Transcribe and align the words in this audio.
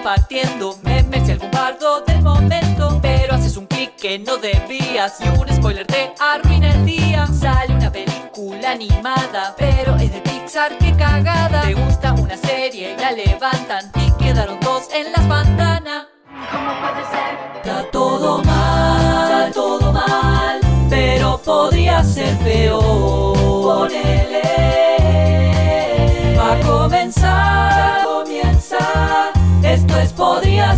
compartiendo 0.00 0.78
memes 0.82 1.28
y 1.28 1.32
algún 1.32 1.50
bardo 1.50 2.00
del 2.00 2.22
momento. 2.22 2.98
Pero 3.02 3.34
haces 3.34 3.56
un 3.58 3.66
clic 3.66 3.96
que 3.96 4.18
no 4.18 4.38
debías 4.38 5.20
y 5.20 5.28
un 5.28 5.46
spoiler 5.54 5.86
te 5.86 6.14
arruina 6.18 6.72
el 6.72 6.86
día. 6.86 7.26
Sale 7.26 7.74
una 7.74 7.92
película 7.92 8.70
animada, 8.70 9.54
pero 9.58 9.96
es 9.96 10.10
de 10.12 10.20
Pixar, 10.20 10.78
qué 10.78 10.94
cagada. 10.96 11.62
Te 11.62 11.74
gusta 11.74 12.14
una 12.14 12.36
serie 12.36 12.94
y 12.94 13.00
la 13.00 13.12
levantan 13.12 13.92
y 13.96 14.10
quedaron 14.22 14.58
dos 14.60 14.88
en 14.94 15.12
las 15.12 15.24
pantanas. 15.26 16.06
¿Cómo 16.50 16.70
puede 16.80 17.04
ser? 17.10 17.56
Está 17.56 17.90
todo 17.90 18.42
mal, 18.42 19.48
está 19.48 19.52
todo 19.52 19.92
mal, 19.92 20.60
pero 20.88 21.38
podría 21.44 22.02
ser 22.02 22.38
peor. 22.38 23.59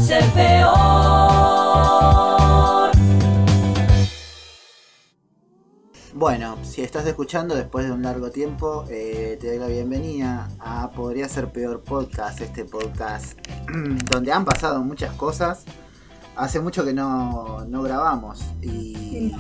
Ser 0.02 0.24
peor. 0.32 0.72
Bueno, 6.14 6.58
si 6.62 6.82
estás 6.82 7.06
escuchando 7.06 7.54
después 7.54 7.86
de 7.86 7.92
un 7.92 8.02
largo 8.02 8.30
tiempo, 8.30 8.84
eh, 8.90 9.38
te 9.40 9.46
doy 9.48 9.58
la 9.58 9.66
bienvenida 9.66 10.48
a 10.58 10.90
Podría 10.90 11.28
ser 11.28 11.52
peor 11.52 11.82
podcast, 11.82 12.40
este 12.40 12.64
podcast 12.64 13.38
donde 14.10 14.32
han 14.32 14.44
pasado 14.44 14.82
muchas 14.82 15.14
cosas. 15.14 15.64
Hace 16.36 16.60
mucho 16.60 16.84
que 16.84 16.92
no, 16.92 17.64
no 17.66 17.82
grabamos 17.82 18.44
y 18.60 19.32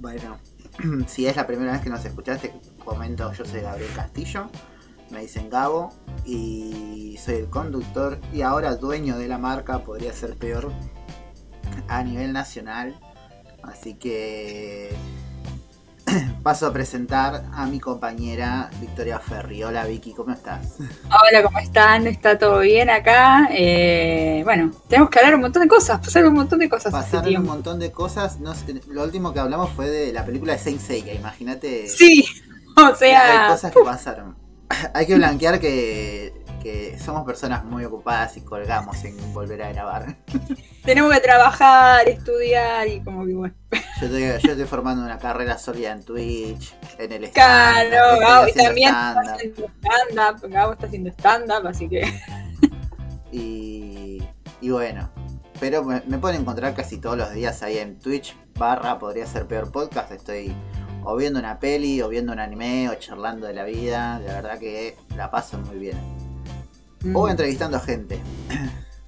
bueno, 0.00 0.38
si 1.06 1.26
es 1.26 1.36
la 1.36 1.46
primera 1.46 1.72
vez 1.72 1.82
que 1.82 1.90
nos 1.90 2.04
escuchaste, 2.04 2.54
comento, 2.84 3.32
yo 3.32 3.44
soy 3.44 3.60
Gabriel 3.60 3.90
Castillo, 3.94 4.48
me 5.10 5.20
dicen 5.20 5.50
Gabo 5.50 5.92
y 6.24 7.18
soy 7.22 7.36
el 7.36 7.48
conductor 7.48 8.18
y 8.32 8.42
ahora 8.42 8.76
dueño 8.76 9.16
de 9.18 9.28
la 9.28 9.38
marca, 9.38 9.80
podría 9.80 10.12
ser 10.12 10.36
peor 10.36 10.72
a 11.88 12.02
nivel 12.02 12.32
nacional. 12.32 12.98
Así 13.62 13.94
que 13.94 14.94
paso 16.42 16.66
a 16.66 16.72
presentar 16.72 17.44
a 17.52 17.66
mi 17.66 17.80
compañera 17.80 18.70
Victoria 18.80 19.18
Ferri. 19.18 19.62
Hola 19.64 19.84
Vicky, 19.86 20.12
¿cómo 20.12 20.32
estás? 20.32 20.76
Hola, 20.78 21.42
¿cómo 21.42 21.58
están? 21.58 22.06
¿Está 22.06 22.38
todo 22.38 22.60
bien 22.60 22.90
acá? 22.90 23.48
Eh, 23.52 24.42
bueno, 24.44 24.70
tenemos 24.88 25.10
que 25.10 25.18
hablar 25.18 25.34
un 25.34 25.40
montón 25.42 25.62
de 25.62 25.68
cosas, 25.68 26.00
pasar 26.00 26.24
un 26.26 26.34
montón 26.34 26.58
de 26.58 26.68
cosas. 26.68 26.92
Pasaron 26.92 27.36
un 27.36 27.44
montón 27.44 27.78
de 27.78 27.90
cosas. 27.90 28.38
No 28.40 28.54
sé, 28.54 28.80
lo 28.88 29.02
último 29.02 29.32
que 29.32 29.40
hablamos 29.40 29.70
fue 29.70 29.88
de 29.88 30.12
la 30.12 30.24
película 30.24 30.52
de 30.52 30.58
Saint 30.58 30.80
Seiya, 30.80 31.14
imagínate. 31.14 31.88
Sí, 31.88 32.24
o 32.76 32.86
Hay 32.86 32.94
sea, 32.94 33.48
cosas 33.50 33.72
que 33.72 33.80
pasaron. 33.82 34.45
Hay 34.94 35.06
que 35.06 35.14
blanquear 35.14 35.60
que, 35.60 36.32
que 36.62 36.98
somos 36.98 37.24
personas 37.24 37.64
muy 37.64 37.84
ocupadas 37.84 38.36
y 38.36 38.40
colgamos 38.42 39.02
en 39.04 39.16
volver 39.32 39.62
a 39.62 39.72
grabar. 39.72 40.16
tenemos 40.84 41.12
que 41.12 41.20
trabajar, 41.20 42.08
estudiar 42.08 42.86
y 42.88 43.00
como 43.02 43.24
que 43.26 43.34
bueno. 43.34 43.54
Yo 44.00 44.06
estoy, 44.06 44.22
yo 44.22 44.50
estoy 44.52 44.66
formando 44.66 45.02
una 45.04 45.18
carrera 45.18 45.58
sólida 45.58 45.92
en 45.92 46.04
Twitch, 46.04 46.74
en 46.98 47.12
el 47.12 47.30
Claro, 47.30 48.18
stand-up, 48.18 48.18
estoy 48.18 48.20
Gabo, 48.20 48.48
y 48.48 48.52
también 48.52 48.88
está 48.90 49.12
stand-up. 49.12 49.34
haciendo 49.34 49.70
stand-up, 49.80 50.50
Gabo 50.50 50.72
está 50.72 50.86
haciendo 50.86 51.10
stand-up, 51.10 51.66
así 51.66 51.88
que 51.88 52.02
Y, 53.32 54.22
y 54.60 54.70
bueno, 54.70 55.10
pero 55.60 55.82
me, 55.84 56.02
me 56.06 56.18
pueden 56.18 56.40
encontrar 56.42 56.74
casi 56.74 56.98
todos 56.98 57.16
los 57.16 57.32
días 57.32 57.62
ahí 57.62 57.78
en 57.78 57.98
Twitch 57.98 58.36
barra 58.54 58.98
podría 58.98 59.26
ser 59.26 59.46
peor 59.46 59.70
podcast. 59.70 60.10
Estoy 60.12 60.54
o 61.08 61.14
viendo 61.16 61.38
una 61.38 61.58
peli, 61.60 62.02
o 62.02 62.08
viendo 62.08 62.32
un 62.32 62.40
anime, 62.40 62.88
o 62.90 62.94
charlando 62.96 63.46
de 63.46 63.54
la 63.54 63.64
vida. 63.64 64.18
La 64.26 64.34
verdad 64.34 64.58
que 64.58 64.96
la 65.16 65.30
paso 65.30 65.56
muy 65.58 65.76
bien. 65.78 65.96
O 67.14 67.26
mm, 67.26 67.30
entrevistando 67.30 67.78
gente. 67.80 68.18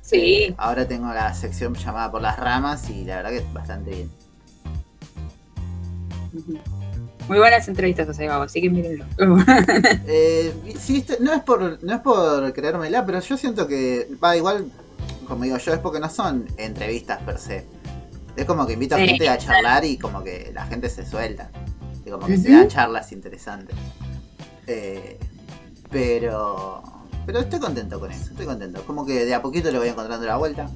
sí, 0.00 0.54
Ahora 0.56 0.86
tengo 0.86 1.12
la 1.12 1.34
sección 1.34 1.74
llamada 1.74 2.10
por 2.10 2.22
las 2.22 2.38
ramas 2.38 2.88
y 2.88 3.04
la 3.04 3.16
verdad 3.16 3.30
que 3.30 3.36
es 3.38 3.52
bastante 3.52 3.90
bien. 3.90 4.10
muy 7.28 7.38
buenas 7.38 7.66
entrevistas 7.68 8.08
hace 8.08 8.26
Gabo, 8.26 8.44
así 8.44 8.60
que 8.60 8.70
mírenlo. 8.70 9.04
Eh, 10.06 10.54
sí, 10.78 10.98
este- 10.98 11.18
no 11.20 11.32
es 11.34 11.42
por 11.42 11.82
no 11.82 11.94
es 11.94 12.00
por 12.00 12.52
creérmela, 12.52 13.04
pero 13.04 13.20
yo 13.20 13.36
siento 13.36 13.66
que 13.66 14.08
va 14.22 14.36
igual, 14.36 14.70
como 15.26 15.44
digo 15.44 15.58
yo, 15.58 15.72
es 15.74 15.78
porque 15.80 15.98
no 16.00 16.08
son 16.08 16.46
entrevistas 16.56 17.20
per 17.22 17.38
se. 17.38 17.66
Es 18.36 18.44
como 18.44 18.66
que 18.66 18.74
invito 18.74 18.94
a 18.94 18.98
Sí. 18.98 19.06
gente 19.08 19.28
a 19.28 19.36
charlar 19.36 19.84
y 19.84 19.98
como 19.98 20.22
que 20.22 20.52
la 20.54 20.64
gente 20.66 20.88
se 20.88 21.04
suelta. 21.04 21.50
Como 22.10 22.26
que 22.26 22.36
se 22.36 22.50
dan 22.50 22.68
charlas 22.68 23.12
interesantes. 23.12 23.76
Eh, 24.66 25.18
pero 25.90 26.82
pero 27.26 27.40
estoy 27.40 27.60
contento 27.60 28.00
con 28.00 28.10
eso, 28.10 28.24
estoy 28.30 28.46
contento. 28.46 28.82
Como 28.86 29.04
que 29.04 29.24
de 29.24 29.34
a 29.34 29.42
poquito 29.42 29.70
le 29.70 29.78
voy 29.78 29.88
encontrando 29.88 30.26
la 30.26 30.36
vuelta. 30.36 30.70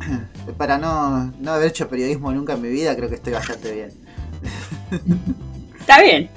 Para 0.56 0.78
no, 0.78 1.26
no 1.38 1.52
haber 1.52 1.68
hecho 1.68 1.88
periodismo 1.88 2.32
nunca 2.32 2.54
en 2.54 2.62
mi 2.62 2.68
vida, 2.68 2.96
creo 2.96 3.08
que 3.08 3.16
estoy 3.16 3.34
bastante 3.34 3.72
bien. 3.72 3.90
Está 5.80 6.00
bien. 6.02 6.30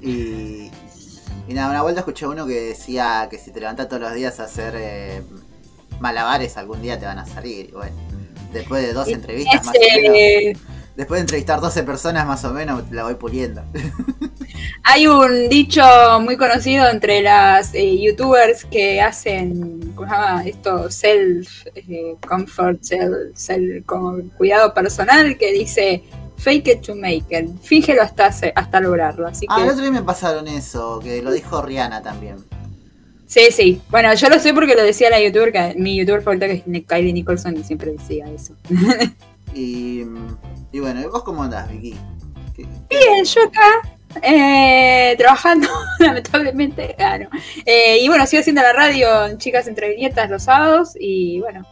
Y, 0.00 0.70
y 1.48 1.54
nada, 1.54 1.70
una 1.70 1.82
vuelta 1.82 2.00
escuché 2.00 2.26
uno 2.26 2.46
que 2.46 2.60
decía 2.60 3.28
que 3.30 3.38
si 3.38 3.50
te 3.52 3.60
levantas 3.60 3.88
todos 3.88 4.02
los 4.02 4.14
días 4.14 4.40
a 4.40 4.44
hacer 4.44 4.74
eh, 4.76 5.22
malabares, 6.00 6.56
algún 6.56 6.82
día 6.82 6.98
te 6.98 7.06
van 7.06 7.18
a 7.18 7.26
salir. 7.26 7.68
Y 7.70 7.72
bueno, 7.72 7.94
después 8.52 8.82
de 8.82 8.92
dos 8.92 9.08
entrevistas 9.08 9.64
más 9.64 9.74
o 9.76 9.80
menos, 9.80 10.16
Ese- 10.16 10.56
después 10.96 11.18
de 11.18 11.22
entrevistar 11.22 11.60
12 11.60 11.82
personas 11.82 12.26
más 12.26 12.44
o 12.44 12.52
menos, 12.52 12.90
la 12.90 13.04
voy 13.04 13.14
puliendo. 13.14 13.62
Hay 14.84 15.06
un 15.06 15.48
dicho 15.48 15.82
muy 16.20 16.36
conocido 16.36 16.88
entre 16.88 17.22
las 17.22 17.74
eh, 17.74 17.98
youtubers 18.00 18.64
que 18.66 19.00
hacen, 19.00 19.92
¿cómo 19.94 20.08
se 20.08 20.14
llama? 20.14 20.44
Esto, 20.44 20.90
self 20.90 21.66
eh, 21.74 22.14
comfort, 22.26 22.82
self, 22.82 23.34
self- 23.34 24.30
cuidado 24.36 24.72
personal, 24.74 25.36
que 25.38 25.52
dice 25.52 26.04
fake 26.36 26.68
it 26.68 26.80
to 26.82 26.94
make 26.94 27.24
it, 27.30 27.48
fíngelo 27.62 28.02
hasta, 28.02 28.26
hasta 28.54 28.80
lograrlo. 28.80 29.26
Así 29.26 29.46
Ah, 29.48 29.62
el 29.64 29.70
otro 29.70 29.82
día 29.82 29.90
me 29.90 30.02
pasaron 30.02 30.46
eso, 30.48 31.00
que 31.02 31.22
lo 31.22 31.32
dijo 31.32 31.62
Rihanna 31.62 32.02
también. 32.02 32.36
sí, 33.26 33.48
sí. 33.50 33.80
Bueno, 33.88 34.12
yo 34.14 34.28
lo 34.28 34.38
sé 34.38 34.52
porque 34.52 34.74
lo 34.74 34.82
decía 34.82 35.08
la 35.10 35.20
youtuber, 35.20 35.50
que 35.52 35.74
mi 35.78 35.96
youtuber 35.96 36.20
favorita 36.22 36.46
que 36.46 36.62
es 36.66 36.84
Kylie 36.86 37.12
Nicholson 37.12 37.56
y 37.56 37.64
siempre 37.64 37.92
decía 37.92 38.26
eso. 38.30 38.54
Y, 39.54 40.04
y 40.72 40.80
bueno, 40.80 41.00
¿y 41.00 41.04
¿vos 41.06 41.22
cómo 41.22 41.42
andás, 41.44 41.70
Vicky? 41.70 41.96
¿Qué- 42.54 42.66
qué- 42.88 42.98
Bien, 42.98 43.24
yo 43.24 43.42
acá. 43.44 43.70
eh, 44.22 45.14
trabajando, 45.18 45.68
lamentablemente. 45.98 46.94
Ah, 46.98 47.18
no. 47.18 47.28
Eh, 47.64 47.98
y 48.00 48.08
bueno, 48.08 48.26
sigo 48.26 48.40
haciendo 48.40 48.62
la 48.62 48.72
radio 48.72 49.26
en 49.26 49.38
Chicas 49.38 49.66
Entre 49.66 49.90
Viñetas 49.90 50.30
los 50.30 50.42
sábados. 50.44 50.92
Y 50.98 51.40
bueno, 51.40 51.66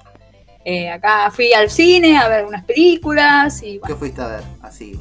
eh, 0.65 0.91
acá 0.91 1.31
fui 1.31 1.53
al 1.53 1.71
cine 1.71 2.19
a 2.19 2.29
ver 2.29 2.45
unas 2.45 2.65
películas. 2.65 3.63
Y 3.63 3.81
¿Qué 3.87 3.95
fuiste 3.95 4.21
a 4.23 4.27
ver? 4.29 4.43
Así. 4.63 4.99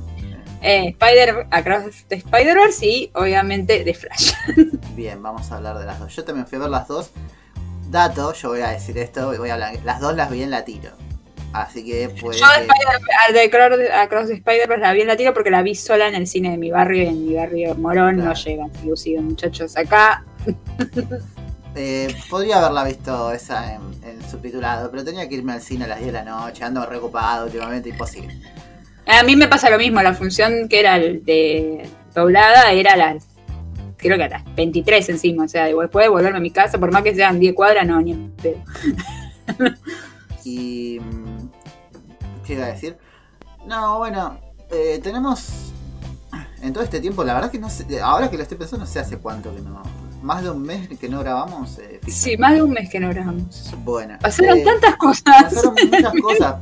eh, 0.61 0.89
Spider, 0.89 1.47
Across 1.51 2.05
the 2.07 2.15
Spider-Verse 2.15 2.85
y 2.85 3.11
obviamente 3.15 3.83
de 3.83 3.93
Flash. 3.93 4.33
Bien, 4.95 5.21
vamos 5.21 5.51
a 5.51 5.57
hablar 5.57 5.79
de 5.79 5.85
las 5.85 5.99
dos. 5.99 6.15
Yo 6.15 6.23
también 6.23 6.45
fui 6.47 6.57
a 6.57 6.61
ver 6.61 6.69
las 6.69 6.87
dos. 6.87 7.11
Dato, 7.89 8.33
yo 8.33 8.49
voy 8.49 8.61
a 8.61 8.69
decir 8.69 8.97
esto, 8.99 9.35
voy 9.37 9.49
a 9.49 9.53
hablar. 9.55 9.75
Las 9.83 9.99
dos 9.99 10.15
las 10.15 10.29
vi 10.31 10.43
en 10.43 10.51
latino. 10.51 10.89
Así 11.53 11.83
que 11.83 12.09
puede 12.09 12.39
Yo 12.39 12.45
de 13.33 13.43
Spider- 13.43 13.91
Across 13.93 14.27
the 14.27 14.33
Spider-Verse 14.35 14.81
la 14.81 14.93
vi 14.93 15.01
en 15.01 15.07
la 15.07 15.17
tiro 15.17 15.33
porque 15.33 15.49
la 15.51 15.61
vi 15.61 15.75
sola 15.75 16.07
en 16.07 16.15
el 16.15 16.27
cine 16.27 16.51
de 16.51 16.57
mi 16.57 16.71
barrio. 16.71 17.03
Y 17.03 17.07
en 17.07 17.27
mi 17.27 17.35
barrio 17.35 17.75
Morón 17.75 18.17
no 18.17 18.33
llegan 18.33 18.71
lucidos 18.85 19.23
muchachos 19.23 19.75
acá. 19.77 20.23
Eh, 21.73 22.13
podría 22.29 22.57
haberla 22.57 22.83
visto 22.83 23.31
esa 23.31 23.75
en, 23.75 23.81
en 24.03 24.29
subtitulado, 24.29 24.91
pero 24.91 25.05
tenía 25.05 25.29
que 25.29 25.35
irme 25.35 25.53
al 25.53 25.61
cine 25.61 25.85
a 25.85 25.87
las 25.87 25.99
10 25.99 26.11
de 26.11 26.19
la 26.19 26.25
noche, 26.25 26.65
ando 26.65 26.85
recopado 26.85 27.45
últimamente, 27.45 27.87
imposible. 27.87 28.35
A 29.05 29.23
mí 29.23 29.37
me 29.37 29.47
pasa 29.47 29.69
lo 29.69 29.77
mismo, 29.77 30.01
la 30.01 30.13
función 30.13 30.67
que 30.67 30.81
era 30.81 30.99
de 30.99 31.87
doblada 32.13 32.73
era 32.73 32.95
a 32.95 32.97
las, 32.97 33.25
creo 33.95 34.17
que 34.17 34.23
a 34.25 34.27
las 34.27 34.55
23 34.55 35.07
encima, 35.09 35.45
o 35.45 35.47
sea, 35.47 35.67
después 35.67 36.03
de 36.03 36.09
volverme 36.09 36.39
a 36.39 36.41
mi 36.41 36.51
casa, 36.51 36.77
por 36.77 36.91
más 36.91 37.03
que 37.03 37.15
sean 37.15 37.39
10 37.39 37.53
cuadras, 37.55 37.87
no, 37.87 38.01
ni 38.01 38.11
en 38.11 38.31
pedo. 38.31 38.57
Y... 40.43 40.99
¿Qué 42.51 42.55
iba 42.57 42.65
a 42.65 42.73
decir? 42.73 42.97
No, 43.65 43.97
bueno, 43.99 44.37
eh, 44.69 44.99
tenemos... 45.01 45.71
En 46.61 46.73
todo 46.73 46.83
este 46.83 46.99
tiempo, 46.99 47.23
la 47.23 47.33
verdad 47.33 47.49
que 47.49 47.59
no 47.59 47.69
sé, 47.69 48.01
ahora 48.01 48.29
que 48.29 48.35
lo 48.35 48.43
estoy 48.43 48.57
pensando, 48.57 48.85
no 48.85 48.91
sé 48.91 48.99
hace 48.99 49.17
cuánto 49.17 49.55
que 49.55 49.61
no... 49.61 49.81
Más 50.21 50.43
de 50.43 50.49
un 50.49 50.61
mes 50.61 50.89
que 50.99 51.07
no 51.07 51.21
grabamos. 51.21 51.79
eh. 51.79 52.01
Sí, 52.09 52.35
más 52.35 52.53
de 52.55 52.61
un 52.61 52.71
mes 52.71 52.89
que 52.89 52.99
no 52.99 53.07
grabamos. 53.09 53.73
Bueno. 53.85 54.17
Pasaron 54.21 54.57
eh, 54.57 54.63
tantas 54.65 54.97
cosas. 54.97 55.23
Pasaron 55.45 55.75
muchas 55.91 56.13
cosas 56.21 56.55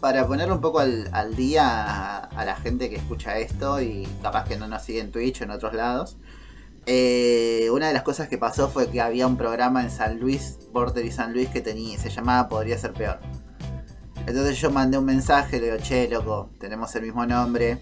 para 0.00 0.24
ponerle 0.28 0.54
un 0.54 0.60
poco 0.60 0.78
al, 0.78 1.08
al 1.12 1.34
día 1.34 1.64
a, 1.66 2.18
a 2.18 2.44
la 2.44 2.54
gente 2.54 2.88
que 2.88 2.96
escucha 2.96 3.36
esto 3.38 3.82
y 3.82 4.06
capaz 4.22 4.44
que 4.44 4.56
no 4.56 4.68
nos 4.68 4.82
sigue 4.82 5.00
en 5.00 5.10
Twitch 5.10 5.40
o 5.40 5.44
en 5.44 5.50
otros 5.50 5.74
lados. 5.74 6.16
Eh, 6.86 7.68
una 7.72 7.88
de 7.88 7.94
las 7.94 8.04
cosas 8.04 8.28
que 8.28 8.38
pasó 8.38 8.68
fue 8.68 8.88
que 8.88 9.00
había 9.00 9.26
un 9.26 9.36
programa 9.36 9.82
en 9.82 9.90
San 9.90 10.20
Luis, 10.20 10.56
Border 10.72 11.04
y 11.04 11.10
San 11.10 11.32
Luis, 11.32 11.48
que 11.48 11.60
tenía, 11.60 11.98
se 11.98 12.10
llamaba 12.10 12.48
Podría 12.48 12.78
ser 12.78 12.92
peor. 12.92 13.18
Entonces 14.26 14.60
yo 14.60 14.70
mandé 14.70 14.98
un 14.98 15.04
mensaje, 15.04 15.60
le 15.60 15.66
digo, 15.66 15.78
che, 15.78 16.08
loco, 16.08 16.50
tenemos 16.58 16.94
el 16.96 17.02
mismo 17.02 17.24
nombre, 17.26 17.78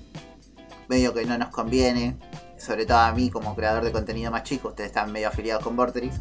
medio 0.89 1.15
que 1.15 1.25
no 1.25 1.39
nos 1.39 1.49
conviene, 1.49 2.19
sobre 2.59 2.85
todo 2.85 2.99
a 2.99 3.13
mí 3.13 3.31
como 3.31 3.55
creador 3.55 3.85
de 3.85 3.93
contenido 3.93 4.31
más 4.31 4.43
chico, 4.43 4.69
ustedes 4.69 4.89
están 4.89 5.11
medio 5.11 5.29
afiliados 5.29 5.65
con 5.65 5.75
Vorterix. 5.75 6.21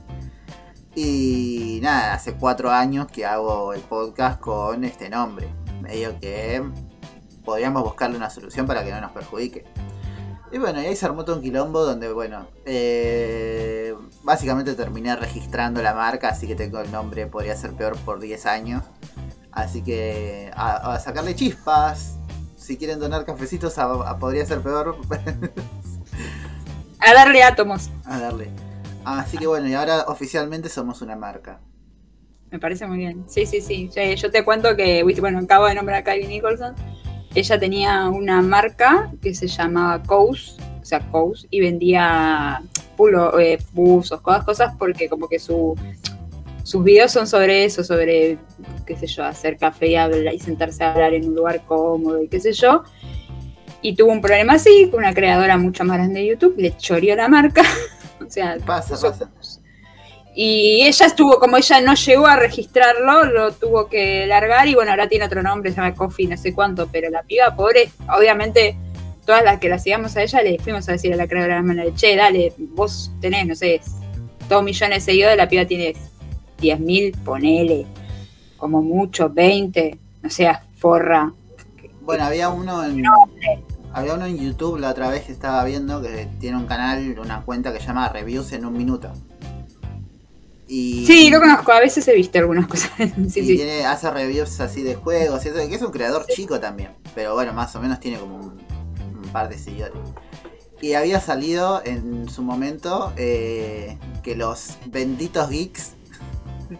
Y 0.96 1.80
nada, 1.82 2.14
hace 2.14 2.36
cuatro 2.36 2.72
años 2.72 3.08
que 3.08 3.26
hago 3.26 3.74
el 3.74 3.82
podcast 3.82 4.40
con 4.40 4.84
este 4.84 5.10
nombre. 5.10 5.50
Medio 5.82 6.20
que 6.20 6.64
podríamos 7.44 7.84
buscarle 7.84 8.16
una 8.16 8.30
solución 8.30 8.68
para 8.68 8.84
que 8.84 8.92
no 8.92 9.02
nos 9.02 9.12
perjudique. 9.12 9.66
Y 10.52 10.60
bueno, 10.60 10.82
y 10.84 10.86
ahí 10.86 10.96
se 10.96 11.08
armó 11.08 11.26
todo 11.26 11.38
un 11.38 11.42
quilombo 11.42 11.84
donde, 11.84 12.14
bueno, 12.14 12.46
eh, 12.66 13.96
básicamente 14.22 14.76
terminé 14.76 15.16
registrando 15.16 15.82
la 15.82 15.96
marca, 15.96 16.30
así 16.30 16.46
que 16.46 16.56
tengo 16.56 16.80
el 16.80 16.92
nombre, 16.92 17.26
podría 17.26 17.56
ser 17.56 17.74
peor 17.74 17.98
por 17.98 18.20
10 18.20 18.46
años. 18.46 18.84
Así 19.54 19.84
que 19.84 20.52
a, 20.56 21.00
sacarle 21.00 21.36
chispas, 21.36 22.18
si 22.58 22.78
quieren 22.78 23.00
donar 23.00 23.26
cafecitos, 23.26 23.78
a, 23.78 24.18
podría 24.18 24.46
ser 24.46 24.62
peor. 24.62 24.98
a 27.00 27.14
darle 27.14 27.44
átomos. 27.44 27.90
A 28.06 28.20
darle. 28.20 28.50
Así 29.06 29.38
que 29.38 29.48
bueno, 29.48 29.68
y 29.68 29.74
ahora 29.74 30.06
oficialmente 30.08 30.70
somos 30.70 31.02
una 31.02 31.16
marca. 31.16 31.60
Me 32.52 32.60
parece 32.60 32.88
muy 32.88 32.98
bien. 32.98 33.26
Sí, 33.28 33.46
sí, 33.46 33.62
sí. 33.62 33.90
Yo 34.16 34.32
te 34.32 34.44
cuento 34.44 34.76
que, 34.76 35.04
bueno, 35.20 35.40
acabo 35.40 35.66
de 35.66 35.76
nombrar 35.76 36.00
a 36.00 36.04
Kylie 36.04 36.28
Nicholson 36.28 36.76
ella 37.36 37.60
tenía 37.60 38.10
una 38.10 38.42
marca 38.42 39.12
que 39.22 39.34
se 39.34 39.48
llamaba 39.48 40.04
Coase, 40.04 40.54
o 40.82 40.86
sea, 40.86 41.00
Coase, 41.10 41.48
y 41.50 41.62
vendía 41.62 42.62
pulo, 42.96 43.40
eh, 43.40 43.58
buzos, 43.72 44.22
cosas, 44.22 44.44
cosas, 44.44 44.76
porque 44.78 45.10
como 45.10 45.28
que 45.28 45.40
su, 45.40 45.76
sus 46.74 46.84
videos 46.84 47.12
son 47.12 47.28
sobre 47.28 47.66
eso, 47.66 47.84
sobre, 47.84 48.40
qué 48.88 48.98
sé 48.98 49.06
yo, 49.06 49.24
hacer 49.24 49.58
café 49.58 49.90
y, 49.90 49.96
hablar, 49.96 50.34
y 50.34 50.40
sentarse 50.40 50.84
a 50.84 50.92
hablar 50.92 51.14
en 51.14 51.28
un 51.28 51.36
lugar 51.36 51.64
cómodo 51.66 52.20
y 52.24 52.28
qué 52.28 52.40
sé 52.40 52.52
yo. 52.52 52.84
Y 53.84 53.96
tuvo 53.96 54.12
un 54.12 54.22
problema 54.22 54.54
así, 54.54 54.88
con 54.90 55.02
una 55.02 55.14
creadora 55.14 55.56
mucho 55.56 55.84
más 55.84 55.98
grande 55.98 56.22
de 56.22 56.26
YouTube, 56.30 56.56
le 56.58 56.76
choreó 56.76 57.16
la 57.16 57.28
marca. 57.28 57.62
o 58.28 58.28
sea, 58.28 58.58
pasa, 58.66 58.96
pasa. 58.96 59.30
Y 60.34 60.82
ella 60.82 61.06
estuvo, 61.06 61.38
como 61.38 61.58
ella 61.58 61.80
no 61.80 61.94
llegó 61.94 62.26
a 62.26 62.38
registrarlo, 62.38 63.26
lo 63.26 63.52
tuvo 63.52 63.88
que 63.88 64.26
largar 64.26 64.68
y 64.68 64.74
bueno, 64.74 64.90
ahora 64.90 65.08
tiene 65.08 65.26
otro 65.26 65.44
nombre, 65.44 65.70
se 65.70 65.78
llama 65.78 65.94
Coffee, 65.94 66.26
no 66.26 66.38
sé 66.38 66.56
cuánto, 66.56 66.88
pero 66.92 67.12
la 67.12 67.22
piba 67.22 67.56
pobre, 67.56 67.92
obviamente 68.18 68.76
todas 69.28 69.44
las 69.44 69.60
que 69.60 69.70
la 69.70 69.78
sigamos 69.78 70.18
a 70.18 70.24
ella 70.24 70.42
le 70.42 70.58
fuimos 70.58 70.90
a 70.90 70.94
decir 70.94 71.14
a 71.14 71.18
la 71.18 71.28
creadora 71.28 71.62
de 71.62 71.76
la 71.76 71.94
che, 71.94 72.16
dale, 72.16 72.52
vos 72.58 73.12
tenés, 73.22 73.46
no 73.46 73.54
sé, 73.54 73.80
dos 74.50 74.64
millones 74.64 75.06
de 75.06 75.12
seguidores, 75.12 75.38
la 75.38 75.48
piba 75.48 75.66
tiene 75.66 75.94
10 76.60 76.80
mil, 76.80 77.12
ponele, 77.24 77.86
como 78.58 78.82
mucho, 78.82 79.30
20, 79.30 79.98
no 80.22 80.30
sea, 80.30 80.66
forra. 80.78 81.32
Bueno, 82.02 82.26
había 82.26 82.50
uno 82.50 82.84
en... 82.84 83.04
Había 83.96 84.16
uno 84.16 84.26
en 84.26 84.38
YouTube 84.38 84.80
la 84.80 84.90
otra 84.90 85.08
vez 85.10 85.26
que 85.26 85.32
estaba 85.32 85.64
viendo 85.66 86.02
que 86.02 86.28
tiene 86.40 86.58
un 86.58 86.66
canal, 86.66 87.20
una 87.20 87.42
cuenta 87.42 87.72
que 87.72 87.80
se 87.80 87.86
llama 87.86 88.10
Reviews 88.10 88.52
en 88.54 88.66
un 88.66 88.74
minuto. 88.74 89.14
Sí, 90.68 91.30
lo 91.30 91.40
conozco, 91.40 91.72
a 91.72 91.80
veces 91.80 92.08
he 92.08 92.16
visto 92.16 92.40
algunas 92.40 92.68
cosas. 92.68 92.92
sí, 93.30 93.62
hace 93.86 94.10
reviews 94.10 94.60
así 94.60 94.82
de 94.82 94.96
juegos, 94.96 95.42
que 95.42 95.76
es 95.76 95.82
un 95.82 95.92
creador 95.92 96.26
chico 96.28 96.60
también, 96.60 96.92
pero 97.14 97.36
bueno, 97.36 97.54
más 97.54 97.76
o 97.76 97.80
menos 97.80 98.00
tiene 98.00 98.18
como 98.18 98.38
un, 98.38 98.64
par 99.32 99.50
de 99.50 99.58
seguidores. 99.58 99.98
Y 100.82 100.94
había 100.94 101.20
salido 101.20 101.82
en 101.86 102.30
su 102.30 102.44
momento 102.44 103.14
eh, 103.18 103.98
que 104.22 104.36
los 104.36 104.78
benditos 104.88 105.50
geeks, 105.50 105.94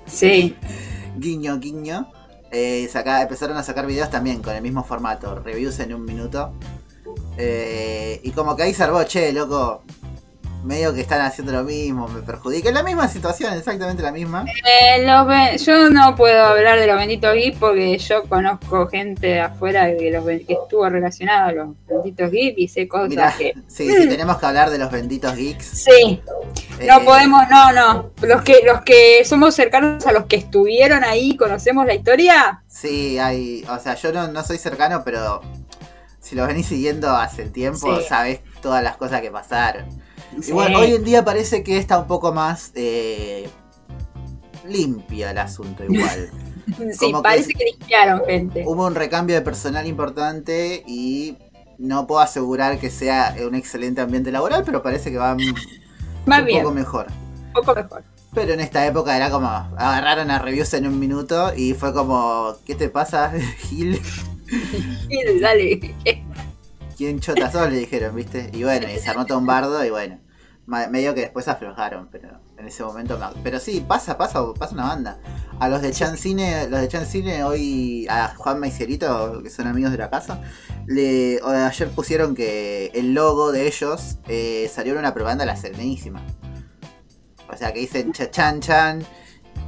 sí. 0.06 0.56
guiño, 1.18 1.60
guiño, 1.60 2.12
eh, 2.52 2.90
empezaron 3.22 3.58
a 3.58 3.64
sacar 3.64 3.86
videos 3.86 4.10
también 4.10 4.42
con 4.42 4.56
el 4.56 4.62
mismo 4.62 4.84
formato, 4.84 5.40
reviews 5.40 5.80
en 5.80 5.94
un 5.94 6.06
minuto. 6.06 6.54
Eh, 7.38 8.20
y 8.24 8.32
como 8.32 8.56
que 8.56 8.64
ahí 8.64 8.74
salvó, 8.74 9.04
che, 9.04 9.34
loco, 9.34 9.84
medio 10.64 10.94
que 10.94 11.02
están 11.02 11.22
haciendo 11.22 11.52
lo 11.52 11.64
mismo, 11.64 12.08
me 12.08 12.22
perjudica. 12.22 12.70
Es 12.70 12.76
la 12.76 12.84
misma 12.84 13.08
situación, 13.08 13.54
exactamente 13.54 14.02
la 14.02 14.12
misma. 14.12 14.46
Eh, 14.48 15.58
yo 15.58 15.90
no 15.90 16.16
puedo 16.16 16.44
hablar 16.46 16.80
de 16.80 16.88
los 16.88 16.98
benditos 16.98 17.34
geeks 17.34 17.58
porque 17.58 17.98
yo 17.98 18.24
conozco 18.24 18.88
gente 18.88 19.28
de 19.28 19.40
afuera 19.42 19.88
que, 19.98 20.12
los, 20.12 20.26
que 20.26 20.54
estuvo 20.54 20.88
relacionada 20.90 21.48
a 21.48 21.52
los 21.52 21.70
benditos 21.88 22.32
geeks 22.32 22.58
y 22.58 22.68
sé 22.68 22.88
cosas 22.88 23.36
que... 23.36 23.54
Sí, 23.68 23.90
sí, 23.90 24.08
tenemos 24.08 24.38
que 24.38 24.46
hablar 24.46 24.70
de 24.70 24.78
los 24.78 24.92
benditos 24.92 25.36
geeks. 25.36 25.66
Sí. 25.66 26.22
No 26.86 26.98
eh, 26.98 27.06
podemos, 27.06 27.44
no, 27.50 27.72
no. 27.72 28.12
Los 28.22 28.42
que, 28.44 28.62
los 28.66 28.82
que 28.82 29.24
somos 29.26 29.56
cercanos 29.56 30.06
a 30.06 30.12
los 30.12 30.26
que 30.26 30.36
estuvieron 30.38 31.04
ahí, 31.04 31.36
conocemos 31.36 31.86
la 31.86 31.94
historia. 31.94 32.64
Sí, 32.68 33.18
hay, 33.20 33.66
o 33.70 33.80
sea, 33.80 33.96
yo 33.96 34.12
no, 34.12 34.28
no 34.28 34.44
soy 34.44 34.58
cercano, 34.58 35.04
pero 35.04 35.42
si 36.20 36.36
los 36.36 36.48
venís 36.48 36.68
siguiendo 36.68 37.10
hace 37.10 37.46
tiempo, 37.46 38.00
sabés 38.02 38.40
todas 38.62 38.82
las 38.82 38.96
cosas 38.96 39.22
que 39.22 39.30
pasaron. 39.30 39.86
Igual, 40.48 40.76
hoy 40.76 40.94
en 40.94 41.04
día 41.04 41.24
parece 41.24 41.64
que 41.64 41.78
está 41.78 42.00
un 42.00 42.08
poco 42.08 42.34
más 42.34 42.72
eh, 42.76 43.50
limpia 44.68 45.32
el 45.32 45.38
asunto 45.38 45.84
igual. 45.84 46.30
sí, 47.00 47.14
parece 47.22 47.54
que, 47.54 47.66
limpiaron 47.66 48.22
gente. 48.26 48.64
Hubo 48.66 48.86
un 48.86 48.96
recambio 48.96 49.36
de 49.36 49.42
personal 49.42 49.86
importante 49.88 50.84
y 50.88 51.38
no 51.78 52.08
puedo 52.08 52.22
asegurar 52.22 52.80
que 52.80 52.90
sea 52.90 53.36
un 53.46 53.56
excelente 53.56 54.02
ambiente 54.02 54.32
laboral, 54.32 54.64
pero 54.66 54.82
parece 54.82 55.12
que 55.12 55.18
va 55.18 55.34
un 55.34 55.56
poco 56.26 56.72
mejor. 56.72 57.08
Un 57.48 57.54
poco 57.54 57.76
mejor. 57.76 58.04
Pero 58.34 58.54
en 58.54 58.62
esta 58.62 58.86
época 58.88 59.16
era 59.16 59.30
como, 59.30 59.48
agarraron 59.48 60.32
a 60.32 60.40
reviews 60.40 60.74
en 60.74 60.88
un 60.88 61.00
minuto 61.00 61.54
y 61.56 61.74
fue 61.74 61.94
como, 61.94 62.56
¿qué 62.66 62.74
te 62.76 62.90
pasa, 62.90 63.32
Gil? 63.70 64.02
Gil, 65.08 65.42
dale. 65.42 65.96
¿Quién 66.96 67.20
chota 67.20 67.52
sos? 67.52 67.70
Le 67.70 67.78
dijeron, 67.78 68.16
¿viste? 68.16 68.50
Y 68.54 68.64
bueno, 68.64 68.88
y 68.90 69.00
se 69.00 69.10
armó 69.10 69.26
todo 69.26 69.38
un 69.40 69.46
bardo 69.46 69.84
y 69.84 69.90
bueno 69.90 70.20
medio 70.66 71.14
que 71.14 71.22
después 71.22 71.48
aflojaron, 71.48 72.08
pero 72.12 72.40
en 72.58 72.68
ese 72.68 72.84
momento. 72.84 73.20
Pero 73.44 73.60
sí, 73.60 73.84
pasa, 73.86 74.18
pasa, 74.18 74.42
pasa 74.54 74.74
una 74.74 74.86
banda. 74.86 75.20
A 75.60 75.68
los 75.68 75.82
de 75.82 75.92
Chan 75.92 76.18
Cine, 76.18 76.68
los 76.70 76.80
de 76.80 76.88
Chan 76.88 77.06
Cine 77.06 77.44
hoy, 77.44 78.08
a 78.10 78.34
Juan 78.36 78.60
Maicerito, 78.60 79.42
que 79.44 79.50
son 79.50 79.68
amigos 79.68 79.92
de 79.92 79.98
la 79.98 80.10
casa, 80.10 80.42
le, 80.86 81.40
ayer 81.44 81.90
pusieron 81.90 82.34
que 82.36 82.92
el 82.94 83.14
logo 83.14 83.52
de 83.52 83.68
ellos 83.68 84.18
eh, 84.28 84.70
salió 84.74 84.94
en 84.94 85.00
una 85.00 85.14
propaganda 85.14 85.46
la 85.46 85.56
Serenísima. 85.56 86.22
O 87.52 87.58
sea 87.58 87.74
que 87.74 87.80
dicen 87.80 88.12
Chan 88.14 88.62
Chan. 88.62 89.04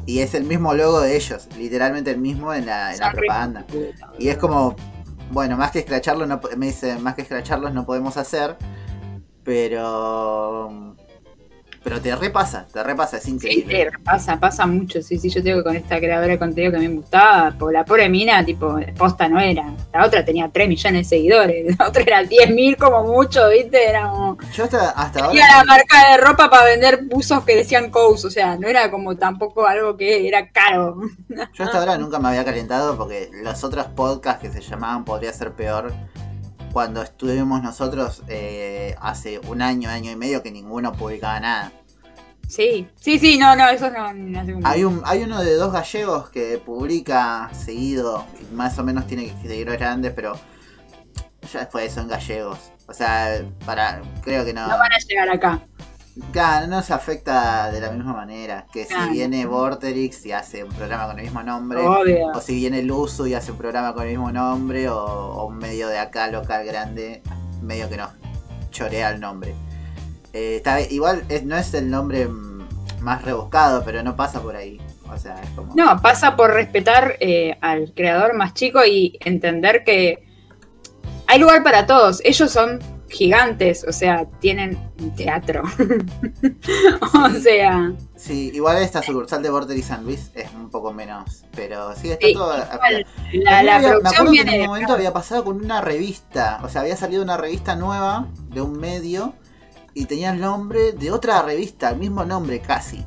Y 0.07 0.19
es 0.19 0.35
el 0.35 0.43
mismo 0.43 0.75
logo 0.75 1.01
de 1.01 1.15
ellos, 1.15 1.47
literalmente 1.57 2.11
el 2.11 2.19
mismo 2.19 2.53
en 2.53 2.67
la, 2.67 2.93
en 2.93 2.99
la 2.99 3.11
propaganda. 3.11 3.65
Y 4.19 4.29
es 4.29 4.37
como, 4.37 4.75
bueno, 5.31 5.57
más 5.57 5.71
que 5.71 5.79
escracharlos, 5.79 6.27
no, 6.27 6.39
me 6.57 6.67
dice, 6.67 6.97
más 6.99 7.15
que 7.15 7.21
escracharlos 7.23 7.73
no 7.73 7.85
podemos 7.85 8.17
hacer 8.17 8.57
pero. 9.45 10.95
Pero 11.85 12.01
te 12.01 12.15
repasa, 12.15 12.65
te 12.73 12.81
repasa, 12.81 13.17
es 13.17 13.27
increíble. 13.27 13.71
Sí, 13.71 13.83
te 13.83 13.91
repasa, 13.91 14.39
pasa 14.39 14.65
mucho. 14.65 15.03
Sí, 15.03 15.19
sí, 15.19 15.29
yo 15.29 15.43
tengo 15.43 15.63
con 15.63 15.75
esta 15.75 15.99
creadora 15.99 16.29
de 16.29 16.39
contenido 16.39 16.71
que 16.71 16.79
me 16.79 16.87
gustaba. 16.87 17.51
Por 17.51 17.71
la 17.71 17.85
pobre 17.85 18.09
mina, 18.09 18.43
tipo, 18.43 18.79
posta 18.97 19.29
no 19.29 19.39
era. 19.39 19.71
La 19.93 20.03
otra 20.03 20.25
tenía 20.25 20.49
3 20.51 20.67
millones 20.67 21.07
de 21.07 21.15
seguidores. 21.15 21.75
La 21.79 21.89
otra 21.89 22.01
era 22.01 22.23
10 22.23 22.49
mil 22.55 22.75
como 22.75 23.03
mucho, 23.03 23.47
¿viste? 23.49 23.87
Era 23.87 24.09
como. 24.09 24.35
Yo 24.51 24.63
hasta, 24.63 24.89
hasta 24.89 25.19
ahora. 25.19 25.29
Tenía 25.29 25.57
la 25.57 25.63
marca 25.63 26.09
de 26.09 26.17
ropa 26.17 26.49
para 26.49 26.65
vender 26.65 27.03
buzos 27.03 27.43
que 27.43 27.55
decían 27.55 27.91
Coase. 27.91 28.25
O 28.25 28.31
sea, 28.31 28.57
no 28.57 28.67
era 28.67 28.89
como 28.89 29.15
tampoco 29.15 29.67
algo 29.67 29.95
que 29.95 30.27
era 30.27 30.49
caro. 30.49 30.97
Yo 31.53 31.65
hasta 31.65 31.77
ahora 31.77 31.99
nunca 31.99 32.17
me 32.17 32.29
había 32.29 32.43
calentado 32.43 32.97
porque 32.97 33.29
los 33.43 33.63
otros 33.63 33.85
podcasts 33.95 34.41
que 34.41 34.51
se 34.51 34.61
llamaban 34.67 35.05
Podría 35.05 35.31
ser 35.31 35.51
peor 35.51 35.93
cuando 36.75 37.01
estuvimos 37.01 37.63
nosotros 37.63 38.21
eh, 38.27 38.95
hace 38.99 39.39
un 39.47 39.61
año, 39.61 39.89
año 39.89 40.11
y 40.11 40.17
medio 40.17 40.43
que 40.43 40.51
ninguno 40.51 40.91
publicaba 40.91 41.39
nada. 41.39 41.71
Sí, 42.49 42.85
sí, 42.99 43.17
sí, 43.17 43.37
no, 43.37 43.55
no, 43.55 43.69
eso 43.69 43.89
no, 43.89 44.11
hay, 44.65 44.83
un, 44.83 45.01
hay 45.05 45.23
uno 45.23 45.41
de 45.41 45.55
dos 45.55 45.71
gallegos 45.71 46.29
que 46.31 46.57
publica 46.57 47.49
seguido, 47.53 48.25
más 48.51 48.77
o 48.77 48.83
menos 48.83 49.07
tiene 49.07 49.27
que 49.27 49.47
seguir 49.47 49.71
grandes, 49.71 50.11
pero 50.11 50.37
ya 51.49 51.65
fue 51.67 51.85
eso 51.85 52.01
en 52.01 52.09
gallegos. 52.09 52.59
O 52.87 52.93
sea, 52.93 53.41
para, 53.65 54.01
creo 54.21 54.43
que 54.43 54.53
no. 54.53 54.67
No 54.67 54.77
van 54.77 54.91
a 54.91 54.97
llegar 54.97 55.29
acá. 55.29 55.61
Claro, 56.31 56.67
no 56.67 56.81
se 56.81 56.93
afecta 56.93 57.71
de 57.71 57.81
la 57.81 57.91
misma 57.91 58.13
manera. 58.13 58.65
Que 58.71 58.85
si 58.85 58.95
viene 59.11 59.45
Vorterix 59.45 60.25
y 60.25 60.31
hace 60.31 60.63
un 60.63 60.71
programa 60.71 61.07
con 61.07 61.19
el 61.19 61.25
mismo 61.25 61.43
nombre, 61.43 61.81
o 61.81 62.39
si 62.39 62.55
viene 62.55 62.81
Luzu 62.83 63.27
y 63.27 63.33
hace 63.33 63.51
un 63.51 63.57
programa 63.57 63.93
con 63.93 64.03
el 64.03 64.09
mismo 64.09 64.31
nombre, 64.31 64.87
o, 64.89 65.45
un 65.45 65.57
medio 65.57 65.89
de 65.89 65.99
acá 65.99 66.27
local 66.29 66.65
grande, 66.65 67.21
medio 67.61 67.89
que 67.89 67.97
nos 67.97 68.11
chorea 68.71 69.09
el 69.09 69.19
nombre. 69.19 69.53
Eh, 70.31 70.63
igual 70.89 71.23
no 71.43 71.57
es 71.57 71.73
el 71.73 71.89
nombre 71.89 72.27
más 73.01 73.21
rebuscado, 73.21 73.83
pero 73.83 74.01
no 74.01 74.15
pasa 74.15 74.41
por 74.41 74.55
ahí. 74.55 74.79
O 75.13 75.17
sea, 75.17 75.35
es 75.41 75.49
como... 75.51 75.75
No, 75.75 76.01
pasa 76.01 76.35
por 76.35 76.51
respetar 76.51 77.17
eh, 77.19 77.57
al 77.61 77.93
creador 77.93 78.35
más 78.35 78.53
chico 78.53 78.83
y 78.85 79.17
entender 79.21 79.83
que 79.83 80.25
hay 81.27 81.39
lugar 81.39 81.61
para 81.63 81.85
todos. 81.85 82.21
Ellos 82.23 82.51
son 82.51 82.79
gigantes, 83.15 83.85
o 83.87 83.91
sea, 83.91 84.25
tienen 84.39 84.77
teatro. 85.15 85.63
o 87.13 87.29
sea. 87.39 87.93
Sí, 88.15 88.51
igual 88.53 88.77
esta 88.81 89.01
sucursal 89.01 89.41
de 89.41 89.49
Border 89.49 89.77
y 89.77 89.81
San 89.81 90.03
Luis 90.03 90.31
es 90.33 90.51
un 90.53 90.69
poco 90.69 90.93
menos, 90.93 91.45
pero 91.55 91.95
sí, 91.95 92.11
está 92.11 92.27
todo. 92.33 92.55
la, 93.33 93.63
la 93.63 93.79
producción 93.79 94.31
me 94.31 94.39
en 94.41 94.61
un 94.61 94.67
momento 94.67 94.93
había 94.93 95.13
pasado 95.13 95.43
con 95.43 95.63
una 95.63 95.81
revista, 95.81 96.59
o 96.63 96.69
sea, 96.69 96.81
había 96.81 96.97
salido 96.97 97.23
una 97.23 97.37
revista 97.37 97.75
nueva 97.75 98.27
de 98.49 98.61
un 98.61 98.79
medio 98.79 99.33
y 99.93 100.05
tenía 100.05 100.31
el 100.31 100.41
nombre 100.41 100.91
de 100.91 101.11
otra 101.11 101.41
revista, 101.41 101.89
el 101.89 101.97
mismo 101.97 102.25
nombre 102.25 102.59
casi. 102.59 103.05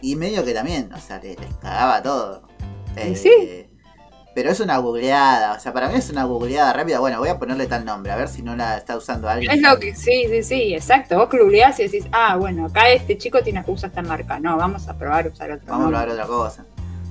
Y 0.00 0.14
medio 0.14 0.44
que 0.44 0.54
también, 0.54 0.92
o 0.92 0.98
sea, 0.98 1.18
les, 1.18 1.38
les 1.40 1.54
cagaba 1.56 2.02
todo. 2.02 2.46
¿Y 2.96 3.12
Eh, 3.12 3.16
sí? 3.16 3.67
Pero 4.34 4.50
es 4.50 4.60
una 4.60 4.78
googleada, 4.78 5.54
o 5.54 5.60
sea, 5.60 5.72
para 5.72 5.88
mí 5.88 5.96
es 5.96 6.10
una 6.10 6.24
googleada 6.24 6.72
rápida. 6.72 7.00
Bueno, 7.00 7.18
voy 7.18 7.28
a 7.28 7.38
ponerle 7.38 7.66
tal 7.66 7.84
nombre, 7.84 8.12
a 8.12 8.16
ver 8.16 8.28
si 8.28 8.42
no 8.42 8.54
la 8.54 8.76
está 8.76 8.96
usando 8.96 9.28
alguien. 9.28 9.50
Es 9.50 9.60
lo 9.60 9.78
que, 9.80 9.94
sí, 9.96 10.26
sí, 10.30 10.42
sí, 10.44 10.74
exacto. 10.74 11.16
Vos 11.18 11.28
googleás 11.30 11.80
y 11.80 11.84
decís, 11.84 12.06
ah, 12.12 12.36
bueno, 12.36 12.66
acá 12.66 12.88
este 12.90 13.18
chico 13.18 13.42
tiene 13.42 13.64
usa 13.66 13.88
esta 13.88 14.02
marca. 14.02 14.38
No, 14.38 14.56
vamos 14.56 14.86
a 14.88 14.96
probar 14.96 15.26
usar 15.28 15.50
otro. 15.50 15.66
Vamos 15.66 15.86
a 15.86 15.88
probar 15.88 16.08
otra 16.10 16.26
cosa. 16.26 16.64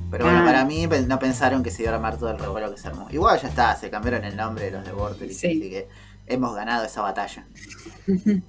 Pero 0.09 0.23
bueno, 0.23 0.39
Ah. 0.41 0.45
para 0.45 0.63
mí 0.63 0.87
pe- 0.87 1.01
no 1.01 1.19
pensaron 1.19 1.63
que 1.63 1.69
se 1.71 1.81
iba 1.83 1.91
a 1.91 1.95
armar 1.95 2.15
todo 2.17 2.29
el 2.31 2.39
revuelo 2.39 2.71
que 2.73 2.79
se 2.79 2.87
armó. 2.87 3.07
Igual 3.09 3.41
ya 3.41 3.49
está, 3.49 3.75
se 3.75 3.89
cambiaron 3.89 4.23
el 4.23 4.37
nombre 4.37 4.65
de 4.65 4.71
los 4.71 4.85
de 4.85 4.93
Vortex, 4.93 5.35
Sí. 5.37 5.47
así 5.47 5.69
que 5.69 5.89
hemos 6.27 6.55
ganado 6.55 6.85
esa 6.85 7.01
batalla. 7.01 7.45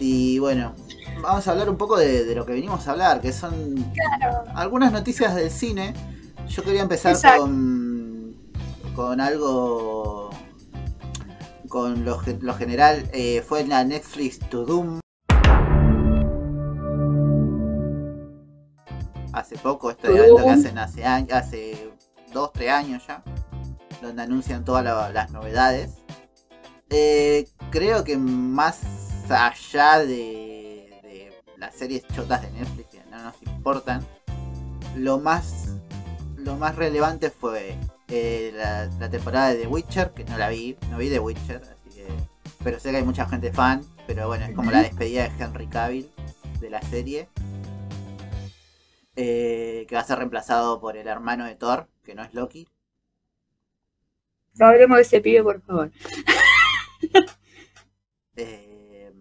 y 0.00 0.38
bueno, 0.38 0.74
vamos 1.22 1.46
a 1.46 1.50
hablar 1.50 1.68
un 1.68 1.76
poco 1.76 1.98
de, 1.98 2.24
de 2.24 2.34
lo 2.34 2.46
que 2.46 2.52
venimos 2.52 2.86
a 2.88 2.92
hablar, 2.92 3.20
que 3.20 3.32
son 3.32 3.74
Claro. 4.18 4.44
algunas 4.54 4.90
noticias 4.92 5.34
del 5.34 5.50
cine. 5.50 5.92
Yo 6.50 6.64
quería 6.64 6.82
empezar 6.82 7.12
Exacto. 7.12 7.42
con, 7.42 8.34
con 8.94 9.20
algo, 9.20 10.30
con 11.68 12.04
lo, 12.04 12.18
ge- 12.18 12.38
lo 12.40 12.54
general. 12.54 13.08
eh, 13.12 13.42
fue 13.46 13.60
en 13.60 13.68
la 13.68 13.84
Netflix 13.84 14.38
To 14.50 14.64
Doom. 14.64 15.00
Hace 19.32 19.56
poco, 19.58 19.90
este 19.90 20.08
To 20.08 20.16
evento 20.16 20.42
que 20.44 20.50
hacen 20.50 20.78
hace, 20.78 21.04
hace 21.06 21.92
dos, 22.32 22.52
tres 22.52 22.70
años 22.70 23.06
ya, 23.06 23.22
donde 24.02 24.22
anuncian 24.22 24.64
todas 24.64 24.82
la- 24.84 25.10
las 25.10 25.30
novedades. 25.30 25.92
Eh, 26.90 27.46
creo 27.70 28.02
que 28.02 28.16
más 28.18 28.80
allá 29.30 30.00
de, 30.00 30.90
de 31.04 31.32
las 31.56 31.76
series 31.76 32.04
chotas 32.08 32.42
de 32.42 32.50
Netflix 32.50 32.88
que 32.88 33.04
no 33.08 33.22
nos 33.22 33.40
importan, 33.42 34.04
lo 34.96 35.20
más 35.20 35.68
lo 36.44 36.56
más 36.56 36.76
relevante 36.76 37.30
fue 37.30 37.76
eh, 38.08 38.52
la, 38.54 38.86
la 38.98 39.10
temporada 39.10 39.50
de 39.50 39.62
The 39.62 39.66
Witcher, 39.66 40.12
que 40.12 40.24
no 40.24 40.38
la 40.38 40.48
vi, 40.48 40.76
no 40.90 40.98
vi 40.98 41.08
The 41.08 41.20
Witcher, 41.20 41.62
así 41.62 41.90
que, 41.94 42.06
pero 42.62 42.80
sé 42.80 42.90
que 42.90 42.98
hay 42.98 43.04
mucha 43.04 43.26
gente 43.26 43.52
fan, 43.52 43.82
pero 44.06 44.26
bueno, 44.26 44.46
es 44.46 44.54
como 44.54 44.70
la 44.70 44.82
despedida 44.82 45.28
de 45.28 45.42
Henry 45.42 45.66
Cavill 45.66 46.10
de 46.60 46.70
la 46.70 46.82
serie, 46.82 47.28
eh, 49.16 49.86
que 49.88 49.94
va 49.94 50.00
a 50.00 50.04
ser 50.04 50.18
reemplazado 50.18 50.80
por 50.80 50.96
el 50.96 51.06
hermano 51.06 51.44
de 51.44 51.54
Thor, 51.54 51.88
que 52.02 52.14
no 52.14 52.22
es 52.22 52.34
Loki. 52.34 52.68
No 54.54 54.66
hablemos 54.66 54.96
de 54.96 55.02
ese 55.02 55.20
pibe, 55.20 55.42
por 55.42 55.62
favor. 55.62 55.90
Eh, 58.36 59.12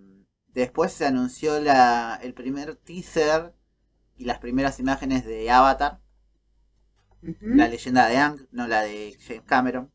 después 0.47 0.93
se 0.93 1.05
anunció 1.05 1.59
la, 1.59 2.17
el 2.21 2.33
primer 2.33 2.75
teaser 2.77 3.53
y 4.15 4.23
las 4.23 4.39
primeras 4.39 4.79
imágenes 4.79 5.25
de 5.25 5.51
Avatar, 5.51 5.99
La 7.55 7.67
leyenda 7.67 8.07
de 8.07 8.17
Ang, 8.17 8.47
no 8.51 8.67
la 8.67 8.81
de 8.83 9.15
James 9.25 9.43
Cameron. 9.45 9.91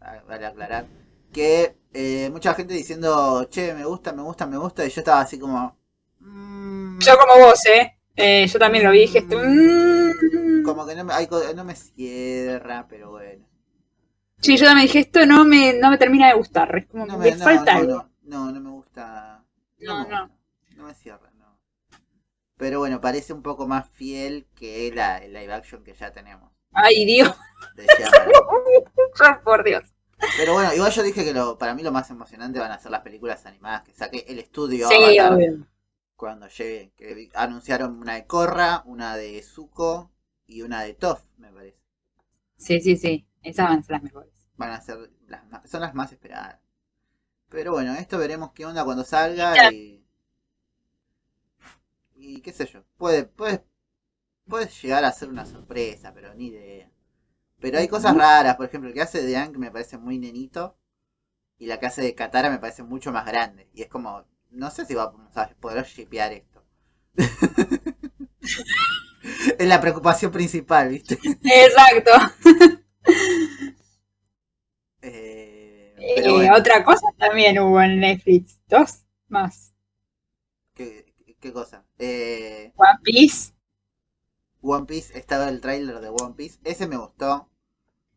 Ah, 0.00 0.22
vale 0.26 0.46
aclarar, 0.46 0.86
que 1.32 1.76
eh, 1.92 2.30
mucha 2.30 2.54
gente 2.54 2.74
diciendo, 2.74 3.44
che, 3.50 3.74
me 3.74 3.84
gusta, 3.84 4.12
me 4.12 4.22
gusta, 4.22 4.46
me 4.46 4.56
gusta, 4.58 4.84
y 4.86 4.90
yo 4.90 5.00
estaba 5.00 5.20
así 5.20 5.38
como... 5.38 5.76
mm, 6.20 6.98
Yo 7.00 7.16
como 7.18 7.44
vos, 7.46 7.64
¿eh? 7.66 7.98
Eh, 8.16 8.46
Yo 8.46 8.58
también 8.58 8.84
lo 8.84 8.90
vi, 8.90 9.00
dije, 9.00 9.18
esto, 9.18 9.36
mm. 9.38 10.62
como 10.62 10.86
que 10.86 10.94
no 10.94 11.04
me, 11.04 11.12
hay 11.14 11.28
no 11.54 11.64
me 11.64 11.74
cierra, 11.76 12.86
pero 12.88 13.10
bueno. 13.10 13.46
Sí, 14.40 14.56
yo 14.56 14.66
también 14.66 14.86
dije, 14.86 14.98
esto 15.00 15.24
no 15.26 15.44
me, 15.44 15.74
no 15.74 15.90
me 15.90 15.98
termina 15.98 16.28
de 16.28 16.34
gustar. 16.34 16.76
Es 16.76 16.86
como, 16.86 17.06
No 17.06 17.18
me 17.18 17.30
me, 17.30 17.36
no, 17.36 17.44
falta 17.44 17.74
no, 17.74 17.78
algo. 17.78 17.96
no, 17.96 18.10
no, 18.22 18.52
no 18.52 18.60
me 18.60 18.70
gusta. 18.70 19.44
No, 19.80 20.04
me 20.04 20.08
no. 20.08 20.30
no 20.76 20.84
me 20.86 20.94
cierra. 20.94 21.27
Pero 22.58 22.80
bueno, 22.80 23.00
parece 23.00 23.32
un 23.32 23.42
poco 23.42 23.66
más 23.66 23.88
fiel 23.88 24.46
que 24.54 24.92
la, 24.94 25.18
el 25.18 25.32
live 25.32 25.52
action 25.52 25.82
que 25.84 25.94
ya 25.94 26.12
tenemos. 26.12 26.52
Ay, 26.72 27.04
Dios, 27.06 27.34
por 29.44 29.64
Dios. 29.64 29.82
Pero 30.36 30.52
bueno, 30.54 30.74
igual 30.74 30.90
yo 30.92 31.02
dije 31.02 31.24
que 31.24 31.32
lo, 31.32 31.56
para 31.58 31.74
mí 31.74 31.82
lo 31.82 31.92
más 31.92 32.10
emocionante 32.10 32.58
van 32.58 32.72
a 32.72 32.78
ser 32.78 32.90
las 32.90 33.02
películas 33.02 33.46
animadas 33.46 33.82
que 33.82 33.94
saque 33.94 34.24
el 34.28 34.38
estudio 34.40 34.88
Sí, 34.88 35.18
obvio. 35.20 35.66
cuando 36.16 36.48
lleguen. 36.48 36.90
Que 36.96 37.30
anunciaron 37.34 37.98
una 37.98 38.14
de 38.14 38.26
Korra, 38.26 38.82
una 38.86 39.16
de 39.16 39.40
Zuko 39.42 40.10
y 40.46 40.62
una 40.62 40.82
de 40.82 40.94
Toph, 40.94 41.20
me 41.36 41.52
parece. 41.52 41.78
Sí, 42.56 42.80
sí, 42.80 42.96
sí. 42.96 43.26
Esas 43.42 43.68
van 43.68 43.78
a 43.78 43.82
ser 43.82 43.92
las 43.92 44.02
mejores. 44.02 44.32
Van 44.56 44.72
a 44.72 44.80
ser 44.80 45.10
las 45.28 45.46
más, 45.46 45.70
son 45.70 45.80
las 45.82 45.94
más 45.94 46.10
esperadas. 46.12 46.58
Pero 47.48 47.72
bueno, 47.72 47.94
esto 47.94 48.18
veremos 48.18 48.50
qué 48.52 48.66
onda 48.66 48.84
cuando 48.84 49.04
salga 49.04 49.54
Ya. 49.54 49.72
y. 49.72 49.97
Y 52.28 52.40
qué 52.42 52.52
sé 52.52 52.66
yo. 52.66 52.84
Puede, 52.96 53.24
puede, 53.24 53.64
puede 54.48 54.68
llegar 54.68 55.04
a 55.04 55.12
ser 55.12 55.28
una 55.30 55.46
sorpresa, 55.46 56.12
pero 56.14 56.34
ni 56.34 56.48
idea. 56.48 56.90
Pero 57.60 57.78
hay 57.78 57.88
cosas 57.88 58.16
raras, 58.16 58.56
por 58.56 58.66
ejemplo, 58.66 58.88
el 58.88 58.94
que 58.94 59.02
hace 59.02 59.22
de 59.22 59.36
Ank 59.36 59.56
me 59.56 59.70
parece 59.72 59.98
muy 59.98 60.18
nenito. 60.18 60.76
Y 61.58 61.66
la 61.66 61.78
que 61.80 61.86
hace 61.86 62.02
de 62.02 62.14
Katara 62.14 62.50
me 62.50 62.58
parece 62.58 62.82
mucho 62.84 63.12
más 63.12 63.26
grande. 63.26 63.68
Y 63.74 63.82
es 63.82 63.88
como, 63.88 64.24
no 64.50 64.70
sé 64.70 64.84
si 64.86 64.94
vamos 64.94 65.36
a 65.36 65.48
poder 65.60 65.84
shipear 65.86 66.32
esto. 66.34 66.64
es 69.58 69.66
la 69.68 69.80
preocupación 69.80 70.32
principal, 70.32 70.88
¿viste? 70.88 71.18
Exacto. 71.44 72.10
Eh, 75.02 75.94
Eh, 76.00 76.12
pero 76.16 76.34
bueno, 76.34 76.54
Otra 76.56 76.84
cosa 76.84 77.06
también 77.18 77.58
hubo 77.58 77.80
en 77.82 77.98
Netflix. 78.00 78.60
Dos 78.68 79.02
más. 79.28 79.72
¿qué, 80.74 81.14
qué 81.40 81.52
cosa? 81.52 81.84
Eh, 81.98 82.72
One 82.76 82.98
Piece. 83.02 83.52
One 84.60 84.86
Piece, 84.86 85.18
estaba 85.18 85.48
el 85.48 85.60
tráiler 85.60 86.00
de 86.00 86.08
One 86.08 86.34
Piece. 86.36 86.58
Ese 86.64 86.86
me 86.86 86.96
gustó. 86.96 87.48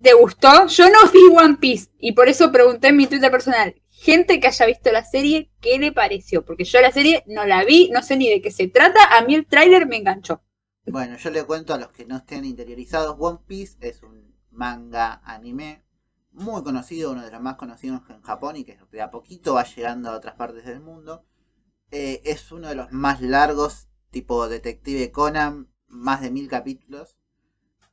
¿Te 0.01 0.13
gustó? 0.13 0.65
Yo 0.67 0.85
no 0.89 1.11
vi 1.11 1.19
One 1.35 1.57
Piece 1.57 1.91
y 1.99 2.13
por 2.13 2.27
eso 2.27 2.51
pregunté 2.51 2.87
en 2.87 2.97
mi 2.97 3.05
Twitter 3.05 3.29
personal, 3.29 3.75
gente 3.89 4.39
que 4.39 4.47
haya 4.47 4.65
visto 4.65 4.91
la 4.91 5.05
serie, 5.05 5.51
¿qué 5.61 5.77
le 5.77 5.91
pareció? 5.91 6.43
Porque 6.43 6.63
yo 6.63 6.81
la 6.81 6.91
serie 6.91 7.23
no 7.27 7.45
la 7.45 7.63
vi, 7.63 7.91
no 7.91 8.01
sé 8.01 8.17
ni 8.17 8.27
de 8.27 8.41
qué 8.41 8.49
se 8.49 8.67
trata, 8.67 8.99
a 9.15 9.23
mí 9.23 9.35
el 9.35 9.45
tráiler 9.45 9.85
me 9.85 9.97
enganchó. 9.97 10.41
Bueno, 10.87 11.17
yo 11.17 11.29
le 11.29 11.43
cuento 11.43 11.75
a 11.75 11.77
los 11.77 11.89
que 11.89 12.05
no 12.05 12.17
estén 12.17 12.45
interiorizados. 12.45 13.15
One 13.19 13.39
Piece 13.45 13.77
es 13.81 14.01
un 14.01 14.35
manga 14.49 15.21
anime 15.23 15.83
muy 16.31 16.63
conocido, 16.63 17.11
uno 17.11 17.23
de 17.23 17.31
los 17.31 17.41
más 17.41 17.55
conocidos 17.55 18.01
en 18.09 18.21
Japón 18.23 18.55
y 18.57 18.63
que 18.63 18.79
de 18.91 19.01
a 19.01 19.11
poquito 19.11 19.53
va 19.53 19.63
llegando 19.63 20.09
a 20.09 20.15
otras 20.15 20.35
partes 20.35 20.65
del 20.65 20.79
mundo. 20.79 21.23
Eh, 21.91 22.21
es 22.25 22.51
uno 22.51 22.69
de 22.69 22.75
los 22.75 22.91
más 22.91 23.21
largos, 23.21 23.87
tipo 24.11 24.47
Detective 24.47 25.11
Conan, 25.11 25.69
más 25.87 26.21
de 26.21 26.31
mil 26.31 26.47
capítulos. 26.49 27.17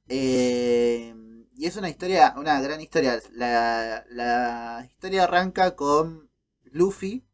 Eh, 0.09 1.15
y 1.57 1.67
es 1.67 1.77
una 1.77 1.91
historia, 1.91 2.35
una 2.39 2.61
gran 2.63 2.81
historia. 2.81 3.21
La, 3.33 4.05
la 4.11 4.87
historia 4.91 5.25
arranca 5.25 5.77
con 5.77 6.31
Luffy, 6.65 7.27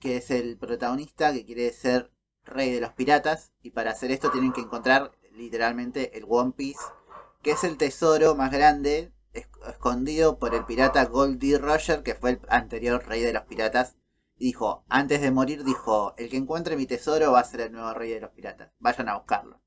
que 0.00 0.16
es 0.16 0.30
el 0.32 0.56
protagonista 0.58 1.32
que 1.32 1.44
quiere 1.44 1.72
ser 1.72 2.10
rey 2.44 2.72
de 2.72 2.80
los 2.80 2.92
piratas. 2.92 3.52
Y 3.62 3.70
para 3.70 3.92
hacer 3.92 4.10
esto 4.10 4.30
tienen 4.30 4.52
que 4.52 4.62
encontrar 4.62 5.12
literalmente 5.32 6.16
el 6.18 6.24
One 6.28 6.52
Piece, 6.56 6.80
que 7.42 7.52
es 7.52 7.64
el 7.64 7.76
tesoro 7.76 8.34
más 8.34 8.50
grande 8.50 9.12
es- 9.32 9.48
escondido 9.68 10.38
por 10.38 10.54
el 10.54 10.64
pirata 10.64 11.04
Goldie 11.04 11.58
Roger, 11.58 12.02
que 12.02 12.14
fue 12.16 12.30
el 12.32 12.40
anterior 12.48 13.06
rey 13.06 13.22
de 13.22 13.32
los 13.32 13.44
piratas. 13.44 13.96
Dijo, 14.40 14.84
antes 14.88 15.20
de 15.20 15.30
morir, 15.30 15.64
dijo, 15.64 16.14
el 16.16 16.30
que 16.30 16.38
encuentre 16.38 16.74
mi 16.74 16.86
tesoro 16.86 17.32
va 17.32 17.40
a 17.40 17.44
ser 17.44 17.60
el 17.60 17.72
nuevo 17.72 17.92
rey 17.92 18.10
de 18.10 18.20
los 18.20 18.30
piratas. 18.30 18.70
Vayan 18.78 19.10
a 19.10 19.18
buscarlo. 19.18 19.60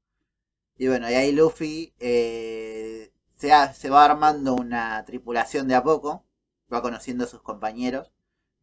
Y 0.78 0.88
bueno, 0.88 1.10
y 1.12 1.14
ahí 1.14 1.32
Luffy 1.32 1.94
eh, 2.00 3.14
se, 3.38 3.52
se 3.76 3.90
va 3.92 4.04
armando 4.04 4.56
una 4.56 5.06
tripulación 5.06 5.68
de 5.68 5.76
a 5.76 5.84
poco. 5.84 6.26
Va 6.74 6.82
conociendo 6.82 7.26
a 7.26 7.28
sus 7.28 7.44
compañeros. 7.44 8.12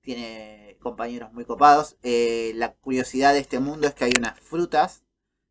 Tiene 0.00 0.76
compañeros 0.80 1.32
muy 1.32 1.44
copados. 1.44 1.96
Eh, 2.02 2.54
la 2.56 2.74
curiosidad 2.74 3.32
de 3.32 3.38
este 3.38 3.60
mundo 3.60 3.86
es 3.86 3.94
que 3.94 4.06
hay 4.06 4.12
unas 4.18 4.36
frutas 4.40 5.04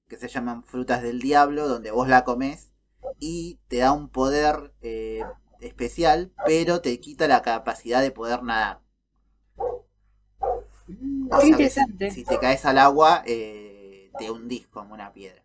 que 0.09 0.17
se 0.17 0.27
llaman 0.27 0.65
frutas 0.65 1.01
del 1.01 1.21
diablo, 1.21 1.69
donde 1.69 1.91
vos 1.91 2.09
la 2.09 2.25
comes 2.25 2.73
y 3.17 3.61
te 3.69 3.77
da 3.77 3.93
un 3.93 4.09
poder 4.09 4.73
eh, 4.81 5.23
especial, 5.61 6.33
pero 6.45 6.81
te 6.81 6.99
quita 6.99 7.29
la 7.29 7.43
capacidad 7.43 8.01
de 8.01 8.11
poder 8.11 8.43
nadar. 8.43 8.81
O 11.31 11.39
Qué 11.39 11.47
sea 11.47 11.57
que 11.57 11.69
interesante. 11.69 12.11
Si, 12.11 12.15
si 12.21 12.25
te 12.25 12.37
caes 12.39 12.65
al 12.65 12.77
agua, 12.77 13.23
eh, 13.25 14.11
te 14.17 14.29
hundís 14.31 14.67
como 14.67 14.93
una 14.93 15.13
piedra. 15.13 15.43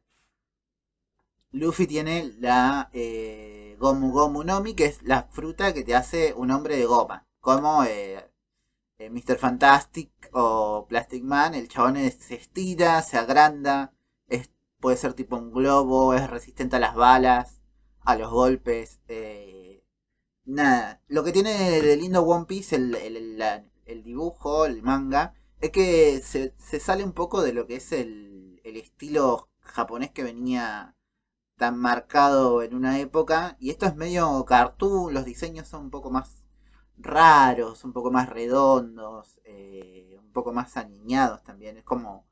Luffy 1.53 1.87
tiene 1.87 2.35
la 2.41 2.91
eh, 2.93 3.77
Gomu 3.81 4.11
Gomu 4.13 4.43
Nomi, 4.45 4.75
que 4.75 4.87
es 4.87 5.03
la 5.03 5.23
fruta 5.25 5.73
que 5.73 5.83
te 5.85 5.95
hace 5.95 6.35
un 6.35 6.51
hombre 6.51 6.77
de 6.77 6.85
goma. 6.85 7.27
Como 7.41 7.85
eh, 7.85 8.29
eh, 8.99 9.11
Mr. 9.11 9.39
Fantastic 9.39 10.11
o 10.33 10.87
Plastic 10.89 11.25
Man. 11.25 11.55
El 11.55 11.69
chabón 11.69 11.97
es- 11.97 12.17
se 12.17 12.35
estira, 12.37 13.03
se 13.03 13.19
agranda. 13.19 13.93
Es, 14.29 14.51
puede 14.81 14.97
ser 14.99 15.15
tipo 15.15 15.37
un 15.37 15.53
globo, 15.53 16.15
es 16.15 16.29
resistente 16.31 16.77
a 16.77 16.81
las 16.81 16.95
balas, 16.97 17.61
a 18.01 18.17
los 18.17 18.31
golpes. 18.31 19.01
eh, 19.09 19.85
nada. 20.47 21.03
Lo 21.09 21.25
que 21.25 21.33
tiene 21.33 21.81
de 21.83 21.97
lindo 21.97 22.23
One 22.25 22.47
Piece, 22.47 22.77
el, 22.77 22.95
el- 22.97 23.39
la- 23.39 23.65
el 23.87 24.03
dibujo, 24.03 24.67
el 24.67 24.83
manga, 24.83 25.35
es 25.61 25.71
que 25.71 26.21
se, 26.23 26.53
sale 26.81 27.05
un 27.05 27.13
poco 27.13 27.43
de 27.43 27.53
lo 27.53 27.67
que 27.67 27.77
es 27.77 27.93
el, 27.93 28.61
el 28.65 28.77
estilo 28.77 29.49
japonés 29.61 30.11
que 30.11 30.23
venía 30.23 30.95
tan 31.57 31.79
marcado 31.79 32.63
en 32.63 32.75
una 32.75 32.99
época. 33.01 33.57
Y 33.61 33.71
esto 33.71 33.87
es 33.87 33.97
medio 33.97 34.45
cartoon, 34.45 35.15
los 35.15 35.25
diseños 35.25 35.69
son 35.69 35.85
un 35.85 35.91
poco 35.91 36.11
más 36.11 36.45
raros, 36.99 37.85
un 37.85 37.93
poco 37.93 38.11
más 38.11 38.29
redondos, 38.29 39.41
eh, 39.45 40.17
un 40.21 40.33
poco 40.33 40.53
más 40.53 40.77
aniñados 40.77 41.43
también. 41.43 41.79
Es 41.79 41.85
como. 41.85 42.27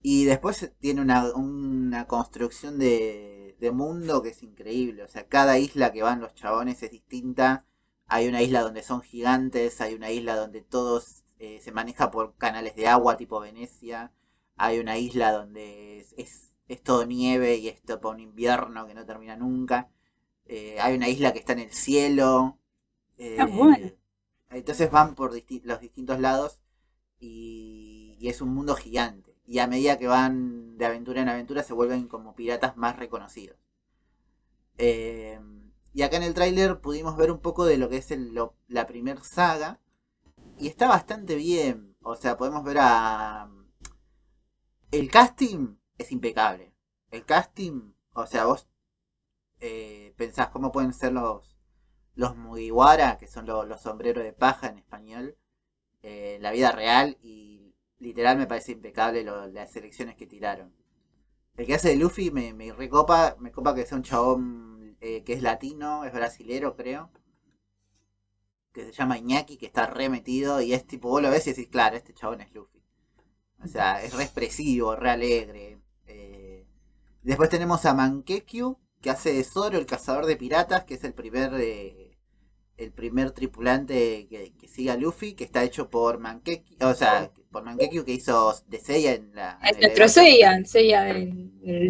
Y 0.00 0.24
después 0.26 0.72
tiene 0.80 1.00
una, 1.00 1.34
una 1.34 2.06
construcción 2.06 2.78
de, 2.78 3.56
de 3.60 3.70
mundo 3.72 4.22
que 4.22 4.30
es 4.30 4.42
increíble. 4.42 5.02
O 5.04 5.08
sea, 5.08 5.26
cada 5.28 5.58
isla 5.58 5.92
que 5.92 6.02
van 6.02 6.20
los 6.20 6.34
chabones 6.34 6.82
es 6.82 6.90
distinta. 6.90 7.66
Hay 8.06 8.28
una 8.28 8.42
isla 8.42 8.60
donde 8.60 8.82
son 8.82 9.00
gigantes, 9.02 9.80
hay 9.80 9.94
una 9.94 10.10
isla 10.10 10.36
donde 10.36 10.60
todos 10.60 11.24
eh, 11.38 11.60
se 11.60 11.72
maneja 11.72 12.10
por 12.10 12.36
canales 12.36 12.76
de 12.76 12.86
agua 12.86 13.16
tipo 13.16 13.40
Venecia. 13.40 14.12
Hay 14.56 14.78
una 14.78 14.98
isla 14.98 15.32
donde 15.32 16.00
es, 16.00 16.50
es, 16.68 16.82
todo 16.82 17.06
nieve 17.06 17.56
y 17.56 17.68
es 17.68 17.82
todo 17.82 18.10
un 18.10 18.20
invierno 18.20 18.86
que 18.86 18.94
no 18.94 19.04
termina 19.04 19.36
nunca. 19.36 19.90
Eh, 20.46 20.78
hay 20.80 20.94
una 20.96 21.08
isla 21.08 21.32
que 21.32 21.38
está 21.38 21.52
en 21.52 21.60
el 21.60 21.72
cielo. 21.72 22.58
Ah, 23.38 23.46
bueno. 23.46 23.86
Eh, 23.86 23.98
entonces 24.50 24.90
van 24.90 25.14
por 25.14 25.32
los 25.32 25.80
distintos 25.80 26.20
lados 26.20 26.60
y, 27.18 28.18
es 28.22 28.40
un 28.40 28.54
mundo 28.54 28.74
gigante. 28.74 29.36
Y 29.46 29.58
a 29.58 29.66
medida 29.66 29.98
que 29.98 30.06
van 30.06 30.78
de 30.78 30.86
aventura 30.86 31.20
en 31.20 31.28
aventura 31.28 31.62
se 31.62 31.74
vuelven 31.74 32.08
como 32.08 32.34
piratas 32.34 32.76
más 32.76 32.96
reconocidos. 32.96 33.58
Y 35.94 36.02
acá 36.02 36.16
en 36.16 36.24
el 36.24 36.34
tráiler 36.34 36.80
pudimos 36.80 37.16
ver 37.16 37.30
un 37.30 37.38
poco 37.38 37.64
de 37.64 37.78
lo 37.78 37.88
que 37.88 37.98
es 37.98 38.12
la 38.68 38.86
primer 38.86 39.20
saga. 39.20 39.80
Y 40.58 40.68
está 40.68 40.88
bastante 40.88 41.36
bien. 41.36 41.96
O 42.02 42.16
sea, 42.16 42.36
podemos 42.36 42.64
ver 42.64 42.78
a 42.80 43.48
el 44.90 45.10
casting 45.10 45.76
es 45.98 46.12
impecable. 46.12 46.72
El 47.10 47.24
casting, 47.24 47.94
o 48.12 48.26
sea, 48.26 48.44
vos 48.44 48.68
eh, 49.60 50.14
pensás 50.16 50.48
cómo 50.48 50.72
pueden 50.72 50.92
ser 50.92 51.12
los, 51.12 51.56
los 52.14 52.36
Mugiwara, 52.36 53.18
que 53.18 53.26
son 53.26 53.46
los, 53.46 53.80
sombreros 53.80 54.24
de 54.24 54.32
paja 54.32 54.68
en 54.68 54.78
español, 54.78 55.36
eh, 56.02 56.38
la 56.40 56.52
vida 56.52 56.70
real, 56.72 57.18
y 57.22 57.74
literal 57.98 58.38
me 58.38 58.46
parece 58.46 58.72
impecable 58.72 59.24
las 59.24 59.74
elecciones 59.76 60.16
que 60.16 60.26
tiraron. 60.26 60.72
El 61.56 61.66
que 61.66 61.74
hace 61.74 61.90
de 61.90 61.96
Luffy 61.96 62.30
me, 62.30 62.52
me 62.52 62.72
recopa, 62.72 63.36
me 63.40 63.52
copa 63.52 63.74
que 63.74 63.86
sea 63.86 63.96
un 63.98 64.04
chabón 64.04 64.73
eh, 65.04 65.22
que 65.22 65.34
es 65.34 65.42
latino, 65.42 66.04
es 66.06 66.14
brasilero, 66.14 66.76
creo. 66.76 67.10
Que 68.72 68.86
se 68.86 68.92
llama 68.92 69.18
Iñaki, 69.18 69.58
que 69.58 69.66
está 69.66 69.86
remetido, 69.86 70.62
y 70.62 70.72
es 70.72 70.86
tipo, 70.86 71.10
vos 71.10 71.20
lo 71.20 71.30
ves 71.30 71.46
y 71.46 71.50
decís, 71.50 71.68
claro, 71.68 71.96
este 71.96 72.14
chabón 72.14 72.40
es 72.40 72.54
Luffy. 72.54 72.82
O 73.62 73.68
sea, 73.68 74.02
es 74.02 74.14
re 74.14 74.24
expresivo, 74.24 74.96
re 74.96 75.10
alegre. 75.10 75.78
Eh, 76.06 76.66
después 77.22 77.50
tenemos 77.50 77.84
a 77.84 77.92
Mankekyu, 77.92 78.78
que 79.02 79.10
hace 79.10 79.34
de 79.34 79.44
Zoro, 79.44 79.76
el 79.76 79.84
cazador 79.84 80.24
de 80.24 80.36
piratas, 80.36 80.84
que 80.84 80.94
es 80.94 81.04
el 81.04 81.12
primer 81.12 81.52
eh, 81.60 82.16
el 82.78 82.90
primer 82.90 83.32
tripulante 83.32 84.26
que, 84.26 84.68
sigue 84.68 84.90
a 84.90 84.96
Luffy, 84.96 85.34
que 85.34 85.44
está 85.44 85.62
hecho 85.64 85.90
por 85.90 86.18
Mankekyu, 86.18 86.78
o 86.80 86.94
sea, 86.94 87.30
por 87.54 87.62
Mankekyu 87.62 88.04
que 88.04 88.12
hizo 88.12 88.52
de 88.66 88.80
Seiya 88.80 89.12
en 89.14 89.32
la... 89.32 89.60
Es 89.62 89.78
nuestro 89.78 90.08
Seiya, 90.08 90.64
Seiya 90.64 91.04
del, 91.04 91.52
del 91.60 91.88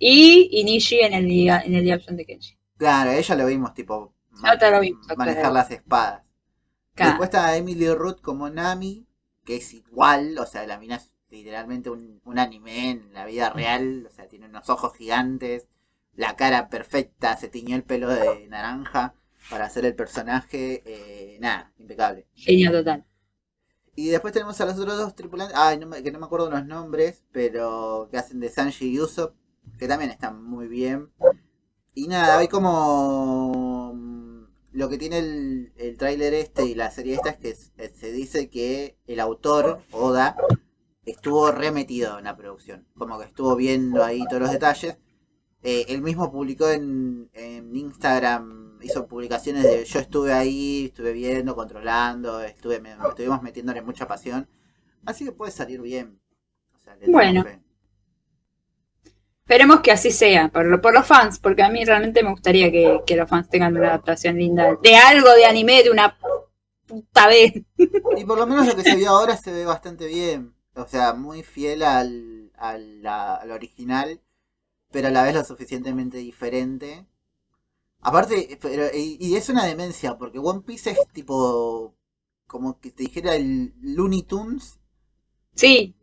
Y 0.00 0.60
Inishi 0.60 0.98
en 0.98 1.14
el, 1.14 1.30
en 1.30 1.74
el 1.76 2.16
de 2.16 2.24
Kenshi. 2.26 2.58
Claro, 2.76 3.12
ella 3.12 3.36
lo 3.36 3.46
vimos 3.46 3.72
tipo 3.72 4.14
manejar 4.32 5.52
las 5.52 5.70
espadas. 5.70 6.22
Después 6.96 7.28
está 7.28 7.56
Emily 7.56 7.88
Root 7.88 8.20
como 8.20 8.50
Nami, 8.50 9.06
que 9.44 9.56
es 9.56 9.72
igual, 9.74 10.36
o 10.38 10.46
sea, 10.46 10.66
la 10.66 10.76
mina 10.76 10.96
es 10.96 11.12
literalmente 11.30 11.88
un, 11.88 12.20
anime 12.36 12.90
en 12.90 13.12
la 13.12 13.26
vida 13.26 13.50
real, 13.50 14.08
o 14.10 14.10
sea, 14.12 14.26
tiene 14.26 14.46
unos 14.46 14.68
ojos 14.68 14.96
gigantes, 14.96 15.68
la 16.14 16.34
cara 16.34 16.68
perfecta, 16.68 17.36
se 17.36 17.48
tiñó 17.48 17.76
el 17.76 17.84
pelo 17.84 18.08
de 18.08 18.48
naranja 18.48 19.14
para 19.50 19.66
hacer 19.66 19.84
el 19.84 19.94
personaje, 19.94 20.82
eh, 20.84 21.38
nada, 21.38 21.72
impecable. 21.78 22.26
Genial 22.34 22.72
total. 22.72 23.04
Y 23.96 24.08
después 24.08 24.32
tenemos 24.32 24.60
a 24.60 24.66
los 24.66 24.78
otros 24.78 24.98
dos 24.98 25.14
tripulantes, 25.16 25.56
ay, 25.58 25.80
que 26.04 26.12
no 26.12 26.18
me 26.18 26.26
acuerdo 26.26 26.50
los 26.50 26.66
nombres, 26.66 27.24
pero 27.32 28.08
que 28.10 28.18
hacen 28.18 28.40
de 28.40 28.50
Sanji 28.50 28.92
y 28.92 29.00
Usopp, 29.00 29.34
que 29.78 29.88
también 29.88 30.10
están 30.10 30.44
muy 30.44 30.68
bien. 30.68 31.10
Y 31.94 32.06
nada, 32.08 32.38
hay 32.38 32.48
como 32.48 33.94
lo 34.72 34.88
que 34.90 34.98
tiene 34.98 35.18
el, 35.18 35.72
el 35.76 35.96
tráiler 35.96 36.34
este 36.34 36.66
y 36.66 36.74
la 36.74 36.90
serie 36.90 37.14
esta 37.14 37.30
es 37.30 37.38
que 37.38 37.88
se 37.88 38.12
dice 38.12 38.50
que 38.50 38.98
el 39.06 39.18
autor, 39.20 39.80
Oda, 39.90 40.36
estuvo 41.06 41.50
remetido 41.52 42.18
en 42.18 42.24
la 42.24 42.36
producción. 42.36 42.86
Como 42.98 43.18
que 43.18 43.24
estuvo 43.24 43.56
viendo 43.56 44.04
ahí 44.04 44.22
todos 44.28 44.42
los 44.42 44.52
detalles. 44.52 44.98
Eh, 45.62 45.86
él 45.88 46.02
mismo 46.02 46.30
publicó 46.30 46.68
en, 46.68 47.30
Instagram, 47.72 48.65
hizo 48.82 49.06
publicaciones 49.06 49.62
de 49.62 49.84
yo 49.84 50.00
estuve 50.00 50.32
ahí, 50.32 50.86
estuve 50.86 51.12
viendo, 51.12 51.54
controlando, 51.54 52.40
estuve, 52.40 52.82
estuvimos 53.08 53.42
metiéndole 53.42 53.82
mucha 53.82 54.06
pasión. 54.06 54.48
Así 55.04 55.24
que 55.24 55.32
puede 55.32 55.52
salir 55.52 55.80
bien. 55.80 56.20
bueno. 57.06 57.44
Esperemos 59.46 59.78
que 59.78 59.92
así 59.92 60.10
sea, 60.10 60.48
por, 60.48 60.80
por 60.80 60.92
los 60.92 61.06
fans, 61.06 61.38
porque 61.38 61.62
a 61.62 61.68
mí 61.68 61.84
realmente 61.84 62.20
me 62.24 62.30
gustaría 62.30 62.68
que, 62.72 63.16
los 63.16 63.30
fans 63.30 63.48
tengan 63.48 63.76
una 63.76 63.90
adaptación 63.90 64.36
linda 64.36 64.76
de 64.82 64.96
algo 64.96 65.32
de 65.34 65.46
anime 65.46 65.84
de 65.84 65.90
una 65.90 66.18
puta 66.84 67.28
vez. 67.28 67.52
Y 68.16 68.24
por 68.24 68.38
lo 68.38 68.46
menos 68.48 68.66
lo 68.66 68.74
que 68.74 68.82
se 68.82 68.96
vio 68.96 69.10
ahora 69.10 69.36
se 69.36 69.52
ve 69.52 69.64
bastante 69.64 70.08
bien. 70.08 70.52
O 70.74 70.84
sea, 70.88 71.14
muy 71.14 71.44
fiel 71.44 71.84
al, 71.84 72.50
al, 72.56 73.50
original, 73.52 74.20
pero 74.90 75.08
a 75.08 75.10
la 75.12 75.22
vez 75.22 75.36
lo 75.36 75.44
suficientemente 75.44 76.18
diferente. 76.18 77.06
Aparte, 78.06 78.56
pero, 78.62 78.86
y, 78.94 79.34
es 79.34 79.48
una 79.48 79.64
demencia, 79.64 80.16
porque 80.16 80.38
One 80.38 80.60
Piece 80.60 80.90
es 80.90 80.98
tipo, 81.12 81.96
como 82.46 82.78
que 82.78 82.92
te 82.92 83.02
dijera 83.02 83.34
el 83.34 83.74
Looney 83.80 84.22
Tunes. 84.22 84.78
Sí. 85.56 85.96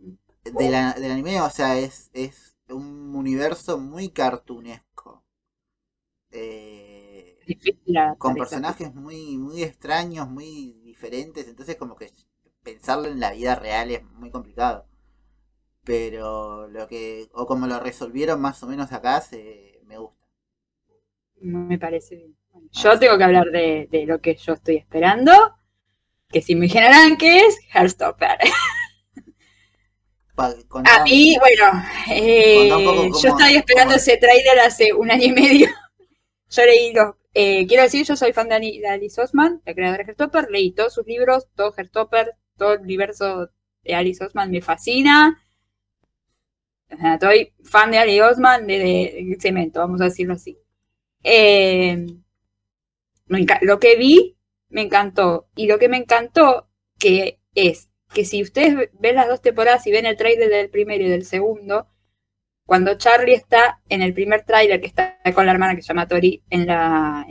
De 0.44 0.70
la, 0.70 0.92
del 0.96 1.12
anime, 1.14 1.40
o 1.40 1.50
sea, 1.50 1.80
es, 1.80 2.10
es 2.12 2.58
un 2.68 3.16
universo 3.16 3.78
muy 3.78 4.10
cartunesco. 4.10 5.24
Eh, 6.32 7.40
con 8.18 8.36
personajes 8.36 8.94
muy, 8.94 9.38
muy 9.38 9.64
extraños, 9.64 10.28
muy 10.30 10.74
diferentes, 10.84 11.48
entonces 11.48 11.78
como 11.78 11.96
que 11.96 12.12
pensarlo 12.64 13.08
en 13.08 13.22
la 13.22 13.32
vida 13.32 13.56
real 13.56 13.92
es 13.92 14.04
muy 14.04 14.30
complicado. 14.30 14.88
Pero 15.86 16.68
lo 16.68 16.86
que, 16.90 17.30
o 17.34 17.46
como 17.46 17.66
lo 17.66 17.80
resolvieron 17.80 18.42
más 18.42 18.62
o 18.62 18.68
menos 18.68 18.92
acá, 18.92 19.22
se, 19.22 19.80
me 19.86 19.98
gusta. 19.98 20.23
Me 21.44 21.78
parece 21.78 22.16
bien. 22.16 22.36
yo 22.72 22.98
tengo 23.00 23.18
que 23.18 23.24
hablar 23.24 23.48
de, 23.52 23.88
de, 23.92 24.06
lo 24.06 24.20
que 24.22 24.36
yo 24.36 24.54
estoy 24.54 24.78
esperando, 24.78 25.32
que 26.30 26.42
si 26.42 26.56
me 26.56 26.68
generan 26.70 27.18
que 27.18 27.46
es 27.46 27.60
Heartstopper. 27.74 28.38
A 30.36 31.04
mí, 31.04 31.38
bueno, 31.40 31.84
eh, 32.10 32.68
yo 32.68 33.30
estaba 33.30 33.52
esperando 33.52 33.96
ese 33.96 34.18
trailer 34.18 34.60
hace 34.60 34.92
un 34.92 35.12
año 35.12 35.26
y 35.26 35.32
medio. 35.32 35.70
yo 36.50 36.66
leí 36.66 36.92
los. 36.92 37.16
Eh, 37.36 37.66
quiero 37.68 37.84
decir, 37.84 38.06
yo 38.06 38.16
soy 38.16 38.34
fan 38.34 38.50
de, 38.50 38.82
Alice 38.88 39.22
Osman, 39.22 39.62
la 39.66 39.74
creadora 39.74 40.04
de 40.04 40.12
Hertopper. 40.12 40.50
Leí 40.50 40.72
todos 40.72 40.94
sus 40.94 41.06
libros, 41.06 41.48
todo 41.56 41.74
Hertopper, 41.76 42.36
todo 42.58 42.74
el 42.74 42.82
universo 42.82 43.50
de 43.84 43.96
Alice 43.96 44.24
Osman 44.24 44.50
me 44.50 44.62
fascina. 44.62 45.40
O 46.92 46.98
sea, 46.98 47.14
estoy 47.14 47.54
fan 47.64 47.92
de 47.92 48.00
Alice 48.00 48.22
Osman 48.24 48.66
de, 48.66 49.38
cemento, 49.40 49.80
vamos 49.80 50.02
a 50.02 50.06
decirlo 50.06 50.34
así. 50.34 50.58
Eh, 51.24 52.06
lo 53.62 53.80
que 53.80 53.96
vi 53.96 54.38
me 54.70 54.82
encantó. 54.82 55.48
Y 55.56 55.68
lo 55.68 55.80
que 55.80 55.90
me 55.90 55.98
encantó, 55.98 56.70
que 57.00 57.40
es 57.56 57.90
que 58.14 58.26
si 58.26 58.42
ustedes 58.42 58.90
ven 59.00 59.16
las 59.16 59.28
dos 59.28 59.42
temporadas 59.42 59.86
y 59.88 59.92
ven 59.92 60.06
el 60.06 60.18
trailer 60.18 60.50
del 60.50 60.70
primero 60.70 61.04
y 61.04 61.10
del 61.10 61.26
segundo, 61.26 61.88
cuando 62.66 62.98
Charlie 62.98 63.34
está 63.34 63.82
en 63.90 64.02
el 64.02 64.14
primer 64.14 64.44
trailer 64.44 64.80
que 64.80 64.88
está 64.88 65.20
con 65.34 65.46
la 65.46 65.52
hermana 65.52 65.76
que 65.76 65.82
se 65.82 65.90
llama 65.90 66.08
Tori 66.08 66.44
en 66.50 66.68
la, 66.68 67.26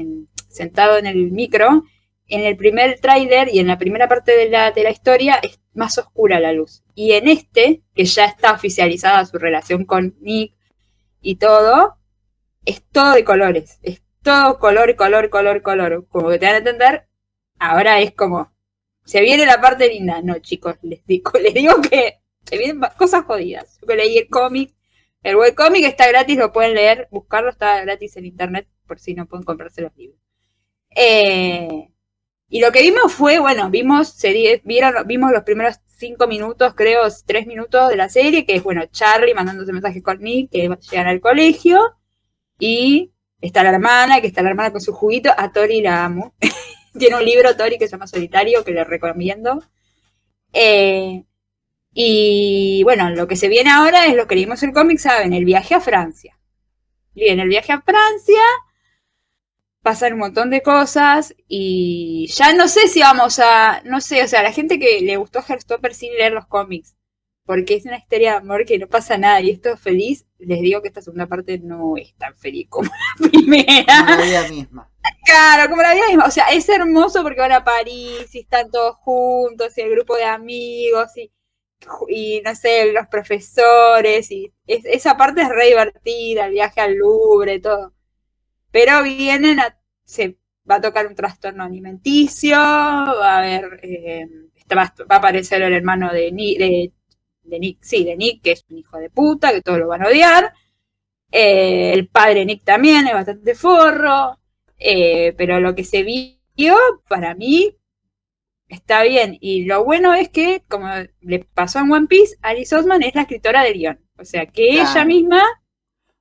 sentado 0.48 0.98
en 0.98 1.06
el 1.06 1.30
micro, 1.30 1.84
en 2.28 2.42
el 2.42 2.56
primer 2.56 2.98
trailer 3.00 3.48
y 3.52 3.58
en 3.58 3.66
la 3.66 3.78
primera 3.78 4.08
parte 4.08 4.36
de 4.36 4.48
la, 4.48 4.70
de 4.70 4.82
la 4.82 4.90
historia 4.90 5.36
es 5.42 5.60
más 5.74 5.98
oscura 5.98 6.40
la 6.40 6.52
luz. 6.52 6.82
Y 6.94 7.12
en 7.12 7.28
este, 7.28 7.82
que 7.94 8.04
ya 8.04 8.26
está 8.26 8.52
oficializada 8.52 9.24
su 9.24 9.38
relación 9.38 9.84
con 9.84 10.16
Nick 10.20 10.54
y 11.20 11.36
todo, 11.36 11.96
es 12.64 12.82
todo 12.90 13.12
de 13.12 13.24
colores. 13.24 13.78
Es 13.82 14.02
todo 14.22 14.58
color, 14.58 14.96
color, 14.96 15.30
color, 15.30 15.62
color. 15.62 16.06
Como 16.08 16.30
que 16.30 16.38
te 16.38 16.46
van 16.46 16.56
a 16.56 16.58
entender, 16.58 17.06
ahora 17.58 18.00
es 18.00 18.12
como 18.12 18.52
se 19.04 19.20
viene 19.20 19.46
la 19.46 19.60
parte 19.60 19.88
linda. 19.88 20.22
No, 20.22 20.38
chicos, 20.38 20.76
les 20.82 21.04
digo, 21.06 21.32
les 21.42 21.54
digo 21.54 21.74
que 21.80 22.20
se 22.44 22.58
vienen 22.58 22.80
cosas 22.96 23.24
jodidas. 23.24 23.78
Yo 23.86 23.94
leí 23.94 24.18
el 24.18 24.28
cómic, 24.28 24.74
el 25.22 25.36
webcómic 25.36 25.84
está 25.84 26.08
gratis, 26.08 26.36
lo 26.36 26.52
pueden 26.52 26.74
leer, 26.74 27.08
buscarlo, 27.10 27.50
está 27.50 27.80
gratis 27.82 28.16
en 28.16 28.26
internet, 28.26 28.66
por 28.86 28.98
si 28.98 29.14
no 29.14 29.26
pueden 29.26 29.44
comprarse 29.44 29.82
los 29.82 29.96
libros. 29.96 30.18
Eh, 30.94 31.88
y 32.48 32.60
lo 32.60 32.70
que 32.72 32.82
vimos 32.82 33.12
fue, 33.12 33.38
bueno, 33.38 33.70
vimos, 33.70 34.08
se 34.08 34.60
vieron, 34.64 35.06
vimos 35.06 35.32
los 35.32 35.42
primeros 35.42 35.76
cinco 35.86 36.26
minutos, 36.26 36.74
creo, 36.74 37.02
tres 37.24 37.46
minutos 37.46 37.88
de 37.88 37.96
la 37.96 38.08
serie, 38.08 38.44
que 38.44 38.56
es, 38.56 38.62
bueno, 38.62 38.84
Charlie 38.86 39.34
mandándose 39.34 39.72
mensajes 39.72 40.02
con 40.02 40.20
Nick, 40.20 40.50
que 40.50 40.68
llegan 40.90 41.06
al 41.06 41.20
colegio, 41.20 41.96
y 42.58 43.12
está 43.40 43.62
la 43.62 43.70
hermana, 43.70 44.20
que 44.20 44.28
está 44.28 44.42
la 44.42 44.50
hermana 44.50 44.72
con 44.72 44.80
su 44.80 44.92
juguito, 44.92 45.30
a 45.36 45.52
Tori 45.52 45.80
la 45.80 46.04
amo. 46.04 46.34
Tiene 46.98 47.16
un 47.16 47.24
libro, 47.24 47.56
Tori, 47.56 47.78
que 47.78 47.86
se 47.86 47.92
llama 47.92 48.06
Solitario, 48.06 48.64
que 48.64 48.72
le 48.72 48.84
recomiendo. 48.84 49.62
Eh, 50.52 51.24
y 51.94 52.82
bueno, 52.84 53.10
lo 53.10 53.26
que 53.26 53.36
se 53.36 53.48
viene 53.48 53.70
ahora 53.70 54.06
es 54.06 54.14
lo 54.14 54.26
que 54.26 54.34
leímos 54.34 54.62
en 54.62 54.70
el 54.70 54.74
cómic, 54.74 54.98
¿saben? 54.98 55.32
El 55.32 55.44
viaje 55.44 55.74
a 55.74 55.80
Francia. 55.80 56.38
Bien, 57.14 57.40
el 57.40 57.48
viaje 57.48 57.72
a 57.72 57.82
Francia, 57.82 58.42
pasan 59.82 60.14
un 60.14 60.20
montón 60.20 60.50
de 60.50 60.62
cosas 60.62 61.34
y 61.48 62.28
ya 62.28 62.54
no 62.54 62.68
sé 62.68 62.88
si 62.88 63.00
vamos 63.00 63.38
a, 63.40 63.82
no 63.84 64.00
sé, 64.00 64.22
o 64.22 64.28
sea, 64.28 64.42
la 64.42 64.52
gente 64.52 64.78
que 64.78 65.00
le 65.02 65.16
gustó 65.16 65.40
Herstopper 65.46 65.94
sin 65.94 66.12
leer 66.14 66.32
los 66.32 66.46
cómics, 66.46 66.96
porque 67.44 67.74
es 67.74 67.84
una 67.84 67.96
historia 67.96 68.32
de 68.32 68.36
amor 68.38 68.64
que 68.64 68.78
no 68.78 68.86
pasa 68.86 69.18
nada 69.18 69.40
y 69.40 69.50
esto 69.50 69.70
es 69.70 69.80
feliz, 69.80 70.26
les 70.38 70.60
digo 70.60 70.80
que 70.80 70.88
esta 70.88 71.02
segunda 71.02 71.26
parte 71.26 71.58
no 71.58 71.96
es 71.96 72.14
tan 72.14 72.34
feliz 72.36 72.66
como 72.68 72.90
la 72.90 73.28
primera. 73.30 74.04
Como 74.06 74.16
la 74.16 74.24
vida 74.24 74.48
misma. 74.48 74.90
Claro, 75.24 75.70
como 75.70 75.82
la 75.82 75.94
vida 75.94 76.06
misma. 76.08 76.26
O 76.26 76.30
sea, 76.30 76.46
es 76.46 76.68
hermoso 76.68 77.22
porque 77.22 77.40
van 77.40 77.52
a 77.52 77.64
París 77.64 78.34
y 78.34 78.40
están 78.40 78.70
todos 78.70 78.96
juntos 78.96 79.76
y 79.76 79.80
el 79.80 79.90
grupo 79.90 80.16
de 80.16 80.24
amigos 80.24 81.16
y, 81.16 81.32
y 82.08 82.42
no 82.44 82.54
sé, 82.54 82.92
los 82.92 83.06
profesores 83.08 84.30
y 84.30 84.52
esa 84.66 85.16
parte 85.16 85.42
es 85.42 85.48
re 85.48 85.66
divertida, 85.68 86.46
el 86.46 86.52
viaje 86.52 86.80
al 86.80 86.94
Louvre, 86.94 87.58
todo. 87.60 87.92
Pero 88.70 89.02
vienen 89.02 89.60
a, 89.60 89.78
se 90.04 90.38
va 90.68 90.76
a 90.76 90.80
tocar 90.80 91.06
un 91.06 91.14
trastorno 91.14 91.64
alimenticio, 91.64 92.56
va 92.56 93.34
a 93.34 93.38
haber, 93.38 93.80
eh, 93.82 94.26
va, 94.76 94.94
a 95.08 95.16
aparecer 95.16 95.62
el 95.62 95.72
hermano 95.72 96.12
de, 96.12 96.30
de, 96.30 96.92
de, 97.42 97.58
Nick, 97.58 97.78
sí, 97.82 98.04
de 98.04 98.16
Nick, 98.16 98.42
que 98.42 98.52
es 98.52 98.64
un 98.70 98.78
hijo 98.78 98.98
de 98.98 99.10
puta, 99.10 99.52
que 99.52 99.62
todos 99.62 99.78
lo 99.78 99.88
van 99.88 100.04
a 100.04 100.08
odiar. 100.08 100.52
Eh, 101.30 101.92
el 101.94 102.08
padre 102.08 102.44
Nick 102.44 102.64
también 102.64 103.06
es 103.06 103.14
bastante 103.14 103.54
forro, 103.54 104.38
eh, 104.78 105.34
pero 105.36 105.60
lo 105.60 105.74
que 105.74 105.84
se 105.84 106.02
vio, 106.02 106.76
para 107.08 107.34
mí, 107.34 107.76
está 108.68 109.02
bien. 109.02 109.38
Y 109.40 109.64
lo 109.64 109.84
bueno 109.84 110.14
es 110.14 110.28
que, 110.28 110.62
como 110.68 110.88
le 111.20 111.38
pasó 111.40 111.78
en 111.80 111.90
One 111.92 112.06
Piece, 112.06 112.36
Alice 112.42 112.74
Osman 112.74 113.02
es 113.02 113.14
la 113.14 113.22
escritora 113.22 113.62
del 113.64 113.74
guion. 113.74 114.00
O 114.18 114.24
sea, 114.24 114.46
que 114.46 114.80
ella 114.80 115.04
misma 115.04 115.42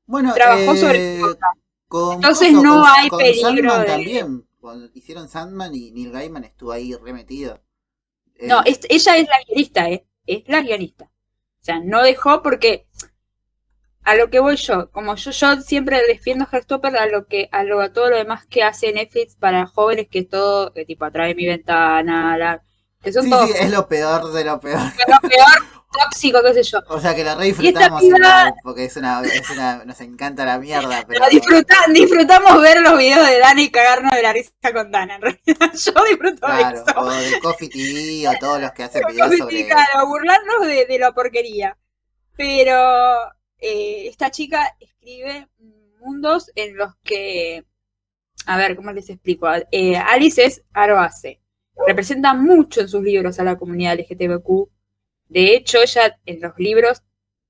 bueno, 0.05 0.34
trabajó 0.34 0.75
sobre 0.75 1.19
eh, 1.19 1.21
con 1.88 2.15
Entonces 2.15 2.53
no 2.53 2.81
con- 2.81 2.89
hay 2.89 3.10
peligro 3.10 3.79
de- 3.79 3.86
también. 3.86 4.47
Cuando 4.60 4.89
hicieron 4.93 5.27
Sandman 5.27 5.73
y 5.75 5.91
Neil 5.91 6.12
Gaiman 6.12 6.43
estuvo 6.43 6.71
ahí 6.71 6.93
remetido. 6.95 7.62
No, 8.41 8.62
es- 8.63 8.79
ella 8.89 9.17
es 9.17 9.27
la 9.27 9.43
guionista, 9.45 9.89
¿eh? 9.89 10.05
Es 10.25 10.43
la 10.47 10.62
guionista. 10.62 11.11
O 11.62 11.63
sea, 11.63 11.80
no 11.80 12.02
dejó 12.04 12.41
porque 12.41 12.88
a 14.04 14.15
lo 14.15 14.30
que 14.30 14.39
voy 14.39 14.56
yo, 14.56 14.89
como 14.91 15.15
yo, 15.15 15.32
yo 15.32 15.62
siempre 15.62 16.02
defiendo 16.08 16.45
a 16.45 16.50
Herstopper 16.58 16.95
a 16.97 17.06
lo 17.06 17.28
que, 17.28 17.50
a 17.52 17.63
lo 17.63 17.82
a 17.82 17.93
todo 17.93 18.10
lo 18.10 18.17
demás 18.17 18.45
que 18.47 18.63
hace 18.63 18.91
Netflix 18.93 19.36
para 19.36 19.67
jóvenes, 19.67 20.08
que 20.10 20.19
es 20.19 20.30
todo, 20.30 20.71
eh, 20.76 20.86
tipo, 20.86 21.06
a 21.06 21.12
través 21.12 21.32
de 21.32 21.36
mi 21.36 21.45
ventana, 21.47 22.38
la- 22.38 22.63
que 23.02 23.12
son 23.13 23.24
sí, 23.24 23.30
todos 23.30 23.50
sí, 23.50 23.54
es 23.60 23.71
lo 23.71 23.88
peor 23.88 24.32
de 24.32 24.43
lo 24.43 24.60
peor. 24.60 24.80
lo 25.08 25.30
peor, 25.30 25.81
tóxico, 25.91 26.39
qué 26.43 26.54
sé 26.54 26.63
yo. 26.63 26.80
O 26.88 26.99
sea 26.99 27.13
que 27.15 27.23
la 27.23 27.36
re 27.36 27.45
disfrutamos 27.45 28.01
piba- 28.01 28.54
porque 28.63 28.86
es 28.86 28.95
una, 28.97 29.21
es 29.23 29.49
una, 29.49 29.84
nos 29.86 29.99
encanta 30.01 30.45
la 30.45 30.58
mierda, 30.60 31.04
pero 31.08 31.25
disfruta- 31.30 31.86
disfrutamos 31.93 32.62
ver 32.62 32.82
los 32.82 32.97
videos 32.97 33.27
de 33.27 33.39
Dana 33.39 33.62
y 33.62 33.69
cagarnos 33.69 34.15
de 34.15 34.21
la 34.21 34.34
risa 34.34 34.51
con 34.73 34.91
Dana, 34.91 35.15
en 35.15 35.21
realidad. 35.21 35.41
Yo 35.73 35.93
disfruto 36.10 36.45
claro, 36.47 36.69
de 36.77 36.84
eso. 36.91 36.99
o 36.99 37.10
de 37.12 37.39
Coffee 37.41 37.69
TV 37.69 38.27
o 38.27 38.34
todos 38.39 38.62
los 38.62 38.71
que 38.71 38.84
hacen 38.84 39.01
videos 39.10 39.32
Sí, 39.32 39.38
sobre 39.38 39.67
claro, 39.67 40.08
burlarnos 40.08 40.67
de, 40.67 40.86
de 40.86 40.99
la 40.99 41.12
porquería. 41.13 41.77
Pero 42.38 43.17
eh, 43.60 44.08
esta 44.08 44.32
chica 44.32 44.75
escribe 44.80 45.47
mundos 45.99 46.49
en 46.56 46.75
los 46.77 46.93
que, 47.04 47.65
a 48.45 48.58
ver, 48.58 48.75
¿cómo 48.75 48.91
les 48.91 49.10
explico? 49.10 49.47
Eh, 49.71 49.97
Alice 49.97 50.43
es 50.43 50.63
Aroase. 50.73 51.39
Representa 51.88 52.34
mucho 52.34 52.82
en 52.82 52.89
sus 52.89 53.01
libros 53.04 53.39
a 53.39 53.43
la 53.43 53.58
comunidad 53.58 53.97
LGTBQ. 53.99 54.69
De 55.32 55.56
hecho, 55.56 55.82
ella 55.82 56.20
en 56.26 56.41
los 56.41 56.52
libros, 56.58 57.04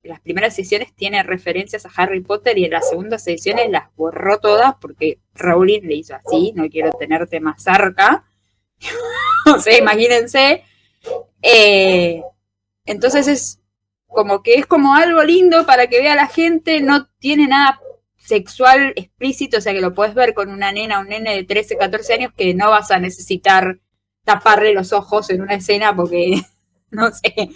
en 0.04 0.12
las 0.12 0.20
primeras 0.20 0.58
ediciones, 0.60 0.94
tiene 0.96 1.24
referencias 1.24 1.84
a 1.84 1.92
Harry 1.96 2.22
Potter 2.22 2.56
y 2.60 2.66
en 2.66 2.72
las 2.72 2.88
segundas 2.88 3.26
ediciones 3.26 3.72
las 3.72 3.94
borró 3.96 4.40
todas 4.40 4.76
porque 4.80 5.18
Rowling 5.34 5.82
le 5.82 5.96
hizo 5.96 6.14
así, 6.14 6.54
no 6.56 6.70
quiero 6.70 6.92
tenerte 6.92 7.40
más 7.40 7.64
cerca. 7.64 8.24
o 9.56 9.60
sea, 9.60 9.80
imagínense. 9.80 10.64
Eh, 11.42 12.22
entonces 12.86 13.28
es 13.28 13.60
como 14.06 14.44
que 14.44 14.56
es 14.56 14.68
como 14.68 14.94
algo 14.94 15.24
lindo 15.24 15.66
para 15.66 15.88
que 15.88 16.02
vea 16.02 16.14
la 16.14 16.28
gente, 16.28 16.82
no 16.82 17.08
tiene 17.18 17.48
nada 17.48 17.82
sexual 18.18 18.94
explícito, 18.96 19.58
o 19.58 19.62
sea 19.62 19.74
que 19.74 19.82
lo 19.82 19.96
puedes 19.96 20.14
ver 20.14 20.36
con 20.36 20.50
una 20.50 20.72
nena 20.72 21.00
un 21.00 21.10
nene 21.10 21.36
de 21.36 21.46
13, 21.46 21.78
14 21.78 22.14
años 22.14 22.34
que 22.38 22.54
no 22.54 22.70
vas 22.70 22.92
a 22.92 23.00
necesitar 23.00 23.80
taparle 24.24 24.76
los 24.76 24.94
ojos 24.94 25.32
en 25.32 25.42
una 25.42 25.56
escena 25.56 25.96
porque, 25.96 26.44
no 27.12 27.12
sé. 27.12 27.50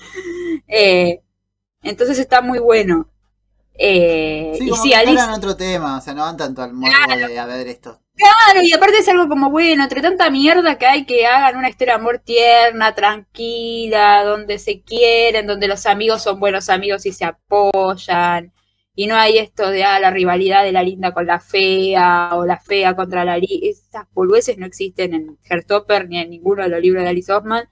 Eh, 0.67 1.21
entonces 1.84 2.19
está 2.19 2.41
muy 2.41 2.60
bueno. 2.60 3.10
Eh, 3.78 4.54
Sí, 4.58 4.65
y 4.65 4.69
como 4.69 4.84
sí, 4.84 4.89
que 4.89 4.95
Alice, 4.95 5.24
otro 5.36 5.56
tema, 5.56 5.98
o 5.98 6.02
sea, 6.02 6.13
no 6.13 6.21
van 6.21 6.38
tanto 6.38 6.62
al 6.62 6.74
morbo 6.74 6.93
de 7.28 7.39
a 7.39 7.45
ver 7.45 7.67
esto. 7.67 8.00
Claro, 8.15 8.62
y 8.63 8.71
aparte 8.71 9.00
es 9.00 9.08
algo 9.10 9.28
como, 9.28 9.50
bueno, 9.52 9.84
entre 9.84 10.02
tanta 10.02 10.30
mierda 10.30 10.78
que 10.78 10.86
hay, 10.86 11.06
que 11.06 11.26
hagan 11.26 11.58
una 11.58 11.67
historia 11.67 11.95
de 11.95 12.00
amor 12.00 12.19
tierna, 12.19 12.95
tranquila, 12.95 14.24
donde 14.24 14.58
se 14.58 14.82
quieren, 14.82 15.45
donde 15.45 15.67
los 15.67 15.86
amigos 15.86 16.24
son 16.24 16.39
buenos 16.39 16.69
amigos 16.69 17.06
y 17.06 17.12
se 17.12 17.26
apoyan, 17.26 18.54
y 18.95 19.08
no 19.08 19.17
hay 19.17 19.38
esto 19.38 19.69
de, 19.69 19.84
ah, 19.84 20.00
la 20.00 20.12
rivalidad 20.12 20.63
de 20.63 20.71
la 20.71 20.82
linda 20.82 21.13
con 21.13 21.28
la 21.28 21.41
fea, 21.41 22.30
o 22.36 22.45
la 22.45 22.58
fea 22.58 22.95
contra 22.95 23.26
la 23.26 23.38
linda, 23.38 23.67
esas 23.67 24.06
boludeces 24.13 24.58
no 24.58 24.65
existen 24.65 25.13
en 25.13 25.38
Hertopper 25.43 26.08
ni 26.08 26.19
en 26.19 26.30
ninguno 26.30 26.63
de 26.63 26.69
los 26.69 26.80
libros 26.82 27.04
de 27.04 27.10
Alice 27.10 27.32
Hoffman. 27.34 27.67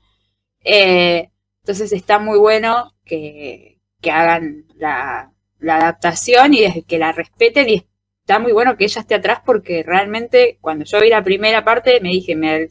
Eh, 0.66 1.30
entonces 1.64 1.94
está 1.94 2.20
muy 2.20 2.38
bueno 2.38 2.94
que, 3.06 3.80
hagan 4.04 4.66
la, 4.76 5.32
adaptación 5.62 6.54
y 6.54 6.84
que 6.84 7.00
la 7.00 7.14
respeten 7.14 7.70
y 7.70 7.88
está 8.20 8.38
muy 8.38 8.52
bueno 8.52 8.76
que 8.76 8.84
ella 8.84 9.00
esté 9.00 9.16
atrás 9.16 9.40
porque 9.46 9.82
realmente 9.82 10.58
cuando 10.60 10.84
yo 10.84 11.00
vi 11.00 11.10
la 11.10 11.24
primera 11.24 11.64
parte 11.64 12.02
me 12.02 12.10
dije, 12.10 12.36
me, 12.36 12.68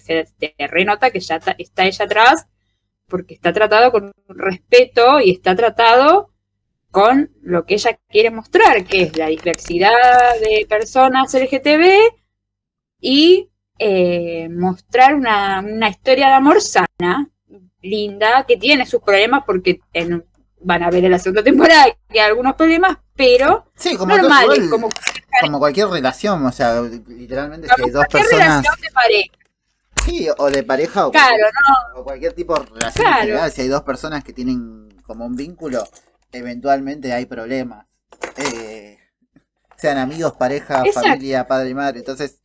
renota 0.59 1.11
que 1.11 1.20
ya 1.20 1.37
está 1.37 1.85
ella 1.85 2.05
atrás 2.05 2.46
porque 3.07 3.33
está 3.35 3.52
tratado 3.52 3.92
con 3.92 4.12
respeto 4.28 5.20
y 5.20 5.31
está 5.31 5.57
tratado 5.57 6.31
con 6.90 7.31
lo 7.40 7.64
que 7.64 7.74
ella 7.74 7.98
quiere 8.11 8.31
mostrar, 8.31 8.85
que 8.85 9.05
es 9.05 9.16
la 9.16 9.28
diversidad 9.28 10.38
de 10.38 10.66
personas 10.68 11.33
LGTB 11.33 12.12
y 13.00 13.50
eh, 13.78 14.50
mostrar 14.50 15.14
una 15.14 15.88
historia 15.88 16.28
de 16.28 16.35
amor 16.35 16.61
sana, 16.61 17.31
linda, 17.83 18.45
que 18.47 18.57
tiene 18.57 18.87
sus 18.87 19.03
problemas 19.03 19.42
porque 19.47 19.81
en- 19.92 20.25
van 20.61 20.83
a 20.85 20.90
ver 20.90 21.05
en 21.05 21.11
la 21.11 21.18
segunda 21.18 21.42
temporada 21.42 21.87
que 22.09 22.21
hay 22.21 22.29
algunos 22.29 22.55
problemas, 22.55 22.97
pero 23.16 23.66
Sí, 23.77 23.97
como, 23.97 24.14
to- 24.14 24.23
normales, 24.23 24.59
igual, 24.59 24.71
como 24.71 24.88
como 25.40 25.59
cualquier 25.59 25.88
relación, 25.88 26.45
o 26.45 26.53
sea, 26.53 26.83
literalmente 26.83 27.66
si 27.66 27.83
hay 27.83 27.90
dos 27.90 28.07
personas, 28.07 28.62
relación 28.62 28.75
de 28.81 28.90
pareja. 28.92 29.33
sí, 30.05 30.29
o 30.38 30.51
de 30.51 30.62
pareja 30.62 31.07
o, 31.07 31.11
Claro, 31.11 31.37
cualquier, 31.37 31.97
o 32.01 32.05
cualquier 32.05 32.33
tipo 32.35 32.55
de 32.55 32.66
relación 32.66 33.07
en 33.07 33.12
Claro. 33.12 33.27
general, 33.27 33.51
si 33.51 33.62
hay 33.62 33.68
dos 33.68 33.83
personas 33.83 34.23
que 34.23 34.33
tienen 34.35 35.01
como 35.03 35.25
un 35.27 35.35
vínculo, 35.35 35.88
eventualmente 36.31 37.12
hay 37.12 37.27
problemas. 37.27 37.87
Eh, 38.37 38.99
sean 39.77 39.99
amigos, 39.99 40.35
pareja, 40.35 40.83
Exacto. 40.85 41.09
familia, 41.09 41.47
padre 41.49 41.71
y 41.71 41.75
madre, 41.75 41.99
entonces 42.01 42.40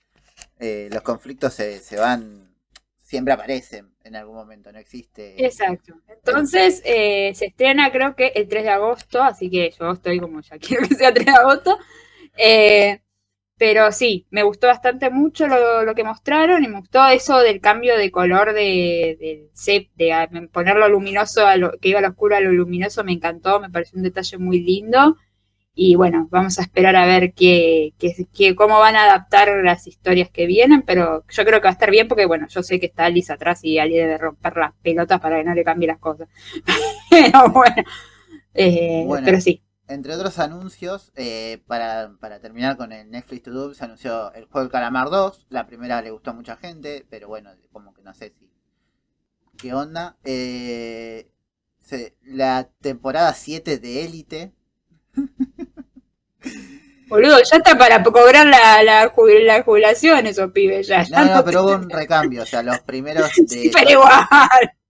eh, 0.60 0.90
los 0.92 1.04
conflictos 1.04 1.54
se, 1.54 1.80
se 1.80 1.98
van, 1.98 2.56
siempre 3.04 3.34
aparecen 3.34 3.94
en 4.08 4.16
algún 4.16 4.36
momento, 4.36 4.72
no 4.72 4.80
existe. 4.80 5.46
Exacto. 5.46 5.94
Entonces, 6.08 6.82
eh, 6.86 7.32
se 7.36 7.46
estrena 7.48 7.92
creo 7.92 8.16
que 8.16 8.28
el 8.36 8.48
3 8.48 8.64
de 8.64 8.70
agosto, 8.72 9.22
así 9.22 9.50
que 9.50 9.72
yo 9.80 9.92
estoy 9.92 10.20
como 10.20 10.42
ya 10.42 10.58
quiero 10.60 10.88
que 10.88 10.96
sea 10.96 11.14
3 11.14 11.26
de 11.28 11.32
agosto. 11.32 11.78
Eh, 12.38 13.02
pero 13.58 13.92
sí, 13.92 14.28
me 14.32 14.44
gustó 14.44 14.68
bastante 14.68 15.10
mucho 15.12 15.48
lo, 15.48 15.84
lo 15.84 15.96
que 15.96 16.04
mostraron 16.04 16.64
y 16.64 16.68
me 16.68 16.80
gustó 16.80 17.08
eso 17.08 17.40
del 17.40 17.62
cambio 17.62 17.98
de 17.98 18.12
color 18.12 18.54
de, 18.54 19.18
del 19.20 19.50
sep, 19.54 19.90
de 19.96 20.14
a- 20.14 20.30
ponerlo 20.52 20.90
luminoso, 20.90 21.46
a 21.48 21.58
lo, 21.58 21.72
que 21.80 21.90
iba 21.90 22.00
a 22.00 22.02
lo 22.04 22.10
oscuro 22.10 22.36
a 22.36 22.42
lo 22.42 22.52
luminoso, 22.54 23.04
me 23.04 23.14
encantó, 23.14 23.60
me 23.60 23.70
pareció 23.72 23.98
un 23.98 24.04
detalle 24.04 24.38
muy 24.40 24.62
lindo. 24.62 25.18
Y 25.80 25.96
bueno, 25.96 26.28
vamos 26.32 26.58
a 26.60 26.64
esperar 26.64 26.96
a 26.96 27.06
ver 27.06 27.34
qué, 27.34 27.94
qué- 28.00 28.28
qué- 28.34 28.56
cómo 28.56 28.80
van 28.80 28.96
a 28.96 29.04
adaptar 29.04 29.50
las 29.64 29.86
historias 29.88 30.30
que 30.32 30.48
vienen, 30.48 30.82
pero 30.82 31.24
yo 31.30 31.46
creo 31.46 31.60
que 31.62 31.66
va 31.66 31.70
a 31.70 31.74
estar 31.74 31.92
bien 31.92 32.08
porque, 32.08 32.26
bueno, 32.26 32.48
yo 32.50 32.64
sé 32.64 32.80
que 32.80 32.88
está 32.88 33.06
Alice 33.06 33.32
atrás 33.32 33.64
y 33.64 33.78
Ali 33.80 33.96
debe 33.98 34.18
romper 34.18 34.58
las 34.58 34.74
pelotas 34.82 35.20
para 35.22 35.38
que 35.38 35.44
no 35.44 35.54
le 35.54 35.64
cambie 35.64 35.88
las 35.88 36.00
cosas. 36.00 36.28
pero 37.12 37.50
bueno, 37.52 37.84
eh, 38.54 39.06
Bueno. 39.06 39.26
pero 39.26 39.42
sí. 39.42 39.64
Entre 39.88 40.14
otros 40.14 40.40
anuncios, 40.40 41.12
eh, 41.16 41.64
para, 41.68 42.16
para 42.20 42.40
terminar 42.42 42.78
con 42.78 42.92
el 42.92 43.10
Netflix 43.10 43.44
To 43.44 43.52
Do, 43.52 43.74
se 43.74 43.86
anunció 43.86 44.34
el 44.34 44.46
juego 44.46 44.62
del 44.66 44.72
Calamar 44.72 45.10
2. 45.10 45.48
La 45.50 45.66
primera 45.68 46.02
le 46.02 46.12
gustó 46.12 46.32
a 46.32 46.34
mucha 46.34 46.58
gente, 46.58 47.06
pero 47.10 47.28
bueno, 47.30 47.52
como 47.72 47.94
que 47.94 48.02
no 48.04 48.14
sé 48.14 48.30
si. 48.32 48.52
¿Qué 49.58 49.74
onda? 49.74 50.18
Eh, 50.24 51.32
la 52.24 52.70
temporada 52.82 53.34
7 53.34 53.78
de 53.80 54.06
Élite. 54.06 54.54
Boludo, 57.08 57.38
ya 57.42 57.58
está 57.58 57.78
para 57.78 58.04
cobrar 58.04 58.46
la, 58.46 58.84
la, 58.84 59.10
jubil- 59.14 59.46
la 59.46 59.64
jubilación 59.64 60.26
esos 60.28 60.52
pibes 60.52 60.88
ya. 60.88 61.04
ya 61.04 61.24
No, 61.26 61.36
no, 61.36 61.46
pero 61.46 61.64
hubo 61.64 61.76
un 61.76 61.90
recambio. 61.90 62.44
O 62.44 62.46
sea, 62.46 62.64
los 62.64 62.80
primeros 62.82 63.32
de, 63.48 63.48
Sí, 63.48 63.72
pero 63.74 63.90
igual. 63.92 64.28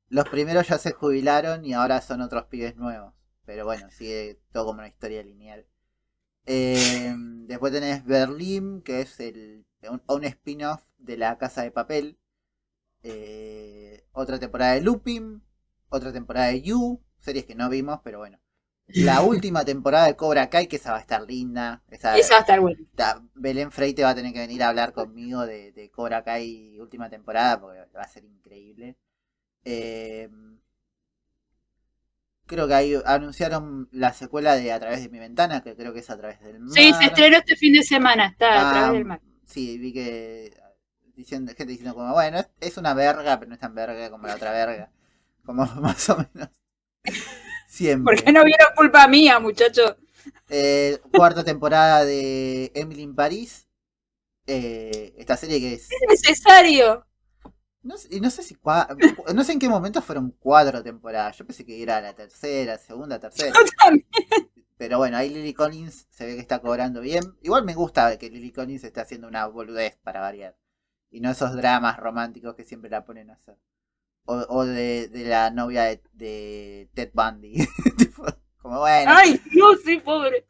los 0.09 0.27
primeros 0.29 0.67
ya 0.67 0.77
se 0.79 0.91
jubilaron 0.93 1.63
y 1.65 1.73
ahora 1.73 2.01
son 2.01 2.21
otros 2.21 2.45
pibes 2.45 2.75
nuevos. 2.75 3.13
Pero 3.45 3.65
bueno, 3.65 3.89
sigue 3.91 4.39
todo 4.51 4.65
como 4.65 4.79
una 4.79 4.87
historia 4.87 5.21
lineal. 5.23 5.65
Eh, 6.45 7.13
después 7.17 7.71
tenés 7.73 8.03
Berlín, 8.05 8.81
que 8.81 9.01
es 9.01 9.19
el, 9.19 9.65
un, 9.89 10.01
un 10.07 10.23
spin-off 10.25 10.81
de 10.97 11.17
la 11.17 11.37
Casa 11.37 11.61
de 11.63 11.71
Papel. 11.71 12.17
Eh, 13.03 14.03
otra 14.11 14.39
temporada 14.39 14.73
de 14.73 14.81
Lupin. 14.81 15.43
Otra 15.89 16.11
temporada 16.11 16.47
de 16.47 16.61
You. 16.61 17.01
Series 17.19 17.45
que 17.45 17.55
no 17.55 17.69
vimos, 17.69 17.99
pero 18.03 18.19
bueno. 18.19 18.39
La 18.87 19.21
última 19.21 19.63
temporada 19.65 20.07
de 20.07 20.15
Cobra 20.15 20.49
Kai, 20.49 20.67
que 20.67 20.77
esa 20.77 20.91
va 20.91 20.97
a 20.97 21.01
estar 21.01 21.21
linda. 21.21 21.83
Esa, 21.89 22.11
va 22.11 22.15
a 22.15 22.19
estar 22.19 22.59
bueno. 22.59 22.79
ta- 22.95 23.21
Belén 23.35 23.71
Freite 23.71 24.03
va 24.03 24.09
a 24.11 24.15
tener 24.15 24.33
que 24.33 24.39
venir 24.39 24.63
a 24.63 24.69
hablar 24.69 24.93
conmigo 24.93 25.45
de, 25.45 25.71
de 25.71 25.89
Cobra 25.91 26.23
Kai 26.23 26.79
última 26.79 27.09
temporada, 27.09 27.59
porque 27.59 27.79
va 27.95 28.01
a 28.01 28.07
ser 28.07 28.23
increíble. 28.25 28.97
Eh, 29.65 30.29
creo 32.45 32.67
que 32.67 32.73
ahí 32.73 32.93
anunciaron 33.05 33.89
la 33.91 34.13
secuela 34.13 34.55
de 34.55 34.71
A 34.71 34.79
través 34.79 35.01
de 35.03 35.09
mi 35.09 35.19
ventana, 35.19 35.61
que 35.61 35.75
creo 35.75 35.93
que 35.93 35.99
es 35.99 36.09
a 36.09 36.17
través 36.17 36.39
del 36.41 36.59
mar. 36.59 36.71
Sí, 36.73 36.93
se 36.93 37.05
estrenó 37.05 37.37
este 37.37 37.55
fin 37.55 37.73
de 37.73 37.83
semana, 37.83 38.27
está 38.27 38.69
a 38.69 38.71
través 38.73 38.93
del 38.93 39.05
mar. 39.05 39.19
Sí, 39.45 39.77
vi 39.77 39.93
que 39.93 40.53
diciendo, 41.15 41.51
gente 41.55 41.71
diciendo 41.71 41.95
como, 41.95 42.13
bueno, 42.13 42.39
es, 42.39 42.49
es 42.59 42.77
una 42.77 42.93
verga, 42.93 43.37
pero 43.39 43.49
no 43.49 43.55
es 43.55 43.59
tan 43.61 43.73
verga 43.75 44.09
como 44.09 44.27
la 44.27 44.35
otra 44.35 44.51
verga. 44.51 44.91
Como 45.45 45.65
más 45.81 46.09
o 46.09 46.17
menos. 46.17 46.49
Siempre. 47.77 48.15
Porque 48.15 48.31
no 48.31 48.43
vieron 48.43 48.67
culpa 48.75 49.07
mía, 49.07 49.39
muchachos. 49.39 49.95
Eh, 50.49 50.99
cuarta 51.15 51.43
temporada 51.43 52.05
de 52.05 52.71
Emily 52.73 53.03
in 53.03 53.13
Paris. 53.13 53.67
Eh, 54.47 55.13
esta 55.15 55.37
serie 55.37 55.59
que 55.59 55.73
es. 55.75 55.87
Es 55.91 55.99
necesario. 56.09 57.05
No 57.83 57.97
sé, 57.97 58.07
y 58.09 58.19
no 58.19 58.31
sé 58.31 58.41
si 58.41 58.57
no 59.35 59.43
sé 59.43 59.51
en 59.51 59.59
qué 59.59 59.69
momento 59.69 60.01
fueron 60.01 60.35
cuatro 60.39 60.81
temporadas. 60.81 61.37
Yo 61.37 61.45
pensé 61.45 61.65
que 61.65 61.83
era 61.83 62.01
la 62.01 62.15
tercera, 62.15 62.79
segunda, 62.79 63.19
tercera. 63.19 63.53
Yo 63.53 63.69
también. 63.77 64.07
Pero 64.77 64.97
bueno, 64.97 65.17
ahí 65.17 65.29
Lily 65.29 65.53
Collins 65.53 66.07
se 66.09 66.25
ve 66.25 66.33
que 66.33 66.41
está 66.41 66.59
cobrando 66.59 66.99
bien. 66.99 67.23
Igual 67.43 67.63
me 67.63 67.75
gusta 67.75 68.17
que 68.17 68.31
Lily 68.31 68.53
Collins 68.53 68.83
esté 68.85 69.01
haciendo 69.01 69.27
una 69.27 69.45
boludez 69.45 69.97
para 69.97 70.21
variar. 70.21 70.57
Y 71.11 71.19
no 71.19 71.29
esos 71.29 71.55
dramas 71.55 71.97
románticos 71.97 72.55
que 72.55 72.63
siempre 72.63 72.89
la 72.89 73.05
ponen 73.05 73.29
a 73.29 73.33
hacer. 73.33 73.59
O, 74.27 74.35
o 74.49 74.65
de, 74.65 75.07
de 75.07 75.25
la 75.25 75.49
novia 75.51 75.83
de, 75.85 76.01
de 76.13 76.89
Ted 76.93 77.11
Bundy. 77.13 77.55
Como 78.61 78.79
bueno, 78.79 79.11
Ay, 79.15 79.39
Dios, 79.49 79.77
sí, 79.85 79.97
pobre. 79.99 80.45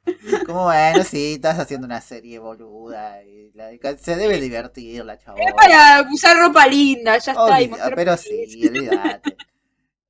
como 0.48 0.64
bueno, 0.64 1.04
sí, 1.04 1.34
estás 1.36 1.60
haciendo 1.60 1.86
una 1.86 2.02
serie 2.02 2.40
boluda. 2.40 3.24
Y 3.24 3.52
la- 3.54 3.70
se 3.98 4.16
debe 4.16 4.42
divertir 4.42 5.06
la 5.06 5.20
chava. 5.20 5.38
Es 5.40 5.54
para 5.54 6.02
usar 6.12 6.36
ropa 6.38 6.66
linda, 6.66 7.18
ya 7.20 7.32
está. 7.34 7.62
y 7.62 7.70
pero 7.96 8.18
sí, 8.18 8.68
olvídate. 8.68 9.38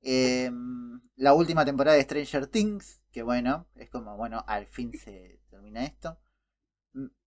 Em, 0.02 1.00
la 1.16 1.34
última 1.34 1.64
temporada 1.66 1.96
de 1.98 2.04
Stranger 2.04 2.46
Things, 2.46 3.00
que 3.12 3.22
bueno, 3.22 3.66
es 3.76 3.90
como, 3.90 4.16
bueno, 4.16 4.42
al 4.46 4.66
fin 4.66 4.92
se 4.92 5.40
termina 5.50 5.84
esto. 5.84 6.16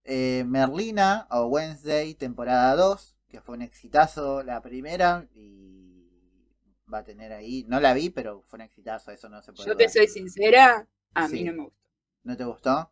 Eh, 0.03 0.43
Merlina 0.47 1.27
o 1.29 1.45
Wednesday, 1.45 2.15
temporada 2.15 2.75
2, 2.75 3.15
que 3.29 3.39
fue 3.41 3.55
un 3.55 3.61
exitazo 3.61 4.41
la 4.43 4.61
primera 4.61 5.27
y 5.35 5.80
va 6.93 6.99
a 6.99 7.03
tener 7.03 7.31
ahí, 7.33 7.65
no 7.67 7.79
la 7.79 7.93
vi, 7.93 8.09
pero 8.09 8.41
fue 8.43 8.57
un 8.57 8.61
exitazo, 8.63 9.11
eso 9.11 9.29
no 9.29 9.41
se 9.41 9.53
puede 9.53 9.69
Yo 9.69 9.75
te 9.77 9.89
soy 9.89 10.07
sincera, 10.07 10.87
a 11.13 11.27
Sí. 11.27 11.35
mí 11.35 11.43
no 11.43 11.53
me 11.53 11.63
gusta. 11.63 11.79
¿No 12.23 12.37
te 12.37 12.43
gustó? 12.45 12.91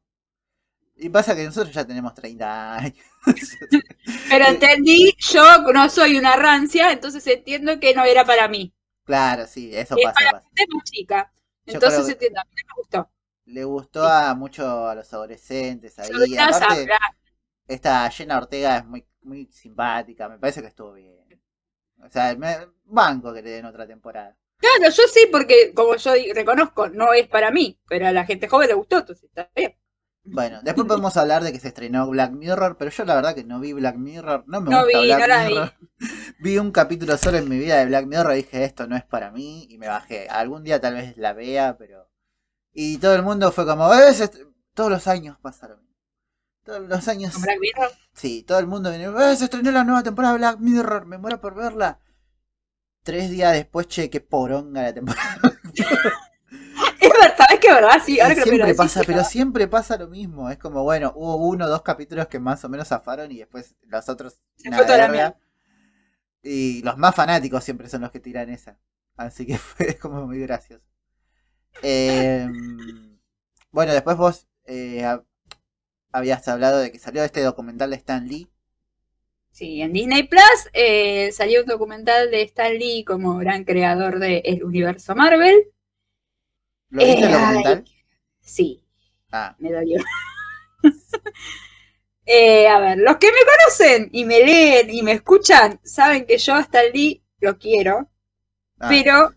Y 0.97 1.09
pasa 1.09 1.35
que 1.35 1.45
nosotros 1.45 1.73
ya 1.73 1.85
tenemos 1.85 2.13
30 2.13 2.75
años. 2.77 3.05
Pero 4.29 4.45
entendí, 4.45 5.13
yo 5.19 5.43
no 5.73 5.89
soy 5.89 6.17
una 6.17 6.35
rancia, 6.35 6.91
entonces 6.91 7.25
entiendo 7.27 7.79
que 7.79 7.93
no 7.93 8.03
era 8.05 8.25
para 8.25 8.47
mí. 8.47 8.73
claro, 9.03 9.45
sí, 9.47 9.75
eso 9.75 9.95
Es 9.95 10.03
pasa, 10.03 10.15
para 10.15 10.31
pasa. 10.31 10.49
gente 10.55 10.73
más 10.75 10.83
chica. 10.85 11.33
Yo 11.65 11.73
Entonces 11.73 12.05
que- 12.05 12.11
entiendo, 12.13 12.39
a 12.41 12.43
mí 12.45 12.51
no 12.55 12.67
me 12.75 12.81
gustó. 12.81 13.09
Le 13.45 13.63
gustó 13.65 14.05
a 14.05 14.33
mucho 14.35 14.87
a 14.87 14.95
los 14.95 15.11
adolescentes 15.13 15.97
ahí. 15.99 16.37
Aparte, 16.37 16.89
esta 17.67 18.09
Jenna 18.11 18.37
Ortega 18.37 18.77
es 18.77 18.85
muy, 18.85 19.05
muy 19.23 19.47
simpática, 19.51 20.29
me 20.29 20.39
parece 20.39 20.61
que 20.61 20.67
estuvo 20.67 20.93
bien. 20.93 21.17
O 22.03 22.09
sea, 22.09 22.35
me 22.35 22.57
banco 22.85 23.33
que 23.33 23.41
le 23.41 23.51
den 23.51 23.65
otra 23.65 23.85
temporada. 23.87 24.35
Claro, 24.57 24.91
yo 24.93 25.03
sí, 25.07 25.27
porque 25.31 25.73
como 25.73 25.95
yo 25.95 26.11
reconozco, 26.33 26.89
no 26.89 27.13
es 27.13 27.27
para 27.27 27.51
mí, 27.51 27.79
pero 27.87 28.07
a 28.07 28.11
la 28.11 28.25
gente 28.25 28.47
joven 28.47 28.67
le 28.69 28.73
gustó, 28.73 28.97
entonces 28.99 29.23
está 29.25 29.49
bien. 29.55 29.75
Bueno, 30.23 30.59
después 30.63 30.85
podemos 30.87 31.15
hablar 31.17 31.43
de 31.43 31.51
que 31.51 31.59
se 31.59 31.69
estrenó 31.69 32.07
Black 32.09 32.31
Mirror, 32.31 32.77
pero 32.77 32.91
yo 32.91 33.05
la 33.05 33.15
verdad 33.15 33.33
que 33.35 33.43
no 33.43 33.59
vi 33.59 33.73
Black 33.73 33.95
Mirror, 33.95 34.43
no 34.47 34.61
me 34.61 34.69
No 34.69 34.83
gusta 34.83 34.99
vi, 34.99 35.05
Black 35.05 35.19
no 35.19 35.27
la 35.27 35.47
vi. 35.47 35.53
Mirror. 35.53 35.73
Vi 36.39 36.57
un 36.57 36.71
capítulo 36.71 37.17
solo 37.17 37.37
en 37.37 37.49
mi 37.49 37.57
vida 37.57 37.77
de 37.77 37.85
Black 37.87 38.05
Mirror 38.05 38.33
y 38.33 38.37
dije 38.37 38.63
esto 38.63 38.87
no 38.87 38.95
es 38.95 39.03
para 39.03 39.31
mí 39.31 39.65
y 39.69 39.77
me 39.77 39.87
bajé. 39.87 40.27
Algún 40.29 40.63
día 40.63 40.79
tal 40.79 40.93
vez 40.95 41.17
la 41.17 41.33
vea, 41.33 41.77
pero... 41.77 42.09
Y 42.73 42.97
todo 42.99 43.15
el 43.15 43.23
mundo 43.23 43.51
fue 43.51 43.65
como, 43.65 43.93
"Eh, 43.93 44.13
se 44.13 44.25
est-". 44.25 44.39
todos 44.73 44.91
los 44.91 45.07
años 45.07 45.37
pasaron. 45.41 45.81
Todos 46.63 46.81
los 46.87 47.07
años... 47.07 47.33
Con 47.33 47.43
Black 47.43 47.59
Mirror. 47.59 47.91
Sí, 48.13 48.43
todo 48.43 48.59
el 48.59 48.67
mundo 48.67 48.89
viene, 48.89 49.05
"Eh, 49.05 49.35
se 49.35 49.45
estrenó 49.45 49.71
la 49.71 49.83
nueva 49.83 50.03
temporada 50.03 50.33
de 50.33 50.39
Black 50.39 50.59
Mirror, 50.59 51.05
me 51.05 51.17
muero 51.17 51.39
por 51.41 51.55
verla. 51.55 51.99
Tres 53.03 53.29
días 53.29 53.53
después, 53.53 53.87
che, 53.87 54.09
qué 54.09 54.21
poronga 54.21 54.83
la 54.83 54.93
temporada. 54.93 55.39
Es 57.01 57.09
verdad, 57.09 57.35
¿sabes 57.37 57.59
qué 57.61 57.73
verdad? 57.73 58.01
Sí, 58.05 58.19
ahora 58.19 58.35
que 58.35 58.41
siempre 58.43 58.73
pasa, 58.75 59.01
pero 59.05 59.23
siempre 59.23 59.67
pasa 59.67 59.97
lo 59.97 60.07
mismo. 60.07 60.49
Es 60.49 60.57
como, 60.57 60.83
bueno, 60.83 61.13
hubo 61.15 61.35
uno 61.47 61.65
o 61.65 61.69
dos 61.69 61.81
capítulos 61.81 62.27
que 62.27 62.39
más 62.39 62.63
o 62.65 62.69
menos 62.69 62.87
zafaron 62.89 63.31
y 63.31 63.37
después 63.39 63.75
los 63.83 64.09
otros 64.09 64.39
Se 64.55 64.71
fue 64.71 64.85
toda 64.85 65.07
la. 65.07 65.35
Y 66.41 66.81
los 66.83 66.97
más 66.97 67.15
fanáticos 67.15 67.63
siempre 67.63 67.89
son 67.89 68.01
los 68.01 68.11
que 68.11 68.19
tiran 68.19 68.49
esa. 68.49 68.77
Así 69.15 69.45
que 69.45 69.57
fue 69.57 69.97
como 69.97 70.25
muy 70.27 70.39
gracioso. 70.39 70.83
Eh, 71.81 72.47
bueno, 73.71 73.93
después 73.93 74.17
vos 74.17 74.47
eh, 74.65 75.05
habías 76.11 76.47
hablado 76.47 76.79
de 76.79 76.91
que 76.91 76.99
salió 76.99 77.23
este 77.23 77.41
documental 77.41 77.89
de 77.91 77.97
Stan 77.97 78.27
Lee. 78.27 78.49
Sí, 79.51 79.81
en 79.81 79.93
Disney 79.93 80.23
Plus 80.23 80.69
eh, 80.73 81.31
salió 81.33 81.61
un 81.61 81.67
documental 81.67 82.31
de 82.31 82.41
Stan 82.43 82.73
Lee 82.73 83.03
como 83.03 83.37
gran 83.37 83.63
creador 83.63 84.17
del 84.19 84.63
universo 84.63 85.13
Marvel. 85.15 85.67
¿Lo 86.91 87.03
viste 87.05 87.25
el 87.25 87.31
Eh, 87.31 87.33
documental? 87.33 87.85
Sí, 88.41 88.83
Ah, 89.31 89.55
me 89.59 89.71
dolió. 89.71 89.99
Eh, 92.25 92.67
a 92.67 92.79
ver, 92.79 92.97
los 92.99 93.17
que 93.17 93.27
me 93.27 93.39
conocen 93.39 94.09
y 94.13 94.23
me 94.25 94.39
leen 94.45 94.89
y 94.89 95.01
me 95.01 95.13
escuchan 95.13 95.79
saben 95.83 96.25
que 96.25 96.37
yo 96.37 96.53
a 96.55 96.61
Stan 96.61 96.85
Lee 96.93 97.23
lo 97.39 97.57
quiero, 97.57 98.09
ah. 98.79 98.89
pero 98.89 99.33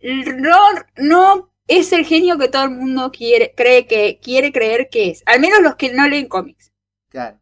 no, 0.36 0.56
no 0.96 1.52
es 1.68 1.92
el 1.92 2.04
genio 2.04 2.38
que 2.38 2.48
todo 2.48 2.64
el 2.64 2.70
mundo 2.70 3.10
quiere, 3.10 3.52
cree 3.56 3.86
que 3.86 4.18
quiere 4.20 4.52
creer 4.52 4.88
que 4.90 5.10
es. 5.10 5.22
Al 5.26 5.40
menos 5.40 5.60
los 5.62 5.76
que 5.76 5.92
no 5.92 6.08
leen 6.08 6.28
cómics. 6.28 6.72
Claro. 7.08 7.40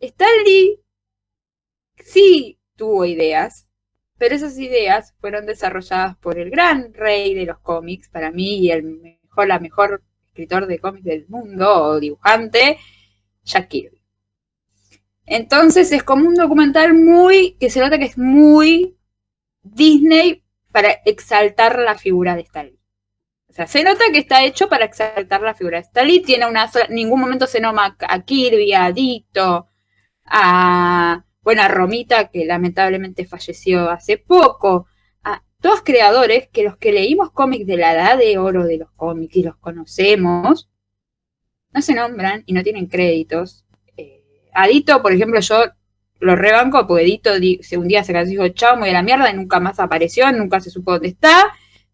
Stan 0.00 0.28
Lee 0.44 0.80
sí 1.98 2.58
tuvo 2.76 3.04
ideas, 3.06 3.68
pero 4.18 4.34
esas 4.34 4.58
ideas 4.58 5.14
fueron 5.20 5.46
desarrolladas 5.46 6.16
por 6.18 6.38
el 6.38 6.50
gran 6.50 6.92
rey 6.92 7.34
de 7.34 7.46
los 7.46 7.58
cómics, 7.60 8.08
para 8.08 8.30
mí, 8.30 8.58
y 8.58 8.70
el 8.70 8.82
mejor, 8.82 9.48
la 9.48 9.58
mejor 9.58 10.02
escritor 10.26 10.66
de 10.66 10.78
cómics 10.78 11.04
del 11.04 11.26
mundo, 11.28 11.82
o 11.82 12.00
dibujante, 12.00 12.78
Jack 13.44 13.68
Kirby. 13.68 14.02
Entonces 15.24 15.90
es 15.92 16.02
como 16.02 16.28
un 16.28 16.34
documental 16.34 16.94
muy, 16.94 17.56
que 17.58 17.70
se 17.70 17.80
nota 17.80 17.98
que 17.98 18.04
es 18.04 18.18
muy 18.18 18.96
Disney 19.62 20.44
para 20.70 20.90
exaltar 21.04 21.78
la 21.78 21.96
figura 21.96 22.36
de 22.36 22.42
Stan 22.42 22.66
Lee. 22.66 22.78
Se 23.66 23.82
nota 23.82 24.04
que 24.12 24.18
está 24.18 24.44
hecho 24.44 24.68
para 24.68 24.84
exaltar 24.84 25.40
la 25.40 25.54
figura 25.54 25.78
de 25.78 25.82
Stan 25.84 26.06
Lee. 26.06 26.20
Tiene 26.22 26.46
una 26.46 26.70
sola- 26.70 26.86
en 26.88 26.94
ningún 26.94 27.20
momento 27.20 27.46
se 27.46 27.60
noma 27.60 27.96
a 27.98 28.22
Kirby, 28.22 28.74
a 28.74 28.92
Dito, 28.92 29.68
a, 30.26 31.24
bueno, 31.42 31.62
a 31.62 31.68
Romita, 31.68 32.28
que 32.28 32.44
lamentablemente 32.44 33.24
falleció 33.24 33.88
hace 33.90 34.18
poco, 34.18 34.86
a 35.22 35.42
todos 35.60 35.82
creadores 35.82 36.48
que 36.48 36.64
los 36.64 36.76
que 36.76 36.92
leímos 36.92 37.30
cómics 37.30 37.66
de 37.66 37.76
la 37.76 37.92
edad 37.94 38.18
de 38.18 38.36
oro 38.38 38.64
de 38.64 38.78
los 38.78 38.90
cómics 38.92 39.36
y 39.36 39.42
los 39.42 39.56
conocemos, 39.56 40.68
no 41.72 41.82
se 41.82 41.94
nombran 41.94 42.42
y 42.46 42.52
no 42.52 42.62
tienen 42.62 42.86
créditos. 42.86 43.64
Eh, 43.96 44.22
a 44.52 44.66
Dito, 44.66 45.00
por 45.02 45.12
ejemplo, 45.12 45.40
yo 45.40 45.64
lo 46.20 46.34
rebanco 46.36 46.86
porque 46.86 47.04
Dito 47.04 47.30
un 47.34 47.88
día 47.88 48.02
se 48.04 48.12
cansó 48.12 48.32
y 48.32 48.36
dijo, 48.36 48.48
chao, 48.48 48.78
voy 48.78 48.90
a 48.90 48.94
la 48.94 49.02
mierda, 49.02 49.30
y 49.30 49.34
nunca 49.34 49.60
más 49.60 49.78
apareció, 49.80 50.30
nunca 50.32 50.60
se 50.60 50.70
supo 50.70 50.92
dónde 50.92 51.08
está. 51.08 51.46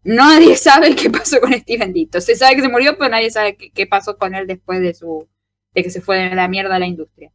Nadie 0.03 0.55
sabe 0.57 0.95
qué 0.95 1.09
pasó 1.09 1.39
con 1.39 1.53
Steven 1.53 1.93
Dito. 1.93 2.21
Se 2.21 2.35
sabe 2.35 2.55
que 2.55 2.61
se 2.61 2.69
murió, 2.69 2.97
pero 2.97 3.09
nadie 3.09 3.31
sabe 3.31 3.55
qué, 3.55 3.71
qué 3.71 3.87
pasó 3.87 4.17
con 4.17 4.35
él 4.35 4.47
después 4.47 4.81
de 4.81 4.93
su 4.93 5.27
de 5.73 5.83
que 5.83 5.89
se 5.89 6.01
fue 6.01 6.17
de 6.29 6.35
la 6.35 6.47
mierda 6.47 6.75
a 6.75 6.79
la 6.79 6.85
industria. 6.85 7.31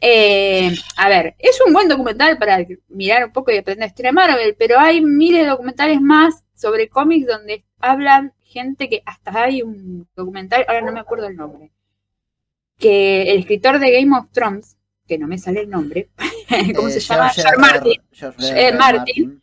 Eh, 0.00 0.70
a 0.96 1.08
ver, 1.08 1.34
es 1.38 1.58
un 1.66 1.72
buen 1.72 1.88
documental 1.88 2.38
para 2.38 2.64
mirar 2.88 3.24
un 3.24 3.32
poco 3.32 3.50
y 3.50 3.56
aprender 3.56 3.88
historia 3.88 4.10
de 4.10 4.14
Marvel, 4.14 4.56
pero 4.56 4.78
hay 4.78 5.00
miles 5.00 5.42
de 5.42 5.48
documentales 5.48 6.00
más 6.00 6.44
sobre 6.54 6.88
cómics 6.88 7.26
donde 7.26 7.64
hablan 7.80 8.32
gente 8.42 8.88
que 8.88 9.02
hasta 9.06 9.42
hay 9.42 9.62
un 9.62 10.06
documental, 10.14 10.64
ahora 10.68 10.82
no 10.82 10.92
me 10.92 11.00
acuerdo 11.00 11.26
el 11.26 11.36
nombre, 11.36 11.72
que 12.78 13.22
el 13.32 13.40
escritor 13.40 13.80
de 13.80 13.90
Game 13.90 14.16
of 14.16 14.30
Thrones, 14.30 14.76
que 15.06 15.18
no 15.18 15.26
me 15.26 15.38
sale 15.38 15.62
el 15.62 15.70
nombre, 15.70 16.10
¿cómo 16.76 16.88
Eh, 16.88 16.92
se 16.92 17.00
llama? 17.00 17.30
George 17.30 17.56
Martin, 17.58 18.02
George 18.12 18.68
Eh. 18.68 18.72
Martin. 18.72 19.42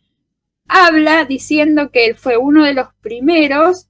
Habla 0.68 1.24
diciendo 1.24 1.90
que 1.90 2.06
él 2.06 2.16
fue 2.16 2.36
uno 2.36 2.64
de 2.64 2.74
los 2.74 2.88
primeros 3.00 3.88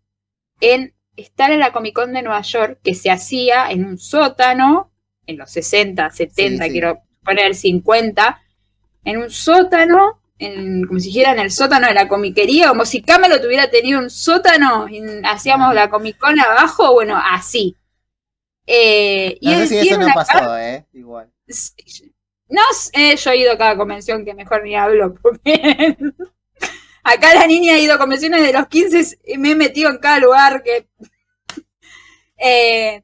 en 0.61 0.95
estar 1.17 1.51
en 1.51 1.61
la 1.61 1.73
Comic 1.73 1.95
Con 1.95 2.13
de 2.13 2.23
Nueva 2.23 2.43
York, 2.43 2.79
que 2.83 2.95
se 2.95 3.11
hacía 3.11 3.71
en 3.71 3.85
un 3.85 3.99
sótano, 3.99 4.93
en 5.27 5.39
los 5.39 5.51
60, 5.51 6.11
70, 6.11 6.65
Sí, 6.65 6.69
sí. 6.69 6.73
quiero 6.73 7.01
poner 7.25 7.55
50, 7.55 8.41
en 9.05 9.17
un 9.19 9.31
sótano, 9.31 10.21
en, 10.39 10.87
como 10.87 11.01
si 11.01 11.09
dijera 11.09 11.33
en 11.33 11.39
el 11.41 11.51
sótano 11.51 11.87
de 11.89 11.95
la 11.95 12.09
comiquería, 12.09 12.69
como 12.69 12.85
si 12.85 13.03
Camelot 13.03 13.41
tuviera 13.43 13.71
tenido 13.71 13.99
un 14.01 14.11
sótano, 14.11 14.89
y 14.89 15.03
hacíamos 15.25 15.75
la 15.75 15.89
Comic 15.91 16.19
Con 16.19 16.39
abajo, 16.39 16.93
bueno, 16.93 17.19
así. 17.31 17.77
Eh, 18.67 19.39
y 19.41 19.47
No 19.47 19.55
sé 19.55 19.63
él 19.63 19.69
si 19.69 19.89
eso 19.89 20.01
no 20.01 20.09
pasó, 20.15 20.59
¿eh? 20.59 20.85
Igual. 20.93 21.31
no 22.49 22.63
sé, 22.75 23.17
yo 23.17 23.31
he 23.31 23.37
ido 23.39 23.53
a 23.53 23.59
cada 23.59 23.77
convención 23.77 24.25
que 24.25 24.35
mejor 24.35 24.63
ni 24.65 24.77
hablo, 24.77 25.15
porque 25.23 25.97
acá 27.07 27.35
la 27.35 27.47
niña 27.47 27.75
ha 27.75 27.79
ido 27.79 27.95
a 27.95 27.99
convenciones 27.99 28.43
de 28.43 28.53
los 28.53 28.67
15 28.69 29.19
y 29.25 29.39
me 29.39 29.53
he 29.53 29.55
metido 29.55 29.91
en 29.91 29.99
cada 29.99 30.19
lugar 30.19 30.63
que... 30.63 30.89
Eh, 32.39 33.03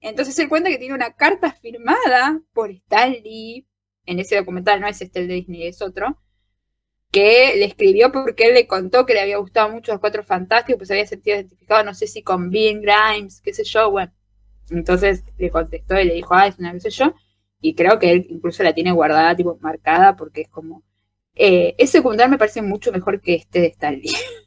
entonces 0.00 0.36
él 0.40 0.48
cuenta 0.48 0.68
que 0.68 0.78
tiene 0.78 0.96
una 0.96 1.14
carta 1.14 1.52
firmada 1.52 2.40
por 2.52 2.72
Stan 2.72 3.12
Lee, 3.12 3.68
en 4.04 4.18
ese 4.18 4.34
documental, 4.34 4.80
no 4.80 4.88
es 4.88 5.00
este 5.00 5.20
el 5.20 5.28
de 5.28 5.34
Disney, 5.34 5.68
es 5.68 5.80
otro, 5.80 6.20
que 7.12 7.54
le 7.56 7.66
escribió 7.66 8.10
porque 8.10 8.48
él 8.48 8.54
le 8.54 8.66
contó 8.66 9.06
que 9.06 9.14
le 9.14 9.20
había 9.20 9.36
gustado 9.38 9.68
mucho 9.68 9.92
los 9.92 10.00
Cuatro 10.00 10.24
Fantásticos, 10.24 10.78
pues 10.78 10.90
había 10.90 11.06
sentido 11.06 11.36
identificado, 11.36 11.84
no 11.84 11.94
sé 11.94 12.08
si 12.08 12.22
con 12.22 12.50
Bean 12.50 12.82
Grimes, 12.82 13.40
qué 13.40 13.54
sé 13.54 13.62
yo, 13.62 13.92
bueno. 13.92 14.12
Entonces 14.70 15.22
le 15.38 15.50
contestó 15.50 16.00
y 16.00 16.04
le 16.04 16.14
dijo, 16.14 16.34
ah, 16.34 16.48
es 16.48 16.58
una 16.58 16.72
qué 16.72 16.80
sé 16.80 16.90
yo, 16.90 17.14
y 17.60 17.76
creo 17.76 18.00
que 18.00 18.10
él 18.10 18.26
incluso 18.28 18.62
la 18.64 18.74
tiene 18.74 18.90
guardada, 18.90 19.36
tipo 19.36 19.56
marcada, 19.60 20.16
porque 20.16 20.42
es 20.42 20.48
como. 20.48 20.82
Eh, 21.34 21.74
ese 21.78 21.98
documental 21.98 22.30
me 22.30 22.38
parece 22.38 22.62
mucho 22.62 22.92
mejor 22.92 23.20
que 23.20 23.34
este 23.34 23.60
de 23.60 23.66
Stanley. 23.68 24.10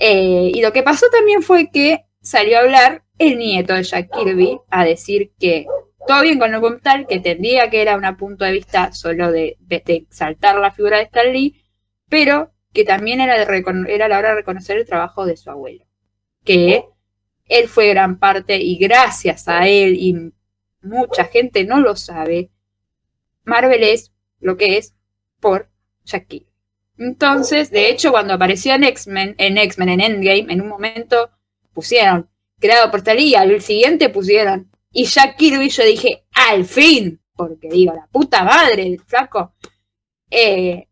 Eh, 0.00 0.52
y 0.54 0.62
lo 0.62 0.72
que 0.72 0.84
pasó 0.84 1.06
también 1.10 1.42
fue 1.42 1.72
que 1.72 2.04
salió 2.20 2.58
a 2.58 2.60
hablar 2.60 3.02
el 3.18 3.36
nieto 3.36 3.74
de 3.74 3.82
Jack 3.82 4.10
Kirby 4.16 4.60
a 4.70 4.84
decir 4.84 5.32
que 5.40 5.66
todo 6.06 6.22
bien 6.22 6.38
con 6.38 6.54
el 6.54 6.60
documental, 6.60 7.04
que 7.08 7.16
entendía 7.16 7.68
que 7.68 7.82
era 7.82 7.96
un 7.96 8.16
punto 8.16 8.44
de 8.44 8.52
vista 8.52 8.92
solo 8.92 9.32
de, 9.32 9.58
exaltar 9.68 10.56
la 10.60 10.70
figura 10.70 10.98
de 10.98 11.02
Stan 11.02 11.32
Lee, 11.32 11.60
pero 12.08 12.52
que 12.72 12.84
también 12.84 13.20
era, 13.20 13.44
de 13.44 13.64
era 13.88 14.06
la 14.06 14.18
hora 14.18 14.28
de 14.28 14.36
reconocer 14.36 14.76
el 14.76 14.86
trabajo 14.86 15.26
de 15.26 15.36
su 15.36 15.50
abuelo. 15.50 15.84
Que 16.44 16.84
él 17.46 17.68
fue 17.68 17.88
gran 17.88 18.20
parte 18.20 18.56
y 18.56 18.78
gracias 18.78 19.48
a 19.48 19.66
él 19.66 19.96
y 19.96 20.32
mucha 20.80 21.24
gente 21.24 21.64
no 21.64 21.80
lo 21.80 21.96
sabe, 21.96 22.50
Marvel 23.44 23.82
es 23.82 24.12
lo 24.40 24.56
que 24.56 24.78
es 24.78 24.94
por 25.40 25.70
Kirby. 26.04 26.46
Entonces, 26.98 27.70
de 27.70 27.90
hecho, 27.90 28.10
cuando 28.10 28.34
apareció 28.34 28.74
en 28.74 28.84
X-Men, 28.84 29.34
en 29.38 29.58
X-Men, 29.58 29.88
en 29.88 30.00
Endgame, 30.00 30.52
en 30.52 30.60
un 30.60 30.68
momento 30.68 31.30
pusieron, 31.72 32.28
creado 32.58 32.90
por 32.90 32.98
Stan 33.00 33.16
Lee, 33.16 33.36
al 33.36 33.60
siguiente 33.60 34.08
pusieron, 34.08 34.70
y 34.90 35.04
Jack 35.04 35.36
Kirby, 35.36 35.68
yo 35.68 35.84
dije, 35.84 36.24
al 36.32 36.64
fin, 36.64 37.20
porque 37.36 37.68
digo, 37.68 37.94
la 37.94 38.08
puta 38.10 38.42
madre 38.42 38.84
del 38.84 39.00
flaco. 39.00 39.54
Eh, 40.30 40.88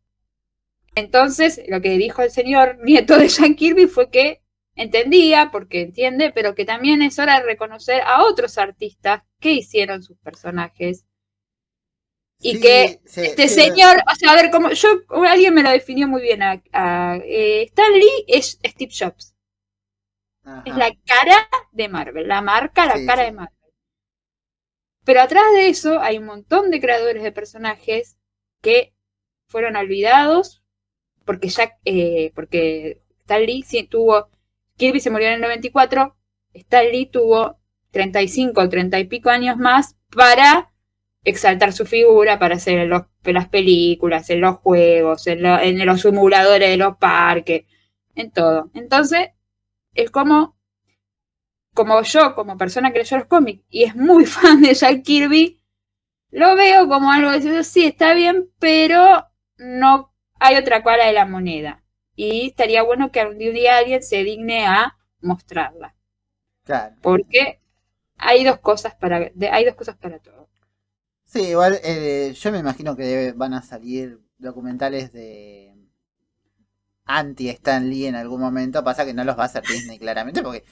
entonces, 0.95 1.61
lo 1.69 1.81
que 1.81 1.99
dijo 1.99 2.23
el 2.23 2.31
señor 2.31 2.79
nieto 2.85 3.19
de 3.19 3.29
Jack 3.29 3.57
Kirby 3.57 3.87
fue 3.87 4.11
que 4.11 4.43
entendía, 4.77 5.51
porque 5.51 5.81
entiende, 5.81 6.31
pero 6.33 6.55
que 6.55 6.65
también 6.65 7.03
es 7.03 7.19
hora 7.19 7.41
de 7.41 7.47
reconocer 7.47 8.03
a 8.03 8.23
otros 8.23 8.59
artistas 8.59 9.23
que 9.41 9.53
hicieron 9.53 10.03
sus 10.03 10.19
personajes. 10.19 11.05
Y 12.41 12.53
Sí, 12.53 12.61
que 12.61 13.01
sí, 13.07 13.21
este 13.23 13.49
sí, 13.49 13.55
señor, 13.55 13.97
o 14.11 14.15
sea, 14.15 14.33
a 14.33 14.37
ver, 14.37 14.51
como 14.51 14.71
yo, 14.71 14.89
alguien 15.29 15.55
me 15.55 15.63
lo 15.63 15.71
definió 15.71 16.07
muy 16.09 16.23
bien, 16.23 16.43
a, 16.43 16.63
a- 16.73 17.17
eh, 17.25 17.63
Stan 17.65 17.93
Lee 17.93 18.25
es 18.29 18.59
Steve 18.65 18.93
Jobs, 18.99 19.35
ajá. 20.45 20.63
es 20.65 20.77
la 20.77 20.91
cara 21.07 21.49
de 21.73 21.89
Marvel, 21.89 22.29
la 22.29 22.43
marca, 22.43 22.85
la 22.85 23.03
cara 23.07 23.23
de 23.25 23.33
Marvel. 23.33 23.57
Pero 25.05 25.21
atrás 25.21 25.45
de 25.55 25.69
eso 25.69 26.01
hay 26.01 26.19
un 26.19 26.27
montón 26.27 26.71
de 26.71 26.81
creadores 26.81 27.23
de 27.23 27.33
personajes 27.33 28.17
que 28.63 28.93
fueron 29.49 29.77
olvidados 29.77 30.63
porque 31.27 31.49
Jack, 31.49 31.79
eh, 31.85 32.33
porque 32.35 33.03
Stan 33.21 33.43
Lee 33.45 33.65
sí 33.65 33.85
tuvo, 33.85 34.31
Kirby 34.79 35.01
se 35.01 35.11
murió 35.11 35.29
en 35.29 35.35
el 35.35 35.43
94, 35.43 36.17
Stan 36.55 36.87
Lee 36.87 37.07
tuvo 37.07 37.59
35 37.93 38.63
o 38.63 38.69
30 38.71 38.99
y 39.01 39.07
pico 39.07 39.31
años 39.31 39.57
más 39.59 39.97
para 40.17 40.73
exaltar 41.27 41.75
su 41.75 41.87
figura, 41.87 42.39
para 42.41 42.57
hacer 42.57 42.79
en, 42.81 42.91
los- 42.91 43.05
en 43.25 43.35
las 43.35 43.49
películas, 43.51 44.31
en 44.31 44.43
los 44.43 44.59
juegos, 44.59 45.27
en, 45.29 45.43
lo- 45.45 45.61
en 45.61 45.85
los 45.87 46.03
simuladores 46.03 46.71
de 46.71 46.79
los 46.79 46.97
parques, 46.99 47.67
en 48.17 48.33
todo. 48.33 48.71
Entonces, 48.75 49.31
es 49.95 50.11
como, 50.13 50.57
como 51.75 52.03
yo, 52.03 52.35
como 52.35 52.57
persona 52.57 52.93
que 52.93 52.99
leyó 53.01 53.19
los 53.19 53.27
cómics 53.27 53.65
y 53.71 53.85
es 53.85 53.95
muy 53.97 54.27
fan 54.37 54.63
de 54.63 54.75
Jack 54.75 55.03
Kirby, 55.03 55.61
lo 56.31 56.57
veo 56.57 56.89
como 56.89 57.13
algo 57.13 57.33
de 57.33 57.65
sí, 57.65 57.87
está 57.87 58.15
bien, 58.15 58.51
pero 58.61 59.27
no 59.59 60.13
hay 60.41 60.57
otra 60.57 60.83
cara 60.85 61.07
de 61.07 61.13
la 61.15 61.27
moneda. 61.27 61.85
Y 62.17 62.49
estaría 62.49 62.83
bueno 62.83 63.13
que 63.13 63.21
algún 63.21 63.39
día 63.39 63.79
alguien 63.79 64.03
se 64.03 64.25
digne 64.25 64.67
a 64.67 64.99
mostrarla. 65.21 65.97
Claro. 66.65 66.97
Porque 67.03 67.61
hay 68.19 68.45
dos 68.45 68.59
cosas 68.61 68.95
para, 68.97 69.31
hay 69.53 69.65
dos 69.67 69.77
cosas 69.77 69.97
para 69.97 70.19
todo. 70.21 70.36
Sí, 71.27 71.41
igual 71.43 71.79
eh, 71.85 72.33
yo 72.35 72.53
me 72.53 72.59
imagino 72.59 72.97
que 72.97 73.03
debe- 73.05 73.33
van 73.33 73.53
a 73.55 73.63
salir 73.63 74.19
documentales 74.39 75.13
de 75.13 75.75
anti 77.07 77.49
Stan 77.51 77.89
Lee 77.89 78.07
en 78.07 78.15
algún 78.17 78.41
momento. 78.41 78.85
Pasa 78.85 79.05
que 79.05 79.15
no 79.15 79.25
los 79.25 79.39
va 79.39 79.43
a 79.45 79.47
hacer 79.47 79.67
Disney 79.67 79.99
claramente 79.99 80.43
porque 80.43 80.65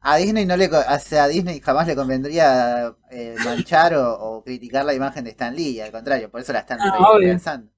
a 0.00 0.16
Disney 0.18 0.46
no 0.46 0.56
le 0.58 0.68
o 0.68 0.98
sea, 1.00 1.24
a 1.24 1.28
Disney 1.28 1.60
jamás 1.60 1.86
le 1.88 1.96
convendría 1.96 2.96
eh, 3.10 3.38
manchar 3.40 3.94
o, 3.96 4.14
o 4.20 4.44
criticar 4.44 4.84
la 4.86 4.94
imagen 4.94 5.24
de 5.24 5.30
Stan 5.32 5.54
Lee, 5.56 5.80
al 5.80 5.92
contrario, 5.92 6.30
por 6.30 6.40
eso 6.42 6.52
la 6.54 6.60
están 6.60 6.84
Ah, 6.84 7.18
pensando. 7.22 7.72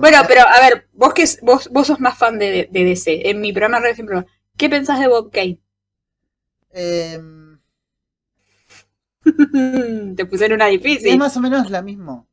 Bueno, 0.00 0.18
pero 0.26 0.42
a 0.42 0.60
ver, 0.60 0.88
vos 0.92 1.14
que 1.14 1.24
vos, 1.42 1.68
vos 1.70 1.86
sos 1.86 2.00
más 2.00 2.18
fan 2.18 2.38
de, 2.38 2.68
de 2.70 2.84
DC. 2.84 3.28
En 3.30 3.40
mi 3.40 3.52
programa, 3.52 3.78
por 3.78 3.88
ejemplo, 3.88 4.24
¿qué 4.56 4.68
pensás 4.68 4.98
de 5.00 5.08
Bob 5.08 5.30
Kane? 5.30 5.60
Em, 6.72 7.47
Te 10.16 10.24
pusieron 10.26 10.56
una 10.56 10.68
es 10.68 10.80
difícil. 10.82 11.18
más 11.18 11.36
o 11.36 11.40
menos 11.40 11.70
lo 11.70 11.82
mismo. 11.82 12.28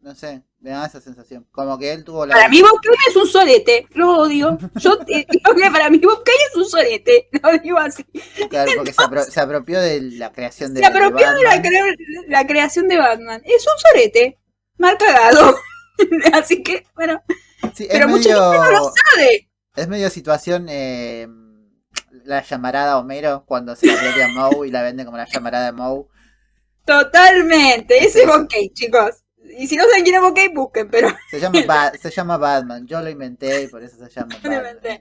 No 0.00 0.14
sé, 0.14 0.42
me 0.60 0.70
da 0.70 0.86
esa 0.86 1.00
sensación. 1.00 1.46
Como 1.50 1.76
que 1.78 1.92
él 1.92 2.04
tuvo 2.04 2.24
la. 2.24 2.34
Para 2.34 2.48
mí 2.48 2.62
Bob 2.62 2.80
es 3.08 3.16
un 3.16 3.26
sorete, 3.26 3.86
lo 3.94 4.16
odio. 4.18 4.56
Yo 4.76 4.96
te 4.98 5.26
digo 5.30 5.54
que 5.54 5.70
para 5.70 5.90
mí 5.90 5.98
Bob 5.98 6.22
es 6.26 6.56
un 6.56 6.64
sorete, 6.66 7.28
lo 7.42 7.58
digo 7.58 7.78
así. 7.78 8.04
Claro, 8.48 8.70
porque 8.76 8.92
se, 8.92 9.02
apro- 9.02 9.24
se 9.24 9.40
apropió 9.40 9.80
de 9.80 10.00
la 10.02 10.32
creación 10.32 10.72
de 10.74 10.80
Se 10.80 10.86
apropió 10.86 11.30
de 11.34 11.42
la, 11.42 11.62
cre- 11.62 11.96
la 12.28 12.46
creación 12.46 12.88
de 12.88 12.96
Batman. 12.96 13.42
Es 13.44 13.66
un 13.66 13.78
sorete, 13.90 14.38
mal 14.78 14.96
cagado. 14.96 15.56
así 16.32 16.62
que, 16.62 16.86
bueno, 16.94 17.20
Sí, 17.74 17.84
es 17.84 17.88
pero 17.90 18.08
mucha 18.08 18.28
medio- 18.30 18.52
gente 18.52 18.64
no 18.64 18.70
lo 18.70 18.92
sabe. 19.14 19.50
Es 19.76 19.88
medio 19.88 20.10
situación 20.10 20.66
eh, 20.70 21.28
la 22.24 22.42
llamarada 22.42 22.98
Homero 22.98 23.44
cuando 23.46 23.74
se 23.76 23.86
la 23.88 23.94
apropia 23.94 24.28
Moe 24.28 24.68
y 24.68 24.70
la 24.70 24.82
vende 24.82 25.04
como 25.04 25.16
la 25.16 25.26
llamarada 25.26 25.66
de 25.66 25.72
Moe. 25.72 26.06
Totalmente, 26.88 27.98
ese 28.04 28.22
es 28.22 28.26
Kane, 28.26 28.72
chicos. 28.72 29.22
Y 29.58 29.66
si 29.66 29.76
no 29.76 29.84
saben 29.84 30.04
quién 30.04 30.16
es 30.16 30.22
Kane, 30.32 30.54
busquen, 30.54 30.90
pero 30.90 31.08
Se 31.26 31.38
llama, 31.40 31.62
Ba- 31.62 31.92
se 31.96 32.10
llama 32.10 32.36
Batman, 32.38 32.86
yo 32.86 33.00
lo 33.02 33.10
inventé 33.10 33.62
y 33.64 33.68
por 33.68 33.82
eso 33.82 33.96
se 33.96 34.10
llama 34.10 34.38
lo 34.42 34.50
Batman. 34.50 34.56
inventé. 34.56 35.00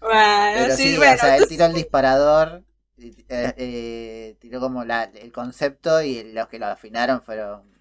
bueno, 0.00 0.66
Pero 0.66 0.76
sí, 0.76 0.92
sí, 0.92 0.96
bueno. 0.96 1.14
o 1.14 1.18
sea, 1.18 1.36
él 1.36 1.46
tiró 1.48 1.66
el 1.66 1.74
disparador, 1.74 2.64
eh, 2.98 3.54
eh, 3.56 4.36
tiró 4.40 4.60
como 4.60 4.84
la, 4.84 5.04
el 5.04 5.32
concepto 5.32 6.02
y 6.02 6.32
los 6.32 6.48
que 6.48 6.58
lo 6.58 6.66
afinaron 6.66 7.22
fueron 7.22 7.72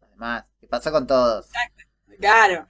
los 0.00 0.10
demás. 0.10 0.44
Y 0.60 0.66
pasó 0.66 0.92
con 0.92 1.06
todos. 1.06 1.60
Claro. 2.18 2.68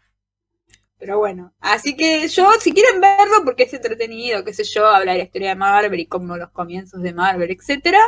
Pero 0.99 1.19
bueno, 1.19 1.55
así 1.61 1.97
que 1.97 2.27
yo, 2.29 2.51
si 2.61 2.73
quieren 2.73 3.01
verlo, 3.01 3.45
porque 3.45 3.65
es 3.65 3.75
entretenido, 3.75 4.45
qué 4.45 4.55
sé 4.55 4.65
yo, 4.65 4.87
hablar 4.87 5.15
de 5.15 5.19
la 5.19 5.25
historia 5.25 5.49
de 5.51 5.55
Marvel 5.57 6.01
y 6.01 6.07
cómo 6.07 6.37
los 6.37 6.51
comienzos 6.51 7.03
de 7.03 7.13
Marvel, 7.13 7.51
etcétera. 7.51 8.01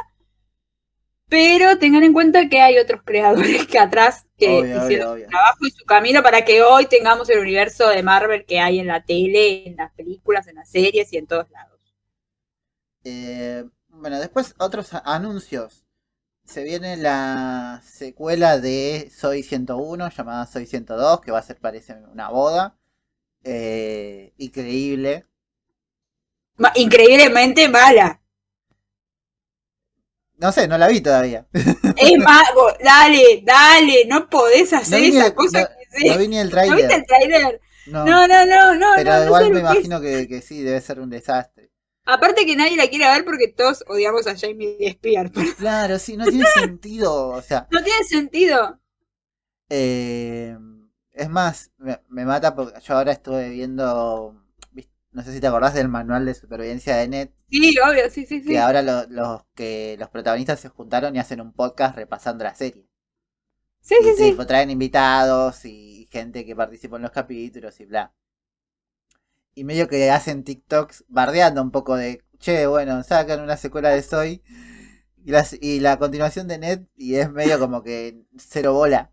Pero 1.28 1.78
tengan 1.78 2.04
en 2.04 2.12
cuenta 2.12 2.48
que 2.48 2.60
hay 2.60 2.78
otros 2.78 3.02
creadores 3.04 3.66
que 3.66 3.78
atrás 3.78 4.26
que 4.38 4.60
Obvio, 4.60 4.84
hicieron 4.84 5.08
obvio, 5.12 5.24
su 5.24 5.30
trabajo 5.30 5.66
y 5.66 5.70
su 5.70 5.84
camino 5.84 6.22
para 6.22 6.44
que 6.44 6.62
hoy 6.62 6.86
tengamos 6.86 7.28
el 7.28 7.40
universo 7.40 7.88
de 7.88 8.02
Marvel 8.02 8.46
que 8.46 8.60
hay 8.60 8.78
en 8.78 8.86
la 8.86 9.04
tele, 9.04 9.68
en 9.68 9.76
las 9.76 9.92
películas, 9.92 10.46
en 10.46 10.56
las 10.56 10.70
series 10.70 11.12
y 11.12 11.18
en 11.18 11.26
todos 11.26 11.50
lados. 11.50 11.78
Eh, 13.04 13.64
bueno, 13.88 14.18
después 14.20 14.54
otros 14.58 14.90
anuncios. 15.04 15.84
se 16.44 16.62
viene 16.64 16.96
la 16.96 17.82
secuela 17.84 18.58
de 18.58 19.10
Soy 19.14 19.42
101, 19.42 20.10
llamada 20.10 20.46
Soy 20.46 20.66
102, 20.66 21.20
que 21.20 21.30
va 21.32 21.38
a 21.40 21.42
ser, 21.42 21.58
parece, 21.58 21.94
una 22.12 22.30
boda. 22.30 22.78
Eh, 23.44 24.32
increíble. 24.38 25.26
Increíblemente 26.74 27.68
mala. 27.68 28.17
No 30.38 30.52
sé, 30.52 30.68
no 30.68 30.78
la 30.78 30.88
vi 30.88 31.00
todavía. 31.00 31.46
Es 31.52 32.18
mago, 32.18 32.72
dale, 32.82 33.42
dale, 33.44 34.04
no 34.06 34.28
podés 34.30 34.72
hacer 34.72 35.00
No 35.00 35.06
esa 35.18 35.26
el, 35.26 35.34
cosa 35.34 35.60
no- 35.62 35.68
que 35.68 35.98
sé. 36.00 36.08
no 36.08 36.18
vi 36.18 36.28
ni 36.28 36.38
el 36.38 36.50
¿No 36.50 36.56
viste 36.62 36.68
trailer. 36.76 36.92
el 36.92 37.06
trailer? 37.06 37.60
No, 37.86 38.04
No, 38.04 38.26
no, 38.28 38.46
no, 38.46 38.74
no. 38.74 38.86
pero 38.96 39.24
igual 39.24 39.48
me 39.48 39.54
que 39.54 39.60
imagino 39.60 40.00
que, 40.00 40.28
que 40.28 40.40
sí, 40.42 40.62
debe 40.62 40.80
ser 40.80 41.00
un 41.00 41.10
desastre. 41.10 41.70
Aparte 42.04 42.46
que 42.46 42.56
nadie 42.56 42.76
la 42.76 42.88
quiere 42.88 43.06
ver 43.06 43.24
porque 43.24 43.48
todos 43.48 43.84
odiamos 43.88 44.26
a 44.26 44.36
Jamie 44.36 44.76
Spears. 44.80 45.30
pero 45.34 45.54
Claro, 45.56 45.98
sí, 45.98 46.16
no 46.16 46.24
tiene 46.26 46.46
sentido. 46.54 47.28
O 47.28 47.42
sea, 47.42 47.66
No 47.70 47.82
tiene 47.82 48.04
sentido. 48.04 48.78
eh, 49.70 50.56
es 51.12 51.28
más, 51.28 51.70
me, 51.78 52.00
me 52.08 52.24
mata 52.24 52.54
porque 52.54 52.80
yo 52.80 52.94
ahora 52.96 53.12
estuve 53.12 53.48
viendo, 53.50 54.34
no 55.18 55.24
sé 55.24 55.34
si 55.34 55.40
te 55.40 55.48
acordás 55.48 55.74
del 55.74 55.88
manual 55.88 56.26
de 56.26 56.34
supervivencia 56.34 56.96
de 56.96 57.08
Net, 57.08 57.32
Sí, 57.50 57.74
obvio, 57.78 58.08
sí, 58.10 58.24
sí, 58.26 58.40
sí. 58.42 58.48
que 58.50 58.58
ahora 58.58 58.82
lo- 58.82 59.06
los 59.08 59.44
que 59.54 59.96
los 59.98 60.08
protagonistas 60.10 60.58
se 60.60 60.68
juntaron 60.70 61.14
y 61.14 61.18
hacen 61.20 61.40
un 61.40 61.52
podcast 61.52 61.94
repasando 61.96 62.44
la 62.44 62.54
serie. 62.54 62.88
Sí, 63.80 63.96
Y 63.98 64.04
sí, 64.04 64.14
sí. 64.16 64.24
tipo, 64.30 64.46
traen 64.46 64.70
invitados 64.70 65.64
y 65.66 66.08
gente 66.10 66.44
que 66.46 66.56
participó 66.56 66.96
en 66.96 67.02
los 67.02 67.10
capítulos 67.12 67.78
y 67.80 67.86
bla. 67.86 68.14
Y 69.54 69.64
medio 69.64 69.88
que 69.88 70.10
hacen 70.10 70.42
TikToks 70.44 71.04
bardeando 71.08 71.60
un 71.62 71.70
poco 71.70 71.96
de, 71.96 72.24
che, 72.38 72.66
bueno, 72.66 73.02
sacan 73.02 73.40
una 73.42 73.56
secuela 73.58 73.90
de 73.90 74.02
Soy 74.02 74.42
y, 75.24 75.30
las, 75.32 75.54
y 75.60 75.80
la 75.80 75.98
continuación 75.98 76.48
de 76.48 76.58
Ned 76.58 76.80
y 76.96 77.16
es 77.16 77.30
medio 77.30 77.58
como 77.58 77.82
que 77.82 78.22
cero 78.38 78.72
bola. 78.74 79.12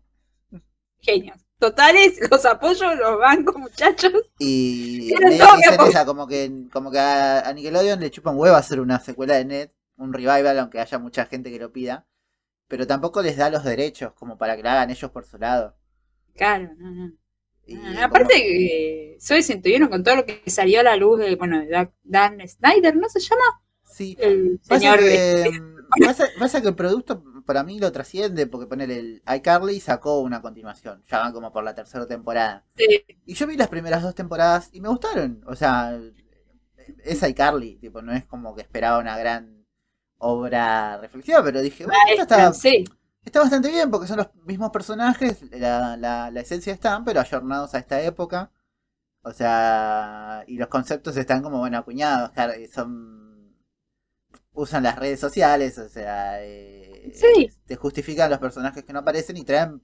Genios. 1.00 1.45
Totales, 1.58 2.18
los 2.30 2.44
apoyo, 2.44 2.94
los 2.94 3.18
banco, 3.18 3.58
muchachos. 3.58 4.12
Y 4.38 5.12
amor. 5.74 5.88
esa, 5.88 6.04
como 6.04 6.26
que, 6.26 6.50
como 6.72 6.90
que 6.90 6.98
a, 6.98 7.50
Nickelodeon 7.54 8.00
le 8.00 8.10
chupan 8.10 8.36
huevo 8.36 8.56
hacer 8.56 8.80
una 8.80 9.00
secuela 9.00 9.34
de 9.36 9.44
Ned, 9.44 9.70
un 9.96 10.12
revival, 10.12 10.58
aunque 10.58 10.80
haya 10.80 10.98
mucha 10.98 11.26
gente 11.26 11.50
que 11.50 11.58
lo 11.58 11.72
pida. 11.72 12.06
Pero 12.68 12.86
tampoco 12.86 13.22
les 13.22 13.36
da 13.36 13.48
los 13.50 13.64
derechos 13.64 14.12
como 14.14 14.36
para 14.38 14.56
que 14.56 14.62
la 14.62 14.72
hagan 14.72 14.90
ellos 14.90 15.10
por 15.10 15.24
su 15.24 15.38
lado. 15.38 15.76
Claro, 16.34 16.70
no, 16.76 16.90
no. 16.90 17.12
Y 17.66 17.76
Ah, 17.76 18.04
aparte 18.04 18.34
que 18.34 19.16
soy 19.18 19.42
101 19.42 19.88
con 19.90 20.04
todo 20.04 20.16
lo 20.16 20.26
que 20.26 20.42
salió 20.50 20.80
a 20.80 20.82
la 20.84 20.96
luz 20.96 21.18
de, 21.18 21.34
bueno, 21.36 21.58
de 21.60 21.88
Dan- 22.04 22.48
Snyder, 22.48 22.94
¿no 22.96 23.08
se 23.08 23.18
llama? 23.20 23.42
sí, 23.84 24.16
El 24.20 24.60
señor. 24.62 24.98
que, 24.98 25.50
mm, 25.60 25.75
pasa, 26.04 26.24
pasa 26.38 26.60
que 26.60 26.68
el 26.68 26.74
producto 26.74 27.22
para 27.44 27.62
mí 27.62 27.78
lo 27.78 27.92
trasciende, 27.92 28.46
porque 28.46 28.66
poner 28.66 28.90
el 28.90 29.22
iCarly 29.26 29.80
sacó 29.80 30.20
una 30.20 30.42
continuación, 30.42 31.02
ya 31.08 31.18
van 31.20 31.32
como 31.32 31.52
por 31.52 31.64
la 31.64 31.74
tercera 31.74 32.06
temporada. 32.06 32.64
Sí. 32.76 33.04
Y 33.24 33.34
yo 33.34 33.46
vi 33.46 33.56
las 33.56 33.68
primeras 33.68 34.02
dos 34.02 34.14
temporadas 34.14 34.68
y 34.72 34.80
me 34.80 34.88
gustaron, 34.88 35.42
o 35.46 35.54
sea, 35.54 35.98
es 37.04 37.22
iCarly, 37.22 37.76
tipo, 37.76 38.02
no 38.02 38.12
es 38.12 38.24
como 38.26 38.54
que 38.54 38.62
esperaba 38.62 38.98
una 38.98 39.16
gran 39.16 39.64
obra 40.18 40.98
reflexiva, 40.98 41.42
pero 41.42 41.60
dije, 41.60 41.84
bueno, 41.84 41.98
esto 42.08 42.22
está, 42.22 42.52
sí. 42.52 42.84
está 43.24 43.40
bastante 43.40 43.70
bien, 43.70 43.90
porque 43.90 44.06
son 44.06 44.18
los 44.18 44.34
mismos 44.44 44.70
personajes, 44.70 45.42
la, 45.52 45.96
la, 45.96 46.30
la 46.30 46.40
esencia 46.40 46.72
están, 46.72 47.04
pero 47.04 47.20
ayornados 47.20 47.74
a 47.74 47.78
esta 47.78 48.00
época. 48.02 48.50
O 49.22 49.32
sea, 49.32 50.44
y 50.46 50.56
los 50.56 50.68
conceptos 50.68 51.16
están 51.16 51.42
como, 51.42 51.58
bueno, 51.58 51.78
acuñados, 51.78 52.30
son... 52.72 53.25
Usan 54.56 54.82
las 54.84 54.98
redes 54.98 55.20
sociales, 55.20 55.78
o 55.78 55.88
sea, 55.88 56.42
eh, 56.44 57.12
Sí. 57.12 57.50
te 57.66 57.76
justifican 57.76 58.30
los 58.30 58.40
personajes 58.40 58.84
que 58.84 58.92
no 58.94 59.00
aparecen 59.00 59.36
y 59.38 59.44
traen 59.44 59.82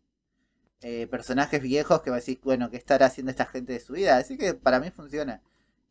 eh, 0.82 1.06
personajes 1.08 1.62
viejos 1.62 2.02
que 2.02 2.10
va 2.10 2.16
a 2.16 2.20
decir, 2.20 2.40
bueno, 2.44 2.70
¿qué 2.70 2.76
estará 2.78 3.06
haciendo 3.06 3.30
esta 3.30 3.46
gente 3.46 3.72
de 3.74 3.80
su 3.80 3.94
vida? 3.94 4.18
Así 4.18 4.38
que 4.38 4.54
para 4.54 4.80
mí 4.80 4.90
funciona. 4.90 5.42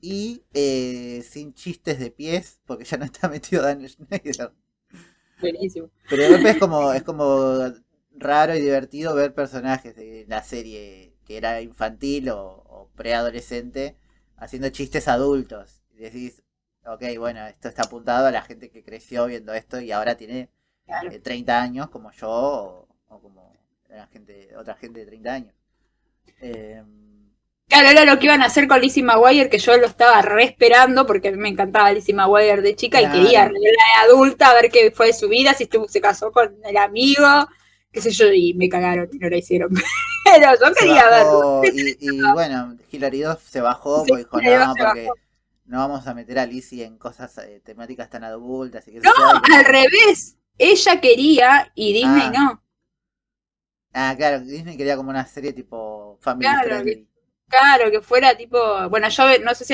Y 0.01 0.43
eh, 0.53 1.23
sin 1.29 1.53
chistes 1.53 1.99
de 1.99 2.11
pies, 2.11 2.61
porque 2.67 2.85
ya 2.85 2.97
no 2.97 3.05
está 3.05 3.29
metido 3.29 3.63
Dan 3.63 3.87
Schneider. 3.87 4.53
Buenísimo. 5.39 5.89
Pero 6.07 6.23
de 6.23 6.29
golpe 6.29 6.49
es 6.51 6.57
como, 6.57 6.91
es 6.93 7.03
como 7.03 7.73
raro 8.11 8.55
y 8.55 8.61
divertido 8.61 9.15
ver 9.15 9.33
personajes 9.33 9.95
de 9.95 10.25
la 10.27 10.43
serie 10.43 11.15
que 11.25 11.37
era 11.37 11.61
infantil 11.61 12.29
o, 12.29 12.39
o 12.67 12.89
preadolescente 12.95 13.97
haciendo 14.37 14.69
chistes 14.69 15.07
adultos. 15.07 15.81
Y 15.95 15.99
decís, 16.01 16.43
ok, 16.85 17.03
bueno, 17.17 17.45
esto 17.47 17.69
está 17.69 17.83
apuntado 17.83 18.27
a 18.27 18.31
la 18.31 18.41
gente 18.41 18.69
que 18.69 18.83
creció 18.83 19.25
viendo 19.27 19.53
esto 19.53 19.79
y 19.79 19.91
ahora 19.91 20.15
tiene 20.17 20.49
Claro. 20.85 21.09
eh, 21.11 21.19
30 21.19 21.61
años 21.61 21.89
como 21.89 22.11
yo 22.11 22.29
o, 22.29 22.87
o 23.07 23.21
como 23.21 23.53
la 23.89 24.07
gente, 24.07 24.55
otra 24.57 24.75
gente 24.75 24.99
de 25.01 25.05
30 25.05 25.33
años. 25.33 25.53
Eh, 26.41 26.83
Claro, 27.67 27.87
era 27.89 28.03
lo 28.03 28.19
que 28.19 28.25
iban 28.25 28.41
a 28.41 28.45
hacer 28.47 28.67
con 28.67 28.81
Lizzie 28.81 29.01
McGuire, 29.01 29.49
que 29.49 29.57
yo 29.57 29.77
lo 29.77 29.87
estaba 29.87 30.21
re 30.21 30.43
esperando 30.43 31.05
porque 31.07 31.29
a 31.29 31.31
mí 31.31 31.37
me 31.37 31.47
encantaba 31.49 31.91
Lizzie 31.93 32.13
McGuire 32.13 32.61
de 32.61 32.75
chica 32.75 32.99
Claro. 32.99 33.15
y 33.15 33.23
quería 33.23 33.43
verla 33.43 33.59
de 33.59 34.11
adulta, 34.11 34.49
a 34.49 34.53
ver 34.55 34.69
qué 34.69 34.91
fue 34.91 35.07
de 35.07 35.13
su 35.13 35.29
vida, 35.29 35.53
si 35.53 35.63
estuvo, 35.63 35.87
se 35.87 36.01
casó 36.01 36.31
con 36.33 36.53
el 36.65 36.75
amigo, 36.77 37.23
qué 37.91 38.01
sé 38.01 38.11
yo, 38.11 38.25
y 38.33 38.53
me 38.55 38.67
cagaron 38.67 39.07
y 39.13 39.17
no 39.19 39.29
la 39.29 39.37
hicieron. 39.37 39.69
Pero 40.25 40.51
yo 40.59 40.73
se 40.75 40.85
quería 40.85 41.09
verlo. 41.09 41.61
y, 41.71 41.97
y 41.99 42.31
bueno, 42.31 42.77
Hilary 42.91 43.21
Duff 43.21 43.47
se 43.47 43.61
bajó 43.61 44.05
Sí, 44.05 44.11
dijo, 44.17 44.41
no, 44.41 44.75
porque 44.77 45.07
bajó. 45.07 45.19
No 45.65 45.77
vamos 45.77 46.05
a 46.07 46.13
meter 46.13 46.39
a 46.39 46.45
Lizzie 46.45 46.85
en 46.85 46.97
cosas 46.97 47.37
eh, 47.39 47.61
temáticas 47.63 48.09
tan 48.09 48.23
adultas. 48.23 48.87
Y 48.87 48.93
que 48.93 48.99
No, 48.99 49.11
al 49.55 49.65
revés. 49.65 50.37
Ella 50.57 50.99
quería 51.01 51.71
y 51.75 51.93
Disney 51.93 52.27
Ah. 52.27 52.33
no. 52.37 52.63
Ah, 53.93 54.13
claro, 54.17 54.39
Disney 54.39 54.77
quería 54.77 54.95
como 54.95 55.09
una 55.09 55.25
serie 55.25 55.53
tipo 55.53 56.17
family 56.21 56.47
Claro. 56.47 56.83
Claro, 57.47 57.91
que 57.91 58.01
fuera 58.01 58.35
tipo, 58.37 58.89
bueno, 58.89 59.09
yo 59.09 59.39
no 59.39 59.53
sé 59.53 59.65
si 59.65 59.73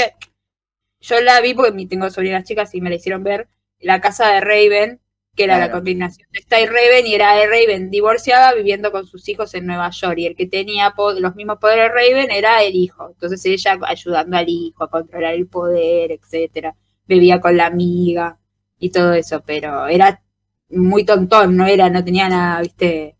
yo 0.99 1.21
la 1.21 1.41
vi 1.41 1.53
porque 1.53 1.85
tengo 1.85 2.09
sobrinas 2.09 2.43
chicas 2.43 2.73
y 2.73 2.81
me 2.81 2.89
la 2.89 2.95
hicieron 2.95 3.23
ver, 3.23 3.47
la 3.79 4.01
casa 4.01 4.29
de 4.31 4.41
Raven, 4.41 4.99
que 5.37 5.43
era 5.45 5.57
la 5.59 5.71
combinación 5.71 6.27
de 6.33 6.39
Sty 6.41 6.65
Raven 6.65 7.07
y 7.07 7.13
era 7.15 7.35
de 7.35 7.45
Raven 7.47 7.89
divorciada 7.91 8.53
viviendo 8.55 8.91
con 8.91 9.05
sus 9.05 9.29
hijos 9.29 9.53
en 9.53 9.65
Nueva 9.67 9.89
York 9.91 10.17
y 10.17 10.25
el 10.25 10.35
que 10.35 10.47
tenía 10.47 10.93
los 11.19 11.35
mismos 11.35 11.59
poderes 11.59 11.85
de 11.85 11.89
Raven 11.89 12.31
era 12.31 12.63
el 12.63 12.75
hijo. 12.75 13.09
Entonces 13.11 13.45
ella 13.45 13.77
ayudando 13.87 14.35
al 14.35 14.49
hijo 14.49 14.83
a 14.83 14.89
controlar 14.89 15.35
el 15.35 15.47
poder, 15.47 16.11
etcétera. 16.11 16.75
Bebía 17.07 17.39
con 17.39 17.55
la 17.55 17.67
amiga 17.67 18.37
y 18.79 18.89
todo 18.89 19.13
eso, 19.13 19.41
pero 19.45 19.87
era 19.87 20.21
muy 20.69 21.05
tontón, 21.05 21.55
no 21.55 21.65
era, 21.65 21.89
no 21.89 22.03
tenía 22.03 22.27
nada, 22.27 22.59
viste, 22.61 23.15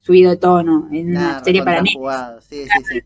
subido 0.00 0.30
de 0.30 0.36
tono 0.38 0.88
en 0.90 1.10
una 1.10 1.20
Nada, 1.20 1.44
serie 1.44 1.62
para 1.62 1.82
jugado, 1.94 2.40
Sí, 2.40 2.64
sí, 2.64 2.84
sí. 2.90 3.00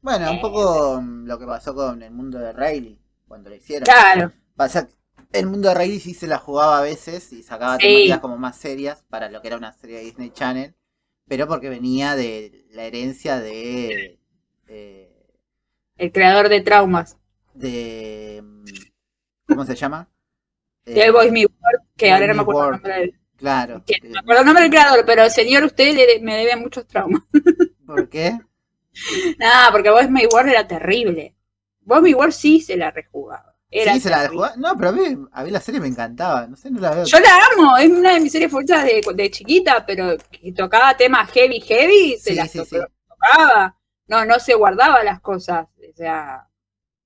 Bueno, 0.00 0.30
un 0.30 0.36
Eh. 0.36 0.40
poco 0.40 1.00
mm, 1.02 1.26
lo 1.26 1.38
que 1.38 1.46
pasó 1.46 1.74
con 1.74 2.02
el 2.02 2.10
mundo 2.10 2.38
de 2.38 2.52
Riley 2.54 2.98
cuando 3.28 3.50
lo 3.50 3.56
hicieron. 3.56 3.84
Claro. 3.84 4.32
Pasa 4.56 4.88
el 5.32 5.46
mundo 5.46 5.68
de 5.68 5.74
Riley 5.74 6.00
sí 6.00 6.14
se 6.14 6.26
la 6.26 6.38
jugaba 6.38 6.78
a 6.78 6.82
veces 6.82 7.32
y 7.32 7.42
sacaba 7.42 7.76
Sí. 7.78 7.86
temáticas 7.86 8.18
como 8.20 8.36
más 8.38 8.56
serias 8.56 9.04
para 9.08 9.28
lo 9.30 9.40
que 9.40 9.48
era 9.48 9.56
una 9.56 9.72
serie 9.72 9.98
de 9.98 10.04
Disney 10.04 10.30
Channel, 10.30 10.74
pero 11.28 11.46
porque 11.46 11.68
venía 11.68 12.16
de 12.16 12.66
la 12.72 12.84
herencia 12.84 13.38
de. 13.38 14.18
el 15.96 16.12
creador 16.12 16.48
de 16.48 16.60
traumas. 16.60 17.16
de 17.54 18.40
mm, 18.42 18.64
¿Cómo 19.46 19.64
se 19.66 19.74
llama? 19.76 20.08
De 20.84 21.04
Eh, 21.04 21.10
Boys 21.10 21.30
Me 21.32 21.40
World, 21.46 21.88
que 21.96 22.10
ahora 22.10 22.28
no 22.28 22.34
Me 22.36 22.42
acuerdo 22.42 22.64
el 22.66 22.70
nombre 22.72 22.94
del, 23.00 23.20
Claro. 23.36 23.82
que 23.86 23.96
no 24.02 24.10
me 24.10 24.18
acuerdo 24.20 24.40
el 24.40 24.46
nombre 24.46 24.62
del 24.64 24.70
creador, 24.72 25.04
pero 25.04 25.28
señor, 25.30 25.64
usted 25.64 25.94
le- 25.94 26.20
me 26.20 26.36
debe 26.36 26.56
muchos 26.56 26.86
traumas. 26.86 27.22
¿Por 27.86 28.08
qué? 28.08 28.38
Nada, 29.38 29.70
porque 29.72 29.90
Boys 29.90 30.10
Me 30.10 30.26
World 30.26 30.50
era 30.50 30.66
terrible. 30.66 31.34
Boys 31.80 32.14
World 32.14 32.32
sí 32.32 32.60
se 32.60 32.76
la 32.76 32.90
rejugaba. 32.90 33.54
Era 33.70 33.92
sí, 33.94 34.00
se 34.00 34.10
la 34.10 34.28
jugaba. 34.28 34.54
No, 34.56 34.76
pero 34.76 34.88
a 34.90 34.92
mí, 34.92 35.02
a 35.32 35.44
mí 35.44 35.50
la 35.50 35.60
serie 35.60 35.80
me 35.80 35.86
encantaba. 35.88 36.46
No 36.46 36.56
sé, 36.56 36.70
no 36.70 36.80
la 36.80 36.90
veo. 36.94 37.04
Yo 37.04 37.18
la 37.20 37.28
amo, 37.54 37.76
es 37.76 37.88
una 37.88 38.14
de 38.14 38.20
mis 38.20 38.32
series 38.32 38.50
favoritas 38.50 38.84
de, 38.84 39.00
de 39.14 39.30
chiquita, 39.30 39.84
pero 39.86 40.16
que 40.30 40.52
tocaba 40.52 40.96
temas 40.96 41.30
heavy, 41.30 41.60
heavy, 41.60 42.18
se 42.18 42.30
Sí, 42.30 42.34
las 42.36 42.50
sí, 42.50 42.58
to- 42.58 42.64
sí. 42.64 42.76
tocaba. 43.08 43.76
No, 44.08 44.24
no 44.24 44.40
se 44.40 44.54
guardaba 44.54 45.04
las 45.04 45.20
cosas. 45.20 45.66
O 45.78 45.96
sea, 45.96 46.48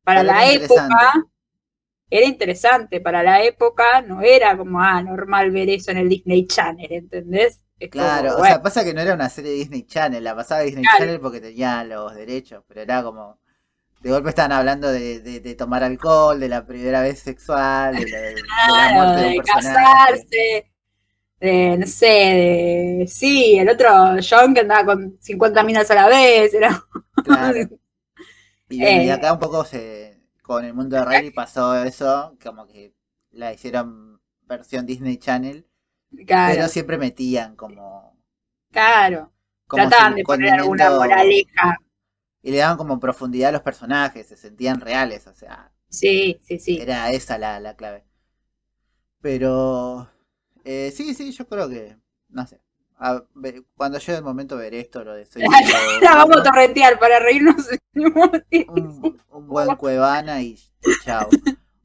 para 0.04 0.20
Pero 0.22 0.32
la 0.32 0.44
era 0.46 0.64
época 0.64 1.12
era 2.10 2.26
interesante. 2.26 3.00
Para 3.00 3.22
la 3.22 3.42
época 3.42 4.02
no 4.02 4.22
era 4.22 4.56
como, 4.56 4.80
ah, 4.80 5.02
normal 5.02 5.50
ver 5.50 5.68
eso 5.70 5.90
en 5.90 5.98
el 5.98 6.08
Disney 6.08 6.46
Channel, 6.46 6.92
¿entendés? 6.92 7.60
Es 7.78 7.90
como, 7.90 8.04
Claro, 8.04 8.36
o 8.36 8.44
sea, 8.44 8.62
pasa 8.62 8.84
que 8.84 8.94
no 8.94 9.00
era 9.00 9.14
una 9.14 9.28
serie 9.28 9.50
de 9.52 9.56
Disney 9.58 9.82
Channel, 9.86 10.22
la 10.22 10.34
pasaba 10.36 10.62
Disney 10.62 10.84
Claro. 10.84 10.98
Channel 10.98 11.20
porque 11.20 11.40
tenía 11.40 11.84
los 11.84 12.14
derechos, 12.14 12.64
pero 12.68 12.82
era 12.82 13.02
como. 13.02 13.38
De 14.04 14.10
golpe 14.12 14.28
estaban 14.30 14.52
hablando 14.52 14.92
de, 14.92 15.20
de- 15.20 15.40
de 15.40 15.54
tomar 15.56 15.82
alcohol, 15.84 16.38
de 16.40 16.48
la 16.48 16.64
primera 16.66 17.02
vez 17.02 17.20
sexual, 17.20 17.96
de 17.96 18.06
la, 18.08 18.20
de 18.20 18.42
la 18.44 18.48
Claro, 18.66 19.16
de 19.16 19.26
un 19.26 19.34
de 19.34 19.42
personaje. 19.42 19.74
casarse, 19.74 20.72
de, 21.40 21.78
no 21.78 21.86
sé, 21.86 22.06
de, 22.06 23.06
sí, 23.08 23.58
el 23.58 23.68
otro 23.70 23.90
John 24.28 24.54
que 24.54 24.60
andaba 24.60 24.84
con 24.86 25.18
50 25.20 25.62
minas 25.64 25.90
a 25.90 25.94
la 25.96 26.08
vez, 26.08 26.54
era, 26.54 26.84
Claro. 27.22 27.60
Y, 28.68 28.82
Eh. 28.84 29.12
acá 29.12 29.32
un 29.32 29.38
poco 29.38 29.64
se, 29.64 30.22
con 30.42 30.64
el 30.64 30.74
mundo 30.74 30.96
de 30.96 31.04
Riley 31.04 31.30
pasó 31.30 31.76
eso, 31.84 32.36
como 32.42 32.66
que 32.66 32.94
la 33.30 33.52
hicieron 33.52 34.20
versión 34.42 34.86
Disney 34.86 35.18
Channel, 35.18 35.66
Claro, 36.26 36.54
pero 36.54 36.68
siempre 36.68 36.98
metían 36.98 37.56
como. 37.56 38.16
claro. 38.70 39.32
como 39.66 39.88
Trataban 39.88 40.14
de 40.16 40.22
poner 40.24 40.52
alguna 40.54 40.90
moraleja. 40.90 41.78
Y 42.44 42.52
le 42.52 42.58
daban 42.58 42.76
como 42.78 43.00
profundidad 43.00 43.48
a 43.48 43.52
los 43.54 43.62
personajes, 43.62 44.28
se 44.28 44.36
sentían 44.36 44.80
reales, 44.80 45.26
o 45.26 45.34
sea, 45.34 45.72
Sí, 45.88 46.40
sí, 46.44 46.58
sí. 46.60 46.78
era 46.80 47.10
esa 47.10 47.38
la, 47.38 47.58
la 47.60 47.74
clave. 47.76 48.04
Pero. 49.20 50.08
eh, 50.64 50.92
sí, 50.94 51.14
sí, 51.14 51.32
yo 51.32 51.46
creo 51.48 51.68
que. 51.68 51.96
No 52.28 52.46
sé. 52.46 52.60
A- 52.96 53.24
cuando 53.76 53.98
llegue 53.98 54.18
el 54.18 54.24
momento 54.24 54.56
veré 54.56 54.80
esto, 54.80 55.04
lo 55.04 55.14
de 55.14 55.26
soy 55.32 55.42
La 55.42 56.16
vamos 56.16 56.36
a 56.38 56.42
torrentear 56.42 56.98
para 56.98 57.18
reírnos. 57.18 57.68
un, 58.68 59.18
un 59.30 59.46
buen 59.48 59.76
Cuevana 59.76 60.42
y 60.42 60.58
chao. 61.04 61.28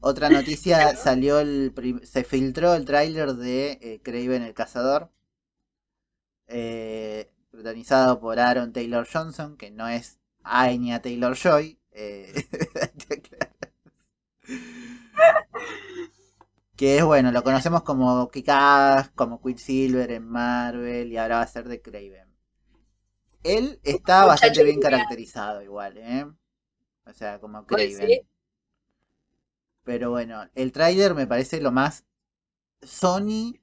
Otra 0.00 0.30
noticia, 0.30 0.96
salió 0.96 1.40
el 1.40 1.72
prim- 1.74 2.00
se 2.04 2.24
filtró 2.24 2.74
el 2.74 2.84
tráiler 2.86 3.34
de 3.34 3.78
eh, 3.82 4.00
Craven 4.02 4.42
el 4.42 4.54
Cazador, 4.54 5.10
eh, 6.46 7.30
protagonizado 7.50 8.20
por 8.20 8.38
Aaron 8.38 8.72
Taylor 8.72 9.06
Johnson, 9.10 9.56
que 9.56 9.70
no 9.70 9.88
es 9.88 10.18
Anya 10.50 11.00
Taylor 11.00 11.34
Joy. 11.36 11.78
eh, 11.92 12.32
que 16.76 16.96
es 16.98 17.04
bueno, 17.04 17.30
lo 17.30 17.42
conocemos 17.42 17.82
como 17.82 18.30
Kick-Ass, 18.30 19.10
como 19.14 19.40
Quicksilver 19.42 20.10
en 20.12 20.26
Marvel 20.26 21.12
y 21.12 21.18
ahora 21.18 21.36
va 21.36 21.42
a 21.42 21.46
ser 21.46 21.68
de 21.68 21.82
Craven. 21.82 22.28
Él 23.42 23.80
está 23.82 24.24
bastante 24.24 24.64
bien 24.64 24.80
caracterizado 24.80 25.62
igual, 25.62 25.98
¿eh? 25.98 26.26
O 27.04 27.12
sea, 27.12 27.38
como 27.38 27.66
Craven. 27.66 28.08
sí. 28.08 28.22
Pero 29.84 30.10
bueno, 30.10 30.48
el 30.54 30.72
tráiler 30.72 31.14
me 31.14 31.26
parece 31.26 31.60
lo 31.60 31.70
más 31.72 32.04
Sony, 32.82 33.60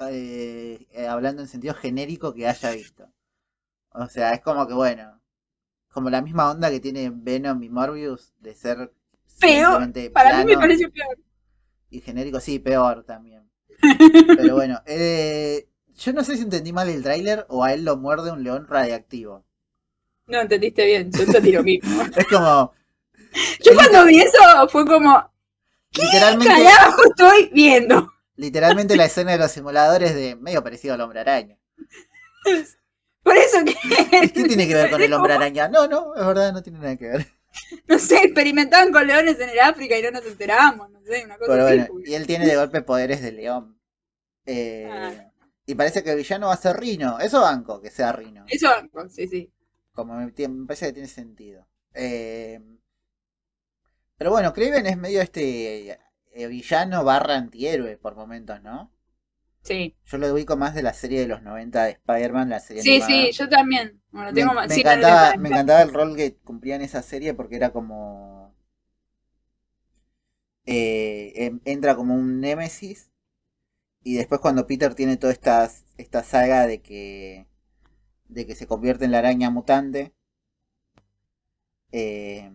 eh, 0.00 0.86
eh, 0.92 1.06
hablando 1.06 1.42
en 1.42 1.48
sentido 1.48 1.74
genérico, 1.74 2.32
que 2.34 2.46
haya 2.46 2.70
visto. 2.72 3.12
O 3.92 4.08
sea, 4.08 4.32
es 4.32 4.40
como 4.42 4.66
que 4.66 4.74
bueno, 4.74 5.17
como 5.88 6.10
la 6.10 6.22
misma 6.22 6.50
onda 6.50 6.70
que 6.70 6.80
tiene 6.80 7.10
Venom 7.12 7.62
y 7.62 7.68
Morbius 7.68 8.32
de 8.40 8.54
ser 8.54 8.92
Peor, 9.40 9.86
simplemente 9.86 10.10
Para 10.10 10.38
mí 10.38 10.44
me 10.44 10.56
pareció 10.56 10.90
peor. 10.92 11.18
y 11.90 12.00
genérico, 12.00 12.40
sí, 12.40 12.58
peor 12.58 13.04
también. 13.04 13.48
Pero 14.34 14.54
bueno, 14.54 14.80
eh, 14.86 15.68
yo 15.96 16.12
no 16.12 16.24
sé 16.24 16.36
si 16.36 16.42
entendí 16.42 16.72
mal 16.72 16.88
el 16.88 17.02
tráiler 17.02 17.46
o 17.48 17.64
a 17.64 17.72
él 17.72 17.84
lo 17.84 17.96
muerde 17.96 18.30
un 18.32 18.42
león 18.44 18.66
radiactivo. 18.68 19.44
No 20.26 20.40
entendiste 20.40 20.84
bien, 20.84 21.10
yo 21.12 21.22
entendí 21.24 21.52
lo 21.52 21.62
mismo. 21.62 22.02
Es 22.16 22.26
como, 22.28 22.72
Yo 23.64 23.74
cuando 23.74 24.04
vi 24.06 24.20
eso 24.20 24.68
fue 24.68 24.84
como, 24.86 25.30
literalmente, 25.92 26.62
carajo 26.64 27.02
estoy 27.10 27.50
viendo. 27.52 28.12
literalmente 28.36 28.96
la 28.96 29.06
escena 29.06 29.32
de 29.32 29.38
los 29.38 29.50
simuladores 29.52 30.14
de 30.14 30.36
medio 30.36 30.62
parecido 30.62 30.94
al 30.94 31.00
hombre 31.02 31.20
araña. 31.20 31.58
Por 33.22 33.36
eso 33.36 33.58
que, 33.64 34.30
¿Qué 34.32 34.44
tiene 34.44 34.66
que 34.66 34.74
ver 34.74 34.90
con 34.90 35.02
el 35.02 35.12
hombre 35.14 35.34
araña? 35.34 35.68
No, 35.68 35.86
no, 35.86 36.14
es 36.16 36.26
verdad, 36.26 36.52
no 36.52 36.62
tiene 36.62 36.78
nada 36.78 36.96
que 36.96 37.06
ver. 37.08 37.26
no 37.88 37.98
sé, 37.98 38.16
experimentaban 38.24 38.92
con 38.92 39.06
leones 39.06 39.38
en 39.40 39.50
el 39.50 39.58
África 39.60 39.98
y 39.98 40.02
no 40.02 40.10
nos 40.10 40.26
enteramos, 40.26 40.90
no 40.90 41.00
sé, 41.02 41.24
una 41.24 41.38
cosa 41.38 41.52
Pero 41.52 41.64
así. 41.64 41.76
bueno, 41.76 41.88
y 42.04 42.14
él 42.14 42.26
tiene 42.26 42.46
de 42.46 42.56
golpe 42.56 42.82
poderes 42.82 43.22
de 43.22 43.32
león. 43.32 43.78
Eh, 44.46 44.88
Ah. 44.90 45.12
Y 45.66 45.74
parece 45.74 46.02
que 46.02 46.10
el 46.12 46.16
villano 46.16 46.48
va 46.48 46.54
a 46.54 46.56
ser 46.56 46.78
Rino. 46.78 47.18
Eso 47.20 47.42
banco, 47.42 47.80
que 47.82 47.90
sea 47.90 48.12
Rino. 48.12 48.44
Eso, 48.48 48.68
sí, 49.10 49.28
sí. 49.28 49.52
Como 49.92 50.14
me, 50.14 50.26
me 50.48 50.66
parece 50.66 50.86
que 50.86 50.92
tiene 50.94 51.08
sentido. 51.08 51.66
Eh, 51.94 52.60
pero 54.16 54.30
bueno, 54.30 54.52
Craven 54.52 54.86
es 54.86 54.96
medio 54.96 55.22
este 55.22 55.98
eh, 56.32 56.46
villano 56.48 57.04
barra 57.04 57.36
antihéroe 57.36 57.96
por 57.98 58.16
momentos, 58.16 58.60
¿no? 58.62 58.92
Sí, 59.62 59.94
Yo 60.06 60.18
lo 60.18 60.32
ubico 60.34 60.56
más 60.56 60.74
de 60.74 60.82
la 60.82 60.92
serie 60.92 61.20
de 61.20 61.28
los 61.28 61.42
90 61.42 61.84
de 61.84 61.92
Spider-Man, 61.92 62.48
la 62.50 62.58
serie 62.58 62.82
sí, 62.82 63.00
animada. 63.00 63.30
sí, 63.30 63.32
yo 63.32 63.48
también. 63.48 64.00
Bueno, 64.10 64.32
Me, 64.32 64.42
tengo 64.42 64.54
más- 64.54 64.68
me 64.68 64.74
sí, 64.74 64.84
encantaba, 64.86 65.34
me 65.36 65.50
el 65.82 65.92
rol 65.92 66.16
que 66.16 66.36
cumplía 66.38 66.76
en 66.76 66.82
esa 66.82 67.02
serie 67.02 67.34
porque 67.34 67.56
era 67.56 67.72
como. 67.72 68.54
eh, 70.66 71.32
em- 71.46 71.60
entra 71.64 71.96
como 71.96 72.14
un 72.14 72.40
némesis. 72.40 73.10
Y 74.04 74.16
después, 74.16 74.40
cuando 74.42 74.66
Peter 74.66 74.94
tiene 74.94 75.16
toda 75.18 75.32
esta, 75.34 75.70
esta 75.98 76.24
saga 76.24 76.66
de 76.66 76.82
que. 76.82 77.46
de 78.28 78.46
que 78.46 78.54
se 78.56 78.66
convierte 78.68 79.06
en 79.06 79.12
la 79.12 79.20
araña 79.20 79.50
mutante. 79.50 80.14
eh, 81.92 82.50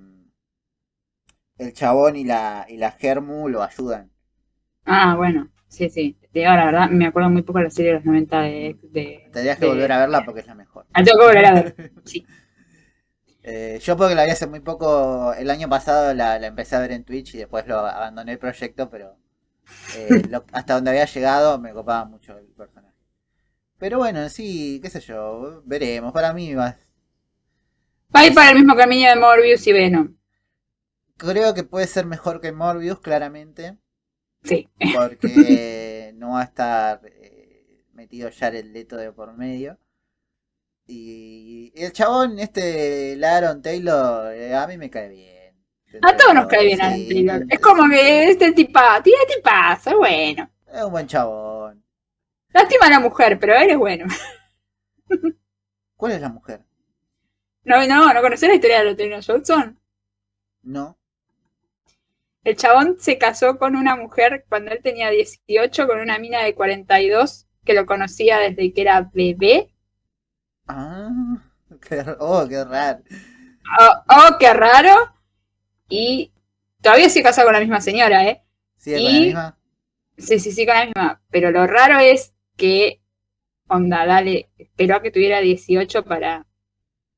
el 1.57 1.73
chabón 1.73 2.15
y 2.15 2.25
la, 2.25 2.67
y 2.69 2.77
la 2.77 2.91
Germu 2.91 3.49
lo 3.49 3.63
ayudan. 3.63 4.11
Ah, 4.85 5.15
bueno, 5.17 5.49
sí, 5.67 5.89
sí. 5.89 6.17
Te 6.33 6.39
digo 6.39 6.51
la 6.51 6.65
verdad, 6.65 6.89
me 6.89 7.05
acuerdo 7.05 7.29
muy 7.29 7.43
poco 7.43 7.59
de 7.59 7.65
la 7.65 7.69
serie 7.69 7.91
de 7.91 7.97
los 7.97 8.05
90 8.05 8.41
de... 8.41 8.77
de 8.91 9.29
Tendrías 9.31 9.57
que 9.57 9.65
de- 9.65 9.71
volver 9.71 9.91
a 9.91 9.99
verla 9.99 10.25
porque 10.25 10.41
es 10.41 10.47
la 10.47 10.55
mejor. 10.55 10.85
Ah, 10.93 11.03
tengo 11.03 11.19
que 11.19 11.25
volver 11.25 11.45
a 11.45 11.53
ver. 11.53 11.91
Sí. 12.05 12.25
Eh, 13.43 13.79
yo 13.83 13.97
porque 13.97 14.15
la 14.15 14.23
vi 14.25 14.31
hace 14.31 14.47
muy 14.47 14.61
poco, 14.61 15.33
el 15.33 15.49
año 15.49 15.67
pasado 15.69 16.13
la, 16.13 16.39
la 16.39 16.47
empecé 16.47 16.75
a 16.75 16.79
ver 16.79 16.91
en 16.93 17.03
Twitch 17.03 17.35
y 17.35 17.39
después 17.39 17.67
lo 17.67 17.79
abandoné 17.79 18.33
el 18.33 18.39
proyecto, 18.39 18.89
pero 18.89 19.17
eh, 19.95 20.23
lo- 20.29 20.45
hasta 20.53 20.75
donde 20.75 20.91
había 20.91 21.05
llegado 21.05 21.59
me 21.59 21.73
copaba 21.73 22.05
mucho 22.05 22.37
el 22.37 22.47
personaje. 22.47 22.95
Pero 23.79 23.99
bueno, 23.99 24.29
sí, 24.29 24.79
qué 24.83 24.89
sé 24.91 25.01
yo, 25.01 25.63
veremos. 25.65 26.13
Para 26.13 26.33
mí 26.33 26.53
va, 26.55 26.77
Va 28.15 28.21
a 28.21 28.27
ir 28.27 28.33
para 28.33 28.51
el 28.51 28.55
mismo 28.59 28.77
camino 28.77 29.09
de 29.09 29.17
Morbius 29.17 29.67
y 29.67 29.73
Venom. 29.73 30.15
creo 31.17 31.53
que 31.55 31.63
puede 31.63 31.87
ser 31.87 32.05
mejor 32.05 32.39
que 32.41 32.51
Morbius, 32.51 32.99
claramente, 32.99 33.77
Sí. 34.43 34.69
porque 34.91 35.17
no 36.13 36.31
va 36.31 36.41
a 36.41 36.45
estar 36.45 37.01
eh, 37.05 37.85
metido 37.93 38.29
Jared 38.37 38.65
Leto 38.65 38.97
de 38.97 39.11
por 39.11 39.33
medio. 39.33 39.77
Y 40.85 41.71
el 41.75 41.93
chabón, 41.93 42.39
este 42.39 43.15
Laron 43.15 43.61
Taylor, 43.61 44.33
eh, 44.33 44.53
a 44.53 44.67
mí 44.67 44.77
me 44.77 44.89
cae 44.89 45.09
bien. 45.09 45.55
A 46.01 46.17
todos 46.17 46.33
nos 46.33 46.47
cae 46.47 46.65
bien 46.65 46.77
Sí, 46.77 46.83
Alan 46.83 47.07
Taylor. 47.07 47.45
Es 47.49 47.59
como 47.59 47.89
que 47.89 48.29
este 48.31 48.51
tipa, 48.51 49.01
tiene 49.01 49.25
tipazo, 49.25 49.97
bueno. 49.97 50.49
Es 50.67 50.83
un 50.83 50.91
buen 50.91 51.07
chabón. 51.07 51.83
Lástima 52.49 52.87
a 52.87 52.89
la 52.89 52.99
mujer, 52.99 53.39
pero 53.39 53.55
él 53.55 53.71
es 53.71 53.77
bueno. 53.77 54.05
¿Cuál 55.95 56.11
es 56.13 56.21
la 56.21 56.29
mujer? 56.29 56.61
No, 57.63 57.85
no, 57.87 58.13
no 58.13 58.21
conocés 58.21 58.49
la 58.49 58.55
historia 58.55 58.79
de 58.79 58.85
Lotelino 58.85 59.19
Johnson. 59.25 59.79
No. 60.63 60.97
El 62.43 62.55
chabón 62.57 62.97
se 62.99 63.17
casó 63.17 63.57
con 63.57 63.75
una 63.75 63.95
mujer 63.95 64.45
cuando 64.49 64.71
él 64.71 64.79
tenía 64.83 65.09
18, 65.09 65.87
con 65.87 65.99
una 65.99 66.19
mina 66.19 66.41
de 66.43 66.53
42, 66.55 67.47
que 67.63 67.73
lo 67.73 67.85
conocía 67.85 68.39
desde 68.39 68.73
que 68.73 68.81
era 68.81 69.09
bebé. 69.13 69.73
Ah, 70.67 71.09
qué, 71.81 72.03
oh, 72.19 72.45
qué 72.47 72.63
raro. 72.63 73.03
Oh, 73.79 73.93
oh, 74.09 74.37
qué 74.39 74.53
raro. 74.53 75.13
Y 75.89 76.31
todavía 76.81 77.09
se 77.09 77.23
casa 77.23 77.43
con 77.43 77.53
la 77.53 77.59
misma 77.59 77.81
señora, 77.81 78.27
¿eh? 78.27 78.43
¿Sí, 78.77 78.91
con 78.93 79.03
la 79.03 79.09
Y- 79.09 79.19
misma? 79.25 79.57
Sí, 80.17 80.39
sí, 80.39 80.51
sí, 80.51 80.65
con 80.65 80.75
la 80.75 80.85
misma. 80.85 81.21
Pero 81.31 81.51
lo 81.51 81.65
raro 81.65 81.99
es 81.99 82.33
que, 82.57 83.01
onda, 83.67 84.05
dale, 84.05 84.49
esperó 84.57 84.97
a 84.97 85.01
que 85.01 85.11
tuviera 85.11 85.39
18 85.39 86.03
para 86.03 86.45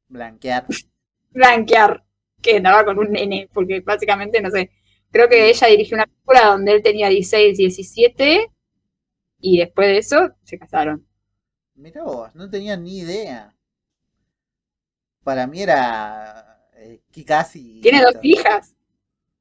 Blanquear. 0.07 0.65
blanquear 1.31 2.03
que 2.41 2.57
andaba 2.57 2.85
con 2.85 2.99
un 2.99 3.11
nene, 3.11 3.49
porque 3.53 3.81
básicamente, 3.81 4.41
no 4.41 4.51
sé, 4.51 4.71
creo 5.15 5.29
que 5.29 5.49
ella 5.49 5.67
dirigió 5.67 5.95
una 5.95 6.07
película 6.07 6.47
donde 6.47 6.73
él 6.73 6.83
tenía 6.83 7.07
16, 7.07 7.57
17 7.57 8.51
y 9.39 9.57
después 9.59 9.87
de 9.87 9.97
eso 9.99 10.31
se 10.43 10.59
casaron. 10.59 11.07
Mirá 11.75 12.03
vos, 12.03 12.35
no 12.35 12.49
tenía 12.49 12.75
ni 12.75 12.99
idea. 12.99 13.55
Para 15.23 15.47
mí 15.47 15.61
era 15.61 16.67
eh, 16.75 16.99
casi. 17.25 17.79
Tiene 17.81 18.01
dos 18.01 18.15
hijas, 18.23 18.75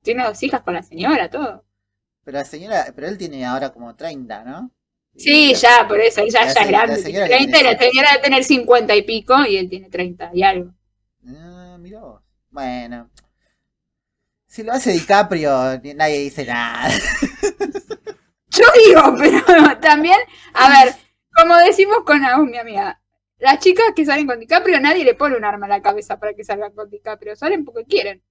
tiene 0.03 0.25
dos 0.25 0.43
hijas 0.45 0.63
con 0.63 0.75
la 0.75 0.83
señora, 0.83 1.29
todo. 1.29 1.65
Pero 2.25 2.39
la 2.39 2.45
señora, 2.45 2.87
pero 2.95 3.09
él 3.09 3.19
tiene 3.19 3.45
ahora 3.45 3.73
como 3.73 3.97
30, 3.97 4.45
¿no? 4.45 4.71
Sí, 5.17 5.51
Y- 5.51 5.55
ya, 5.55 5.87
por 5.89 6.01
eso, 6.01 6.25
ya, 6.27 6.45
La 6.45 6.53
ya 6.55 6.61
es 6.63 6.71
la 6.71 6.87
grande, 6.87 7.03
que 7.03 7.13
30 7.25 7.59
y 7.59 7.63
tiene 7.63 7.73
la 7.73 7.79
señora 7.79 8.09
debe 8.13 8.23
tener 8.23 8.45
50 8.45 8.95
y 8.95 9.03
pico 9.03 9.35
y 9.45 9.57
él 9.57 9.69
tiene 9.69 9.91
30 9.91 10.31
y 10.33 10.43
algo. 10.45 10.73
Ah, 11.27 11.77
mirá 11.81 12.01
vos. 12.01 12.23
Bueno. 12.51 13.11
Si 14.55 14.63
lo 14.63 14.73
hace 14.73 14.93
DiCaprio, 14.93 15.81
nadie 15.97 16.19
dice 16.21 16.45
nada. 16.45 16.89
Yo 18.51 18.65
digo, 18.87 19.03
pero 19.19 19.81
también, 19.81 20.17
a 20.53 20.69
ver, 20.69 20.95
como 21.35 21.57
decimos 21.57 22.05
con 22.07 22.25
Agus, 22.25 22.49
mi 22.49 22.57
amiga, 22.57 23.03
las 23.39 23.59
chicas 23.59 23.87
que 23.97 24.07
salen 24.07 24.29
con 24.29 24.39
DiCaprio, 24.39 24.79
nadie 24.79 25.05
le 25.05 25.15
pone 25.15 25.37
un 25.37 25.45
arma 25.45 25.67
a 25.67 25.71
la 25.71 25.83
cabeza 25.83 26.21
para 26.21 26.35
que 26.35 26.45
salgan 26.45 26.73
con 26.73 26.89
DiCaprio, 26.89 27.35
salen 27.35 27.65
porque 27.65 27.85
quieren. 27.85 28.23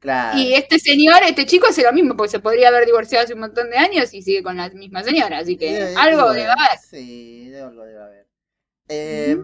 Claro. 0.00 0.36
Y 0.36 0.54
este 0.54 0.80
señor, 0.80 1.22
este 1.22 1.46
chico 1.46 1.68
hace 1.68 1.84
lo 1.84 1.92
mismo, 1.92 2.16
porque 2.16 2.32
se 2.32 2.40
podría 2.40 2.66
haber 2.66 2.84
divorciado 2.84 3.22
hace 3.22 3.34
un 3.34 3.40
montón 3.40 3.70
de 3.70 3.76
años 3.76 4.12
y 4.12 4.22
sigue 4.22 4.42
con 4.42 4.56
la 4.56 4.68
misma 4.70 5.04
señora, 5.04 5.38
así 5.38 5.56
que 5.56 5.94
algo 5.96 6.32
debe 6.32 6.50
haber. 6.50 6.78
Sí, 6.80 7.54
algo 7.54 7.84
debe 7.84 8.02
haber. 8.02 8.26
Eh, 8.88 9.38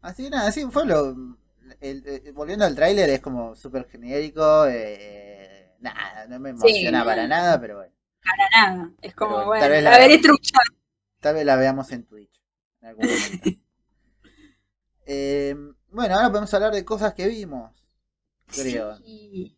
Así 0.00 0.24
que 0.24 0.30
nada, 0.30 0.48
así 0.48 0.64
fue 0.70 0.86
lo. 0.86 1.36
El- 1.82 2.06
el- 2.26 2.32
volviendo 2.32 2.64
al 2.64 2.74
tráiler, 2.74 3.10
es 3.10 3.20
como 3.20 3.54
súper 3.54 3.88
genérico. 3.88 4.66
eh, 4.68 5.74
nada, 5.80 6.26
no 6.28 6.40
me 6.40 6.50
emociona 6.50 7.04
para 7.04 7.26
nada, 7.26 7.60
pero 7.60 7.76
bueno. 7.78 7.92
Para 8.24 8.72
nada. 8.76 8.92
Es 9.02 9.14
como, 9.14 9.36
Pero 9.36 9.46
bueno, 9.46 9.60
tal 9.62 9.70
vez 9.72 9.82
la, 9.82 9.90
la- 9.92 9.98
veré 9.98 10.18
trucha. 10.18 10.58
Tal 11.20 11.34
vez 11.34 11.44
la 11.46 11.56
veamos 11.56 11.90
en 11.92 12.04
Twitch. 12.04 12.40
en 12.80 12.88
algún 12.88 13.06
momento. 13.06 13.50
Eh, 15.06 15.54
bueno, 15.90 16.14
ahora 16.14 16.28
podemos 16.28 16.52
hablar 16.54 16.72
de 16.72 16.84
cosas 16.84 17.14
que 17.14 17.26
vimos. 17.28 17.72
Creo. 18.46 18.96
Sí. 18.98 19.56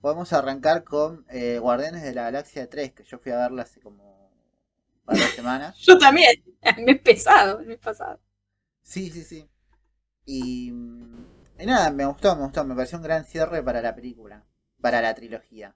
Podemos 0.00 0.32
arrancar 0.32 0.84
con 0.84 1.24
eh, 1.30 1.58
Guardianes 1.58 2.02
de 2.02 2.14
la 2.14 2.22
Galaxia 2.24 2.68
3, 2.68 2.92
que 2.92 3.04
yo 3.04 3.18
fui 3.18 3.32
a 3.32 3.38
verla 3.38 3.62
hace 3.62 3.80
como 3.80 4.32
varias 5.04 5.30
semanas. 5.30 5.76
Yo 5.80 5.98
también. 5.98 6.42
Me 6.84 6.92
he 6.92 6.96
pesado, 6.96 7.60
me 7.60 7.74
he 7.74 7.78
pasado. 7.78 8.20
Sí, 8.82 9.10
sí, 9.10 9.22
sí. 9.24 9.48
Y, 10.24 10.70
mm, 10.72 11.26
y 11.58 11.66
nada, 11.66 11.90
me 11.90 12.04
gustó, 12.06 12.34
me 12.36 12.42
gustó. 12.42 12.64
Me 12.64 12.74
pareció 12.74 12.98
un 12.98 13.04
gran 13.04 13.24
cierre 13.24 13.62
para 13.62 13.80
la 13.80 13.94
película. 13.94 14.44
Para 14.80 15.00
la 15.00 15.14
trilogía. 15.14 15.74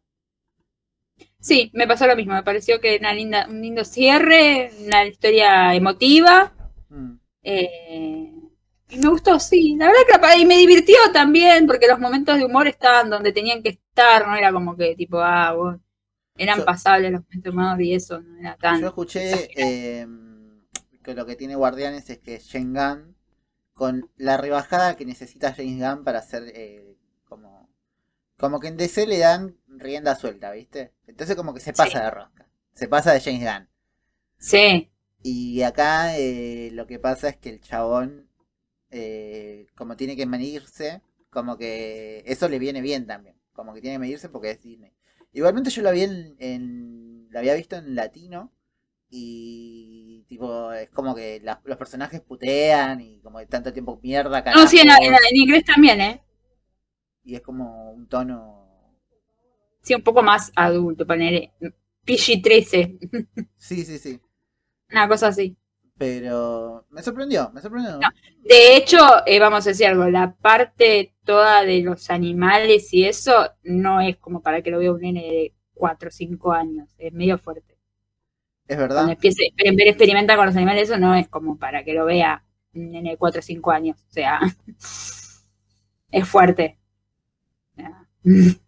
Sí, 1.38 1.70
me 1.74 1.86
pasó 1.86 2.06
lo 2.06 2.16
mismo. 2.16 2.34
Me 2.34 2.42
pareció 2.42 2.80
que 2.80 2.96
una 2.98 3.12
linda, 3.12 3.46
un 3.48 3.60
lindo 3.60 3.84
cierre, 3.84 4.70
una 4.84 5.06
historia 5.06 5.74
emotiva. 5.74 6.52
Mm. 6.88 7.14
eh, 7.42 8.32
y 8.88 8.98
me 8.98 9.08
gustó, 9.08 9.38
sí. 9.40 9.74
La 9.76 9.86
verdad 9.86 10.00
que 10.06 10.40
y 10.40 10.46
me 10.46 10.56
divirtió 10.56 10.96
también, 11.12 11.66
porque 11.66 11.88
los 11.88 11.98
momentos 11.98 12.38
de 12.38 12.44
humor 12.44 12.68
estaban 12.68 13.10
donde 13.10 13.32
tenían 13.32 13.62
que 13.62 13.70
estar, 13.70 14.26
no 14.28 14.36
era 14.36 14.52
como 14.52 14.76
que 14.76 14.94
tipo, 14.94 15.18
ah, 15.18 15.52
bueno, 15.54 15.82
eran 16.36 16.58
Yo- 16.58 16.64
pasables 16.64 17.10
los 17.10 17.22
momentos 17.22 17.42
de 17.42 17.50
humor 17.50 17.82
y 17.82 17.94
eso, 17.94 18.20
no 18.20 18.38
era 18.38 18.56
tan. 18.56 18.80
Yo 18.80 18.88
escuché 18.88 19.50
eh, 19.56 20.06
que 21.02 21.14
lo 21.14 21.26
que 21.26 21.34
tiene 21.36 21.56
Guardianes 21.56 22.08
es 22.10 22.18
que 22.18 22.40
Gunn, 22.52 23.15
con 23.76 24.10
la 24.18 24.38
rebajada 24.38 24.96
que 24.96 25.06
necesita 25.06 25.54
James 25.54 25.80
Gunn 25.80 26.04
para 26.04 26.20
hacer 26.20 26.44
eh, 26.56 26.98
como, 27.26 27.70
como 28.38 28.60
que 28.60 28.68
en 28.68 28.78
DC 28.78 29.06
le 29.06 29.18
dan 29.20 29.58
rienda 29.68 30.16
suelta, 30.16 30.52
¿viste? 30.52 30.92
Entonces 31.08 31.36
como 31.36 31.54
que 31.54 31.60
se 31.60 31.74
pasa 31.74 32.00
Sí. 32.00 32.04
de 32.04 32.10
rosca, 32.12 32.48
se 32.74 32.88
pasa 32.88 33.12
de 33.14 33.20
James 33.22 33.42
Gunn. 33.44 33.68
Sí, 34.38 34.90
Y 35.22 35.62
acá 35.62 36.16
eh, 36.18 36.70
lo 36.72 36.86
que 36.86 36.98
pasa 36.98 37.28
es 37.28 37.36
que 37.36 37.50
el 37.50 37.60
chabón, 37.60 38.28
eh, 38.90 39.66
como 39.76 39.96
tiene 39.96 40.16
que 40.16 40.26
medirse, 40.26 41.02
como 41.30 41.56
que 41.58 42.22
eso 42.26 42.48
le 42.48 42.58
viene 42.60 42.80
bien 42.82 43.06
también. 43.06 43.36
Como 43.52 43.74
que 43.74 43.80
tiene 43.82 43.96
que 43.96 44.00
medirse 44.00 44.28
porque 44.30 44.52
es 44.52 44.62
Disney. 44.62 44.92
Igualmente 45.32 45.70
yo 45.70 45.82
lo 45.82 45.92
vi 45.92 46.02
en, 46.02 46.36
en- 46.40 47.28
lo 47.30 47.38
había 47.40 47.54
visto 47.54 47.76
en 47.76 47.94
latino 47.96 48.52
y 49.10 50.24
tipo 50.28 50.72
es 50.72 50.90
como 50.90 51.14
que 51.14 51.40
la- 51.42 51.60
los 51.64 51.76
personajes 51.78 52.20
putean 52.20 53.00
y 53.00 53.20
como 53.20 53.38
de 53.38 53.46
tanto 53.46 53.72
tiempo 53.72 53.98
mierda 54.02 54.42
no, 54.54 54.66
sí, 54.66 54.78
en, 54.78 54.88
en- 54.90 55.14
en 55.14 55.36
inglés 55.36 55.64
también, 55.64 56.00
¿eh? 56.00 56.22
y 57.24 57.34
es 57.34 57.42
como 57.42 57.90
un 57.92 58.06
tono 58.08 58.64
Sí, 59.82 59.94
un 59.94 60.02
poco 60.02 60.22
más 60.22 60.50
adulto, 60.56 61.06
poner 61.06 61.50
PG-13, 62.04 62.98
sí 63.56 63.84
sí 63.84 63.98
sí 63.98 64.20
una 64.90 65.08
cosa 65.08 65.28
así. 65.28 65.56
pero 65.98 66.86
me 66.90 67.02
sorprendió 67.02 67.50
me 67.52 67.60
sorprendió 67.60 67.98
No. 67.98 68.08
De 68.42 68.76
hecho, 68.76 68.98
eh, 69.26 69.40
vamos 69.40 69.66
a 69.66 69.70
decir 69.70 69.86
algo, 69.86 70.08
la 70.08 70.34
parte 70.36 71.14
toda 71.24 71.64
de 71.64 71.82
los 71.82 72.10
animales 72.10 72.92
y 72.94 73.04
eso 73.04 73.50
no 73.64 74.00
es 74.00 74.16
como 74.18 74.40
para 74.42 74.62
que 74.62 74.70
lo 74.70 74.78
vea 74.78 74.92
un 74.92 75.00
nene 75.00 75.22
de 75.22 75.54
4 75.74 76.08
o 76.08 76.12
5 76.12 76.52
años, 76.52 76.88
es 76.98 77.12
medio 77.12 77.38
fuerte. 77.38 77.75
Es 78.68 78.76
Cuando 78.92 79.12
verdad 79.12 79.12
empiece 79.12 79.44
a 79.44 79.90
experimentar 79.90 80.36
con 80.36 80.46
los 80.46 80.56
animales, 80.56 80.84
eso 80.90 80.98
no 80.98 81.14
es 81.14 81.28
como 81.28 81.58
para 81.58 81.84
que 81.84 81.94
lo 81.94 82.04
vea 82.06 82.42
un 82.74 82.90
nene 82.90 83.10
de 83.10 83.16
4 83.16 83.40
o 83.40 83.42
5 83.42 83.70
años, 83.70 83.96
o 84.08 84.12
sea, 84.12 84.40
es 86.10 86.28
fuerte. 86.28 86.78
Y- 88.24 88.58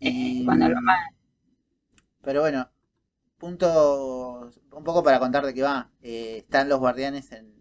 Eh, 0.00 0.42
cuando 0.44 0.68
lo 0.68 0.76
Pero 2.22 2.40
bueno, 2.40 2.70
punto 3.38 4.50
un 4.72 4.84
poco 4.84 5.02
para 5.04 5.20
contar 5.20 5.46
de 5.46 5.54
qué 5.54 5.62
va. 5.62 5.90
Eh, 6.02 6.38
están 6.38 6.68
los 6.68 6.80
guardianes 6.80 7.32
en 7.32 7.54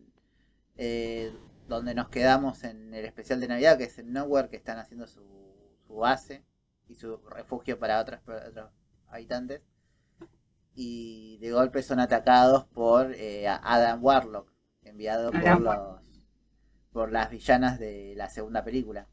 eh, 0.78 1.34
donde 1.68 1.96
nos 1.96 2.10
quedamos 2.10 2.64
en 2.66 2.94
el 2.94 3.06
especial 3.06 3.42
de 3.42 3.50
Navidad, 3.50 3.78
que 3.78 3.86
es 3.86 4.00
en 4.00 4.14
Nowhere, 4.14 4.50
que 4.50 4.58
están 4.58 4.80
haciendo 4.80 5.08
su, 5.08 5.24
su 5.88 5.96
base 5.96 6.44
y 6.90 6.96
su 6.96 7.18
refugio 7.30 7.80
para 7.80 8.02
otras, 8.02 8.22
para 8.24 8.50
otros 8.50 8.72
habitantes. 9.10 9.62
Y 10.76 11.38
de 11.38 11.52
golpe 11.52 11.82
son 11.82 12.00
atacados 12.00 12.66
por 12.66 13.14
eh, 13.14 13.48
Adam 13.48 14.04
Warlock, 14.04 14.52
enviado 14.84 15.32
por 15.32 15.62
los 15.62 16.06
por 16.92 17.12
las 17.12 17.30
villanas 17.30 17.78
de 17.78 18.14
la 18.16 18.30
segunda 18.30 18.64
película. 18.64 19.10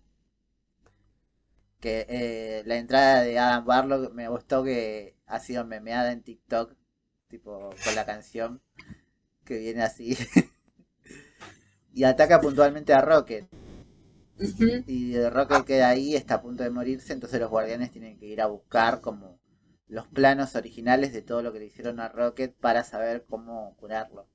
Que 1.81 2.07
eh, 2.09 2.63
la 2.65 2.77
entrada 2.77 3.23
de 3.23 3.39
Adam 3.41 3.67
Warlock 3.67 4.13
me 4.13 4.29
gustó 4.29 4.63
que 4.63 5.17
ha 5.27 5.41
sido 5.41 5.65
memeada 5.65 6.13
en 6.13 6.23
TikTok, 6.23 6.77
tipo 7.27 7.71
con 7.85 7.95
la 7.97 8.07
canción 8.07 8.63
que 9.45 9.59
viene 9.59 9.83
así. 9.83 10.17
y 11.93 12.05
ataca 12.05 12.41
puntualmente 12.41 12.95
a 12.95 13.01
Rocket. 13.01 13.49
Y 14.87 15.19
Rocket 15.29 15.65
queda 15.65 15.89
ahí, 15.89 16.15
está 16.15 16.37
a 16.37 16.43
punto 16.43 16.63
de 16.63 16.71
morirse, 16.71 17.13
entonces 17.13 17.41
los 17.41 17.51
guardianes 17.51 17.91
tienen 17.91 18.17
que 18.17 18.27
ir 18.27 18.41
a 18.41 18.47
buscar 18.47 19.01
como 19.01 19.41
los 19.93 20.09
planos 20.09 20.57
originales 20.57 21.13
de 21.13 21.21
todo 21.23 21.43
lo 21.43 21.53
que 21.53 21.59
le 21.61 21.67
hicieron 21.67 22.01
a 22.01 22.09
Rocket 22.09 22.55
para 22.57 22.83
saber 22.83 23.27
cómo 23.27 23.77
curarlo. 23.77 24.27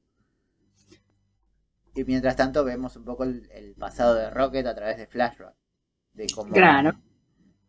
Y 1.93 2.05
mientras 2.05 2.37
tanto 2.37 2.63
vemos 2.63 2.95
un 2.95 3.03
poco 3.03 3.23
el, 3.25 3.49
el 3.51 3.75
pasado 3.75 4.15
de 4.15 4.29
Rocket 4.29 4.65
a 4.67 4.75
través 4.75 4.97
de 4.97 5.07
Flashback. 5.07 5.55
De 6.13 6.27
cómo 6.29 6.53
Claro. 6.53 6.91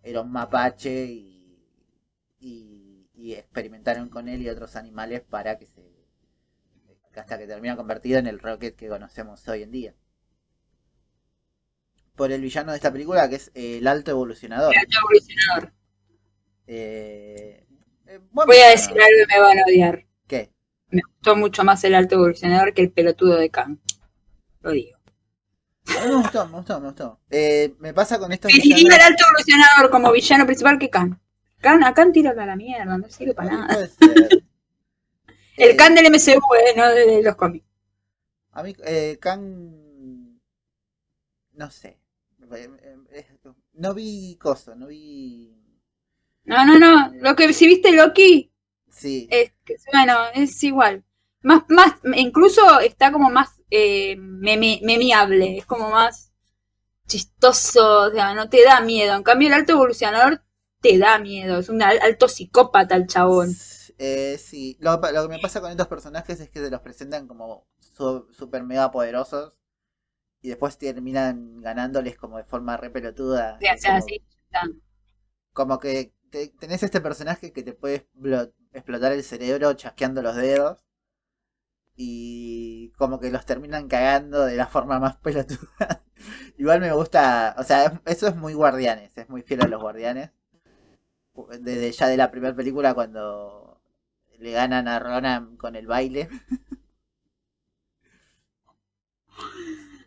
era 0.02 0.20
un 0.22 0.32
mapache 0.32 1.06
y, 1.06 1.66
y, 2.40 3.10
y 3.14 3.34
experimentaron 3.34 4.08
con 4.08 4.28
él 4.28 4.42
y 4.42 4.48
otros 4.48 4.76
animales 4.76 5.22
para 5.22 5.58
que 5.58 5.66
se 5.66 5.82
hasta 7.14 7.36
que 7.38 7.46
termina 7.48 7.76
convertido 7.76 8.18
en 8.18 8.26
el 8.28 8.38
Rocket 8.38 8.76
que 8.76 8.88
conocemos 8.88 9.46
hoy 9.48 9.62
en 9.64 9.72
día. 9.72 9.94
Por 12.16 12.32
el 12.32 12.42
villano 12.42 12.72
de 12.72 12.76
esta 12.76 12.92
película 12.92 13.30
que 13.30 13.36
es 13.36 13.50
el 13.54 13.86
alto 13.86 14.10
evolucionador. 14.10 14.74
El 14.74 14.80
alto 14.80 14.98
evolucionador. 15.02 15.72
Eh, 16.66 17.66
eh, 18.08 18.20
Voy 18.32 18.56
a 18.56 18.70
decir 18.70 18.90
algo 18.90 19.22
y 19.24 19.26
me 19.34 19.40
van 19.40 19.58
a 19.58 19.62
odiar. 19.64 20.06
¿Qué? 20.26 20.50
Me 20.90 21.02
gustó 21.06 21.36
mucho 21.36 21.64
más 21.64 21.82
el 21.84 21.94
alto 21.94 22.16
evolucionador 22.16 22.72
que 22.74 22.82
el 22.82 22.90
pelotudo 22.90 23.36
de 23.36 23.50
Khan. 23.50 23.80
Lo 24.60 24.70
digo. 24.72 24.98
Me 25.86 26.14
gustó, 26.16 26.46
me 26.46 26.56
gustó, 26.56 26.80
me 26.80 26.86
gustó. 26.88 27.20
Eh, 27.30 27.74
me 27.78 27.94
pasa 27.94 28.18
con 28.18 28.30
estos 28.32 28.50
Preferiría 28.52 28.96
el 28.96 29.02
alto 29.02 29.24
evolucionador 29.26 29.90
como 29.90 30.12
villano 30.12 30.44
principal 30.46 30.78
que 30.78 30.90
Khan. 30.90 31.20
Khan, 31.60 31.82
a 31.82 31.94
Khan 31.94 32.12
tíralo 32.12 32.40
a 32.42 32.46
la 32.46 32.56
mierda, 32.56 32.96
no 32.98 33.08
sirve 33.08 33.34
para 33.34 33.50
nada. 33.52 33.88
El 35.56 35.70
Eh, 35.70 35.76
Khan 35.76 35.94
del 35.94 36.06
MCU, 36.06 36.54
eh, 36.54 36.74
no 36.76 36.86
de, 36.88 37.06
de 37.06 37.22
los 37.22 37.34
cómics. 37.34 37.66
A 38.52 38.62
mí, 38.62 38.74
eh, 38.84 39.18
Kang. 39.20 39.42
No 41.52 41.70
sé. 41.70 41.98
Eh, 42.52 42.68
eh, 43.10 43.26
No 43.74 43.94
vi 43.94 44.36
coso, 44.36 44.74
no 44.76 44.86
vi. 44.86 45.57
No, 46.48 46.64
no, 46.66 46.78
no. 46.78 47.12
Lo 47.20 47.36
que 47.36 47.52
si 47.52 47.66
viste 47.66 47.92
Loki, 47.92 48.52
Sí, 48.90 49.28
es 49.28 49.52
bueno, 49.92 50.14
es 50.34 50.62
igual. 50.64 51.04
Más, 51.42 51.64
más, 51.68 51.94
incluso 52.16 52.80
está 52.80 53.12
como 53.12 53.30
más 53.30 53.60
eh, 53.70 54.16
meme- 54.18 54.80
memeable, 54.82 55.58
es 55.58 55.66
como 55.66 55.90
más 55.90 56.32
chistoso, 57.08 58.02
o 58.08 58.10
sea, 58.12 58.34
no 58.34 58.48
te 58.50 58.64
da 58.64 58.80
miedo. 58.82 59.14
En 59.16 59.24
cambio, 59.24 59.48
el 59.48 59.54
alto 59.54 59.72
evolucionador 59.74 60.42
te 60.80 60.98
da 60.98 61.18
miedo, 61.18 61.58
es 61.60 61.68
un 61.70 61.82
al- 61.82 62.00
alto 62.02 62.28
psicópata 62.28 62.96
el 62.96 63.06
chabón. 63.08 63.62
Eh, 63.98 64.38
sí, 64.38 64.76
lo, 64.80 64.92
lo 65.00 65.22
que 65.22 65.28
me 65.28 65.38
pasa 65.40 65.60
con 65.60 65.70
estos 65.70 65.88
personajes 65.88 66.40
es 66.40 66.50
que 66.50 66.60
se 66.60 66.70
los 66.70 66.80
presentan 66.80 67.26
como 67.26 67.66
su- 67.78 68.26
super 68.32 68.62
mega 68.62 68.90
poderosos 68.90 69.54
y 70.42 70.48
después 70.50 70.78
terminan 70.78 71.60
ganándoles 71.62 72.16
como 72.18 72.38
de 72.38 72.44
forma 72.44 72.76
re 72.78 72.90
pelotuda. 72.90 73.66
O 73.72 73.76
sea, 73.76 73.76
Es 73.76 73.82
como, 73.84 73.98
así, 73.98 74.22
está. 74.44 74.62
como 75.52 75.78
que 75.78 76.12
te- 76.30 76.48
tenés 76.60 76.82
este 76.82 77.00
personaje 77.00 77.52
que 77.52 77.62
te 77.62 77.72
puede 77.74 78.06
explo- 78.14 78.52
explotar 78.72 79.12
el 79.12 79.22
cerebro 79.24 79.72
chasqueando 79.74 80.22
los 80.22 80.36
dedos 80.36 80.78
y 81.96 82.90
como 82.96 83.18
que 83.20 83.30
los 83.30 83.44
terminan 83.44 83.88
cagando 83.88 84.44
de 84.44 84.56
la 84.56 84.66
forma 84.66 84.98
más 85.00 85.16
pelotuda. 85.16 86.02
Igual 86.58 86.80
me 86.80 86.92
gusta, 86.92 87.54
o 87.58 87.64
sea, 87.64 87.84
es- 87.86 87.92
eso 88.06 88.28
es 88.28 88.36
muy 88.36 88.54
guardianes, 88.54 89.16
es 89.16 89.28
muy 89.28 89.42
fiel 89.42 89.62
a 89.62 89.68
los 89.68 89.80
guardianes. 89.80 90.30
Desde 91.60 91.90
ya 91.92 92.06
de 92.08 92.16
la 92.18 92.30
primera 92.30 92.54
película 92.54 92.92
cuando 92.94 93.80
le 94.38 94.50
ganan 94.52 94.88
a 94.88 94.98
Ronan 94.98 95.56
con 95.56 95.74
el 95.76 95.86
baile. 95.86 96.28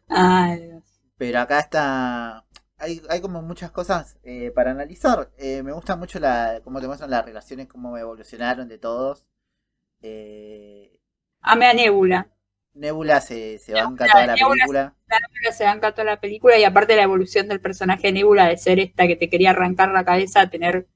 Ay, 0.10 0.60
Dios. 0.68 0.84
Pero 1.18 1.40
acá 1.40 1.60
está. 1.60 2.46
Hay, 2.82 3.02
hay 3.10 3.22
como 3.22 3.42
muchas 3.42 3.72
cosas 3.72 4.18
eh, 4.24 4.52
para 4.54 4.72
analizar. 4.72 5.30
Eh, 5.38 5.64
me 5.64 5.72
gusta 5.72 5.96
mucho 5.96 6.20
la 6.20 6.62
cómo 6.64 6.82
te 6.82 6.88
muestran 6.88 7.12
las 7.12 7.24
relaciones, 7.24 7.68
cómo 7.68 7.98
evolucionaron 7.98 8.68
de 8.68 8.78
todos. 8.78 9.26
Eh, 10.02 11.00
Ame 11.42 11.68
a 11.68 11.74
Nebula. 11.74 12.28
Nebula 12.74 13.22
se, 13.22 13.60
se 13.60 13.74
banca 13.74 14.06
Nebula, 14.06 14.12
toda 14.12 14.28
la 14.28 14.36
Nebula 14.36 14.54
película. 14.54 14.96
Nebula 15.10 15.52
se 15.52 15.64
banca 15.64 15.92
toda 15.92 16.06
la 16.06 16.20
película 16.20 16.58
y 16.58 16.64
aparte 16.64 16.96
la 16.96 17.04
evolución 17.04 17.48
del 17.48 17.62
personaje 17.62 18.08
de 18.08 18.14
Nebula 18.14 18.48
de 18.48 18.58
ser 18.58 18.80
esta 18.80 19.08
que 19.08 19.16
te 19.16 19.30
quería 19.30 19.52
arrancar 19.52 19.92
la 19.92 20.04
cabeza 20.04 20.42
a 20.42 20.50
tener 20.50 20.88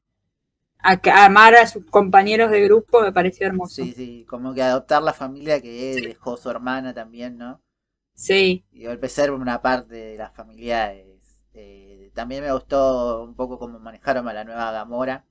a, 0.79 1.25
amar 1.25 1.55
a 1.55 1.67
sus 1.67 1.85
compañeros 1.85 2.51
de 2.51 2.61
grupo 2.63 3.01
me 3.01 3.11
pareció 3.11 3.47
hermoso. 3.47 3.83
Sí, 3.83 3.93
sí, 3.93 4.25
como 4.27 4.53
que 4.53 4.61
adoptar 4.61 5.01
la 5.01 5.13
familia 5.13 5.61
que 5.61 5.95
dejó 6.01 6.37
su 6.37 6.49
hermana 6.49 6.93
también, 6.93 7.37
¿no? 7.37 7.61
Sí, 8.13 8.65
Y 8.71 8.79
de 8.79 8.87
golpe 8.87 9.09
ser 9.09 9.31
una 9.31 9.61
parte 9.61 9.95
de 9.95 10.17
la 10.17 10.29
familia 10.29 10.93
es, 10.93 11.04
eh, 11.55 12.11
también 12.15 12.43
me 12.43 12.53
gustó 12.53 13.23
un 13.23 13.35
poco 13.35 13.59
cómo 13.59 13.79
manejaron 13.79 14.27
a 14.27 14.33
la 14.33 14.43
nueva 14.45 14.71
Gamora, 14.71 15.25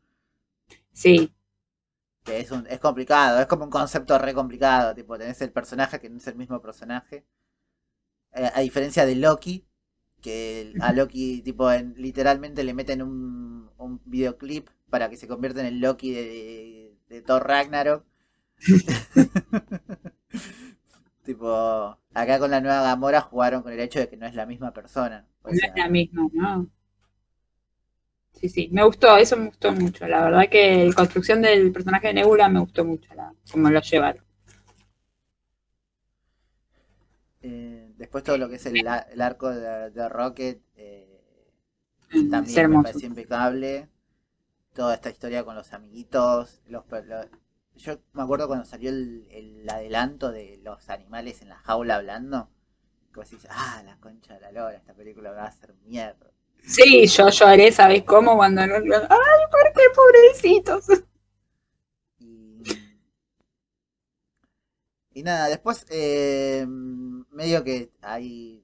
sí, 0.93 1.35
que 2.25 2.41
es, 2.41 2.51
un, 2.53 2.67
es 2.69 2.81
complicado, 2.81 3.41
es 3.41 3.47
como 3.49 3.65
un 3.65 3.71
concepto 3.71 4.19
re 4.19 4.35
complicado, 4.35 4.95
tipo, 4.95 5.19
tenés 5.19 5.41
el 5.43 5.53
personaje 5.53 6.01
que 6.01 6.11
no 6.11 6.19
es 6.19 6.27
el 6.29 6.37
mismo 6.37 6.61
personaje, 6.63 7.27
Eh, 8.33 8.51
a 8.55 8.61
diferencia 8.61 9.07
de 9.07 9.15
Loki, 9.17 9.67
que 10.23 10.77
a 10.81 10.93
Loki, 10.93 11.43
tipo, 11.43 11.71
en- 11.73 11.95
literalmente 11.97 12.65
le 12.65 12.75
meten 12.75 13.03
un, 13.03 13.71
un 13.79 14.01
videoclip 14.05 14.69
para 14.91 15.09
que 15.11 15.17
se 15.17 15.29
convierta 15.29 15.61
en 15.61 15.67
el 15.67 15.81
Loki 15.81 16.13
de, 16.13 16.23
de- 16.25 16.99
de 17.09 17.23
Thor 17.23 17.47
Ragnarok. 17.47 18.05
tipo, 21.25 21.99
acá 22.15 22.39
con 22.39 22.51
la 22.51 22.61
nueva 22.61 22.83
Gamora 22.83 23.21
jugaron 23.21 23.63
con 23.63 23.73
el 23.73 23.81
hecho 23.81 23.99
de 24.01 24.09
que 24.09 24.17
no 24.17 24.27
es 24.27 24.35
la 24.35 24.47
misma 24.47 24.73
persona. 24.73 25.27
O 25.43 25.49
no 25.51 25.55
es 25.57 25.73
la 25.77 25.89
misma, 25.89 26.29
¿no? 26.33 26.71
Sí, 28.33 28.51
sí, 28.51 28.69
me 28.71 28.85
gustó, 28.85 29.17
eso 29.17 29.35
me 29.37 29.47
gustó 29.47 29.73
mucho. 29.73 30.07
La 30.07 30.23
verdad 30.25 30.49
que 30.51 30.85
la 30.85 30.93
construcción 30.95 31.41
del 31.41 31.73
personaje 31.73 32.09
de 32.09 32.15
Nebula 32.15 32.49
me 32.51 32.61
gustó 32.61 32.85
mucho, 32.85 33.15
la, 33.15 33.33
como 33.51 33.71
lo 33.71 33.81
llevaron. 33.81 34.23
eh, 37.43 37.93
después 37.97 38.25
todo 38.25 38.39
lo 38.39 38.49
que 38.49 38.57
es 38.57 38.67
el, 38.67 38.87
arco 38.87 39.51
de, 39.51 39.91
de 39.91 40.09
Rocket 40.09 40.63
eh, 40.77 41.23
Es 42.11 42.29
también 42.31 42.69
me 42.71 42.79
pareció 42.81 43.09
impecable. 43.09 43.89
Toda 44.75 44.95
esta 44.95 45.11
historia 45.11 45.45
con 45.45 45.57
los 45.57 45.73
amiguitos. 45.75 46.63
Los, 46.69 46.85
per- 46.87 47.07
lo- 47.07 47.29
yo 47.77 47.99
me 48.13 48.23
acuerdo 48.23 48.47
cuando 48.47 48.65
salió 48.65 48.91
el, 48.91 49.27
el 49.31 49.69
adelanto 49.69 50.33
de 50.33 50.59
los 50.63 50.89
animales 50.89 51.43
en 51.43 51.49
la 51.49 51.57
jaula 51.57 51.97
hablando. 51.97 52.49
Que 53.13 53.21
vos 53.21 53.31
decís, 53.31 53.47
ah, 53.51 53.83
la 53.85 53.97
concha 54.01 54.35
de 54.35 54.41
la 54.41 54.53
lora, 54.53 54.77
esta 54.77 54.95
película 54.95 55.31
va 55.31 55.47
a 55.47 55.53
ser 55.53 55.75
mierda. 55.85 56.33
Sí, 56.63 57.07
yo 57.07 57.29
lloré, 57.29 57.71
¿sabes 57.71 58.03
cómo? 58.05 58.37
Cuando 58.37 58.67
no... 58.67 58.77
¡Ay, 58.77 59.45
por 59.51 59.73
qué 59.75 59.83
pobrecitos! 59.95 60.87
Y, 62.19 62.63
y 65.13 65.23
nada, 65.23 65.49
después 65.49 65.87
eh, 65.91 66.65
medio 66.67 67.63
que 67.63 67.93
ahí... 68.01 68.64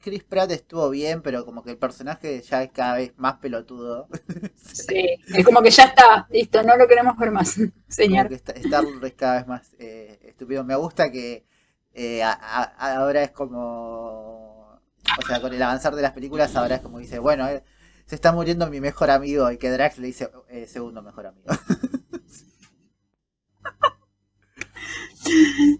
Chris 0.00 0.24
Pratt 0.24 0.50
estuvo 0.50 0.88
bien, 0.90 1.22
pero 1.22 1.44
como 1.44 1.62
que 1.62 1.70
el 1.72 1.78
personaje 1.78 2.40
ya 2.42 2.62
es 2.62 2.70
cada 2.72 2.94
vez 2.96 3.12
más 3.18 3.34
pelotudo. 3.38 4.08
Sí, 4.56 5.16
es 5.26 5.44
como 5.44 5.60
que 5.62 5.70
ya 5.70 5.84
está, 5.84 6.26
listo, 6.30 6.62
no 6.62 6.76
lo 6.76 6.86
queremos 6.88 7.16
ver 7.18 7.30
más, 7.30 7.54
Como 7.56 7.70
señor. 7.88 8.28
que 8.28 8.34
está- 8.34 8.52
Star 8.52 8.84
es 9.02 9.14
cada 9.14 9.34
vez 9.36 9.46
más 9.46 9.74
eh, 9.78 10.18
estúpido. 10.24 10.64
Me 10.64 10.74
gusta 10.76 11.10
que 11.10 11.44
eh, 11.92 12.22
a- 12.22 12.32
a- 12.32 12.96
ahora 12.98 13.22
es 13.22 13.30
como. 13.32 14.80
O 15.18 15.26
sea, 15.26 15.40
con 15.40 15.52
el 15.52 15.62
avanzar 15.62 15.94
de 15.94 16.02
las 16.02 16.12
películas, 16.12 16.54
ahora 16.56 16.76
es 16.76 16.80
como 16.82 16.98
dice: 16.98 17.18
Bueno, 17.18 17.48
eh, 17.48 17.62
se 18.06 18.14
está 18.14 18.32
muriendo 18.32 18.68
mi 18.70 18.80
mejor 18.80 19.10
amigo. 19.10 19.50
Y 19.50 19.58
que 19.58 19.70
Drax 19.70 19.98
le 19.98 20.06
dice: 20.08 20.30
eh, 20.48 20.66
Segundo 20.66 21.02
mejor 21.02 21.26
amigo. 21.26 21.48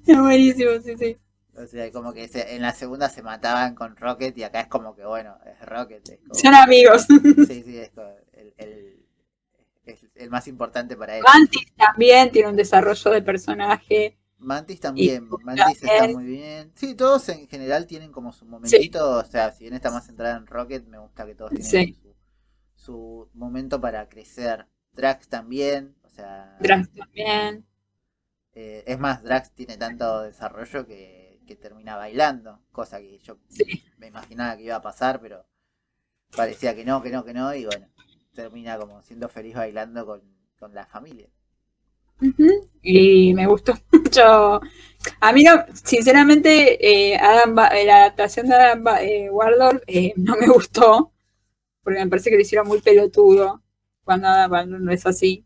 Es 0.06 0.18
buenísimo, 0.18 0.70
sí, 0.82 0.94
sí. 0.98 1.16
O 1.62 1.66
sea, 1.66 1.90
como 1.92 2.12
que 2.12 2.28
se- 2.28 2.54
en 2.56 2.62
la 2.62 2.72
segunda 2.72 3.08
se 3.08 3.22
mataban 3.22 3.74
con 3.74 3.96
Rocket. 3.96 4.36
Y 4.38 4.42
acá 4.44 4.60
es 4.62 4.66
como 4.68 4.94
que, 4.96 5.04
bueno, 5.04 5.38
es 5.46 5.66
Rocket. 5.66 6.08
Es 6.08 6.18
como- 6.20 6.34
Son 6.34 6.54
amigos. 6.54 7.06
sí, 7.46 7.62
sí, 7.64 7.78
es 7.78 7.90
como 7.90 8.08
el, 8.32 8.54
el- 8.58 9.06
es 9.86 10.06
el 10.14 10.30
más 10.30 10.46
importante 10.48 10.96
para 10.96 11.16
él. 11.16 11.22
Mantis 11.24 11.72
también 11.76 12.30
tiene 12.30 12.48
un 12.48 12.56
desarrollo 12.56 13.10
de 13.10 13.22
personaje. 13.22 14.16
Mantis 14.38 14.80
también, 14.80 15.28
Y 15.30 15.44
Mantis 15.44 15.82
está 15.82 16.08
muy 16.08 16.24
bien. 16.24 16.72
Sí, 16.74 16.94
todos 16.94 17.28
en 17.28 17.46
general 17.48 17.86
tienen 17.86 18.10
como 18.10 18.32
su 18.32 18.46
momentito, 18.46 19.18
o 19.18 19.24
sea, 19.24 19.52
si 19.52 19.64
bien 19.64 19.74
está 19.74 19.90
más 19.90 20.06
centrada 20.06 20.36
en 20.36 20.46
Rocket, 20.46 20.86
me 20.86 20.98
gusta 20.98 21.26
que 21.26 21.34
todos 21.34 21.50
tienen 21.50 21.66
Sí. 21.66 22.00
su, 22.02 22.14
su 22.74 23.30
momento 23.34 23.80
para 23.80 24.08
crecer. 24.08 24.66
Drax 24.92 25.28
también, 25.28 25.94
o 26.04 26.08
sea, 26.08 26.56
Drax 26.60 26.88
también. 26.94 27.66
eh, 28.54 28.82
es 28.86 28.98
más, 28.98 29.22
Drax 29.22 29.50
tiene 29.52 29.76
tanto 29.76 30.22
desarrollo 30.22 30.86
que, 30.86 31.19
que 31.50 31.56
termina 31.66 31.96
bailando, 31.96 32.50
cosa 32.72 33.00
que 33.00 33.18
yo 33.26 33.38
Sí. 33.48 33.82
me 33.98 34.08
imaginaba 34.08 34.56
que 34.56 34.64
iba 34.64 34.76
a 34.76 34.82
pasar, 34.90 35.20
pero 35.20 35.46
parecía 36.36 36.74
que 36.76 36.84
no, 36.84 37.02
que 37.02 37.10
no, 37.10 37.24
que 37.24 37.34
no, 37.34 37.54
y 37.54 37.66
bueno, 37.66 37.88
termina 38.34 38.78
como 38.78 39.02
siendo 39.02 39.28
feliz 39.28 39.54
bailando 39.56 40.06
con, 40.06 40.22
con 40.60 40.74
la 40.74 40.86
familia. 40.86 41.28
Y 42.82 43.34
me 43.34 43.46
gustó 43.46 43.74
mucho. 43.92 44.60
A 45.20 45.32
mí, 45.32 45.42
no, 45.44 45.64
sinceramente, 45.84 47.12
eh, 47.14 47.16
Adam 47.16 47.54
Ba- 47.54 47.68
eh, 47.68 47.86
la 47.86 47.98
adaptación 47.98 48.48
de 48.48 48.54
Adam 48.54 48.84
Ba- 48.84 49.02
eh, 49.02 49.30
Waldorf 49.30 49.82
eh, 49.86 50.12
no 50.18 50.36
me 50.36 50.46
gustó, 50.48 51.12
porque 51.82 52.00
me 52.00 52.08
parece 52.10 52.30
que 52.30 52.36
lo 52.36 52.42
hicieron 52.42 52.68
muy 52.68 52.80
pelotudo 52.82 53.62
cuando 54.04 54.28
Adam 54.28 54.70
no 54.84 54.92
es 54.92 55.06
así. 55.06 55.44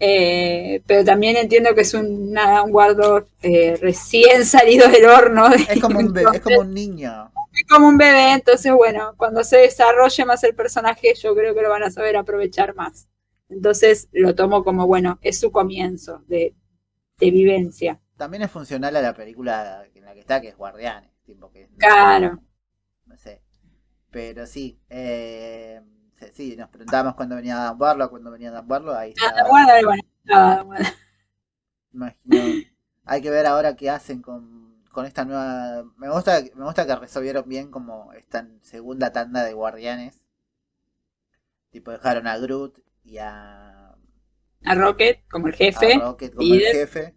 Eh, 0.00 0.80
pero 0.86 1.04
también 1.04 1.36
entiendo 1.36 1.74
que 1.74 1.80
es 1.80 1.92
un 1.92 2.36
Adam 2.38 2.72
Waldorf 2.72 3.28
eh, 3.42 3.76
recién 3.80 4.44
salido 4.44 4.88
del 4.88 5.06
horno. 5.06 5.48
Es 5.52 5.80
como 5.80 5.98
un, 5.98 6.12
bebé, 6.12 6.30
es 6.34 6.40
como 6.40 6.60
un 6.60 6.72
niño. 6.72 7.32
es 7.52 7.66
como 7.68 7.88
un 7.88 7.98
bebé, 7.98 8.32
entonces 8.32 8.72
bueno, 8.72 9.14
cuando 9.16 9.42
se 9.42 9.58
desarrolle 9.58 10.24
más 10.24 10.44
el 10.44 10.54
personaje, 10.54 11.14
yo 11.14 11.34
creo 11.34 11.54
que 11.54 11.62
lo 11.62 11.70
van 11.70 11.82
a 11.82 11.90
saber 11.90 12.16
aprovechar 12.16 12.74
más. 12.74 13.08
Entonces 13.48 14.08
lo 14.12 14.34
tomo 14.34 14.62
como, 14.62 14.86
bueno, 14.86 15.18
es 15.22 15.40
su 15.40 15.50
comienzo 15.50 16.22
de, 16.28 16.54
de 17.18 17.30
vivencia. 17.30 18.00
También 18.16 18.42
es 18.42 18.50
funcional 18.50 18.94
a 18.96 19.02
la 19.02 19.14
película 19.14 19.84
en 19.94 20.04
la 20.04 20.14
que 20.14 20.20
está, 20.20 20.40
que 20.40 20.48
es 20.48 20.56
Guardianes. 20.56 21.10
Tipo 21.24 21.50
que, 21.50 21.68
Claro. 21.78 22.40
No 23.06 23.16
sé. 23.16 23.42
Pero 24.10 24.46
sí, 24.46 24.78
eh, 24.88 25.80
sí, 26.32 26.56
nos 26.56 26.68
preguntábamos 26.68 27.14
cuándo 27.14 27.36
venía 27.36 27.56
Dan 27.56 27.78
Barlow, 27.78 28.10
cuándo 28.10 28.30
venía 28.30 28.50
Dan 28.50 28.66
Barlow, 28.68 28.94
ahí 28.94 29.14
Ah, 29.22 29.28
está. 29.28 29.48
bueno, 29.48 29.72
bueno, 30.26 30.64
bueno. 30.64 30.88
Imagino. 31.92 32.64
Hay 33.04 33.22
que 33.22 33.30
ver 33.30 33.46
ahora 33.46 33.74
qué 33.76 33.88
hacen 33.90 34.20
con, 34.22 34.82
con 34.92 35.06
esta 35.06 35.24
nueva. 35.24 35.84
Me 35.96 36.10
gusta, 36.10 36.40
me 36.54 36.64
gusta 36.64 36.86
que 36.86 36.94
resolvieron 36.96 37.48
bien 37.48 37.70
como 37.70 38.12
esta 38.12 38.46
segunda 38.62 39.12
tanda 39.12 39.44
de 39.44 39.54
guardianes. 39.54 40.20
Tipo, 41.70 41.90
dejaron 41.90 42.26
a 42.26 42.36
Groot 42.38 42.78
y 43.04 43.18
a, 43.18 43.94
A 44.64 44.74
Rocket 44.74 45.26
como 45.30 45.48
el 45.48 45.54
a 45.54 45.56
jefe. 45.56 45.98
Rocket 45.98 46.34
como 46.34 46.54
el 46.54 46.60
jefe. 46.60 47.14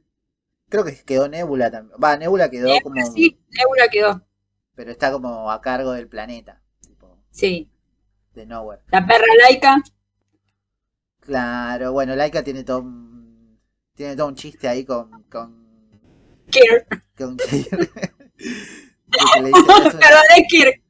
Creo 0.70 0.86
que 0.86 0.96
quedó 1.04 1.28
Nebula 1.28 1.70
también. 1.70 1.98
Va, 2.02 2.16
Nebula 2.18 2.50
quedó 2.50 2.68
Nebula, 2.68 2.82
como. 3.04 3.14
Sí, 3.14 3.40
Nebula 3.50 3.88
quedó. 3.90 4.26
Pero 4.76 4.92
está 4.92 5.12
como 5.12 5.52
a 5.52 5.60
cargo 5.62 5.92
del 5.92 6.08
planeta. 6.08 6.62
Tipo, 6.80 7.18
Sí. 7.30 7.70
De 8.34 8.46
Nowhere. 8.46 8.82
La 8.92 9.06
perra 9.06 9.26
laica. 9.44 9.78
Claro, 11.20 11.92
bueno, 11.94 12.16
Laika 12.16 12.44
tiene 12.44 12.64
todo 12.64 12.80
un, 12.80 13.60
tiene 13.96 14.16
todo 14.16 14.28
un 14.28 14.36
chiste 14.36 14.68
ahí 14.68 14.84
con, 14.84 15.24
con, 15.24 15.66
Kirk. 16.50 17.04
con 17.18 17.38
Kirk. 17.38 17.92
Que 19.36 19.42
le 19.42 19.48
dice, 19.50 19.60
eres, 19.74 19.94
una, 19.94 20.48
Kirk. 20.48 20.82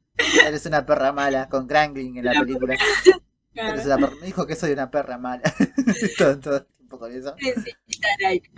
eres 0.46 0.66
una 0.66 0.86
perra 0.86 1.12
mala, 1.12 1.48
con 1.48 1.66
Krangling 1.66 2.18
en 2.18 2.24
la 2.24 2.32
película. 2.40 2.76
Eres 3.54 3.84
una 3.84 3.98
perra- 3.98 4.16
me 4.20 4.26
dijo 4.26 4.46
que 4.46 4.54
soy 4.56 4.70
una 4.72 4.90
perra 4.90 5.18
mala. 5.18 5.42
todo, 6.18 6.38
todo 6.38 6.56
el 6.58 6.66
tiempo 6.66 6.98
con 7.00 7.12
eso. 7.12 7.34
Sí, 7.38 7.52
sí, 7.64 7.98
la 8.00 8.28
laica. 8.28 8.50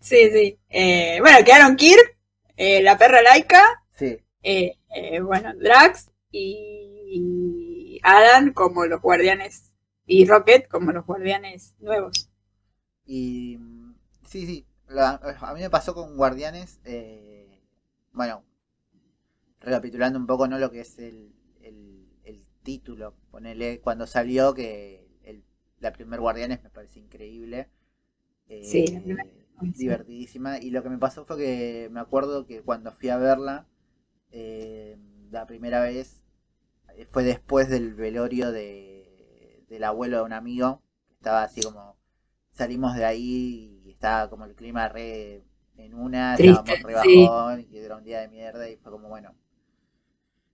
Sí, 0.00 0.30
sí. 0.32 0.58
Eh, 0.68 1.18
bueno, 1.20 1.38
quedaron 1.44 1.76
Kirk, 1.76 2.18
eh, 2.56 2.82
la 2.82 2.98
perra 2.98 3.22
laica, 3.22 3.62
Sí, 3.96 4.18
eh, 4.42 4.76
bueno, 5.22 5.54
Drax 5.54 6.10
y 6.32 7.73
Adam 8.04 8.52
como 8.52 8.86
los 8.86 9.00
guardianes 9.02 9.72
y 10.06 10.26
Rocket 10.26 10.68
como 10.68 10.92
los 10.92 11.06
guardianes 11.06 11.74
nuevos. 11.80 12.30
y 13.06 13.58
sí, 14.26 14.46
sí. 14.46 14.66
la- 14.88 15.20
a 15.40 15.54
mí 15.54 15.60
me 15.60 15.70
pasó 15.70 15.94
con 15.94 16.16
Guardianes, 16.16 16.80
eh, 16.84 17.60
bueno, 18.12 18.44
recapitulando 19.60 20.18
un 20.18 20.26
poco, 20.26 20.46
¿no? 20.48 20.58
Lo 20.58 20.70
que 20.70 20.80
es 20.80 20.98
el, 20.98 21.32
el, 21.62 22.06
el 22.24 22.44
título, 22.62 23.14
ponele, 23.30 23.80
cuando 23.80 24.06
salió 24.06 24.54
que 24.54 25.08
el, 25.22 25.44
la 25.80 25.92
primer 25.92 26.20
Guardianes 26.20 26.62
me 26.62 26.70
parece 26.70 27.00
increíble. 27.00 27.68
Eh, 28.48 28.94
Sí, 29.62 29.64
divertidísima. 29.74 30.58
Y 30.60 30.72
lo 30.72 30.82
que 30.84 30.90
me 30.90 30.98
pasó 30.98 31.26
fue 31.26 31.38
que 31.38 31.90
me 31.92 32.00
acuerdo 32.00 32.46
que 32.46 32.62
cuando 32.62 32.92
fui 32.92 33.10
a 33.10 33.18
verla, 33.18 33.68
eh, 34.32 34.98
la 35.32 35.46
primera 35.46 35.82
vez, 35.82 36.23
fue 37.10 37.24
después 37.24 37.68
del 37.70 37.94
velorio 37.94 38.52
de, 38.52 39.64
del 39.68 39.84
abuelo 39.84 40.18
de 40.18 40.22
un 40.24 40.32
amigo. 40.32 40.82
Estaba 41.12 41.42
así 41.44 41.62
como, 41.62 41.96
salimos 42.52 42.94
de 42.96 43.04
ahí 43.04 43.80
y 43.84 43.90
estaba 43.92 44.30
como 44.30 44.44
el 44.46 44.54
clima 44.54 44.88
re 44.88 45.44
en 45.76 45.94
una, 45.94 46.36
Triste, 46.36 46.76
estábamos 46.76 46.80
re 46.82 46.94
sí. 47.00 47.34
bajón, 47.34 47.66
y 47.70 47.78
era 47.78 47.96
un 47.96 48.04
día 48.04 48.20
de 48.20 48.28
mierda 48.28 48.68
y 48.68 48.76
fue 48.76 48.92
como, 48.92 49.08
bueno, 49.08 49.34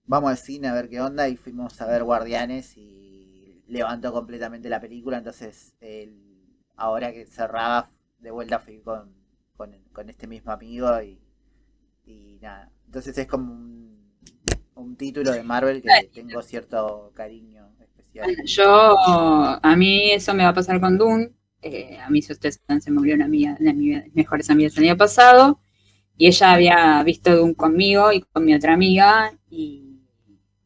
vamos 0.05 0.31
al 0.31 0.37
cine 0.37 0.67
a 0.67 0.73
ver 0.73 0.89
qué 0.89 1.01
onda 1.01 1.27
y 1.29 1.37
fuimos 1.37 1.79
a 1.81 1.87
ver 1.87 2.03
Guardianes 2.03 2.75
y 2.77 3.63
levantó 3.67 4.11
completamente 4.11 4.69
la 4.69 4.81
película, 4.81 5.17
entonces 5.17 5.75
el- 5.79 6.57
ahora 6.75 7.11
que 7.13 7.25
cerraba, 7.25 7.89
de 8.19 8.31
vuelta 8.31 8.59
fui 8.59 8.81
con, 8.81 9.13
con, 9.57 9.71
con 9.93 10.09
este 10.09 10.27
mismo 10.27 10.51
amigo 10.51 11.01
y, 11.01 11.19
y 12.05 12.39
nada. 12.41 12.71
Entonces 12.87 13.17
es 13.17 13.27
como 13.27 13.53
un, 13.53 14.13
un 14.75 14.95
título 14.95 15.31
de 15.31 15.43
Marvel 15.43 15.81
que 15.81 15.89
tengo 16.13 16.41
cierto 16.41 17.11
cariño 17.13 17.69
especial. 17.79 18.25
Bueno, 18.25 18.43
yo, 18.45 18.97
a 19.61 19.75
mí 19.75 20.11
eso 20.11 20.33
me 20.33 20.43
va 20.43 20.49
a 20.49 20.53
pasar 20.53 20.79
con 20.79 20.97
Dune. 20.97 21.31
Eh, 21.61 21.97
a 22.03 22.09
mí, 22.09 22.21
si 22.21 22.33
ustedes 22.33 22.59
se 22.79 22.91
murió 22.91 23.15
una 23.15 23.25
amiga, 23.25 23.55
una 23.59 23.71
de 23.71 23.77
mis 23.77 24.15
mejores 24.15 24.49
amigas 24.49 24.77
el 24.77 24.85
año 24.85 24.97
pasado. 24.97 25.59
Y 26.17 26.27
ella 26.27 26.53
había 26.53 27.03
visto 27.03 27.35
Dune 27.35 27.55
conmigo 27.55 28.11
y 28.11 28.21
con 28.21 28.45
mi 28.45 28.53
otra 28.53 28.73
amiga. 28.73 29.33
Y 29.49 29.99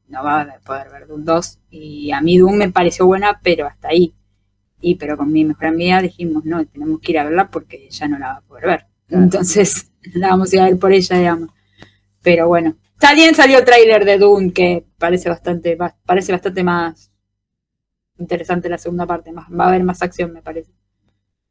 no 0.08 0.24
va 0.24 0.41
a 0.41 0.60
poder 0.60 0.89
ver 0.89 1.08
Dune 1.08 1.24
2. 1.26 1.60
Y 1.72 2.12
a 2.12 2.22
mí 2.22 2.38
Dune 2.38 2.58
me 2.58 2.72
pareció 2.72 3.06
buena, 3.06 3.39
pero 3.43 3.68
hasta 3.68 3.89
ahí. 3.89 4.14
Y 4.82 4.95
pero 4.95 5.18
con 5.18 5.32
mi 5.32 5.43
mejor 5.43 5.68
amiga 5.68 6.01
dijimos, 6.01 6.45
no, 6.45 6.66
tenemos 6.66 6.99
que 7.01 7.12
ir 7.12 7.20
a 7.20 7.24
verla 7.24 7.49
porque 7.49 7.88
ella 7.88 8.08
no 8.08 8.20
la 8.20 8.28
va 8.28 8.38
a 8.38 8.41
poder 8.41 8.66
ver. 8.66 8.86
Claro. 9.08 9.24
Entonces, 9.24 9.91
la 10.14 10.30
vamos 10.30 10.51
a 10.51 10.56
ir 10.56 10.62
a 10.62 10.66
ver 10.66 10.80
por 10.80 10.93
ella, 10.93 11.18
digamos. 11.18 11.49
Pero 12.22 12.47
bueno, 12.47 12.76
también 13.00 13.36
salió 13.36 13.64
tráiler 13.64 14.06
de 14.06 14.18
Dune 14.18 14.54
que 14.54 14.86
parece 14.98 15.30
bastante, 15.30 15.76
ba- 15.76 15.98
parece 16.06 16.32
bastante 16.32 16.64
más 16.64 17.12
interesante 18.18 18.70
la 18.70 18.78
segunda 18.78 19.06
parte. 19.06 19.32
Más, 19.32 19.48
va 19.52 19.66
a 19.66 19.68
haber 19.70 19.84
más 19.84 20.02
acción, 20.02 20.34
me 20.34 20.41
parece. 20.41 20.72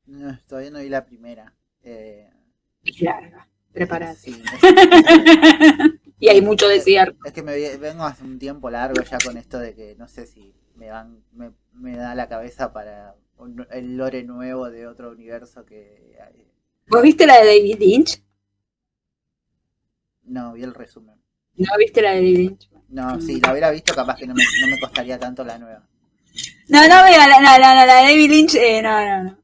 No, 0.06 0.38
todavía 0.46 0.70
no 0.70 0.78
vi 0.80 0.88
la 0.88 1.04
primera. 1.04 1.54
Eh, 1.82 2.30
larga, 3.00 3.48
preparada. 3.72 4.14
sí, 4.14 4.42
y 6.18 6.28
hay 6.28 6.40
mucho 6.40 6.68
desierto. 6.68 7.18
Es 7.24 7.32
que 7.32 7.42
me 7.42 7.76
vengo 7.76 8.04
hace 8.04 8.24
un 8.24 8.38
tiempo 8.38 8.70
largo 8.70 9.02
ya 9.02 9.18
con 9.24 9.36
esto 9.36 9.58
de 9.58 9.74
que 9.74 9.94
no 9.96 10.08
sé 10.08 10.26
si 10.26 10.54
me 10.76 10.90
van 10.90 11.22
me, 11.32 11.52
me 11.72 11.96
da 11.96 12.14
la 12.14 12.28
cabeza 12.28 12.72
para 12.72 13.16
un- 13.36 13.66
el 13.70 13.96
lore 13.96 14.22
nuevo 14.24 14.70
de 14.70 14.86
otro 14.86 15.10
universo 15.10 15.64
que 15.64 16.16
¿Vos 16.88 17.02
viste 17.02 17.26
la 17.26 17.38
de 17.40 17.46
David 17.46 17.78
Lynch? 17.80 18.22
no 20.24 20.52
vi 20.54 20.62
el 20.62 20.74
resumen. 20.74 21.18
¿No 21.56 21.68
viste 21.78 22.02
la 22.02 22.10
de 22.12 22.16
David 22.16 22.36
Lynch? 22.36 22.68
No, 22.88 23.20
si 23.20 23.40
la 23.40 23.50
hubiera 23.52 23.70
visto 23.70 23.94
capaz 23.94 24.16
que 24.16 24.26
no 24.26 24.34
me, 24.34 24.42
no 24.60 24.68
me 24.68 24.80
costaría 24.80 25.18
tanto 25.18 25.44
la 25.44 25.58
nueva. 25.58 25.86
No, 26.68 26.80
no 26.88 27.04
vea 27.04 27.28
la, 27.28 27.40
la, 27.40 27.58
la, 27.58 27.86
la, 27.86 28.02
de 28.02 28.08
David 28.08 28.30
Lynch. 28.30 28.54
Eh, 28.56 28.82
no, 28.82 29.00
no, 29.04 29.24
no. 29.24 29.38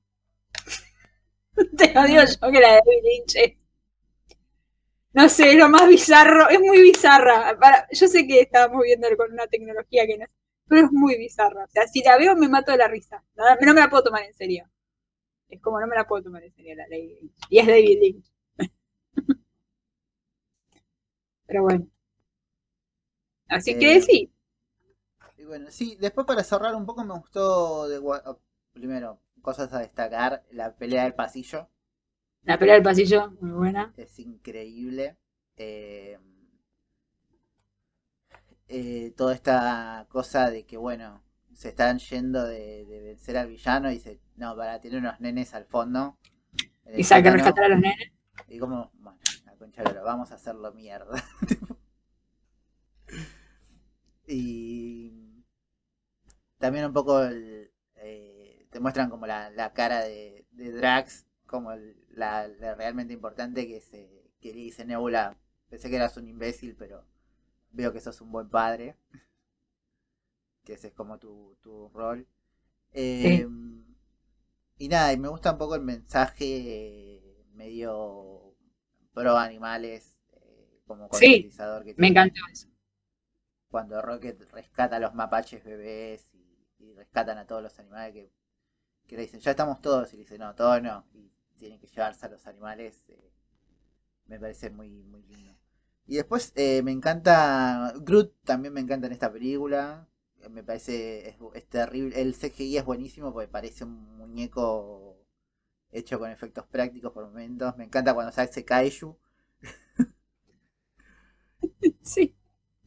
Te 1.76 1.92
lo 1.92 2.04
digo 2.04 2.22
yo 2.22 2.50
que 2.52 2.60
la 2.60 2.68
de 2.74 2.80
David 2.84 3.02
Lynch 3.04 3.36
es- 3.36 3.56
No 5.12 5.28
sé, 5.28 5.50
es 5.52 5.56
lo 5.56 5.68
más 5.68 5.88
bizarro. 5.88 6.48
Es 6.48 6.60
muy 6.60 6.80
bizarra. 6.82 7.56
Para- 7.58 7.86
yo 7.92 8.06
sé 8.08 8.26
que 8.26 8.40
estábamos 8.40 8.82
viendo 8.84 9.08
con 9.16 9.32
una 9.32 9.46
tecnología 9.46 10.06
que 10.06 10.18
no 10.18 10.26
pero 10.68 10.86
es 10.86 10.92
muy 10.92 11.16
bizarra. 11.18 11.64
O 11.64 11.68
sea, 11.68 11.86
si 11.88 12.00
la 12.02 12.16
veo 12.16 12.36
me 12.36 12.48
mato 12.48 12.70
de 12.70 12.78
la 12.78 12.86
risa. 12.86 13.24
No, 13.34 13.44
no 13.60 13.74
me 13.74 13.80
la 13.80 13.90
puedo 13.90 14.04
tomar 14.04 14.22
en 14.22 14.34
serio. 14.34 14.68
Es 15.48 15.60
como 15.60 15.80
no 15.80 15.86
me 15.88 15.96
la 15.96 16.06
puedo 16.06 16.22
tomar 16.24 16.44
en 16.44 16.54
serio 16.54 16.76
la 16.76 16.84
David 16.90 17.16
Lynch. 17.22 17.34
Y 17.50 17.58
es 17.60 17.66
David 17.66 17.98
Lynch. 18.00 18.26
Pero 21.46 21.62
bueno. 21.64 21.86
Así 23.50 23.78
que 23.78 23.96
Eh, 23.96 24.00
sí. 24.00 24.30
Y 25.36 25.44
bueno, 25.44 25.66
sí, 25.70 25.96
después 26.00 26.24
para 26.26 26.44
cerrar 26.44 26.74
un 26.76 26.86
poco 26.86 27.02
me 27.04 27.14
gustó 27.14 27.88
de 27.88 27.98
oh, 27.98 28.38
primero, 28.72 29.20
cosas 29.42 29.72
a 29.72 29.78
destacar, 29.80 30.44
la 30.52 30.76
pelea 30.76 31.04
del 31.04 31.14
pasillo 31.14 31.68
La 32.44 32.58
pelea 32.58 32.74
del 32.74 32.82
pasillo, 32.82 33.30
muy 33.40 33.52
buena. 33.52 33.94
es 33.96 34.18
increíble. 34.18 35.16
Eh, 35.56 36.18
eh, 38.68 39.12
toda 39.16 39.34
esta 39.34 40.06
cosa 40.08 40.50
de 40.50 40.64
que, 40.64 40.76
bueno, 40.76 41.22
se 41.54 41.70
están 41.70 41.98
yendo 41.98 42.44
de, 42.46 42.84
de 42.86 43.00
vencer 43.02 43.36
al 43.36 43.48
villano 43.48 43.90
y 43.90 43.94
dice, 43.94 44.20
no, 44.36 44.56
para 44.56 44.80
tener 44.80 44.98
unos 45.00 45.20
nenes 45.20 45.54
al 45.54 45.64
fondo. 45.66 46.16
Y 46.96 47.04
saca 47.04 47.30
a 47.30 47.32
sótano". 47.32 47.34
rescatar 47.34 47.64
a 47.64 47.68
los 47.68 47.80
nenes. 47.80 48.12
Y 48.48 48.58
como, 48.58 48.90
bueno, 48.94 49.18
la 49.46 49.54
concha 49.56 49.82
de 49.82 49.90
lora, 49.90 50.02
vamos 50.02 50.32
a 50.32 50.36
hacerlo 50.36 50.72
mierda. 50.72 51.22
y 54.30 55.12
también 56.58 56.84
un 56.86 56.92
poco 56.92 57.22
el, 57.22 57.70
eh, 57.96 58.66
te 58.70 58.80
muestran 58.80 59.10
como 59.10 59.26
la, 59.26 59.50
la 59.50 59.72
cara 59.72 60.00
de, 60.04 60.46
de 60.52 60.72
Drax, 60.72 61.26
como 61.46 61.72
el- 61.72 61.96
la, 62.10 62.48
la 62.48 62.74
realmente 62.74 63.12
importante 63.14 63.66
que, 63.66 63.80
se, 63.80 64.30
que 64.40 64.48
le 64.52 64.60
dice 64.60 64.84
Nebula, 64.84 65.36
pensé 65.68 65.88
que 65.90 65.96
eras 65.96 66.16
un 66.16 66.28
imbécil, 66.28 66.76
pero 66.76 67.04
veo 67.72 67.92
que 67.92 68.00
sos 68.00 68.20
un 68.20 68.32
buen 68.32 68.48
padre. 68.50 68.96
que 70.64 70.74
ese 70.74 70.88
es 70.88 70.94
como 70.94 71.18
tu, 71.18 71.56
tu 71.62 71.88
rol. 71.90 72.26
Eh, 72.92 73.46
Y 74.78 74.88
nada, 74.88 75.12
y 75.12 75.18
me 75.18 75.28
gusta 75.28 75.52
un 75.52 75.58
poco 75.58 75.74
el 75.76 75.82
mensaje 75.82 77.22
medio 77.54 78.54
pro 79.12 79.36
animales, 79.36 80.18
eh, 80.32 80.80
como 80.86 81.08
Sí, 81.10 81.48
que 81.84 81.94
Me 81.96 82.08
tiene 82.08 82.08
encantó 82.08 82.40
eso. 82.52 82.66
Cuando 83.70 84.02
Rocket 84.02 84.40
rescata 84.52 84.96
a 84.96 85.00
los 85.00 85.14
mapaches 85.14 85.64
bebés 85.64 86.30
y, 86.34 86.92
rescatan 86.94 87.38
a 87.38 87.46
todos 87.46 87.62
los 87.62 87.78
animales 87.78 88.12
que, 88.14 88.32
que 89.08 89.16
le 89.16 89.22
dicen, 89.22 89.40
ya 89.40 89.52
estamos 89.52 89.80
todos, 89.80 90.12
y 90.12 90.16
le 90.16 90.22
dicen, 90.24 90.40
no, 90.40 90.54
todos 90.54 90.82
no, 90.82 91.06
y 91.14 91.30
tienen 91.58 91.80
que 91.80 91.86
llevarse 91.88 92.26
a 92.26 92.30
los 92.30 92.46
animales, 92.46 93.04
eh, 93.08 93.32
me 94.26 94.38
parece 94.38 94.70
muy, 94.70 95.02
muy 95.04 95.22
lindo. 95.24 95.54
Y 96.06 96.16
después 96.16 96.52
eh, 96.56 96.82
me 96.82 96.92
encanta, 96.92 97.92
Groot 98.00 98.34
también 98.44 98.74
me 98.74 98.80
encanta 98.80 99.06
en 99.06 99.12
esta 99.12 99.32
película, 99.32 100.08
me 100.50 100.62
parece, 100.64 101.28
es, 101.28 101.36
es 101.54 101.68
terrible, 101.68 102.20
el 102.20 102.34
CGI 102.34 102.78
es 102.78 102.84
buenísimo 102.84 103.32
porque 103.32 103.48
parece 103.48 103.84
un 103.84 104.16
muñeco 104.16 105.16
hecho 105.92 106.18
con 106.18 106.30
efectos 106.30 106.66
prácticos 106.68 107.12
por 107.12 107.26
momentos, 107.26 107.76
me 107.76 107.84
encanta 107.84 108.14
cuando 108.14 108.32
se 108.32 108.42
hace 108.42 108.64
Kaiju. 108.64 109.16
Sí. 112.02 112.34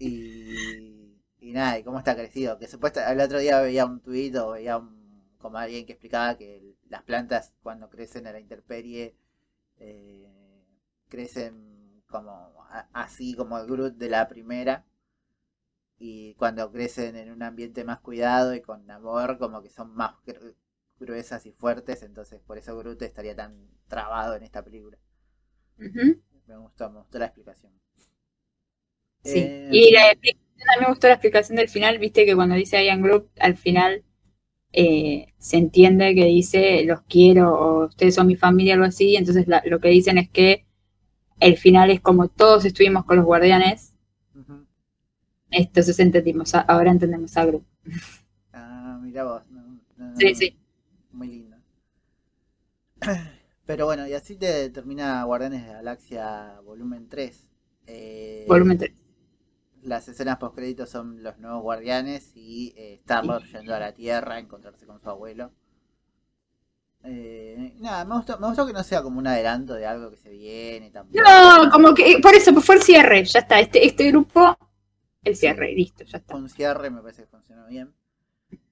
Y, 0.07 1.21
y 1.39 1.53
nada, 1.53 1.79
y 1.79 1.83
cómo 1.83 1.97
está 1.99 2.15
crecido. 2.15 2.57
Que 2.59 2.67
supuesta, 2.67 3.11
el 3.11 3.19
otro 3.21 3.39
día 3.39 3.61
veía 3.61 3.85
un 3.85 4.01
tuit 4.01 4.35
o 4.37 4.51
veía 4.51 4.77
un, 4.77 5.23
como 5.37 5.57
alguien 5.57 5.85
que 5.85 5.93
explicaba 5.93 6.37
que 6.37 6.57
el- 6.57 6.77
las 6.89 7.03
plantas 7.03 7.53
cuando 7.63 7.89
crecen 7.89 8.27
a 8.27 8.31
la 8.33 8.39
intemperie 8.39 9.15
eh, 9.79 10.29
crecen 11.09 12.03
como 12.07 12.31
a- 12.69 12.89
así 12.93 13.35
como 13.35 13.57
el 13.59 13.67
Groot 13.67 13.95
de 13.97 14.09
la 14.09 14.27
primera. 14.27 14.85
Y 15.97 16.35
cuando 16.35 16.71
crecen 16.71 17.15
en 17.15 17.31
un 17.31 17.41
ambiente 17.41 17.83
más 17.83 17.99
cuidado 17.99 18.53
y 18.53 18.61
con 18.61 18.91
amor, 18.91 19.39
como 19.39 19.63
que 19.63 19.71
son 19.71 19.95
más 19.95 20.13
gru- 20.23 20.55
gruesas 20.99 21.47
y 21.47 21.51
fuertes. 21.51 22.03
Entonces 22.03 22.41
por 22.41 22.59
eso 22.59 22.77
Groot 22.77 23.01
estaría 23.01 23.35
tan 23.35 23.67
trabado 23.87 24.35
en 24.35 24.43
esta 24.43 24.63
película. 24.63 24.99
Me 26.47 26.55
gustó, 26.57 26.89
me 26.89 26.99
gustó 26.99 27.19
la 27.19 27.25
explicación. 27.25 27.73
Sí. 29.23 29.39
Eh, 29.39 29.69
Y 29.71 29.91
la 29.91 30.11
explicación, 30.11 30.69
a 30.75 30.79
mí 30.79 30.81
me 30.85 30.89
gustó 30.89 31.07
la 31.07 31.13
explicación 31.13 31.55
del 31.57 31.69
final, 31.69 31.97
viste 31.99 32.25
que 32.25 32.35
cuando 32.35 32.55
dice 32.55 32.83
Ian 32.85 33.01
Group, 33.01 33.29
al 33.39 33.55
final 33.57 34.03
eh, 34.73 35.27
se 35.39 35.57
entiende 35.57 36.15
que 36.15 36.25
dice 36.25 36.83
los 36.85 37.01
quiero 37.03 37.53
o 37.53 37.85
ustedes 37.87 38.15
son 38.15 38.27
mi 38.27 38.35
familia, 38.35 38.73
algo 38.75 38.85
así. 38.87 39.15
Entonces 39.17 39.47
la- 39.47 39.63
lo 39.65 39.79
que 39.79 39.89
dicen 39.89 40.17
es 40.19 40.29
que 40.29 40.65
el 41.39 41.57
final 41.57 41.91
es 41.91 42.01
como 42.01 42.29
todos 42.29 42.65
estuvimos 42.65 43.05
con 43.05 43.17
los 43.17 43.25
guardianes. 43.25 43.93
ujú. 44.35 44.65
Entonces 45.51 45.97
entendimos, 45.99 46.53
ahora 46.55 46.91
entendemos 46.91 47.37
a 47.37 47.45
Group. 47.45 47.65
Ah, 48.53 48.99
mira 49.01 49.23
vos. 49.25 49.43
no, 49.49 49.61
no, 49.97 50.11
no, 50.11 50.19
Sí, 50.19 50.35
sí. 50.35 50.57
Muy 51.11 51.27
lindo. 51.27 51.57
Pero 53.65 53.85
bueno, 53.85 54.07
y 54.07 54.13
así 54.13 54.35
te 54.35 54.69
termina 54.69 55.23
Guardianes 55.23 55.61
de 55.63 55.67
la 55.69 55.73
Galaxia 55.75 56.59
volumen 56.65 57.07
3. 57.09 57.47
Eh, 57.87 58.45
Volumen 58.47 58.77
3. 58.77 58.91
Las 59.83 60.07
escenas 60.07 60.37
post 60.37 60.55
créditos 60.55 60.89
son 60.89 61.21
los 61.23 61.37
nuevos 61.39 61.61
guardianes 61.61 62.31
y 62.35 62.73
eh, 62.77 62.95
Star-Lord 63.01 63.43
yendo 63.51 63.75
a 63.75 63.79
la 63.79 63.93
Tierra 63.93 64.35
a 64.35 64.39
encontrarse 64.39 64.85
con 64.85 65.01
su 65.01 65.09
abuelo. 65.09 65.51
Eh, 67.05 67.73
nada, 67.79 68.05
me 68.05 68.15
gustó, 68.15 68.39
me 68.39 68.47
gustó 68.47 68.65
que 68.65 68.71
no 68.71 68.81
sea 68.81 69.03
como 69.03 69.19
un 69.19 69.27
adelanto 69.27 69.73
de 69.73 69.85
algo 69.85 70.09
que 70.09 70.17
se 70.17 70.29
viene 70.29 70.89
tampoco. 70.89 71.21
No, 71.21 71.69
como 71.69 71.93
que 71.93 72.17
por 72.21 72.33
eso 72.33 72.53
pues 72.53 72.65
fue 72.65 72.75
el 72.75 72.81
cierre, 72.81 73.25
ya 73.25 73.39
está. 73.39 73.59
Este, 73.59 73.85
este 73.85 74.09
grupo, 74.09 74.57
el 75.23 75.35
cierre, 75.35 75.73
listo, 75.73 76.05
ya 76.05 76.19
está. 76.19 76.33
Fue 76.33 76.41
un 76.41 76.49
cierre, 76.49 76.89
me 76.89 77.01
parece 77.01 77.23
que 77.23 77.27
funcionó 77.27 77.67
bien. 77.67 77.93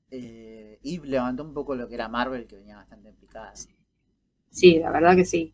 Eh, 0.09 0.79
y 0.81 0.99
levantó 0.99 1.43
un 1.43 1.53
poco 1.53 1.75
lo 1.75 1.87
que 1.89 1.95
era 1.95 2.07
Marvel, 2.07 2.47
que 2.47 2.55
venía 2.55 2.77
bastante 2.77 3.11
picada. 3.13 3.53
Sí, 4.49 4.79
la 4.79 4.91
verdad 4.91 5.15
que 5.15 5.25
sí. 5.25 5.53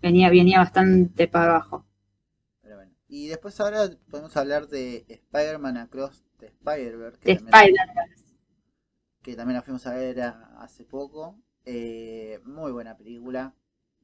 Venía, 0.00 0.30
venía 0.30 0.58
bastante 0.58 1.28
para 1.28 1.56
abajo. 1.56 1.87
Y 3.08 3.28
después 3.28 3.58
ahora 3.60 3.88
podemos 4.10 4.36
hablar 4.36 4.68
de 4.68 5.04
Spider-Man 5.08 5.78
Across 5.78 6.24
the 6.38 6.46
Spider-Verse, 6.46 7.18
que, 7.20 7.32
Spider-Man. 7.32 8.10
que 9.22 9.34
también 9.36 9.56
la 9.56 9.62
fuimos 9.62 9.86
a 9.86 9.94
ver 9.94 10.20
a- 10.20 10.60
hace 10.62 10.84
poco. 10.84 11.38
Eh, 11.64 12.40
muy 12.44 12.70
buena 12.72 12.96
película, 12.96 13.54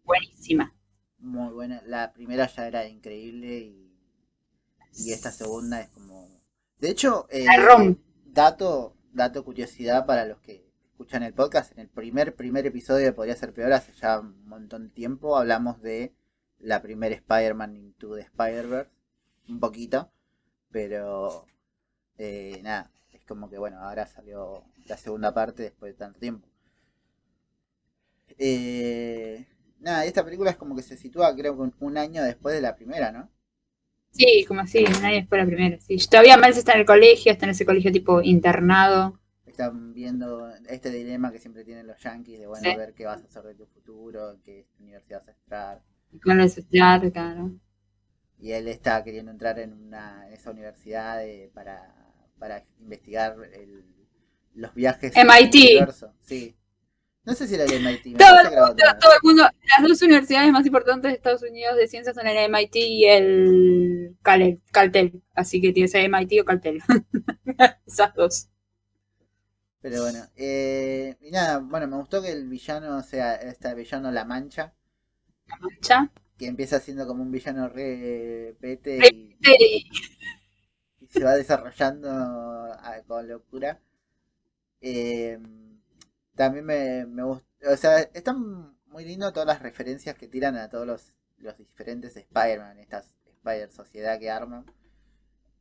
Buenísima. 0.05 0.74
muy 1.18 1.52
buena. 1.52 1.82
La 1.86 2.12
primera 2.12 2.46
ya 2.46 2.66
era 2.66 2.86
increíble 2.88 3.59
y, 3.59 3.96
y 4.96 5.12
esta 5.12 5.30
segunda 5.30 5.80
es 5.80 5.88
como... 5.90 6.42
De 6.78 6.90
hecho, 6.90 7.26
eh, 7.30 7.46
rompe. 7.66 8.00
dato, 8.26 8.96
dato 9.12 9.44
curiosidad 9.44 10.05
para 10.07 10.26
los 10.26 10.40
que 10.40 10.70
escuchan 10.90 11.22
el 11.22 11.32
podcast, 11.34 11.72
en 11.72 11.80
el 11.80 11.88
primer 11.88 12.34
primer 12.36 12.66
episodio 12.66 13.05
de 13.07 13.12
Podría 13.12 13.36
Ser 13.36 13.52
Peor, 13.55 13.72
hace 13.72 13.92
ya 13.92 14.20
un 14.20 14.46
montón 14.46 14.84
de 14.88 14.94
tiempo, 14.94 15.36
hablamos 15.36 15.80
de 15.82 16.14
la 16.59 16.82
primera 16.82 17.14
Spider-Man 17.14 17.76
Into 17.76 18.14
the 18.14 18.22
Spider-Verse, 18.22 18.90
un 19.49 19.61
poquito, 19.61 20.11
pero 20.70 21.47
eh, 22.18 22.61
nada, 22.62 22.90
es 23.12 23.24
como 23.24 23.49
que 23.49 23.59
bueno, 23.59 23.78
ahora 23.80 24.07
salió 24.07 24.64
la 24.86 24.97
segunda 24.97 25.32
parte 25.32 25.62
después 25.62 25.92
de 25.92 25.99
tanto 25.99 26.18
tiempo. 26.20 26.49
Eh, 28.38 29.47
nada, 29.80 30.05
esta 30.05 30.24
película 30.24 30.51
es 30.51 30.57
como 30.57 30.74
que 30.74 30.82
se 30.82 30.97
sitúa 30.97 31.34
creo 31.36 31.57
que 31.57 31.84
un 31.84 31.99
año 31.99 32.22
después 32.22 32.55
de 32.55 32.61
la 32.61 32.74
primera, 32.74 33.12
¿no? 33.12 33.30
Sí, 34.11 34.45
como 34.47 34.61
así, 34.61 34.84
un 34.84 35.05
año 35.05 35.16
después 35.16 35.40
de 35.40 35.45
la 35.45 35.47
primera. 35.47 35.80
Sí. 35.80 35.97
Todavía 36.09 36.36
Miles 36.36 36.59
está 36.59 36.72
en 36.72 36.80
el 36.80 36.86
colegio, 36.86 37.32
está 37.32 37.47
en 37.47 37.51
ese 37.51 37.66
colegio 37.66 37.90
tipo 37.90 38.22
internado. 38.22 39.18
Están 39.45 39.92
viendo 39.92 40.51
este 40.68 40.90
dilema 40.90 41.32
que 41.32 41.38
siempre 41.38 41.64
tienen 41.64 41.86
los 41.86 42.01
yankees 42.01 42.38
de 42.38 42.47
bueno, 42.47 42.76
ver 42.76 42.95
qué 42.95 43.07
vas 43.07 43.22
a 43.22 43.26
hacer 43.26 43.42
de 43.42 43.55
tu 43.55 43.66
futuro, 43.66 44.36
qué 44.45 44.66
universidad 44.78 45.20
vas 45.20 45.28
a 45.28 45.32
entrar. 45.32 45.82
Estudiar, 46.45 47.12
claro. 47.12 47.53
Y 48.45 48.53
él 48.53 48.68
está 48.68 49.03
queriendo 49.03 49.30
entrar 49.30 49.59
en 49.59 49.72
una 49.72 50.28
esa 50.28 50.51
universidad 50.51 51.22
para, 51.55 51.95
para 52.38 52.62
investigar 52.78 53.38
el, 53.55 53.86
los 54.53 54.74
viajes 54.74 55.14
MIT. 55.16 55.55
universo. 55.55 56.12
Sí. 56.20 56.55
No 57.24 57.32
sé 57.32 57.49
si 57.49 57.55
era 57.55 57.64
el 57.64 57.82
MIT. 57.82 58.18
Todo, 58.18 58.40
el 58.40 58.51
mundo, 58.51 58.82
todo 59.01 59.12
el 59.14 59.20
mundo, 59.22 59.45
las 59.45 59.88
dos 59.88 60.03
universidades 60.03 60.53
más 60.53 60.66
importantes 60.66 61.11
de 61.11 61.16
Estados 61.16 61.42
Unidos 61.42 61.74
de 61.76 61.88
ciencias 61.88 62.14
son 62.14 62.26
el 62.26 62.51
MIT 62.51 62.76
y 62.76 63.05
el 63.07 64.16
Caltel. 64.20 65.22
Así 65.34 65.62
que 65.62 65.72
tiene 65.72 65.86
que 65.86 65.92
ser 65.92 66.11
MIT 66.11 66.42
o 66.42 66.45
Caltel. 66.45 66.82
Esas 67.86 68.14
dos. 68.14 68.49
Pero 69.80 70.03
bueno, 70.03 70.22
eh, 70.36 71.16
y 71.22 71.30
nada, 71.30 71.61
bueno, 71.61 71.88
me 71.88 71.97
gustó 71.97 72.20
que 72.20 72.30
el 72.30 72.47
villano 72.47 73.03
sea 73.03 73.36
este 73.36 73.74
villano 73.74 74.12
La 74.12 74.26
Mancha. 74.26 74.74
La 75.47 75.57
Mancha. 75.57 76.12
Que 76.45 76.51
empieza 76.51 76.78
siendo 76.78 77.07
como 77.07 77.22
un 77.22 77.30
villano 77.30 77.68
re 77.70 78.55
pete 78.61 78.99
y, 79.11 79.38
y, 81.01 81.07
se 81.07 81.24
va 81.24 81.34
desarrollando 81.34 82.70
con 83.07 83.26
locura. 83.26 83.80
Eh, 84.82 85.38
también 86.34 86.66
me, 86.66 87.07
me 87.07 87.22
gusta, 87.22 87.47
o 87.72 87.76
sea, 87.78 88.01
están 88.01 88.76
muy 88.88 89.07
lindo 89.07 89.32
todas 89.32 89.47
las 89.47 89.62
referencias 89.62 90.16
que 90.16 90.28
tiran 90.28 90.57
a 90.57 90.68
todos 90.68 90.86
los, 90.86 91.14
los 91.38 91.57
diferentes 91.57 92.14
Spider-Man, 92.14 92.78
estas 92.78 93.14
Spider-Sociedad 93.24 94.18
que 94.18 94.30
arman. 94.30 94.66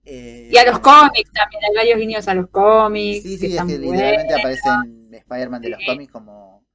Eh, 0.03 0.49
y 0.51 0.57
a 0.57 0.65
los 0.65 0.79
cómics 0.79 1.31
también, 1.31 1.63
hay 1.63 1.75
varios 1.75 1.97
guiños 1.97 2.27
a 2.27 2.33
los 2.33 2.49
cómics. 2.49 3.23
Sí, 3.23 3.37
sí, 3.37 3.55
es 3.55 3.63
que 3.63 3.77
literalmente 3.77 4.33
aparecen 4.33 5.13
Spider-Man 5.13 5.61
de 5.61 5.69
los 5.69 5.79
cómics 5.85 6.11
como 6.11 6.65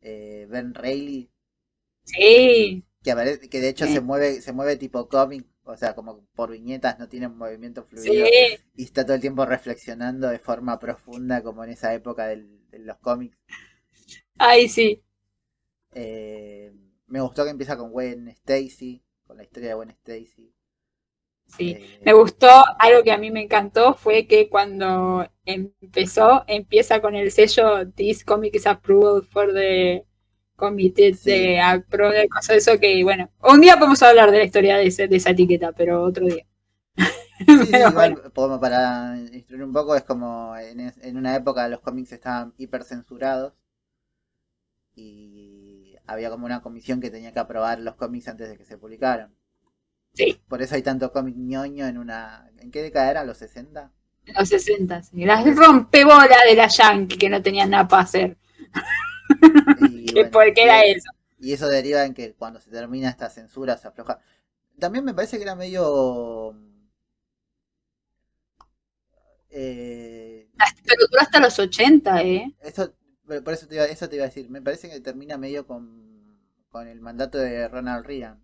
eh, 0.00 0.46
Ben 0.48 0.74
Reilly. 0.74 1.28
Sí. 2.04 2.84
Que, 3.14 3.60
de 3.60 3.68
hecho 3.68 3.86
se 3.86 4.00
mueve 4.00 4.40
se 4.40 4.52
mueve 4.52 4.76
tipo 4.76 5.08
cómic, 5.08 5.46
o 5.64 5.76
sea, 5.76 5.94
como 5.94 6.26
por 6.34 6.50
viñetas, 6.50 6.98
no 6.98 7.08
tiene 7.08 7.26
un 7.26 7.38
movimiento 7.38 7.84
fluido. 7.84 8.26
Y 8.74 8.84
está 8.84 9.04
todo 9.04 9.14
el 9.14 9.20
tiempo 9.20 9.44
reflexionando 9.46 10.28
de 10.28 10.38
forma 10.38 10.78
profunda 10.78 11.42
como 11.42 11.64
en 11.64 11.70
esa 11.70 11.94
época 11.94 12.26
del, 12.26 12.68
de 12.70 12.78
los 12.80 12.98
cómics. 12.98 13.38
Ay, 14.38 14.68
sí. 14.68 15.02
Eh, 15.92 16.72
me 17.06 17.20
gustó 17.20 17.44
que 17.44 17.50
empieza 17.50 17.76
con 17.76 17.90
Gwen 17.90 18.28
Stacy, 18.28 19.02
con 19.26 19.36
la 19.36 19.42
historia 19.44 19.70
de 19.70 19.74
Gwen 19.74 19.90
Stacy. 19.90 20.52
Sí, 21.56 21.70
eh, 21.70 22.00
me 22.04 22.12
gustó, 22.12 22.48
algo 22.78 23.02
que 23.02 23.10
a 23.10 23.18
mí 23.18 23.30
me 23.30 23.42
encantó 23.42 23.94
fue 23.94 24.26
que 24.26 24.48
cuando 24.50 25.26
empezó, 25.46 26.44
empieza 26.46 27.00
con 27.00 27.14
el 27.14 27.30
sello 27.30 27.90
This 27.90 28.24
Comic 28.24 28.54
is 28.54 28.66
Approved 28.66 29.28
for 29.30 29.52
the 29.52 30.04
Committee 30.58 31.12
de 31.24 31.60
Apro, 31.60 32.10
de 32.10 32.28
cosas 32.28 32.48
de 32.48 32.56
eso 32.56 32.80
que, 32.80 33.02
bueno, 33.04 33.30
un 33.48 33.60
día 33.60 33.76
podemos 33.76 34.02
hablar 34.02 34.32
de 34.32 34.38
la 34.38 34.44
historia 34.44 34.76
de, 34.76 34.90
de 35.08 35.16
esa 35.16 35.30
etiqueta, 35.30 35.70
pero 35.72 36.02
otro 36.02 36.26
día. 36.26 36.44
Sí, 37.38 37.70
para 38.60 39.16
instruir 39.32 39.62
un 39.62 39.72
poco, 39.72 39.94
es 39.94 40.02
como 40.02 40.56
en, 40.56 41.16
una 41.16 41.36
época 41.36 41.68
los 41.68 41.78
cómics 41.78 42.10
estaban 42.10 42.52
hiper 42.58 42.82
censurados 42.82 43.52
y 44.96 45.94
había 46.04 46.30
como 46.30 46.46
una 46.46 46.60
comisión 46.60 47.00
que 47.00 47.10
tenía 47.10 47.32
que 47.32 47.38
aprobar 47.38 47.78
los 47.78 47.94
cómics 47.94 48.26
antes 48.26 48.48
de 48.48 48.58
que 48.58 48.64
se 48.64 48.76
publicaran. 48.76 49.32
Sí. 50.14 50.40
Por 50.48 50.62
eso 50.62 50.74
hay 50.74 50.82
tanto 50.82 51.12
cómic 51.12 51.36
ñoño 51.36 51.86
en 51.86 51.98
una... 51.98 52.50
¿En 52.58 52.72
qué 52.72 52.82
década 52.82 53.08
era? 53.08 53.22
¿Los 53.24 53.38
60? 53.38 53.92
Los 54.36 54.48
60, 54.48 55.04
sí. 55.04 55.24
Las 55.24 55.44
rompebolas 55.54 56.40
de 56.48 56.56
la 56.56 56.66
Yankee 56.66 57.16
que 57.16 57.30
no 57.30 57.40
tenían 57.40 57.70
nada 57.70 57.86
para 57.86 58.02
hacer. 58.02 58.37
¿Por 60.32 60.52
qué 60.54 60.62
era 60.64 60.82
eso? 60.82 61.10
Y 61.38 61.52
eso 61.52 61.68
deriva 61.68 62.04
en 62.04 62.14
que 62.14 62.34
cuando 62.34 62.60
se 62.60 62.70
termina 62.70 63.08
esta 63.08 63.30
censura 63.30 63.76
se 63.76 63.88
afloja. 63.88 64.20
También 64.78 65.04
me 65.04 65.14
parece 65.14 65.36
que 65.36 65.44
era 65.44 65.54
medio 65.54 66.54
eh, 69.50 70.48
pero 70.84 71.06
duró 71.10 71.22
hasta 71.22 71.40
los 71.40 71.58
80, 71.58 72.22
¿eh? 72.22 72.54
Eso, 72.60 72.92
por 73.26 73.52
eso 73.52 73.66
te, 73.66 73.76
iba, 73.76 73.84
eso 73.84 74.08
te 74.08 74.16
iba 74.16 74.24
a 74.24 74.28
decir. 74.28 74.48
Me 74.50 74.62
parece 74.62 74.88
que 74.90 75.00
termina 75.00 75.36
medio 75.36 75.66
con, 75.66 76.38
con 76.70 76.88
el 76.88 77.00
mandato 77.00 77.38
de 77.38 77.68
Ronald 77.68 78.06
Reagan. 78.06 78.40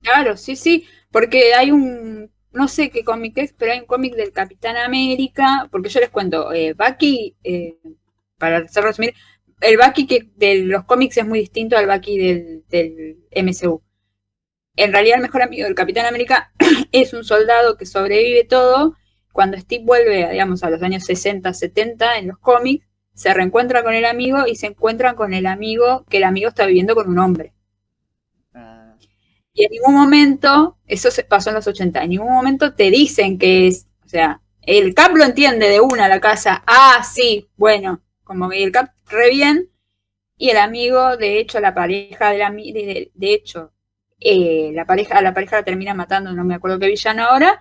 Claro, 0.00 0.36
sí, 0.36 0.56
sí, 0.56 0.86
porque 1.10 1.54
hay 1.54 1.72
un, 1.72 2.30
no 2.52 2.68
sé 2.68 2.90
qué 2.90 3.04
cómic 3.04 3.36
es, 3.38 3.52
pero 3.52 3.72
hay 3.72 3.80
un 3.80 3.86
cómic 3.86 4.14
del 4.14 4.32
Capitán 4.32 4.76
América, 4.76 5.68
porque 5.70 5.88
yo 5.88 6.00
les 6.00 6.10
cuento, 6.10 6.52
eh, 6.52 6.74
Bucky, 6.74 7.36
eh, 7.42 7.78
para 8.38 8.60
resumir, 8.60 9.14
el 9.60 9.76
Bucky 9.76 10.06
que 10.06 10.30
de 10.36 10.62
los 10.62 10.84
cómics 10.84 11.16
es 11.16 11.26
muy 11.26 11.40
distinto 11.40 11.76
al 11.76 11.86
Bucky 11.86 12.18
del, 12.18 12.64
del 12.68 13.18
MCU. 13.44 13.82
En 14.76 14.92
realidad 14.92 15.16
el 15.16 15.22
mejor 15.22 15.42
amigo 15.42 15.64
del 15.64 15.74
Capitán 15.74 16.06
América 16.06 16.52
es 16.92 17.12
un 17.12 17.24
soldado 17.24 17.76
que 17.76 17.86
sobrevive 17.86 18.44
todo 18.44 18.94
cuando 19.38 19.56
Steve 19.56 19.84
vuelve, 19.84 20.28
digamos, 20.32 20.64
a 20.64 20.70
los 20.70 20.82
años 20.82 21.04
60, 21.04 21.52
70 21.52 22.18
en 22.18 22.26
los 22.26 22.38
cómics, 22.38 22.84
se 23.14 23.32
reencuentra 23.32 23.84
con 23.84 23.94
el 23.94 24.04
amigo 24.04 24.46
y 24.46 24.56
se 24.56 24.66
encuentran 24.66 25.14
con 25.14 25.32
el 25.32 25.46
amigo 25.46 26.04
que 26.08 26.16
el 26.16 26.24
amigo 26.24 26.48
está 26.48 26.66
viviendo 26.66 26.96
con 26.96 27.08
un 27.08 27.18
hombre. 27.20 27.52
Ah. 28.52 28.96
Y 29.52 29.64
en 29.64 29.70
ningún 29.70 29.94
momento, 29.94 30.78
eso 30.86 31.12
se 31.12 31.24
pasó 31.24 31.50
en 31.50 31.54
los 31.54 31.66
80, 31.66 32.02
en 32.02 32.10
ningún 32.10 32.32
momento 32.32 32.74
te 32.74 32.90
dicen 32.90 33.38
que 33.38 33.68
es, 33.68 33.86
o 34.04 34.08
sea, 34.08 34.40
el 34.62 34.92
Cap 34.92 35.14
lo 35.14 35.24
entiende 35.24 35.68
de 35.68 35.80
una 35.80 36.06
a 36.06 36.08
la 36.08 36.20
casa, 36.20 36.62
ah, 36.66 37.02
sí, 37.04 37.48
bueno, 37.56 38.02
como 38.28 38.50
que 38.50 38.62
el 38.62 38.70
Cap 38.70 38.90
re 39.06 39.30
bien, 39.30 39.70
y 40.36 40.50
el 40.50 40.58
amigo, 40.58 41.16
de 41.16 41.40
hecho, 41.40 41.58
la 41.58 41.74
pareja 41.74 42.30
de 42.30 42.38
la 42.38 42.50
de, 42.50 43.10
de 43.12 43.34
hecho, 43.34 43.72
eh, 44.20 44.70
la 44.72 44.84
pareja, 44.84 45.20
la 45.20 45.34
pareja 45.34 45.56
la 45.56 45.64
termina 45.64 45.94
matando, 45.94 46.32
no 46.32 46.44
me 46.44 46.54
acuerdo 46.54 46.78
qué 46.78 46.86
villano 46.86 47.24
ahora, 47.24 47.60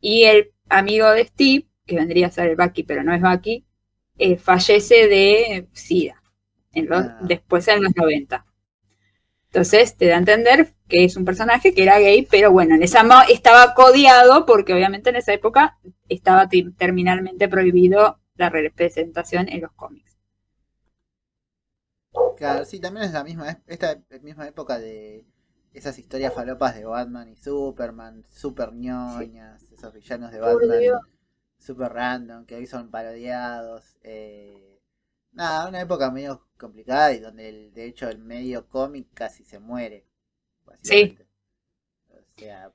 y 0.00 0.24
el 0.24 0.52
amigo 0.68 1.10
de 1.10 1.24
Steve, 1.24 1.66
que 1.84 1.96
vendría 1.96 2.28
a 2.28 2.30
ser 2.30 2.50
el 2.50 2.56
Bucky, 2.56 2.84
pero 2.84 3.02
no 3.02 3.12
es 3.12 3.20
Bucky, 3.20 3.66
eh, 4.18 4.36
fallece 4.36 5.08
de 5.08 5.68
SIDA, 5.72 6.22
en 6.72 6.86
los, 6.88 7.04
ah. 7.06 7.18
después 7.22 7.66
en 7.68 7.82
los 7.82 7.96
90. 7.96 8.46
Entonces 9.46 9.96
te 9.96 10.06
da 10.06 10.14
a 10.14 10.18
entender 10.18 10.74
que 10.88 11.04
es 11.04 11.16
un 11.16 11.24
personaje 11.24 11.74
que 11.74 11.82
era 11.82 11.98
gay, 11.98 12.26
pero 12.30 12.52
bueno, 12.52 12.74
en 12.74 12.82
esa 12.82 13.04
estaba 13.28 13.74
codiado 13.74 14.46
porque 14.46 14.74
obviamente 14.74 15.10
en 15.10 15.16
esa 15.16 15.32
época 15.32 15.78
estaba 16.08 16.48
terminalmente 16.78 17.48
prohibido 17.48 18.21
la 18.36 18.50
representación 18.50 19.48
en 19.48 19.62
los 19.62 19.72
cómics. 19.72 20.16
Claro, 22.36 22.64
sí, 22.64 22.80
también 22.80 23.06
es 23.06 23.12
la 23.12 23.24
misma, 23.24 23.62
esta 23.66 24.02
misma 24.22 24.48
época 24.48 24.78
de 24.78 25.24
esas 25.72 25.98
historias 25.98 26.34
falopas 26.34 26.74
de 26.74 26.84
Batman 26.84 27.28
y 27.28 27.36
Superman, 27.36 28.24
super 28.28 28.72
ñoñas, 28.72 29.70
esos 29.72 29.94
villanos 29.94 30.32
de 30.32 30.40
Batman 30.40 31.00
super 31.62 31.92
random, 31.92 32.44
que 32.44 32.56
hoy 32.56 32.66
son 32.66 32.90
parodiados. 32.90 33.96
Eh, 34.02 34.80
nada, 35.32 35.68
una 35.68 35.80
época 35.80 36.10
medio 36.10 36.46
complicada 36.58 37.12
y 37.12 37.20
donde 37.20 37.70
de 37.70 37.86
hecho 37.86 38.08
el 38.08 38.18
medio 38.18 38.68
cómic 38.68 39.08
casi 39.14 39.44
se 39.44 39.58
muere. 39.58 40.06
Sí. 40.82 41.16
O 42.10 42.18
sea, 42.36 42.72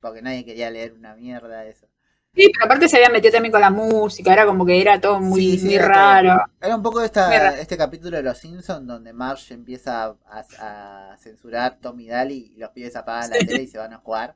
porque 0.00 0.22
nadie 0.22 0.44
quería 0.44 0.70
leer 0.70 0.94
una 0.94 1.14
mierda 1.14 1.60
de 1.60 1.70
eso. 1.70 1.88
Sí, 2.34 2.50
pero 2.52 2.64
aparte 2.64 2.88
se 2.88 2.96
había 2.96 3.10
metido 3.10 3.32
también 3.32 3.52
con 3.52 3.60
la 3.60 3.70
música, 3.70 4.32
era 4.32 4.44
como 4.44 4.66
que 4.66 4.80
era 4.80 5.00
todo 5.00 5.20
muy, 5.20 5.56
raro. 5.78 6.36
Era 6.60 6.74
un 6.74 6.82
poco 6.82 7.00
esta, 7.00 7.56
este 7.58 7.76
capítulo 7.76 8.16
de 8.16 8.24
Los 8.24 8.38
Simpsons 8.38 8.86
donde 8.86 9.12
Marge 9.12 9.54
empieza 9.54 10.16
a, 10.26 11.16
censurar 11.20 11.78
Tommy 11.80 12.08
Daly 12.08 12.52
y 12.56 12.58
los 12.58 12.70
pibes 12.70 12.96
apagan 12.96 13.30
la 13.30 13.38
tele 13.38 13.62
y 13.62 13.66
se 13.68 13.78
van 13.78 13.92
a 13.92 13.98
jugar. 13.98 14.34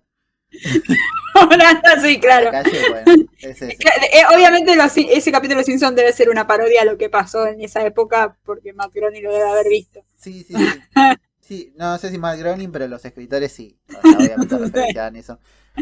sí, 2.03 2.21
claro. 2.21 2.51
Eh, 2.57 4.23
obviamente 4.35 4.77
ese 5.13 5.33
capítulo 5.33 5.57
de 5.57 5.61
Los 5.61 5.67
Simpsons 5.67 5.97
debe 5.97 6.13
ser 6.13 6.31
una 6.31 6.47
parodia 6.47 6.83
a 6.83 6.85
lo 6.85 6.97
que 6.97 7.11
pasó 7.11 7.47
en 7.47 7.61
esa 7.61 7.85
época 7.85 8.37
porque 8.45 8.73
Matt 8.73 8.95
lo 8.95 9.11
debe 9.11 9.43
haber 9.43 9.69
visto. 9.69 10.05
Sí, 10.17 10.45
sí, 10.45 10.55
Sí, 10.55 10.81
no 11.77 11.99
sé 11.99 12.11
si 12.11 12.19
Matt 12.19 12.39
Groening, 12.39 12.71
pero 12.73 12.87
los 12.89 13.05
escritores 13.05 13.53
sí. 13.53 13.79
O 13.89 14.01
sea, 14.09 14.19
obviamente 14.19 14.57
referenciaban 14.59 15.17
eso. 15.17 15.39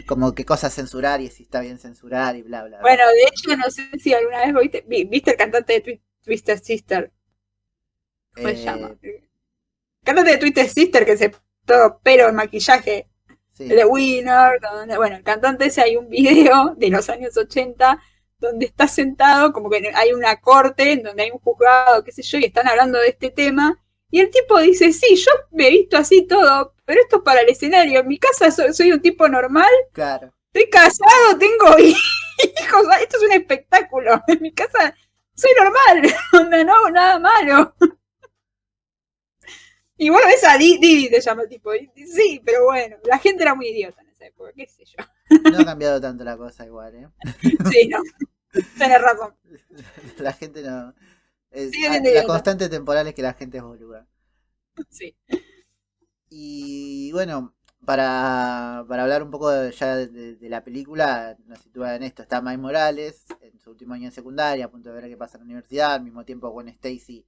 Como 0.06 0.34
que 0.34 0.44
cosas 0.44 0.74
censurar 0.74 1.20
y 1.20 1.28
si 1.30 1.44
está 1.44 1.60
bien 1.60 1.78
censurar 1.78 2.36
y 2.36 2.42
bla, 2.42 2.60
bla, 2.64 2.78
bla. 2.78 2.80
Bueno, 2.82 3.02
de 3.08 3.22
hecho, 3.22 3.56
no 3.56 3.70
sé 3.70 3.88
si 3.98 4.12
alguna 4.14 4.44
vez 4.44 4.54
viste, 4.54 4.84
vi- 4.86 5.04
viste 5.04 5.30
el 5.32 5.36
cantante 5.36 5.72
de 5.74 5.82
Twi- 5.82 6.02
Twisted 6.22 6.62
Sister. 6.62 7.12
¿Cómo 8.34 8.48
se 8.48 8.54
Eh, 8.54 8.64
llama? 8.64 8.96
Cantante 10.04 10.30
de 10.32 10.38
Twisted 10.38 10.68
Sister 10.68 11.04
que 11.04 11.16
se 11.16 11.32
todo 11.64 12.00
pero 12.02 12.28
el 12.28 12.32
maquillaje 12.34 13.08
Sí. 13.52 13.66
de 13.68 13.84
Winner. 13.84 14.60
donde- 14.60 14.96
bueno, 14.96 15.16
el 15.16 15.22
cantante 15.22 15.66
ese 15.66 15.80
hay 15.80 15.96
un 15.96 16.08
video 16.08 16.74
de 16.76 16.90
los 16.90 17.08
años 17.08 17.36
80 17.36 18.00
donde 18.38 18.66
está 18.66 18.86
sentado, 18.86 19.52
como 19.52 19.70
que 19.70 19.90
hay 19.94 20.12
una 20.12 20.36
corte 20.42 20.92
en 20.92 21.02
donde 21.02 21.22
hay 21.22 21.30
un 21.30 21.38
juzgado, 21.38 22.04
qué 22.04 22.12
sé 22.12 22.20
yo, 22.22 22.38
y 22.38 22.44
están 22.44 22.68
hablando 22.68 22.98
de 22.98 23.08
este 23.08 23.30
tema. 23.30 23.82
Y 24.10 24.20
el 24.20 24.30
tipo 24.30 24.58
dice, 24.60 24.92
sí, 24.92 25.16
yo 25.16 25.30
me 25.52 25.66
he 25.68 25.70
visto 25.70 25.96
así 25.96 26.26
todo, 26.26 26.74
pero 26.84 27.00
esto 27.00 27.16
es 27.16 27.22
para 27.22 27.40
el 27.40 27.48
escenario. 27.48 28.00
En 28.00 28.08
mi 28.08 28.18
casa 28.18 28.50
soy, 28.50 28.72
soy 28.72 28.92
un 28.92 29.00
tipo 29.02 29.28
normal, 29.28 29.70
Claro. 29.92 30.32
estoy 30.52 30.70
casado, 30.70 31.38
tengo 31.38 31.78
hijos, 31.78 32.86
esto 33.00 33.16
es 33.18 33.22
un 33.24 33.32
espectáculo. 33.32 34.22
En 34.28 34.40
mi 34.42 34.52
casa 34.52 34.94
soy 35.34 35.50
normal, 35.58 36.14
no 36.66 36.74
hago 36.74 36.90
nada 36.90 37.18
malo. 37.18 37.74
Y 39.98 40.10
bueno, 40.10 40.28
esa 40.28 40.58
Di- 40.58 40.78
Didi 40.78 41.08
te 41.08 41.20
llama 41.20 41.42
el 41.44 41.48
tipo. 41.48 41.70
Sí, 41.94 42.42
pero 42.44 42.64
bueno, 42.64 42.96
la 43.04 43.18
gente 43.18 43.42
era 43.42 43.54
muy 43.54 43.68
idiota 43.68 44.02
en 44.02 44.08
esa 44.10 44.26
época, 44.26 44.50
qué 44.54 44.66
sé 44.66 44.84
yo. 44.84 44.96
No 45.50 45.58
ha 45.60 45.64
cambiado 45.64 46.00
tanto 46.00 46.22
la 46.22 46.36
cosa 46.36 46.66
igual, 46.66 46.94
¿eh? 46.96 47.08
Sí, 47.70 47.88
no. 47.88 48.02
Tenés 48.78 49.00
razón. 49.00 49.34
La 50.18 50.32
gente 50.34 50.62
no... 50.62 50.92
es- 51.56 51.70
siendo 51.72 52.10
la 52.10 52.24
constante 52.24 52.68
temporal 52.68 53.06
es 53.08 53.14
que 53.14 53.22
la 53.22 53.34
gente 53.34 53.58
es 53.58 53.64
boluda. 53.64 54.06
Sí. 54.90 55.14
Y 56.28 57.12
bueno, 57.12 57.54
para, 57.84 58.84
para 58.88 59.02
hablar 59.04 59.22
un 59.22 59.30
poco 59.30 59.50
de- 59.50 59.72
ya 59.72 59.96
de, 59.96 60.36
la 60.48 60.64
película, 60.64 61.36
nos 61.46 61.60
sitúa 61.60 61.94
en 61.96 62.02
esto. 62.02 62.22
Está 62.22 62.40
Miles 62.42 62.58
Morales, 62.58 63.24
en 63.40 63.58
su 63.60 63.70
último 63.70 63.94
año 63.94 64.06
en 64.06 64.12
secundaria, 64.12 64.64
a 64.66 64.70
punto 64.70 64.90
de 64.92 65.00
ver 65.00 65.10
qué 65.10 65.16
pasa 65.16 65.36
en 65.38 65.42
la 65.42 65.44
universidad. 65.46 65.94
Al 65.94 66.02
mismo 66.04 66.24
tiempo, 66.24 66.50
Gwen 66.50 66.68
Stacy, 66.68 67.26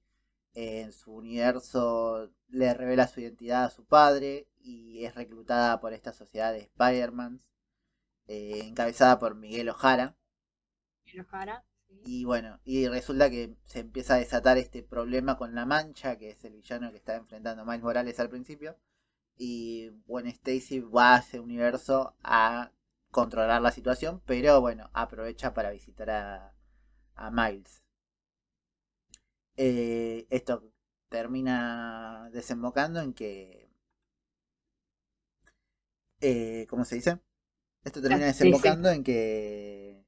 eh, 0.53 0.81
en 0.81 0.93
su 0.93 1.13
universo, 1.13 2.31
le 2.49 2.73
revela 2.73 3.07
su 3.07 3.21
identidad 3.21 3.65
a 3.65 3.69
su 3.71 3.85
padre 3.85 4.47
y 4.61 5.05
es 5.05 5.15
reclutada 5.15 5.79
por 5.79 5.93
esta 5.93 6.13
sociedad 6.13 6.53
de 6.53 6.61
Spider-Man, 6.61 7.41
eh, 8.27 8.61
encabezada 8.65 9.19
por 9.19 9.35
Miguel 9.35 9.69
Ojara. 9.69 10.17
Enojara. 11.13 11.61
sí. 11.61 11.68
Y 11.89 12.25
bueno, 12.25 12.59
y 12.65 12.87
resulta 12.87 13.29
que 13.29 13.55
se 13.65 13.79
empieza 13.79 14.15
a 14.15 14.19
desatar 14.19 14.57
este 14.57 14.83
problema 14.83 15.37
con 15.37 15.53
la 15.55 15.65
mancha, 15.65 16.17
que 16.17 16.31
es 16.31 16.43
el 16.45 16.53
villano 16.53 16.91
que 16.91 16.97
está 16.97 17.15
enfrentando 17.15 17.65
Miles 17.65 17.83
Morales 17.83 18.19
al 18.19 18.29
principio. 18.29 18.77
Y 19.37 19.89
Gwen 20.07 20.27
Stacy 20.27 20.81
va 20.81 21.15
a 21.15 21.19
ese 21.19 21.39
universo 21.39 22.15
a 22.23 22.71
controlar 23.11 23.61
la 23.61 23.71
situación, 23.71 24.21
pero 24.25 24.61
bueno, 24.61 24.89
aprovecha 24.93 25.53
para 25.53 25.71
visitar 25.71 26.09
a, 26.09 26.53
a 27.15 27.31
Miles. 27.31 27.83
Eh, 29.57 30.25
esto 30.29 30.63
termina 31.09 32.29
desembocando 32.31 33.01
en 33.01 33.13
que... 33.13 33.69
Eh, 36.21 36.65
¿Cómo 36.69 36.85
se 36.85 36.95
dice? 36.95 37.19
Esto 37.83 38.01
termina 38.01 38.25
desembocando 38.25 38.89
en 38.89 39.03
que 39.03 40.03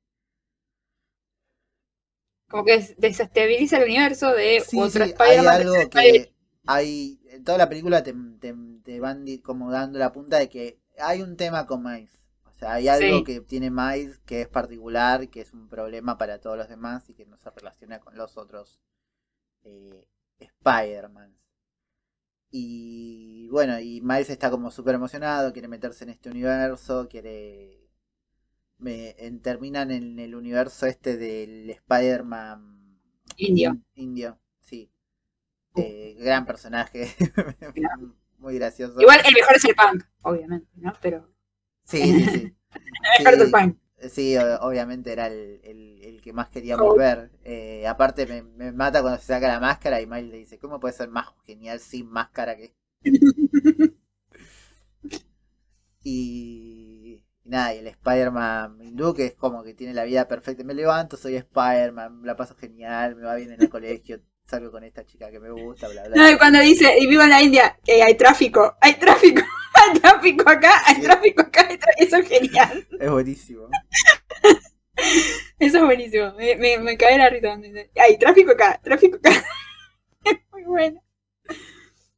Como 2.51 2.65
que 2.65 2.95
desestabiliza 2.97 3.77
el 3.77 3.85
universo 3.85 4.31
de 4.33 4.61
Sí, 4.61 4.77
otro 4.79 5.05
sí, 5.05 5.15
hay 5.19 5.37
Spider-Man. 5.37 5.47
algo 5.47 5.89
que 5.89 6.33
hay 6.65 7.19
en 7.29 7.43
toda 7.43 7.57
la 7.57 7.69
película 7.69 8.03
te, 8.03 8.13
te- 8.39 8.55
te 8.83 8.99
van 8.99 9.25
como 9.43 9.71
dando 9.71 9.99
la 9.99 10.11
punta 10.11 10.37
de 10.39 10.49
que 10.49 10.79
hay 10.99 11.21
un 11.21 11.37
tema 11.37 11.65
con 11.65 11.83
Miles. 11.83 12.17
O 12.45 12.53
sea, 12.53 12.73
hay 12.73 12.87
algo 12.87 13.17
Sí. 13.17 13.23
que 13.23 13.41
tiene 13.41 13.71
Miles 13.71 14.19
que 14.25 14.41
es 14.41 14.47
particular, 14.47 15.29
que 15.29 15.41
es 15.41 15.53
un 15.53 15.67
problema 15.69 16.17
para 16.17 16.39
todos 16.39 16.57
los 16.57 16.69
demás 16.69 17.09
y 17.09 17.13
que 17.13 17.25
no 17.25 17.37
se 17.37 17.49
relaciona 17.49 17.99
con 17.99 18.15
los 18.17 18.37
otros 18.37 18.79
eh, 19.63 20.07
Spider-Man. 20.39 21.35
Y 22.51 23.47
bueno, 23.49 23.79
y 23.79 24.01
Miles 24.01 24.29
está 24.29 24.51
como 24.51 24.71
súper 24.71 24.95
emocionado, 24.95 25.53
quiere 25.53 25.67
meterse 25.67 26.03
en 26.03 26.09
este 26.11 26.29
universo, 26.29 27.07
quiere... 27.09 27.80
Me, 28.81 29.15
en- 29.19 29.39
terminan 29.41 29.91
en 29.91 30.19
el 30.19 30.35
universo 30.35 30.85
este 30.87 31.17
del 31.17 31.69
Spider-Man 31.69 32.99
Indio. 33.37 33.77
Indio, 33.95 34.39
sí. 34.59 34.91
Eh, 35.75 36.15
gran 36.19 36.45
personaje. 36.45 37.09
Muy 38.39 38.55
gracioso. 38.55 38.99
Igual 38.99 39.19
el 39.25 39.33
mejor 39.33 39.55
es 39.55 39.65
el 39.65 39.75
punk, 39.75 40.03
obviamente, 40.23 40.67
¿no? 40.75 40.93
Pero 41.01 41.29
Sí, 41.83 42.01
sí, 42.01 42.25
sí. 42.25 42.55
el 43.19 43.25
mejor 43.25 43.33
es 43.35 43.39
el 43.41 43.45
Sí, 43.47 43.51
punk. 43.51 43.77
sí, 44.09 44.37
obviamente 44.61 45.11
era 45.13 45.27
el, 45.27 45.61
el- 45.63 46.01
el 46.03 46.21
que 46.21 46.33
más 46.33 46.49
queríamos 46.49 46.87
Oh. 46.89 46.95
ver. 46.95 47.31
Eh, 47.43 47.87
aparte 47.87 48.25
me, 48.27 48.43
me 48.43 48.71
mata 48.71 49.01
cuando 49.01 49.19
se 49.19 49.27
saca 49.27 49.47
la 49.47 49.59
máscara 49.59 50.01
y 50.01 50.07
Miles 50.07 50.31
le 50.31 50.37
dice, 50.39 50.59
¿cómo 50.59 50.79
puede 50.79 50.93
ser 50.95 51.09
más 51.09 51.27
genial 51.45 51.79
sin 51.79 52.07
máscara 52.09 52.55
que... 52.57 52.73
y 56.03 56.90
nada, 57.51 57.75
y 57.75 57.79
el 57.79 57.87
Spider-Man 57.87 58.79
hindú 58.81 59.13
que 59.13 59.25
es 59.27 59.33
como 59.35 59.63
que 59.63 59.73
tiene 59.75 59.93
la 59.93 60.03
vida 60.05 60.27
perfecta. 60.27 60.63
Me 60.63 60.73
levanto, 60.73 61.17
soy 61.17 61.35
Spider-Man, 61.35 62.21
la 62.23 62.35
paso 62.35 62.55
genial, 62.55 63.15
me 63.15 63.23
va 63.23 63.35
bien 63.35 63.51
en 63.51 63.61
el 63.61 63.69
colegio, 63.69 64.19
salgo 64.45 64.71
con 64.71 64.83
esta 64.83 65.05
chica 65.05 65.29
que 65.29 65.39
me 65.39 65.51
gusta, 65.51 65.87
bla, 65.89 66.07
bla. 66.07 66.15
No, 66.15 66.29
y 66.29 66.37
cuando 66.37 66.59
dice, 66.59 66.95
y 66.99 67.07
vivo 67.07 67.21
en 67.23 67.29
la 67.29 67.41
India, 67.41 67.77
eh, 67.85 68.01
hay 68.03 68.15
tráfico, 68.15 68.75
hay 68.81 68.95
tráfico, 68.95 69.41
hay 69.75 69.99
tráfico 69.99 70.49
acá, 70.49 70.71
hay 70.87 70.95
Sí. 70.95 71.01
tráfico 71.01 71.41
acá, 71.41 71.67
hay 71.69 71.77
tra- 71.77 71.93
eso 71.97 72.17
es 72.17 72.27
genial. 72.27 72.87
Es 72.99 73.09
buenísimo. 73.11 73.67
Eso 75.59 75.77
es 75.77 75.83
buenísimo. 75.83 76.33
Me, 76.37 76.55
me, 76.55 76.77
me 76.79 76.97
cae 76.97 77.17
la 77.17 77.29
risa. 77.29 77.57
Hay 77.95 78.17
tráfico 78.17 78.51
acá, 78.51 78.79
tráfico 78.83 79.17
acá. 79.17 79.31
Es 80.23 80.37
muy 80.51 80.63
bueno. 80.63 81.01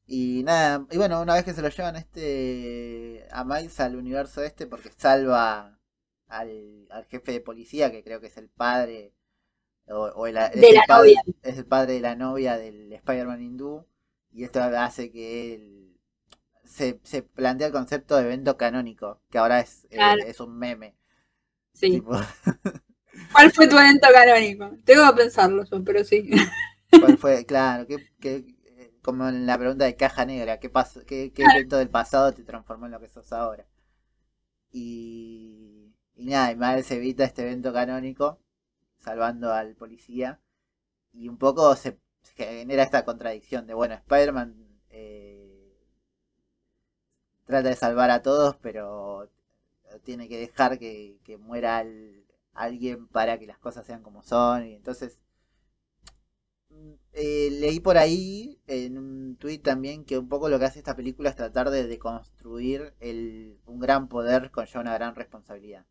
Y 0.05 0.43
nada, 0.43 0.85
y 0.91 0.97
bueno, 0.97 1.21
una 1.21 1.33
vez 1.35 1.45
que 1.45 1.53
se 1.53 1.61
lo 1.61 1.69
llevan 1.69 1.95
este 1.95 3.25
a 3.31 3.43
Miles 3.45 3.79
al 3.79 3.95
universo 3.95 4.43
este, 4.43 4.67
porque 4.67 4.91
salva 4.97 5.79
al, 6.27 6.87
al 6.91 7.05
jefe 7.05 7.31
de 7.33 7.41
policía, 7.41 7.91
que 7.91 8.03
creo 8.03 8.19
que 8.19 8.27
es 8.27 8.37
el 8.37 8.49
padre, 8.49 9.13
o, 9.87 10.03
o 10.15 10.27
el, 10.27 10.37
es 10.37 10.51
De 10.53 10.69
el 10.69 10.75
la 10.75 10.83
padre, 10.87 11.13
novia. 11.13 11.23
es 11.43 11.57
el 11.57 11.65
padre 11.65 11.93
de 11.95 12.01
la 12.01 12.15
novia 12.15 12.57
del 12.57 12.93
Spider-Man 12.93 13.41
hindú, 13.43 13.85
y 14.31 14.43
esto 14.45 14.61
hace 14.61 15.11
que 15.11 15.55
él 15.55 15.97
se, 16.65 16.99
se 17.03 17.23
plantea 17.23 17.67
el 17.67 17.73
concepto 17.73 18.17
de 18.17 18.23
evento 18.25 18.57
canónico, 18.57 19.21
que 19.31 19.37
ahora 19.39 19.59
es, 19.61 19.87
eh, 19.91 19.99
es 20.27 20.39
un 20.41 20.57
meme. 20.57 20.95
Sí. 21.73 21.91
Tipo, 21.91 22.13
¿Cuál 23.31 23.51
fue 23.51 23.67
tu 23.67 23.77
evento 23.77 24.07
canónico? 24.13 24.71
Tengo 24.85 25.07
que 25.11 25.23
pensarlo 25.23 25.63
pero 25.85 26.03
sí. 26.03 26.29
¿Cuál 26.97 27.17
fue? 27.17 27.45
Claro, 27.45 27.87
que, 27.87 27.97
que, 28.19 28.35
eh, 28.37 28.45
como 29.03 29.27
en 29.29 29.45
la 29.45 29.57
pregunta 29.59 29.85
de 29.85 29.95
caja 29.97 30.25
negra, 30.25 30.59
¿qué, 30.59 30.69
pasó, 30.69 31.01
qué, 31.05 31.31
qué 31.33 31.43
evento 31.43 31.77
del 31.77 31.89
pasado 31.91 32.33
te 32.33 32.43
transformó 32.43 32.87
en 32.87 32.93
lo 32.93 32.99
que 33.01 33.09
sos 33.09 33.31
ahora? 33.33 33.65
Y, 34.71 35.93
y 36.15 36.25
nada, 36.25 36.51
y 36.51 36.55
Miles 36.55 36.89
evita 36.91 37.23
este 37.23 37.43
evento 37.43 37.71
canónico, 37.73 38.39
salvando 38.99 39.53
al 39.53 39.75
policía, 39.75 40.41
y 41.13 41.29
un 41.29 41.37
poco 41.37 41.75
se, 41.77 41.99
se 42.21 42.33
genera 42.35 42.83
esta 42.83 43.05
contradicción 43.05 43.67
de, 43.67 43.73
bueno, 43.75 43.95
Spider-Man 43.95 44.55
eh, 44.91 45.77
trata 47.45 47.69
de 47.69 47.75
salvar 47.75 48.11
a 48.11 48.21
todos, 48.21 48.57
pero 48.57 49.29
tiene 50.05 50.29
que 50.29 50.39
dejar 50.39 50.79
que, 50.79 51.19
que 51.25 51.37
muera 51.37 51.79
al- 51.79 52.25
alguien 52.53 53.07
para 53.09 53.39
que 53.39 53.47
las 53.47 53.59
cosas 53.59 53.87
sean 53.87 54.03
como 54.03 54.23
son, 54.23 54.67
y 54.67 54.75
entonces 54.75 55.22
eh, 57.13 57.49
leí 57.51 57.79
por 57.79 57.97
ahí 57.97 58.59
en 58.67 58.97
un 58.97 59.35
tuit 59.37 59.61
también 59.61 60.03
que 60.03 60.17
un 60.17 60.27
poco 60.29 60.49
lo 60.49 60.57
que 60.59 60.65
hace 60.65 60.79
esta 60.79 60.95
película 60.95 61.29
es 61.29 61.35
tratar 61.35 61.69
de 61.69 61.87
deconstruir 61.87 62.93
el, 62.99 63.57
un 63.65 63.79
gran 63.79 64.09
poder 64.09 64.51
conlleva 64.51 64.81
una 64.81 64.93
gran 64.93 65.15
responsabilidad. 65.15 65.85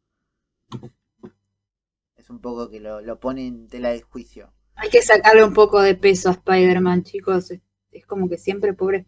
Es 2.17 2.31
un 2.31 2.41
poco 2.41 2.71
que 2.71 2.81
lo, 2.81 3.01
lo 3.01 3.21
pone 3.21 3.47
en 3.47 3.69
tela 3.69 3.91
de 3.91 4.03
juicio. 4.03 4.53
Hay 4.75 4.91
que 4.91 5.03
sacarle 5.03 5.45
un 5.45 5.55
poco 5.55 5.81
de 5.81 5.95
peso 5.95 6.29
a 6.29 6.33
Spider-Man, 6.33 7.05
chicos. 7.05 7.51
Es, 7.51 7.61
es 7.93 8.07
como 8.07 8.29
que 8.29 8.39
siempre 8.39 8.73
pobre. 8.73 9.07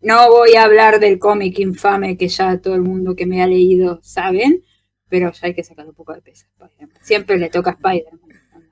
No 0.00 0.30
voy 0.30 0.54
a 0.54 0.64
hablar 0.64 0.98
del 0.98 1.18
cómic 1.18 1.58
infame 1.58 2.16
que 2.16 2.28
ya 2.28 2.58
todo 2.60 2.74
el 2.74 2.82
mundo 2.82 3.14
que 3.14 3.26
me 3.26 3.42
ha 3.42 3.46
leído 3.46 4.00
saben, 4.02 4.64
pero 5.08 5.30
ya 5.32 5.48
hay 5.48 5.54
que 5.54 5.64
sacarle 5.64 5.90
un 5.90 5.96
poco 5.96 6.14
de 6.14 6.22
peso 6.22 6.46
a 6.58 6.66
Spider-Man. 6.66 7.02
Siempre 7.02 7.38
le 7.38 7.50
toca 7.50 7.70
a 7.70 7.74
Spider-Man. 7.74 8.29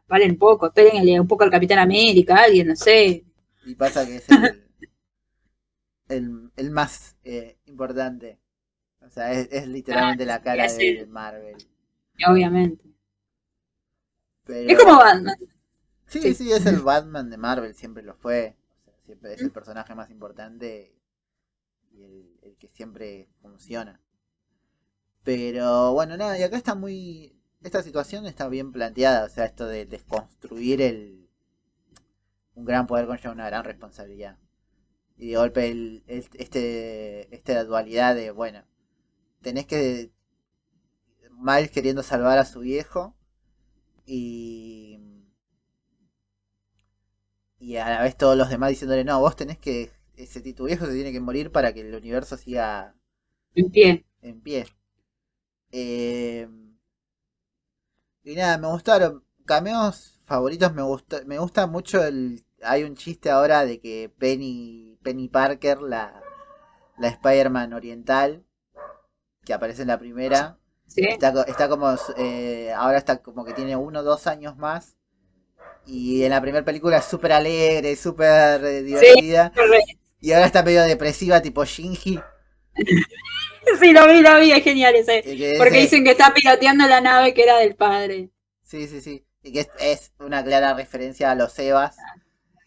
Valen 0.08 0.32
un 0.32 0.38
poco, 0.38 0.66
espérenle 0.68 1.20
un 1.20 1.28
poco 1.28 1.44
al 1.44 1.50
Capitán 1.50 1.78
América, 1.80 2.36
alguien, 2.44 2.68
no 2.68 2.76
sé. 2.76 3.24
Y 3.66 3.74
pasa 3.74 4.06
que 4.06 4.16
es 4.16 4.28
el, 4.30 4.64
el, 6.08 6.50
el 6.56 6.70
más 6.70 7.16
eh, 7.24 7.58
importante. 7.66 8.38
O 9.00 9.10
sea, 9.10 9.32
es, 9.32 9.48
es 9.52 9.66
literalmente 9.68 10.26
la 10.26 10.42
cara 10.42 10.66
de 10.72 10.88
el- 11.00 11.08
Marvel. 11.08 11.56
Obviamente. 12.26 12.84
Pero- 14.44 14.70
Es 14.70 14.78
como 14.78 14.96
Batman. 14.98 15.36
Sí, 16.06 16.20
Sí. 16.22 16.34
sí, 16.34 16.52
es 16.52 16.64
el 16.66 16.80
Batman 16.80 17.28
de 17.30 17.36
Marvel, 17.36 17.74
siempre 17.74 18.02
lo 18.02 18.14
fue. 18.14 18.56
O 18.76 18.84
sea, 18.84 18.94
siempre 19.04 19.34
es 19.34 19.42
el 19.42 19.50
personaje 19.52 19.94
más 19.94 20.10
importante 20.10 20.94
y 21.92 22.02
el, 22.02 22.38
el 22.42 22.56
que 22.56 22.68
siempre 22.68 23.28
funciona. 23.42 24.00
Pero 25.22 25.92
bueno, 25.92 26.16
nada, 26.16 26.38
y 26.38 26.42
acá 26.42 26.56
está 26.56 26.74
muy. 26.74 27.37
Esta 27.62 27.84
situación 27.84 28.26
está 28.26 28.48
bien 28.48 28.72
planteada, 28.72 29.24
o 29.24 29.28
sea, 29.28 29.44
esto 29.44 29.68
de 29.68 29.86
desconstruir 29.86 30.82
el. 30.82 31.28
Un 32.54 32.64
gran 32.66 32.86
poder 32.86 33.06
conlleva 33.06 33.32
una 33.32 33.46
gran 33.46 33.64
responsabilidad. 33.64 34.36
Y 35.18 35.30
de 35.30 35.36
golpe, 35.38 35.70
el, 35.70 36.04
el- 36.08 36.28
este, 36.34 37.34
esta 37.34 37.64
dualidad 37.64 38.14
de, 38.16 38.30
bueno, 38.32 38.64
tenés 39.42 39.66
que. 39.66 40.12
Miles 41.30 41.70
queriendo 41.70 42.02
salvar 42.02 42.38
a 42.38 42.44
su 42.44 42.58
viejo 42.60 43.14
y. 44.06 45.00
Y 47.60 47.76
a 47.76 47.88
la 47.90 48.02
vez 48.02 48.16
todos 48.16 48.36
los 48.36 48.48
demás 48.50 48.70
diciéndole, 48.70 49.04
no, 49.04 49.20
vos 49.20 49.36
tenés 49.36 49.58
que. 49.58 49.90
Ese, 50.16 50.40
tu 50.54 50.64
viejo 50.66 50.86
se 50.86 50.94
tiene 50.94 51.12
que 51.12 51.20
morir 51.20 51.52
para 51.52 51.72
que 51.72 51.80
el 51.82 51.94
universo 51.94 52.36
siga 52.36 52.94
En 53.54 53.70
pie. 53.70 54.04
en 54.22 54.40
pie. 54.40 54.64
Eh, 55.72 56.48
y 58.24 58.34
nada, 58.34 58.58
me 58.58 58.68
gustaron. 58.68 59.24
Cameos 59.46 60.20
favoritos, 60.26 60.74
me 60.74 60.82
gusta, 60.82 61.22
me 61.26 61.38
gusta 61.38 61.66
mucho 61.66 62.04
el. 62.04 62.44
Hay 62.62 62.84
un 62.84 62.96
chiste 62.96 63.30
ahora 63.30 63.64
de 63.64 63.80
que 63.80 64.12
Penny, 64.18 64.98
Penny 65.02 65.28
Parker, 65.28 65.80
la, 65.80 66.20
la 66.98 67.08
Spider-Man 67.08 67.72
oriental, 67.74 68.44
que 69.44 69.52
aparece 69.54 69.82
en 69.82 69.88
la 69.88 69.98
primera, 69.98 70.58
¿sí? 70.86 71.02
está, 71.08 71.42
está 71.44 71.68
como. 71.68 71.94
eh, 72.16 72.72
ahora 72.76 72.98
está 72.98 73.22
como 73.22 73.44
que 73.44 73.52
tiene 73.54 73.76
uno 73.76 74.00
o 74.00 74.02
dos 74.02 74.26
años 74.26 74.56
más. 74.56 74.96
Y 75.86 76.24
en 76.24 76.30
la 76.30 76.40
primera 76.42 76.64
película 76.64 76.98
es 76.98 77.04
súper 77.06 77.32
alegre, 77.32 77.96
súper 77.96 78.64
eh, 78.64 78.82
divertida. 78.82 79.52
Y 80.20 80.32
ahora 80.32 80.46
está 80.46 80.62
medio 80.62 80.82
depresiva, 80.84 81.40
tipo 81.42 81.64
Shinji. 81.64 82.20
Sí, 83.80 83.92
lo 83.92 84.06
vi, 84.08 84.20
lo 84.22 84.38
vi, 84.40 84.52
es 84.52 84.62
genial 84.64 84.94
ese. 84.94 85.22
Porque 85.58 85.76
ese- 85.78 85.80
dicen 85.82 86.04
que 86.04 86.10
está 86.12 86.32
piloteando 86.34 86.86
la 86.86 87.00
nave 87.00 87.34
que 87.34 87.42
era 87.42 87.58
del 87.58 87.74
padre. 87.76 88.30
Sí, 88.62 88.86
sí, 88.86 89.00
sí. 89.00 89.24
Y 89.42 89.52
que 89.52 89.60
es, 89.60 89.68
es 89.80 90.12
una 90.18 90.42
clara 90.44 90.74
referencia 90.74 91.30
a 91.30 91.34
los 91.34 91.58
Evas. 91.58 91.96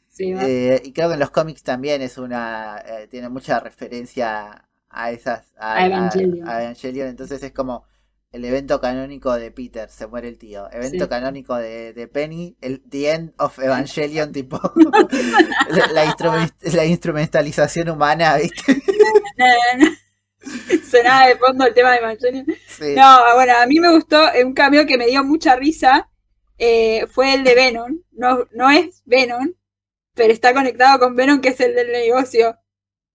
Sí, 0.09 0.33
va. 0.33 0.41
Eh, 0.45 0.81
y 0.83 0.93
creo 0.93 1.07
que 1.09 1.13
en 1.15 1.19
los 1.19 1.31
cómics 1.31 1.63
también 1.63 2.01
es 2.01 2.17
una. 2.17 2.81
eh, 2.85 3.07
tiene 3.09 3.29
mucha 3.29 3.59
referencia 3.59 4.67
a 4.89 5.11
esas. 5.11 5.53
A, 5.57 5.75
A 5.77 5.85
Evangelion. 5.87 6.47
a- 6.47 6.57
a 6.57 6.63
Evangelion. 6.63 7.07
Entonces 7.07 7.41
es 7.43 7.51
como 7.51 7.85
el 8.31 8.45
evento 8.45 8.79
canónico 8.79 9.33
de 9.33 9.51
Peter, 9.51 9.89
se 9.89 10.07
muere 10.07 10.29
el 10.29 10.37
tío. 10.37 10.69
Evento 10.71 11.03
Sí. 11.05 11.09
canónico 11.09 11.55
de, 11.55 11.91
de 11.93 12.07
Penny, 12.07 12.55
el 12.61 12.81
The 12.89 13.11
End 13.11 13.33
of 13.37 13.59
Evangelion, 13.59 14.31
tipo. 14.33 14.59
la, 15.69 15.87
la 15.87 16.05
instrumen- 16.05 16.53
la 16.73 16.85
instrumentalización 16.85 17.89
humana, 17.89 18.37
¿viste? 18.37 18.81
Sonaba 20.89 21.27
de 21.27 21.37
fondo 21.37 21.65
el 21.65 21.73
tema 21.73 21.91
de 21.91 21.97
Evangelion. 21.97 22.45
Sí. 22.67 22.93
No, 22.95 23.19
bueno, 23.35 23.53
a 23.57 23.65
mí 23.67 23.79
me 23.79 23.91
gustó 23.91 24.31
eh, 24.33 24.43
un 24.43 24.53
cambio 24.53 24.85
que 24.85 24.97
me 24.97 25.07
dio 25.07 25.23
mucha 25.23 25.55
risa. 25.55 26.09
eh, 26.57 27.07
fue 27.11 27.33
el 27.35 27.43
de 27.43 27.55
Venom. 27.55 27.99
No, 28.11 28.47
no 28.51 28.69
es 28.69 29.01
Venom, 29.05 29.53
pero 30.13 30.33
está 30.33 30.53
conectado 30.53 30.99
con 30.99 31.15
Venom, 31.15 31.41
que 31.41 31.49
es 31.49 31.59
el 31.61 31.75
del 31.75 31.91
negocio. 31.91 32.57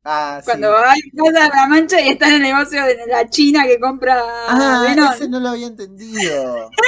Ah, 0.05 0.39
sí. 0.41 0.47
Cuando 0.47 0.77
hay 0.79 1.01
pasa 1.17 1.49
la 1.55 1.67
mancha 1.69 2.01
y 2.01 2.11
está 2.11 2.29
en 2.29 2.35
el 2.37 2.43
negocio 2.43 2.85
de 2.85 2.97
la 3.09 3.29
China 3.29 3.65
que 3.67 3.81
compra 3.81 4.23
Ah, 4.49 4.85
Venom. 4.89 5.13
ese 5.13 5.29
no 5.29 5.41
lo 5.41 5.51
había 5.51 5.67
entendido. 5.69 6.71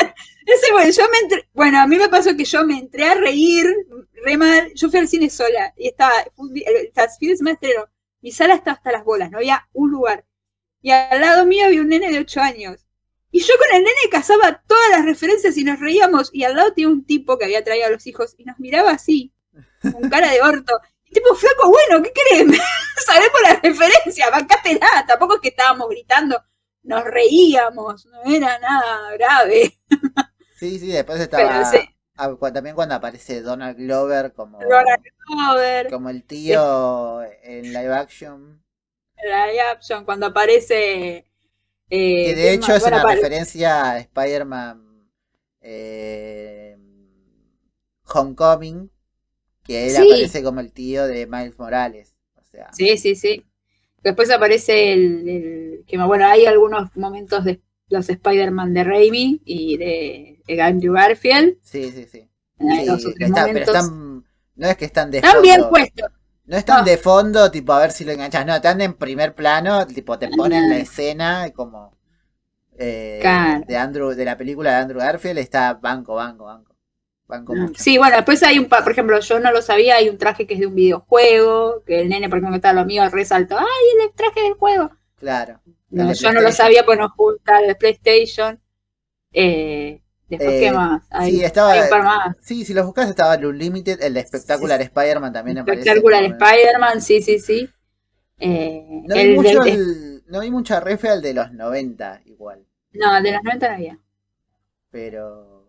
Ese, 0.47 0.73
bueno, 0.73 0.91
yo 0.91 1.03
me 1.13 1.19
entré- 1.29 1.49
bueno, 1.53 1.79
a 1.79 1.87
mí 1.87 1.97
me 1.99 2.09
pasó 2.09 2.35
que 2.35 2.45
yo 2.45 2.65
me 2.65 2.79
entré 2.79 3.05
a 3.05 3.15
reír 3.15 3.67
re 4.25 4.37
mal. 4.39 4.73
Yo 4.75 4.89
fui 4.91 4.99
al 4.99 5.07
cine 5.09 5.29
sola 5.29 5.75
y 5.77 5.89
estaba, 5.89 6.13
el, 6.21 6.63
el 6.67 7.09
fin 7.19 7.29
de 7.31 7.37
semana 7.37 7.55
estreno. 7.55 7.87
Mi 8.23 8.33
sala 8.33 8.55
estaba 8.55 8.77
hasta 8.79 8.93
las 8.93 9.05
bolas, 9.05 9.31
no 9.31 9.39
había 9.39 9.69
un 9.75 9.91
lugar. 9.91 10.25
Y 10.81 10.91
al 10.91 11.21
lado 11.21 11.45
mío 11.47 11.67
había 11.67 11.81
un 11.81 11.89
nene 11.89 12.11
de 12.11 12.21
8 12.21 12.41
años. 12.41 12.87
Y 13.31 13.41
yo 13.41 13.55
con 13.59 13.77
el 13.77 13.83
nene 13.83 14.11
cazaba 14.11 14.63
todas 14.67 14.91
las 14.91 15.05
referencias 15.05 15.57
y 15.57 15.65
nos 15.65 15.81
reíamos. 15.81 16.31
Y 16.33 16.45
al 16.45 16.55
lado 16.57 16.73
tenía 16.73 16.89
un 16.89 17.05
tipo 17.05 17.37
que 17.39 17.45
había 17.45 17.63
traído 17.65 17.87
a 17.87 17.91
los 17.91 18.07
hijos 18.07 18.35
y 18.39 18.45
nos 18.45 18.59
miraba 18.59 18.91
así, 18.93 19.33
con 19.83 20.09
cara 20.09 20.31
de 20.31 20.41
orto. 20.43 20.79
Y 21.05 21.13
tipo, 21.13 21.35
flaco, 21.35 21.71
bueno, 21.71 22.03
¿qué 22.03 22.13
crees? 22.13 22.61
Sabemos 23.07 23.41
la 23.43 23.61
referencia, 23.61 24.31
bancátela. 24.31 25.05
Tampoco 25.07 25.35
es 25.37 25.41
que 25.41 25.49
estábamos 25.49 25.89
gritando, 25.89 26.43
nos 26.83 27.05
reíamos, 27.05 28.07
no 28.07 28.23
era 28.25 28.59
nada 28.59 29.13
grave. 29.13 29.79
Sí, 30.55 30.79
sí, 30.79 30.89
después 30.89 31.29
Pero 31.35 31.61
estaba. 31.61 31.65
sí. 31.71 31.79
ah, 32.17 32.35
también 32.53 32.75
cuando 32.75 32.95
aparece 32.95 33.43
Donald 33.43 33.77
Glover 33.77 34.33
como, 34.33 34.59
Donald 34.59 35.03
Glover. 35.27 35.91
como 35.91 36.11
el 36.11 36.25
tío 36.25 37.23
en 37.43 37.73
live 37.73 37.95
action. 37.95 38.63
Action, 39.73 40.05
cuando 40.05 40.27
aparece. 40.27 41.27
eh, 41.91 42.27
Que 42.27 42.35
de 42.35 42.43
¿quién 42.43 42.55
hecho 42.55 42.75
es 42.75 42.83
una 42.83 43.03
referencia 43.05 43.93
a 43.93 43.99
Spider-Man 43.99 45.09
eh, 45.61 46.77
Homecoming, 48.05 48.91
que 49.65 49.87
él 49.87 49.91
Sí. 49.97 49.97
aparece 50.13 50.43
como 50.43 50.61
el 50.61 50.73
tío 50.73 51.07
de 51.07 51.27
Miles 51.27 51.59
Morales. 51.59 52.15
O 52.37 52.43
sea, 52.45 52.71
Sí, 52.73 52.97
sí, 52.99 53.15
sí. 53.15 53.45
Después 54.03 54.31
aparece 54.31 54.93
el, 54.93 55.29
el- 55.29 55.85
que 55.87 55.99
bueno, 55.99 56.27
hay 56.27 56.47
algunos 56.47 56.95
momentos 56.97 57.45
de 57.45 57.61
los 57.89 58.09
Spider-Man 58.09 58.75
de 58.75 58.85
Raimi 58.85 59.41
y 59.45 59.77
de, 59.77 60.43
de 60.47 60.63
Andrew 60.63 60.95
Garfield. 60.95 61.57
sí, 61.63 61.91
sí, 61.91 62.07
sí. 62.11 62.29
está- 63.19 63.47
pero 63.47 63.59
están, 63.61 64.25
no 64.57 64.67
es 64.69 64.77
que 64.77 64.85
están 64.85 65.11
de 65.11 65.19
Están 65.19 65.43
bien 65.43 65.63
puestos. 65.71 66.11
No 66.49 66.57
están 66.57 66.79
No. 66.81 66.85
de 66.85 66.97
fondo, 66.99 67.51
tipo, 67.51 67.73
a 67.73 67.79
ver 67.79 67.93
si 67.93 68.05
lo 68.05 68.13
enganchas. 68.13 68.45
No, 68.47 68.55
están 68.57 68.81
en 68.81 68.95
primer 68.95 69.35
plano, 69.35 69.87
tipo, 69.87 70.19
te 70.19 70.29
ponen 70.29 70.69
la 70.69 70.79
escena 70.79 71.51
como 71.55 71.97
eh, 72.81 73.19
Claro. 73.21 73.65
de 73.67 73.77
Andrew, 73.77 74.11
de 74.15 74.25
la 74.25 74.37
película 74.37 74.71
de 74.71 74.77
Andrew 74.77 75.01
Garfield, 75.01 75.39
está 75.39 75.75
banco, 75.75 76.15
banco, 76.15 76.45
banco. 76.47 76.75
Banco 77.27 77.55
mucho. 77.55 77.75
Ah, 77.77 77.83
Sí, 77.83 77.99
bueno, 77.99 78.17
después 78.17 78.43
hay 78.43 78.59
un, 78.59 78.67
por 78.67 78.91
ejemplo, 78.91 79.21
yo 79.21 79.41
no 79.41 79.53
lo 79.53 79.61
sabía, 79.63 79.97
hay 79.97 80.09
un 80.09 80.17
traje 80.17 80.47
que 80.47 80.55
es 80.55 80.61
de 80.61 80.67
un 80.67 80.75
videojuego, 80.75 81.83
que 81.85 82.01
el 82.01 82.09
nene, 82.09 82.29
por 82.29 82.39
ejemplo, 82.39 82.53
que 82.53 82.57
está 82.59 82.73
lo 82.73 82.87
mío, 82.87 83.09
resaltó, 83.11 83.59
¡ay, 83.59 83.67
el 84.05 84.13
traje 84.15 84.41
del 84.43 84.55
juego! 84.55 84.91
Claro. 85.17 85.61
No, 85.91 86.13
yo 86.15 86.33
no 86.33 86.41
lo 86.41 86.53
sabía, 86.53 86.85
pues 86.87 86.99
nos 86.99 87.11
gusta 87.17 87.61
el 87.61 87.67
de 87.69 87.75
PlayStation. 87.75 88.61
Eh, 89.33 90.01
después, 90.29 90.51
Eh, 90.55 90.61
¿qué 90.61 90.73
más? 90.73 91.03
Hay, 91.11 91.31
sí, 91.33 91.45
estaba- 91.45 91.73
hay 91.73 91.81
un 91.81 91.89
par 91.91 92.03
más. 92.05 92.37
Sí, 92.41 92.65
si 92.65 92.75
los 92.75 92.85
buscas 92.87 93.09
estaba 93.09 93.35
el 93.35 93.47
Unlimited, 93.47 94.03
el 94.03 94.15
de 94.15 94.27
Spectacular 94.27 94.81
Spider-Man 94.81 95.33
también 95.33 95.59
aparece. 95.59 95.81
Espectacular 95.89 96.23
como- 96.23 96.35
Spider-Man, 96.45 97.01
sí, 97.03 97.23
sí, 97.23 97.39
sí. 97.39 97.69
Eh, 98.41 98.85
No 99.07 99.15
vi, 99.17 99.21
el 99.21 99.35
mucho 99.35 99.63
el- 99.65 100.23
no 100.29 100.41
vi 100.41 100.51
mucha 100.51 100.79
refe 100.81 101.09
al 101.09 101.23
de 101.23 101.35
los 101.35 101.53
90 101.53 102.21
igual, 102.27 102.65
no, 102.93 103.17
el 103.17 103.23
de 103.25 103.33
los 103.33 103.43
90 103.43 103.69
no 103.69 103.75
había. 103.75 103.99
pero 104.91 105.69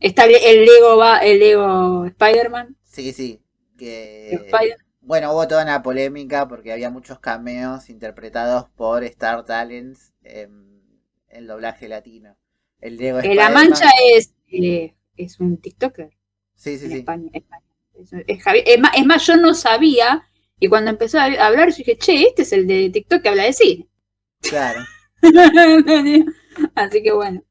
Está 0.00 0.24
el, 0.24 0.34
el 0.34 0.64
Lego, 0.66 0.96
va, 0.98 1.18
el 1.18 1.38
Lego 1.38 2.04
Spider-Man. 2.06 2.76
sí, 2.82 3.12
sí. 3.12 3.40
Que, 3.78 4.34
Spider- 4.46 4.76
Bueno, 5.00 5.32
hubo 5.32 5.46
toda 5.48 5.62
una 5.64 5.82
polémica 5.82 6.46
porque 6.48 6.72
había 6.72 6.90
muchos 6.90 7.18
cameos 7.18 7.88
interpretados 7.90 8.68
por 8.76 9.02
Star 9.04 9.44
Talents 9.44 10.12
en 10.22 10.82
el 11.28 11.46
doblaje 11.46 11.88
latino. 11.88 12.36
El 12.84 12.96
Diego 12.98 13.18
Eh, 13.20 13.34
la 13.34 13.50
Mancha 13.50 13.88
es, 14.14 14.32
eh, 14.48 14.94
es 15.16 15.40
un 15.40 15.56
TikToker 15.60 16.10
Sí, 16.54 16.78
sí, 16.78 16.84
en 16.86 16.90
sí. 16.92 16.98
España. 16.98 17.30
España. 17.32 17.64
Es, 17.94 18.10
es 18.26 18.44
Javier- 18.44 18.64
es 18.66 18.80
más, 18.80 18.92
es 18.96 19.06
más, 19.06 19.26
yo 19.26 19.36
no 19.36 19.54
sabía, 19.54 20.28
y 20.60 20.68
cuando 20.68 20.90
empezó 20.90 21.18
a 21.18 21.24
hablar, 21.24 21.70
yo 21.70 21.76
dije, 21.76 21.96
che, 21.96 22.22
este 22.28 22.42
es 22.42 22.52
el 22.52 22.66
de 22.66 22.90
TikTok 22.90 23.22
que 23.22 23.28
habla 23.28 23.44
de 23.44 23.52
cine. 23.52 23.88
Claro. 24.40 24.80
Así 26.74 27.02
que 27.02 27.12
bueno. 27.12 27.42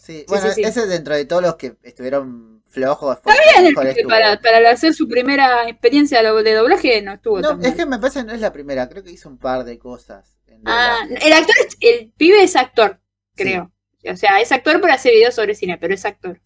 Sí, 0.00 0.24
bueno, 0.28 0.48
sí, 0.48 0.54
sí. 0.54 0.62
ese 0.62 0.86
dentro 0.86 1.14
de 1.14 1.24
todos 1.24 1.42
los 1.42 1.56
que 1.56 1.76
estuvieron 1.82 2.62
flojos. 2.66 3.18
que 3.20 3.30
Bien, 3.62 3.74
porque 3.74 4.04
para, 4.08 4.40
para 4.40 4.70
hacer 4.70 4.94
su 4.94 5.08
primera 5.08 5.68
experiencia 5.68 6.22
de 6.22 6.54
doblaje 6.54 7.02
no 7.02 7.14
estuvo 7.14 7.40
No, 7.40 7.60
es 7.60 7.74
que 7.74 7.86
me 7.86 7.98
parece 7.98 8.20
que 8.20 8.26
no 8.26 8.32
es 8.32 8.40
la 8.40 8.52
primera, 8.52 8.88
creo 8.88 9.02
que 9.02 9.10
hizo 9.10 9.28
un 9.28 9.38
par 9.38 9.64
de 9.64 9.78
cosas. 9.78 10.38
en 10.46 10.62
Ah, 10.64 10.98
el 11.08 11.32
actor, 11.32 11.54
es- 11.66 11.76
el 11.80 12.12
pibe 12.16 12.42
es 12.42 12.56
actor, 12.56 13.00
creo. 13.34 13.72
O 14.08 14.16
sea, 14.16 14.40
es 14.40 14.50
actor 14.52 14.80
pero 14.80 14.92
hace 14.94 15.10
videos 15.10 15.34
sobre 15.34 15.54
cine, 15.54 15.76
pero 15.78 15.94
es 15.94 16.04
actor. 16.04 16.40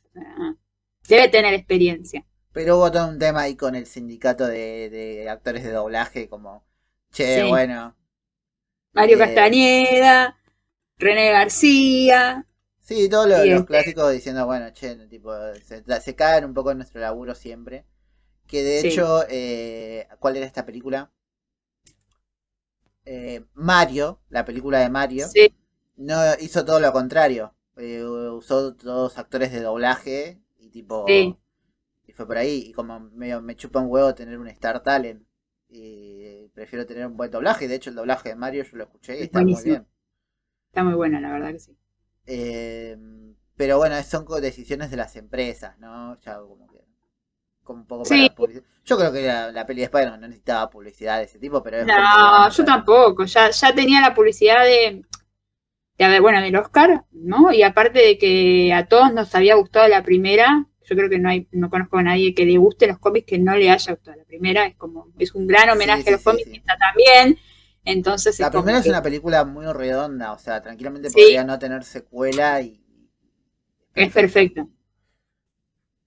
Debe 1.09 1.29
tener 1.29 1.55
experiencia. 1.55 2.25
Pero 2.53 2.77
hubo 2.79 2.91
todo 2.91 3.09
un 3.09 3.19
tema 3.19 3.43
ahí 3.43 3.57
con 3.57 3.75
el 3.75 3.87
sindicato 3.87 4.47
de, 4.47 4.89
de 4.91 5.29
actores 5.29 5.65
de 5.65 5.73
doblaje, 5.73 6.29
como, 6.29 6.65
che, 7.13 7.43
Sí. 7.43 7.49
bueno. 7.49 7.97
Mario 8.93 9.17
Eh. 9.17 9.19
Castañeda, 9.19 10.39
René 10.99 11.31
García. 11.33 12.47
Sí, 12.81 13.09
todos 13.09 13.29
los, 13.29 13.45
Y 13.45 13.51
los 13.51 13.61
este- 13.61 13.67
clásicos 13.67 14.13
diciendo, 14.13 14.47
bueno, 14.47 14.71
che, 14.73 14.95
tipo, 15.09 15.33
se, 15.65 15.83
se 16.01 16.15
cagan 16.15 16.45
un 16.45 16.55
poco 16.55 16.71
en 16.71 16.79
nuestro 16.79 17.01
laburo 17.01 17.35
siempre. 17.35 17.85
Que 18.47 18.63
de 18.63 18.81
Sí. 18.83 18.89
hecho, 18.89 19.25
eh, 19.29 20.07
¿cuál 20.21 20.37
era 20.37 20.47
esta 20.47 20.65
película? 20.67 21.11
Eh, 23.07 23.45
Mario, 23.55 24.21
la 24.29 24.45
película 24.45 24.79
de 24.81 24.91
Mario, 24.91 25.27
Sí, 25.29 25.55
no 25.97 26.17
hizo 26.41 26.65
todo 26.65 26.81
lo 26.81 26.93
contrario. 26.93 27.55
Eh, 27.77 28.05
usó 28.05 28.75
todos 28.75 29.19
actores 29.19 29.53
de 29.53 29.61
doblaje 29.61 30.41
y 30.59 30.71
tipo. 30.71 31.05
Sí. 31.07 31.37
Y 32.07 32.13
fue 32.13 32.27
por 32.27 32.37
ahí. 32.39 32.65
Y 32.69 32.73
como 32.73 33.01
medio 33.01 33.41
me 33.43 33.57
chupa 33.57 33.81
un 33.81 33.91
huevo 33.91 34.15
tener 34.15 34.39
un 34.39 34.49
Star 34.49 34.83
Talent. 34.83 35.23
Y 35.69 36.49
prefiero 36.55 36.87
tener 36.87 37.07
un 37.07 37.17
buen 37.17 37.31
doblaje. 37.31 37.67
De 37.67 37.75
hecho, 37.75 37.91
el 37.91 37.97
doblaje 37.97 38.29
de 38.31 38.37
Mario 38.37 38.65
yo 38.65 38.77
lo 38.77 38.85
escuché 38.85 39.19
y 39.19 39.23
está 39.25 39.43
muy 39.43 39.61
bien. 39.63 39.87
Está 40.69 40.85
muy 40.85 40.95
buena, 40.95 41.21
la 41.21 41.33
verdad 41.33 41.53
que 41.53 41.59
sí. 41.59 41.77
Eh, 42.27 42.97
pero 43.57 43.79
bueno, 43.79 44.01
son 44.03 44.27
decisiones 44.41 44.91
de 44.91 44.97
las 44.97 45.17
empresas, 45.17 45.79
¿no? 45.79 46.19
Ya 46.21 46.39
como 46.39 46.67
que. 46.69 46.85
Como 47.63 47.81
un 47.81 47.87
poco 47.87 48.05
para 48.05 48.21
Sí. 48.21 48.31
publicidad. 48.31 48.65
Yo 48.85 48.99
creo 48.99 49.13
que 49.13 49.23
la, 49.27 49.51
la 49.51 49.65
peli 49.65 49.81
de 49.81 49.85
Spider-Man 49.87 50.21
no 50.21 50.29
necesitaba 50.29 50.69
publicidad 50.69 51.19
de 51.19 51.25
ese 51.25 51.39
tipo, 51.39 51.63
pero 51.63 51.79
es 51.79 51.87
No, 51.87 52.51
yo 52.51 52.65
tampoco. 52.65 53.25
Ya, 53.25 53.51
ya 53.51 53.75
tenía 53.75 54.01
la 54.03 54.15
publicidad 54.15 54.65
de, 54.65 55.03
de, 55.99 56.05
a 56.05 56.09
ver, 56.09 56.21
bueno, 56.23 56.41
del 56.41 56.57
Oscar, 56.57 57.05
¿no? 57.13 57.53
Y 57.53 57.63
aparte 57.63 58.01
de 58.01 58.19
que 58.19 58.73
a 58.73 58.87
todos 58.87 59.13
nos 59.13 59.35
había 59.35 59.55
gustado 59.57 59.89
la 59.89 60.03
primera, 60.03 60.67
yo 60.85 60.97
creo 60.97 61.09
que 61.11 61.19
no 61.19 61.29
hay, 61.29 61.49
no 61.53 61.71
conozco 61.71 61.99
a 61.99 62.03
nadie 62.03 62.35
que 62.35 62.45
le 62.45 62.59
guste 62.59 62.87
los 62.87 62.99
cómics 62.99 63.27
que 63.27 63.39
no 63.39 63.57
le 63.57 63.71
haya 63.71 63.93
gustado 63.95 64.17
la 64.19 64.25
primera. 64.25 64.67
Es 64.67 64.77
como, 64.77 65.09
es 65.19 65.35
un 65.35 65.47
gran 65.47 65.71
homenaje 65.71 66.03
Sí, 66.03 66.09
a 66.09 66.13
los 66.13 66.21
sí, 66.21 66.25
cómics 66.25 66.45
sí. 66.45 66.53
que 66.53 66.59
está 66.59 66.77
también. 66.77 67.39
Entonces 67.85 68.39
La 68.39 68.47
es 68.47 68.53
primera 68.53 68.79
es 68.79 68.85
que 68.85 68.91
una 68.91 69.03
película 69.03 69.45
muy 69.45 69.67
redonda, 69.73 70.33
o 70.33 70.39
sea, 70.39 70.63
tranquilamente 70.63 71.11
Sí. 71.11 71.21
podría 71.21 71.43
no 71.43 71.59
tener 71.59 71.83
secuela 71.83 72.61
y. 72.61 72.81
es 73.95 74.13
perfecto. 74.13 74.69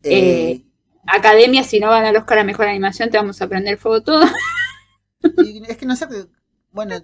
Eh, 0.04 0.54
Eh, 0.54 0.64
Academia, 1.06 1.64
si 1.64 1.80
no 1.80 1.90
gana 1.90 2.10
el 2.10 2.18
Oscar 2.18 2.40
a 2.40 2.44
Mejor 2.44 2.68
Animación, 2.68 3.10
te 3.10 3.18
vamos 3.18 3.42
a 3.42 3.48
prender 3.48 3.78
fuego 3.78 4.04
todo. 4.04 4.26
y 5.38 5.64
es 5.70 5.78
que 5.78 5.86
no 5.86 5.96
sé, 5.96 6.08
bueno, 6.72 6.96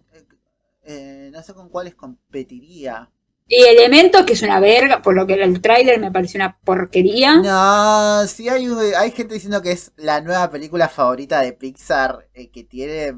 eh, 0.84 1.30
no 1.31 1.41
sé 1.43 1.53
con 1.53 1.69
cuáles 1.69 1.95
competiría. 1.95 3.10
Y 3.47 3.61
Elementos, 3.64 4.26
que 4.26 4.34
es 4.34 4.41
una 4.41 4.60
verga, 4.60 5.01
por 5.01 5.15
lo 5.15 5.27
que 5.27 5.34
el 5.34 5.61
tráiler 5.61 5.99
me 5.99 6.11
pareció 6.11 6.38
una 6.38 6.57
porquería. 6.64 7.38
No, 7.38 8.26
sí 8.27 8.47
hay, 8.47 8.65
hay 8.97 9.11
gente 9.11 9.34
diciendo 9.34 9.61
que 9.61 9.72
es 9.72 9.91
la 9.97 10.22
nueva 10.22 10.49
película 10.49 10.88
favorita 10.88 11.41
de 11.41 11.53
Pixar 11.53 12.30
eh, 12.34 12.49
que 12.49 12.64
tiene 12.64 13.14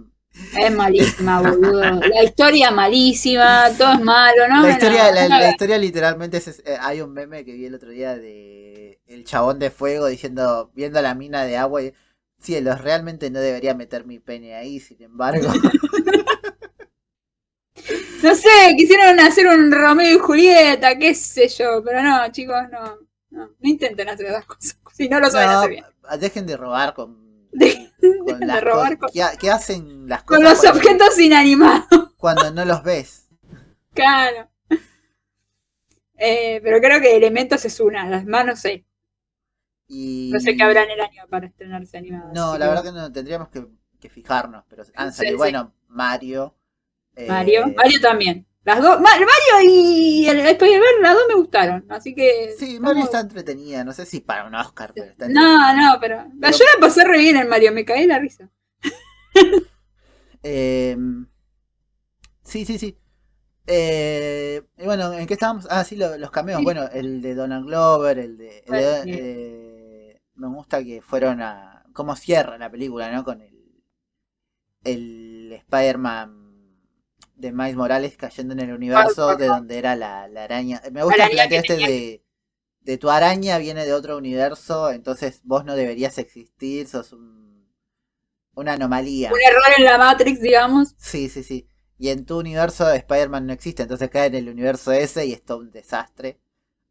Es 0.59 0.75
malísima, 0.75 1.41
boludo. 1.41 1.81
La 1.81 2.23
historia 2.23 2.71
malísima, 2.71 3.69
todo 3.77 3.93
es 3.93 4.01
malo, 4.01 4.47
¿no? 4.49 4.63
la 4.63 4.71
historia, 4.71 5.09
No, 5.09 5.15
la, 5.15 5.27
la 5.27 5.49
historia 5.51 5.77
literalmente 5.77 6.37
es, 6.37 6.63
eh, 6.65 6.77
hay 6.81 7.01
un 7.01 7.13
meme 7.13 7.45
que 7.45 7.53
vi 7.53 7.65
el 7.65 7.75
otro 7.75 7.91
día 7.91 8.15
de 8.17 8.99
el 9.07 9.23
chabón 9.23 9.59
de 9.59 9.69
fuego 9.69 10.07
diciendo, 10.07 10.71
viendo 10.73 11.01
la 11.01 11.13
mina 11.13 11.45
de 11.45 11.57
agua 11.57 11.83
y 11.83 11.93
cielos, 12.39 12.81
realmente 12.81 13.29
no 13.29 13.39
debería 13.39 13.73
meter 13.75 14.05
mi 14.05 14.19
pene 14.19 14.55
ahí, 14.55 14.79
sin 14.79 15.01
embargo. 15.01 15.47
No 18.23 18.33
sé, 18.35 18.49
quisieron 18.77 19.19
hacer 19.19 19.47
un 19.47 19.71
Romeo 19.71 20.15
y 20.15 20.19
Julieta, 20.19 20.97
qué 20.97 21.13
sé 21.13 21.47
yo, 21.49 21.83
pero 21.83 22.01
no, 22.01 22.27
chicos, 22.31 22.55
no. 22.71 22.97
No, 23.31 23.47
no 23.47 23.69
intenten 23.69 24.07
hacer 24.07 24.27
esas 24.27 24.45
cosas, 24.45 24.79
si 24.93 25.09
no 25.09 25.19
lo 25.19 25.29
saben 25.29 25.49
No, 25.49 25.57
hacer 25.59 25.69
bien. 25.71 25.85
dejen 26.21 26.45
de 26.47 26.55
robar 26.55 26.93
con, 26.93 27.49
Dejen 27.51 27.91
con 28.25 28.39
de 28.39 28.45
las 28.45 28.63
robar 28.63 28.97
cosas. 28.97 29.13
con, 29.13 29.29
¿Qué, 29.31 29.37
qué 29.39 29.51
hacen 29.51 30.07
las 30.07 30.23
con 30.23 30.37
cosas 30.37 30.51
los 30.51 30.59
cuando- 30.61 30.79
objetos 30.79 31.19
inanimados, 31.19 32.13
cuando 32.17 32.51
no 32.51 32.63
los 32.63 32.81
ves? 32.83 33.27
claro. 33.93 34.49
Eh, 36.17 36.61
pero 36.63 36.79
creo 36.79 37.01
que 37.01 37.15
Elementos 37.17 37.65
es 37.65 37.77
una, 37.81 38.07
las 38.09 38.25
más 38.25 38.45
no 38.45 38.55
sé. 38.55 38.85
Y... 39.87 40.31
No 40.33 40.39
sé 40.39 40.55
qué 40.55 40.63
habrá 40.63 40.83
en 40.83 40.91
el 40.91 41.01
año 41.01 41.23
para 41.29 41.47
estrenarse 41.47 41.97
animadas. 41.97 42.33
No, 42.33 42.57
la 42.57 42.67
verdad 42.69 42.83
que 42.83 42.91
no 42.93 43.11
tendríamos 43.11 43.49
que, 43.49 43.67
que 43.99 44.09
fijarnos, 44.09 44.63
pero 44.69 44.83
han 44.95 45.11
Sí, 45.11 45.17
salido, 45.17 45.33
sí. 45.35 45.37
bueno, 45.37 45.73
Mario. 45.89 46.54
Eh, 47.15 47.27
Mario, 47.27 47.67
Mario 47.75 47.99
también. 48.01 48.45
Las 48.63 48.81
dos, 48.81 48.99
Ma- 48.99 49.09
Mario 49.11 49.69
y 49.71 50.27
el 50.27 50.39
Spider-Man, 50.39 50.89
las 51.01 51.13
dos 51.13 51.23
me 51.29 51.35
gustaron, 51.35 51.85
así 51.89 52.15
que... 52.15 52.55
Sí, 52.57 52.79
Mario 52.79 53.03
está 53.03 53.19
entretenida, 53.19 53.83
no 53.83 53.93
sé 53.93 54.07
si 54.07 54.21
para 54.21 54.45
un 54.45 54.55
Oscar, 54.55 54.91
pero 54.95 55.11
está 55.11 55.27
No, 55.29 55.75
no, 55.75 55.99
pero, 56.01 56.25
Pero- 56.41 56.57
yo 56.57 56.65
la 56.73 56.79
pasé 56.79 57.03
re 57.03 57.19
bien 57.19 57.37
en 57.37 57.47
Mario, 57.47 57.71
me 57.73 57.85
caí 57.85 58.03
en 58.03 58.09
la 58.09 58.17
risa. 58.19 58.49
Eh, 60.43 60.97
sí, 62.43 62.65
sí, 62.65 62.77
sí. 62.77 62.97
Eh, 63.67 64.61
y 64.77 64.83
bueno, 64.85 65.13
¿en 65.13 65.25
qué 65.27 65.33
estábamos? 65.33 65.67
Ah, 65.69 65.83
sí, 65.83 65.95
lo- 65.95 66.17
los 66.17 66.31
cameos. 66.31 66.59
Sí. 66.59 66.63
Bueno, 66.63 66.87
el 66.91 67.21
de 67.21 67.35
Donald 67.35 67.65
Glover, 67.67 68.19
el 68.19 68.37
de... 68.37 68.59
el 68.59 68.63
de- 68.65 68.69
Bueno, 68.69 69.03
sí. 69.03 69.11
eh, 69.13 70.21
me 70.35 70.47
gusta 70.47 70.83
que 70.83 71.01
fueron 71.01 71.41
a... 71.41 71.83
cómo 71.93 72.15
cierra 72.15 72.57
la 72.57 72.69
película, 72.69 73.11
¿no? 73.11 73.23
Con 73.23 73.41
el... 73.41 73.55
El 74.83 75.53
Spider-Man 75.53 76.44
de 77.35 77.51
Miles 77.51 77.75
Morales 77.75 78.17
cayendo 78.17 78.53
en 78.53 78.59
el 78.61 78.71
universo 78.73 79.35
de 79.35 79.47
donde 79.47 79.77
era 79.77 79.95
la, 79.95 80.27
la 80.27 80.43
araña. 80.45 80.81
Me 80.91 81.03
gusta 81.03 81.29
que 81.29 81.57
este 81.57 81.77
de... 81.77 82.21
De 82.81 82.99
tu 82.99 83.09
araña 83.09 83.57
viene 83.57 83.83
de 83.83 83.93
otro 83.93 84.15
universo, 84.15 84.91
entonces 84.91 85.41
vos 85.43 85.65
no 85.65 85.75
deberías 85.75 86.19
existir, 86.19 86.87
sos 86.87 87.13
un, 87.13 87.67
una 88.53 88.73
anomalía. 88.73 89.31
Un 89.33 89.41
error 89.41 89.63
en 89.75 89.85
la 89.85 89.97
Matrix, 89.97 90.39
digamos. 90.39 90.93
Sí, 90.99 91.27
sí, 91.29 91.41
sí. 91.41 91.67
Y 91.97 92.09
en 92.09 92.25
tu 92.25 92.37
universo 92.37 92.87
Spider-Man 92.91 93.47
no 93.47 93.53
existe, 93.53 93.81
entonces 93.81 94.11
cae 94.11 94.27
en 94.27 94.35
el 94.35 94.49
universo 94.49 94.91
ese 94.91 95.25
y 95.25 95.33
es 95.33 95.43
todo 95.43 95.57
un 95.61 95.71
desastre. 95.71 96.39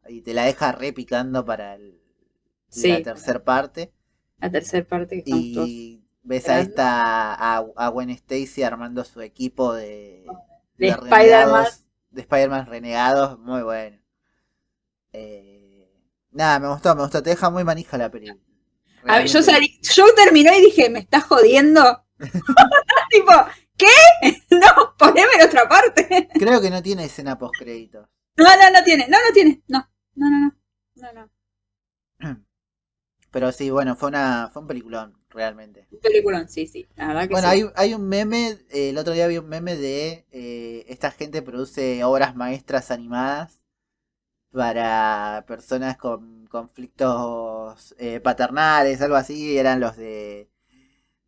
Y 0.09 0.19
te 0.21 0.33
la 0.33 0.43
deja 0.43 0.73
repicando 0.73 1.45
para 1.45 1.75
el- 1.75 1.97
Sí. 2.67 2.89
la 2.89 3.01
tercera 3.01 3.41
parte. 3.41 3.93
La 4.39 4.51
tercera 4.51 4.85
parte 4.85 5.23
que. 5.23 5.31
Y 5.31 6.04
ves 6.25 6.49
a 6.49 6.59
esta, 6.59 7.33
a, 7.33 7.65
a 7.75 7.87
Gwen 7.89 8.09
Stacy 8.09 8.63
armando 8.63 9.05
su 9.05 9.21
equipo 9.21 9.73
de, 9.73 10.25
De 10.77 10.89
Spider-Man. 10.89 11.67
De 12.09 12.21
Spider-Man 12.21 12.65
renegados, 12.65 13.39
muy 13.39 13.61
bueno. 13.61 13.97
Eh, 15.13 15.89
nada, 16.31 16.59
me 16.59 16.67
gustó, 16.67 16.95
me 16.95 17.03
gustó. 17.03 17.23
Te 17.23 17.29
deja 17.29 17.49
muy 17.49 17.63
manija 17.63 17.97
la 17.97 18.11
película. 18.11 18.41
A 19.07 19.17
ver, 19.19 19.27
yo 19.27 19.41
salí, 19.43 19.79
yo 19.81 20.05
terminé 20.15 20.57
y 20.57 20.61
dije, 20.65 20.89
¿me 20.89 20.99
estás 20.99 21.25
jodiendo? 21.25 22.05
tipo, 23.11 23.31
¿qué? 23.77 23.85
no, 24.49 24.95
poneme 24.97 25.33
en 25.39 25.47
otra 25.47 25.69
parte. 25.69 26.27
Creo 26.33 26.59
que 26.59 26.71
no 26.71 26.81
tiene 26.81 27.05
escena 27.05 27.37
post 27.37 27.55
créditos. 27.59 28.07
no, 28.37 28.45
no, 28.45 28.71
no 28.71 28.83
tiene, 28.83 29.07
no, 29.07 29.17
no 29.17 29.33
tiene, 29.33 29.61
no, 29.67 29.87
no, 30.15 30.29
no, 30.29 30.55
no, 30.95 31.13
no, 31.13 31.29
no. 32.19 32.45
Pero 33.35 33.51
sí, 33.51 33.69
bueno, 33.69 33.97
fue 33.97 34.07
una 34.07 34.49
fue 34.53 34.61
un 34.61 34.67
peliculón, 34.69 35.13
realmente. 35.29 35.85
Un 35.91 35.99
peliculón, 35.99 36.47
sí, 36.47 36.67
sí, 36.67 36.87
la 36.95 37.07
verdad 37.07 37.27
que 37.27 37.33
Bueno, 37.33 37.49
sí. 37.49 37.53
hay, 37.53 37.63
hay 37.75 37.93
un 37.93 38.07
meme, 38.07 38.57
eh, 38.69 38.89
el 38.91 38.97
otro 38.97 39.11
día 39.13 39.27
vi 39.27 39.37
un 39.37 39.49
meme 39.49 39.75
de 39.75 40.25
eh, 40.31 40.85
esta 40.87 41.11
gente 41.11 41.41
produce 41.41 42.01
obras 42.05 42.33
maestras 42.37 42.91
animadas 42.91 43.59
para 44.51 45.45
personas 45.47 45.97
con 45.97 46.47
conflictos 46.47 47.95
eh, 47.99 48.21
paternales, 48.21 49.01
algo 49.01 49.15
así, 49.17 49.57
eran 49.57 49.81
los 49.81 49.97
de 49.97 50.49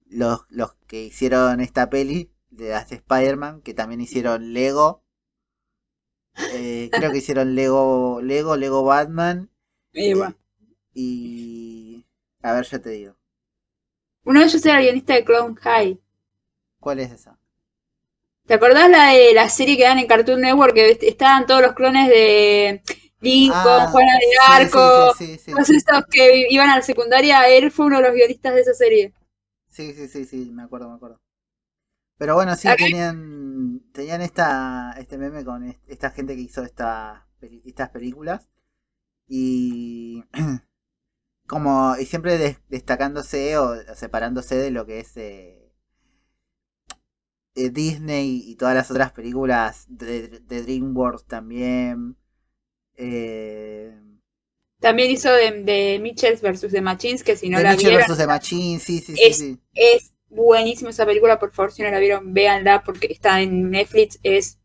los, 0.08 0.42
los 0.50 0.76
que 0.88 1.04
hicieron 1.06 1.62
esta 1.62 1.90
peli 1.90 2.32
de 2.52 2.70
las 2.70 2.90
de 2.90 2.98
Spider-Man, 2.98 3.62
que 3.62 3.74
también 3.76 4.02
hicieron 4.02 4.54
Lego. 4.54 5.04
Eh, 6.54 6.90
creo 6.92 7.12
que 7.12 7.18
hicieron 7.20 7.56
Lego, 7.56 8.22
Lego, 8.22 8.56
Lego 8.58 8.84
Batman 8.84 9.50
bueno. 9.94 10.36
y 10.94 11.77
a 12.42 12.54
ver, 12.54 12.66
ya 12.66 12.80
te 12.80 12.90
digo. 12.90 13.16
Uno 14.26 14.42
de 14.42 14.46
ellos 14.46 14.64
era 14.64 14.78
el 14.78 14.84
guionista 14.84 15.16
de 15.16 15.26
Clown 15.26 15.56
High. 15.56 16.00
¿Cuál 16.80 17.00
es 17.02 17.12
esa? 17.12 17.40
¿Te 18.48 18.54
acordás 18.56 18.90
la 18.90 19.12
de 19.14 19.34
la 19.34 19.50
serie 19.50 19.78
que 19.78 19.84
dan 19.84 20.00
en 20.00 20.08
Cartoon 20.08 20.42
Network 20.42 20.74
que 20.74 20.90
est- 20.92 21.04
estaban 21.04 21.46
todos 21.46 21.62
los 21.62 21.74
clones 21.74 22.08
de 22.10 22.82
Lincoln, 23.20 23.86
Ah, 23.86 23.88
Juana 23.88 24.12
de 24.20 24.56
Arco, 24.56 24.80
Sí, 24.80 25.10
sí, 25.10 25.38
sí, 25.38 25.54
todos 25.54 25.70
estos 25.70 26.04
que 26.10 26.48
iban 26.50 26.70
a 26.70 26.78
la 26.78 26.82
secundaria? 26.82 27.48
Él 27.50 27.72
fue 27.72 27.88
uno 27.88 27.98
de 27.98 28.04
los 28.04 28.14
guionistas 28.14 28.54
de 28.56 28.62
esa 28.62 28.74
serie. 28.74 29.14
sí, 29.68 29.94
sí, 29.94 30.08
sí, 30.08 30.26
sí, 30.26 30.52
me 30.52 30.64
acuerdo, 30.64 30.90
me 30.90 30.96
acuerdo. 30.96 31.22
Pero 32.18 32.36
bueno, 32.36 32.56
sí, 32.56 32.76
tenían, 32.76 33.82
tenían 33.94 34.22
esta, 34.22 34.94
este 35.00 35.18
meme 35.18 35.46
con 35.46 35.64
est- 35.66 35.84
esta 35.88 36.12
gente 36.12 36.36
que 36.36 36.42
hizo 36.44 36.64
esta, 36.64 37.28
estas 37.66 37.90
películas. 37.92 38.50
Y 39.28 40.24
como, 41.48 41.96
y 41.98 42.06
siempre 42.06 42.38
des- 42.38 42.60
destacándose 42.70 43.58
o 43.58 43.76
separándose 43.96 44.56
de 44.58 44.72
lo 44.72 44.86
que 44.86 45.00
es 45.02 45.18
eh, 45.18 45.72
eh, 47.56 47.70
Disney 47.70 48.44
y 48.46 48.56
todas 48.56 48.76
las 48.76 48.92
otras 48.92 49.12
películas 49.12 49.86
de, 49.90 50.40
de 50.42 50.64
DreamWorks 50.64 51.26
también. 51.26 52.18
Eh, 52.96 53.96
También 54.80 55.12
hizo 55.12 55.32
de, 55.32 55.64
de 55.64 56.00
Mitchells 56.00 56.42
vs. 56.42 56.72
The 56.72 56.82
Machines, 56.82 57.24
que 57.24 57.36
si 57.36 57.50
no 57.50 57.60
la 57.62 57.76
Mitchell 57.76 57.92
vieron, 57.92 58.08
vs. 58.08 58.18
The 58.18 58.26
Machine, 58.28 58.80
sí, 58.80 59.00
sí, 59.02 59.18
sí, 59.18 59.34
Es- 59.34 59.40
sí. 59.40 59.60
es 59.74 60.14
buenísima 60.30 60.92
esa 60.92 61.06
película, 61.06 61.40
por 61.40 61.52
favor, 61.52 61.72
si 61.74 61.84
no 61.84 61.92
la 61.92 62.00
vieron, 62.00 62.34
véanla 62.34 62.84
porque 62.84 63.08
está 63.12 63.42
en 63.42 63.70
Netflix, 63.72 64.20
es 64.24 64.60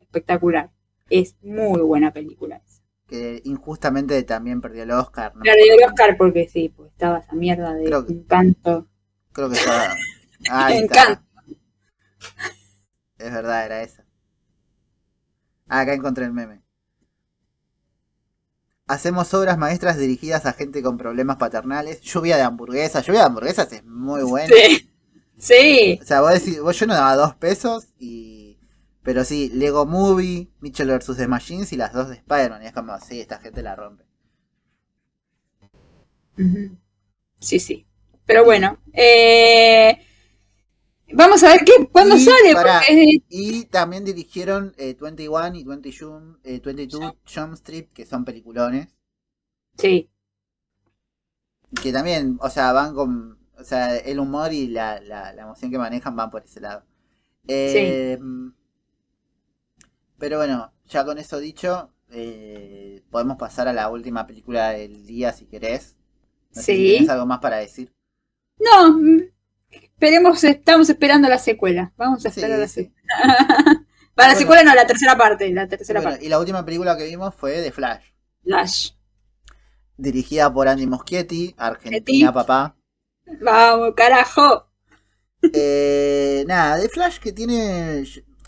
espectacular. 0.00 0.70
Es 1.10 1.36
muy 1.42 1.82
buena 1.82 2.12
película. 2.12 2.62
Que 3.10 3.42
injustamente 3.44 4.22
también 4.22 4.60
perdió 4.60 4.84
el 4.84 4.92
Oscar. 4.92 5.34
¿no? 5.34 5.42
La 5.44 5.52
de 5.52 5.62
el 5.62 5.84
Oscar 5.84 6.16
porque 6.16 6.48
sí, 6.48 6.68
pues 6.68 6.92
estaba 6.92 7.18
esa 7.18 7.32
mierda 7.34 7.74
de 7.74 7.84
Creo 7.84 8.06
que- 8.06 8.12
encanto. 8.12 8.88
Creo 9.32 9.50
que 9.50 9.56
estaba. 9.56 9.94
Está. 10.40 10.74
Encanto. 10.76 11.22
Es 13.18 13.32
verdad, 13.32 13.66
era 13.66 13.82
esa. 13.82 14.04
Ah, 15.68 15.80
acá 15.80 15.92
encontré 15.92 16.24
el 16.24 16.32
meme. 16.32 16.62
Hacemos 18.86 19.32
obras 19.34 19.56
maestras 19.58 19.98
dirigidas 19.98 20.46
a 20.46 20.52
gente 20.52 20.82
con 20.82 20.96
problemas 20.98 21.36
paternales. 21.36 22.00
Lluvia 22.00 22.36
de 22.36 22.42
hamburguesas. 22.42 23.06
Lluvia 23.06 23.20
de 23.20 23.26
hamburguesas 23.26 23.72
es 23.72 23.84
muy 23.84 24.22
buena. 24.22 24.48
Sí. 24.56 24.90
Sí. 25.38 25.98
O 26.02 26.04
sea, 26.04 26.20
vos 26.22 26.32
decís, 26.32 26.60
vos 26.60 26.78
yo 26.78 26.86
no 26.86 26.94
daba 26.94 27.14
dos 27.16 27.34
pesos 27.36 27.88
y. 27.98 28.39
Pero 29.02 29.24
sí, 29.24 29.50
Lego 29.54 29.86
Movie, 29.86 30.48
Mitchell 30.60 30.88
vs. 30.90 31.16
The 31.16 31.28
Machines 31.28 31.72
y 31.72 31.76
las 31.76 31.92
dos 31.92 32.08
de 32.08 32.16
Spider-Man. 32.16 32.62
Y 32.62 32.66
es 32.66 32.72
como, 32.72 32.98
sí, 33.00 33.20
esta 33.20 33.38
gente 33.40 33.62
la 33.62 33.76
rompe. 33.76 34.04
Sí, 37.40 37.58
sí. 37.58 37.86
Pero 38.26 38.44
bueno. 38.44 38.78
eh, 38.92 39.98
vamos 41.12 41.42
a 41.42 41.48
ver 41.48 41.60
qué, 41.64 41.88
cuándo 41.90 42.16
Y, 42.16 42.20
sale. 42.20 42.54
pará, 42.54 42.78
porque- 42.80 43.22
Y 43.28 43.64
también 43.66 44.04
dirigieron 44.04 44.74
eh, 44.78 44.96
21 45.00 45.54
y 45.56 45.64
20 45.64 45.90
Jump, 45.92 46.38
eh, 46.44 46.60
22 46.64 47.14
Jump 47.32 47.54
Street, 47.54 47.88
que 47.92 48.06
son 48.06 48.24
peliculones. 48.24 48.88
sí. 49.76 50.10
Que 51.82 51.92
también, 51.92 52.38
o 52.40 52.50
sea, 52.50 52.72
van 52.72 52.94
con. 52.94 53.38
O 53.58 53.64
sea, 53.64 53.96
el 53.96 54.18
humor 54.18 54.52
y 54.52 54.68
la, 54.68 55.00
la, 55.00 55.32
la 55.32 55.42
emoción 55.42 55.70
que 55.70 55.78
manejan 55.78 56.16
van 56.16 56.30
por 56.30 56.42
ese 56.44 56.60
lado. 56.60 56.84
Eh, 57.48 58.18
Pero 60.20 60.38
bueno, 60.38 60.72
ya 60.86 61.04
con 61.04 61.18
eso 61.18 61.40
dicho, 61.40 61.92
eh, 62.10 63.02
podemos 63.10 63.38
pasar 63.38 63.68
a 63.68 63.72
la 63.74 63.90
última 63.90 64.26
película 64.26 64.70
del 64.70 65.06
día 65.06 65.32
si 65.32 65.46
querés. 65.46 65.96
No 66.54 66.62
sé 66.62 66.76
si 66.76 66.86
tenés 66.86 67.08
algo 67.10 67.26
más 67.26 67.40
para 67.40 67.58
decir. 67.58 67.92
No, 68.58 68.98
esperemos, 69.70 70.44
estamos 70.44 70.88
esperando 70.90 71.28
la 71.28 71.38
secuela. 71.38 71.92
Vamos 71.96 72.24
a 72.26 72.30
Sí, 72.30 72.40
esperar 72.40 72.58
la 72.58 72.68
sí. 72.68 72.74
secuela. 72.74 73.04
Para 74.14 74.28
la 74.30 74.34
Bueno. 74.34 74.38
secuela 74.38 74.62
no, 74.64 74.74
la 74.74 74.86
tercera 74.86 75.16
parte, 75.16 75.50
la 75.52 75.68
tercera 75.68 76.00
Bueno, 76.00 76.10
parte. 76.12 76.24
y 76.24 76.28
la 76.28 76.38
última 76.38 76.64
película 76.64 76.96
que 76.96 77.04
vimos 77.06 77.34
fue 77.34 77.62
The 77.62 77.72
Flash, 77.72 78.04
Lash. 78.44 78.92
dirigida 79.96 80.52
por 80.52 80.66
Andy 80.66 80.86
Muschietti, 80.88 81.54
Argentina, 81.56 82.32
papá. 82.32 82.76
Vamos, 83.40 83.94
carajo. 83.96 84.68
Eh, 85.52 86.44
nada, 86.46 86.80
The 86.80 86.88
Flash 86.88 87.18
que 87.18 87.32
tiene. 87.32 88.04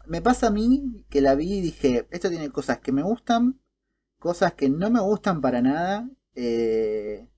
Me 0.06 0.20
pasa 0.22 0.48
a 0.48 0.50
mí 0.50 1.04
que 1.10 1.20
la 1.20 1.34
vi 1.34 1.58
y 1.58 1.60
dije: 1.60 2.06
Esto 2.10 2.28
tiene 2.28 2.50
cosas 2.50 2.78
que 2.78 2.92
me 2.92 3.02
gustan, 3.02 3.60
cosas 4.18 4.54
que 4.54 4.68
no 4.68 4.90
me 4.90 5.00
gustan 5.00 5.40
para 5.40 5.62
nada, 5.62 6.08
eh, 6.34 7.28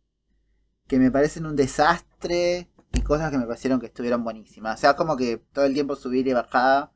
que 0.87 0.99
me 0.99 1.11
parecen 1.11 1.47
un 1.47 1.57
desastre 1.57 2.69
y 2.93 3.01
cosas 3.03 3.31
que 3.31 3.39
me 3.39 3.47
parecieron 3.47 3.81
que 3.81 3.87
estuvieron 3.87 4.25
buenísimas. 4.25 4.79
O 4.79 4.81
sea, 4.81 4.95
como 4.97 5.17
que 5.17 5.39
todo 5.53 5.65
el 5.65 5.75
tiempo 5.75 5.97
subir 5.97 6.27
y 6.29 6.33
bajada. 6.33 6.93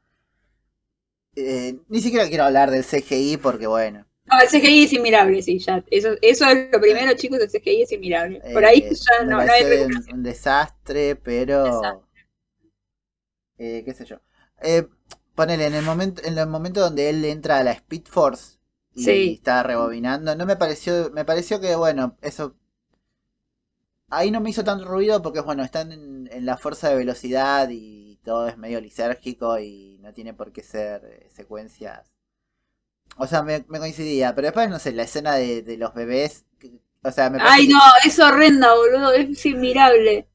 Eh, 1.36 1.78
ni 1.88 2.00
siquiera 2.00 2.28
quiero 2.28 2.44
hablar 2.44 2.70
del 2.70 2.84
CGI 2.84 3.36
porque, 3.36 3.66
bueno. 3.66 4.06
No, 4.26 4.40
el 4.40 4.48
CGI 4.48 4.84
es 4.84 4.92
inmirable, 4.92 5.40
sí, 5.40 5.58
ya. 5.58 5.82
Eso, 5.90 6.10
eso 6.20 6.46
es 6.46 6.68
lo 6.70 6.80
primero, 6.80 7.14
chicos, 7.14 7.38
el 7.40 7.48
CGI 7.48 7.82
es 7.82 7.92
inmirable. 7.92 8.42
Por 8.52 8.64
ahí 8.64 8.80
eh, 8.80 8.92
ya 8.94 9.24
no, 9.24 9.42
no 9.42 9.52
hay 9.52 9.82
un, 9.82 10.14
un 10.14 10.22
desastre, 10.22 11.16
pero. 11.16 11.64
Desastre. 11.64 12.08
Eh, 13.58 13.82
qué 13.84 13.94
sé 13.94 14.04
yo. 14.04 14.20
Eh, 14.62 14.86
ponele, 15.38 15.66
en 15.66 15.74
el 15.74 15.84
momento, 15.84 16.22
en 16.24 16.38
el 16.38 16.48
momento 16.48 16.80
donde 16.80 17.10
él 17.10 17.24
entra 17.24 17.58
a 17.58 17.64
la 17.64 17.72
Speed 17.72 18.04
Force 18.06 18.58
y 18.94 19.04
Sí. 19.04 19.34
está 19.34 19.62
rebobinando, 19.62 20.34
no 20.36 20.46
me 20.46 20.56
pareció, 20.56 21.10
me 21.12 21.24
pareció 21.24 21.60
que 21.60 21.76
bueno, 21.76 22.16
eso 22.22 22.56
ahí 24.10 24.30
no 24.30 24.40
me 24.40 24.50
hizo 24.50 24.64
tanto 24.64 24.84
ruido 24.84 25.22
porque 25.22 25.40
bueno, 25.40 25.62
están 25.64 25.92
en, 25.92 26.28
en 26.32 26.44
la 26.46 26.56
fuerza 26.58 26.88
de 26.90 26.96
velocidad 26.96 27.68
y 27.70 28.16
todo 28.24 28.46
es 28.48 28.56
medio 28.58 28.80
lisérgico 28.80 29.58
y 29.58 29.98
no 30.02 30.12
tiene 30.12 30.34
por 30.34 30.52
qué 30.52 30.62
ser 30.62 31.04
eh, 31.04 31.30
secuencias. 31.34 32.10
O 33.18 33.26
sea, 33.26 33.42
me, 33.42 33.64
me 33.68 33.78
coincidía, 33.80 34.34
pero 34.34 34.46
después 34.46 34.70
no 34.70 34.78
sé, 34.78 34.92
la 34.92 35.02
escena 35.02 35.34
de, 35.34 35.62
de 35.62 35.76
los 35.76 35.92
bebés, 35.94 36.44
que- 36.58 36.80
o 37.04 37.10
sea, 37.12 37.28
me 37.30 37.40
Ay, 37.40 37.66
que 37.66 37.68
no, 37.68 37.78
es 38.04 38.18
horrenda, 38.18 38.74
boludo, 38.74 39.12
es 39.14 39.46
inmirable. 39.46 40.28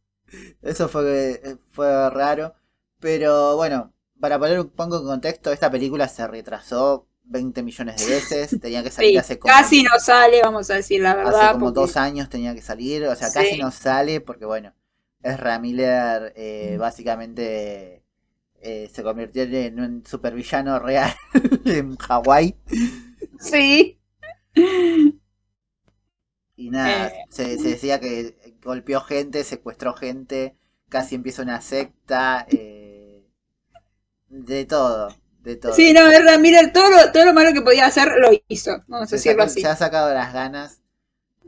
eso 0.62 0.88
fue, 0.90 1.58
fue 1.72 2.10
raro. 2.10 2.56
Pero 3.00 3.56
bueno, 3.58 3.93
para 4.24 4.40
poner 4.40 4.58
un 4.58 4.70
poco 4.70 5.00
en 5.00 5.04
contexto, 5.04 5.52
esta 5.52 5.70
película 5.70 6.08
se 6.08 6.26
retrasó 6.26 7.10
20 7.26 7.62
millones 7.62 7.98
de 8.08 8.14
veces. 8.14 8.58
Tenía 8.62 8.82
que 8.82 8.90
salir 8.90 9.12
Sí, 9.12 9.18
hace 9.18 9.38
como, 9.38 9.54
casi 9.54 9.84
no 9.84 10.00
sale, 10.00 10.40
vamos 10.42 10.70
a 10.70 10.76
decir 10.76 11.02
la 11.02 11.12
hace 11.12 11.24
verdad. 11.26 11.52
como 11.52 11.66
porque- 11.66 11.80
dos 11.82 11.98
años 11.98 12.30
tenía 12.30 12.56
que 12.56 12.62
salir. 12.62 13.04
O 13.08 13.16
sea, 13.18 13.28
Sí. 13.28 13.34
casi 13.38 13.58
no 13.58 13.70
sale 13.70 14.22
porque 14.22 14.46
bueno, 14.46 14.74
Ezra 15.22 15.60
Miller 15.60 16.32
eh, 16.38 16.78
básicamente 16.80 18.02
eh, 18.62 18.90
se 18.94 19.04
convirtió 19.04 19.44
en 19.44 19.78
un 19.82 20.06
supervillano 20.06 20.80
real 20.80 21.14
en 21.66 21.98
Hawái. 21.98 22.56
Sí. 23.42 24.00
Y 26.56 26.70
nada, 26.70 27.08
Eh. 27.08 27.26
se, 27.30 27.58
se 27.58 27.68
decía 27.72 28.00
que 28.00 28.38
golpeó 28.64 29.02
gente, 29.02 29.44
secuestró 29.44 29.94
gente, 29.96 30.56
casi 30.88 31.16
empieza 31.16 31.42
una 31.42 31.60
secta, 31.60 32.46
eh, 32.50 32.83
de 34.34 34.66
todo, 34.66 35.10
de 35.44 35.56
todo. 35.56 35.74
Sí, 35.74 35.94
no, 35.94 36.08
verdad, 36.08 36.40
mira, 36.40 36.72
todo 36.72 36.90
lo, 36.90 37.12
todo 37.12 37.26
lo 37.26 37.34
malo 37.34 37.54
que 37.54 37.62
podía 37.62 37.86
hacer 37.88 38.08
lo 38.20 38.30
hizo, 38.48 38.72
vamos 38.88 39.12
a 39.12 39.16
decirlo 39.16 39.44
así. 39.44 39.62
se 39.62 39.68
ha 39.68 39.76
sacado 39.76 40.14
las 40.14 40.34
ganas, 40.34 40.82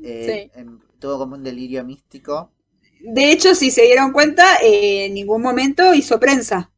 eh, 0.03 0.52
em, 0.56 0.80
tuvo 0.99 1.20
como 1.20 1.36
un 1.36 1.44
delirio 1.44 1.84
místico. 1.86 2.52
De 2.99 3.32
hecho, 3.32 3.56
si 3.56 3.72
se 3.72 3.84
dieron 3.84 4.12
cuenta, 4.12 4.57
eh, 4.62 5.06
en 5.06 5.14
ningún 5.14 5.41
momento 5.41 5.94
hizo 5.94 6.20
prensa. 6.20 6.72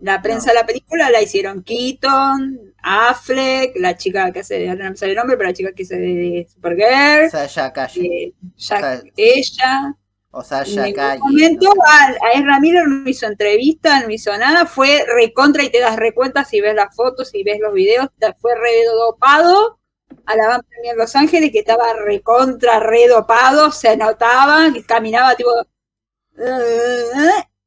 La 0.00 0.22
prensa 0.22 0.48
No. 0.48 0.54
de 0.54 0.60
la 0.60 0.66
película 0.66 1.10
la 1.10 1.22
hicieron 1.22 1.62
Keaton, 1.62 2.74
Affleck, 2.82 3.76
la 3.76 3.96
chica 3.96 4.32
que 4.32 4.40
hace, 4.40 4.66
no 4.74 4.90
me 4.90 4.96
sale 4.96 5.12
el 5.12 5.18
nombre, 5.18 5.36
pero 5.36 5.50
la 5.50 5.54
chica 5.54 5.72
que 5.74 5.84
hace 5.84 5.96
de 5.98 6.48
Supergirl, 6.52 7.30
Sasha 7.30 7.72
Calle, 7.72 8.06
eh, 8.28 8.34
Jack- 8.56 8.90
sea, 8.90 9.02
ella. 9.16 9.96
O 10.32 10.40
En 10.40 10.44
Sasha 10.44 10.82
ningún 10.86 10.94
Calle. 10.94 11.20
momento 11.20 11.72
a, 11.86 12.56
a 12.56 12.60
Miller 12.60 12.86
no 12.86 13.08
hizo 13.08 13.26
entrevista, 13.26 14.00
no 14.00 14.10
hizo 14.10 14.36
nada, 14.38 14.66
fue 14.66 15.04
recontra 15.14 15.62
y 15.64 15.70
te 15.70 15.80
das 15.80 15.96
recuenta 15.96 16.44
si 16.44 16.60
ves 16.60 16.74
las 16.74 16.94
fotos, 16.94 17.30
si 17.30 17.42
ves 17.42 17.58
los 17.60 17.72
videos, 17.72 18.08
fue 18.40 18.54
redopado 18.54 19.80
a 20.26 20.36
la 20.36 20.48
Van 20.48 20.62
Premier 20.62 20.96
Los 20.96 21.16
Ángeles 21.16 21.50
que 21.50 21.60
estaba 21.60 21.92
recontra 21.94 22.80
redopado, 22.80 23.70
se 23.72 23.96
notaba 23.96 24.72
que 24.72 24.84
caminaba 24.84 25.34
tipo 25.34 25.50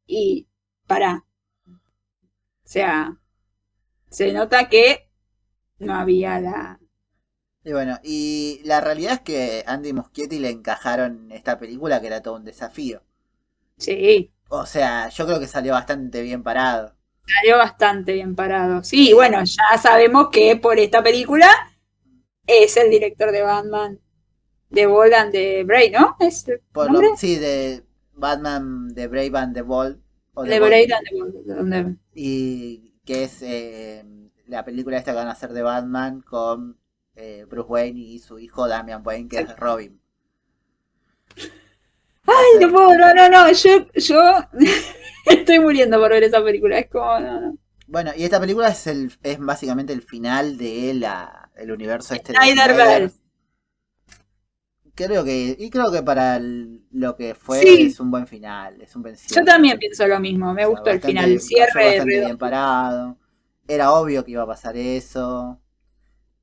y 0.07 0.47
para. 0.87 1.25
O 1.67 2.65
sea, 2.65 3.17
se 4.09 4.31
nota 4.31 4.69
que 4.69 5.09
no 5.79 5.95
había 5.95 6.39
la 6.39 6.79
Y 7.65 7.73
bueno, 7.73 7.99
y 8.03 8.61
la 8.63 8.79
realidad 8.79 9.13
es 9.15 9.19
que 9.21 9.63
Andy 9.67 9.91
Muschietti 9.91 10.39
le 10.39 10.49
encajaron 10.49 11.29
esta 11.31 11.59
película 11.59 11.99
que 11.99 12.07
era 12.07 12.21
todo 12.21 12.35
un 12.35 12.45
desafío. 12.45 13.03
sí, 13.77 14.31
O 14.47 14.65
sea, 14.65 15.09
yo 15.09 15.25
creo 15.25 15.37
que 15.41 15.47
salió 15.47 15.73
bastante 15.73 16.21
bien 16.21 16.43
parado. 16.43 16.95
salió 17.25 17.57
bastante 17.57 18.13
bien 18.13 18.35
parado. 18.35 18.83
Sí, 18.83 19.13
bueno, 19.13 19.39
ya 19.43 19.77
sabemos 19.77 20.29
que 20.31 20.55
por 20.55 20.79
esta 20.79 21.01
película 21.03 21.49
es 22.47 22.77
el 22.77 22.89
director 22.89 23.31
de 23.31 23.41
Batman, 23.41 23.99
de 24.69 24.85
Boland, 24.87 25.31
de 25.31 25.63
Bray, 25.63 25.91
¿no? 25.91 26.15
¿Es 26.19 26.45
Por 26.71 26.91
lo, 26.91 27.03
sí, 27.17 27.37
de 27.37 27.85
Batman, 28.13 28.89
de 28.89 29.07
Brave 29.07 29.31
and 29.37 29.53
the 29.55 29.61
Bold. 29.61 29.99
o 30.33 30.43
de 30.43 30.59
Bray 30.59 30.83
and 30.91 31.07
the 31.09 31.15
Bold, 31.15 31.97
Y 32.13 32.93
que 33.05 33.23
es 33.25 33.41
eh, 33.41 34.05
la 34.47 34.63
película 34.65 34.97
esta 34.97 35.11
que 35.11 35.17
van 35.17 35.27
a 35.27 35.31
hacer 35.31 35.53
de 35.53 35.61
Batman 35.63 36.21
con 36.21 36.77
eh, 37.15 37.45
Bruce 37.49 37.69
Wayne 37.69 37.99
y 37.99 38.19
su 38.19 38.39
hijo 38.39 38.67
Damian 38.67 39.01
Wayne, 39.05 39.29
que 39.29 39.39
es 39.41 39.55
Robin. 39.57 39.99
Ay, 42.27 42.59
no 42.59 42.71
puedo, 42.71 42.93
no, 42.97 43.13
no, 43.13 43.29
no, 43.29 43.51
yo, 43.51 43.87
yo 43.95 44.21
estoy 45.25 45.59
muriendo 45.59 45.99
por 45.99 46.11
ver 46.11 46.23
esa 46.23 46.43
película, 46.43 46.79
es 46.79 46.89
como, 46.89 47.19
no, 47.19 47.41
no. 47.41 47.57
Bueno, 47.87 48.11
y 48.15 48.23
esta 48.25 48.39
película 48.41 48.69
es 48.69 48.87
el 48.87 49.13
es 49.23 49.39
básicamente 49.39 49.93
el 49.93 50.01
final 50.01 50.57
de 50.57 50.93
la 50.95 51.49
el 51.55 51.71
universo 51.71 52.13
este 52.13 52.33
de 52.33 52.39
Snyderverse. 52.39 53.19
Creo 54.95 55.23
que 55.23 55.55
y 55.59 55.69
creo 55.69 55.91
que 55.91 56.03
para 56.03 56.35
el- 56.37 56.85
lo 56.91 57.15
que 57.15 57.33
fue 57.35 57.61
Sí. 57.63 57.85
es 57.85 57.99
un 57.99 58.11
buen 58.11 58.27
final, 58.27 58.81
es 58.81 58.95
un 58.95 59.01
buen 59.01 59.15
Yo 59.27 59.43
también 59.43 59.77
pienso 59.79 60.07
lo 60.07 60.19
mismo, 60.19 60.53
me 60.53 60.65
O 60.65 60.71
sea, 60.71 60.81
gustó 60.81 60.89
el 60.91 61.01
final, 61.01 61.31
el 61.31 61.41
cierre 61.41 61.83
bastante 61.83 62.19
bien 62.19 62.37
parado. 62.37 63.17
Era 63.67 63.93
obvio 63.93 64.23
que 64.25 64.31
iba 64.31 64.43
a 64.43 64.47
pasar 64.47 64.75
eso. 64.77 65.61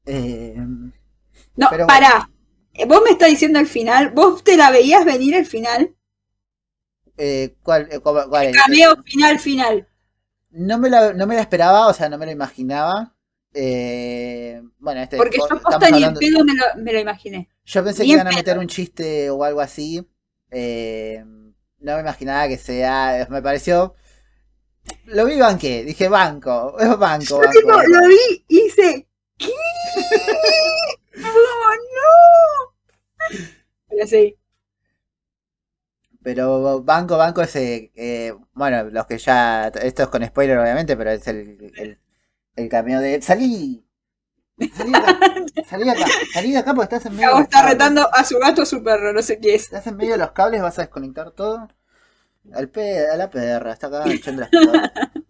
Eh, 0.06 0.56
No, 1.56 1.66
Pero 1.70 1.86
pará. 1.86 2.28
Vos 2.86 3.02
me 3.04 3.10
estás 3.10 3.28
diciendo 3.28 3.58
el 3.58 3.66
final, 3.66 4.10
vos 4.10 4.42
te 4.42 4.56
la 4.56 4.70
veías 4.70 5.04
venir 5.04 5.34
el 5.34 5.44
final, 5.44 5.94
eh, 7.16 7.54
¿cuál, 7.62 7.88
eh, 7.90 7.98
cuál- 8.00 8.30
cameo 8.52 8.96
final, 9.04 9.38
final. 9.38 9.88
No 10.50 10.78
me, 10.78 10.88
la, 10.88 11.12
no 11.12 11.26
me 11.26 11.34
la 11.34 11.42
esperaba, 11.42 11.88
o 11.88 11.92
sea, 11.92 12.08
no 12.08 12.16
me 12.16 12.26
lo 12.26 12.32
imaginaba. 12.32 13.14
Eh, 13.52 14.62
bueno, 14.78 15.02
este, 15.02 15.16
Porque 15.16 15.38
po- 15.38 15.48
yo 15.50 15.60
posta 15.60 15.90
ni 15.90 16.02
en 16.04 16.14
pedo 16.14 16.44
me 16.44 16.54
lo, 16.54 16.64
me 16.76 16.92
lo 16.92 17.00
imaginé. 17.00 17.48
yo 17.64 17.84
pensé 17.84 18.02
ni 18.04 18.08
que 18.10 18.14
iban 18.14 18.28
a 18.28 18.32
meter 18.32 18.58
un 18.58 18.66
chiste 18.68 19.28
o 19.30 19.44
algo 19.44 19.60
así. 19.60 20.08
eh, 20.50 21.22
no 21.82 21.94
me 21.94 22.00
imaginaba 22.00 22.46
que 22.48 22.58
sea. 22.58 23.26
Me 23.30 23.40
pareció. 23.42 23.94
Lo 25.04 25.24
vi 25.26 25.38
banqué, 25.38 25.84
dije 25.84 26.08
banco, 26.08 26.76
es 26.78 26.98
banco, 26.98 27.24
Yo 27.24 27.38
banco. 27.38 27.50
tipo, 27.52 27.68
banco. 27.68 27.88
lo 27.88 28.08
vi 28.08 28.44
y 28.48 28.58
hice, 28.66 29.08
¿qué? 29.36 29.50
¡Oh, 31.16 31.74
no! 31.94 32.72
Pero 33.88 34.06
sí, 34.06 34.36
Pero 36.22 36.82
Banco, 36.82 37.16
Banco 37.16 37.40
ese, 37.42 37.92
eh, 37.94 38.34
bueno, 38.52 38.84
los 38.90 39.06
que 39.06 39.16
ya, 39.18 39.68
esto 39.68 40.02
es 40.02 40.08
con 40.08 40.24
spoiler 40.26 40.58
obviamente, 40.58 40.96
pero 40.96 41.10
es 41.12 41.26
el, 41.28 41.72
el, 41.76 41.98
el 42.56 42.68
cameo 42.68 43.00
de... 43.00 43.22
Salí, 43.22 43.84
salí 44.76 44.92
de 44.92 44.98
acá, 44.98 45.18
salí 45.68 45.84
de 45.84 45.90
acá, 45.92 46.06
salí 46.34 46.52
de 46.52 46.58
acá 46.58 46.74
porque 46.74 46.96
estás 46.96 47.06
en 47.10 47.16
medio... 47.16 47.30
los 47.30 47.40
está 47.42 47.58
cables. 47.60 47.72
retando 47.74 48.08
a 48.12 48.24
su 48.24 48.38
gato 48.38 48.62
a 48.62 48.66
su 48.66 48.82
perro, 48.84 49.12
no 49.12 49.22
sé 49.22 49.40
qué 49.40 49.54
es. 49.56 49.64
Estás 49.64 49.86
en 49.88 49.96
medio 49.96 50.12
de 50.12 50.18
los 50.18 50.32
cables, 50.32 50.62
vas 50.62 50.78
a 50.78 50.82
desconectar 50.82 51.32
todo. 51.32 51.68
Al 52.54 52.68
pe 52.70 53.08
a 53.08 53.16
la 53.16 53.30
perra, 53.30 53.72
está 53.72 53.88
acá 53.88 54.04
echando 54.12 54.42
las 54.42 54.50
cosas. 54.50 54.92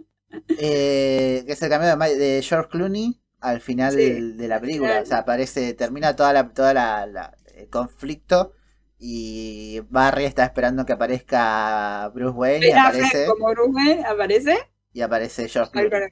Eh, 0.59 1.45
que 1.47 1.53
es 1.53 1.62
el 1.62 1.70
cameo 1.70 1.97
de, 1.97 2.16
de 2.16 2.43
George 2.43 2.69
Clooney 2.70 3.19
al 3.41 3.61
final 3.61 3.93
Sí. 3.95 4.21
de 4.37 4.49
la 4.49 4.61
película. 4.61 4.91
Final. 4.91 5.03
O 5.03 5.07
sea, 5.07 5.19
aparece, 5.19 5.75
termina 5.75 6.17
toda 6.17 6.33
la, 6.33 6.49
toda 6.53 6.75
la, 6.75 7.07
la- 7.07 7.37
el 7.55 7.69
conflicto 7.69 8.53
y 8.99 9.81
Barry 9.91 10.25
está 10.25 10.45
esperando 10.45 10.85
que 10.87 10.93
aparezca 10.95 12.09
Bruce 12.15 12.37
Wayne 12.37 12.69
y 12.69 12.73
aparece, 12.73 13.27
como 13.27 13.49
Bruce 13.51 13.71
Wayne 13.73 14.05
aparece. 14.07 14.59
y 14.93 15.01
aparece 15.03 15.49
George 15.49 15.73
Clooney. 15.73 16.11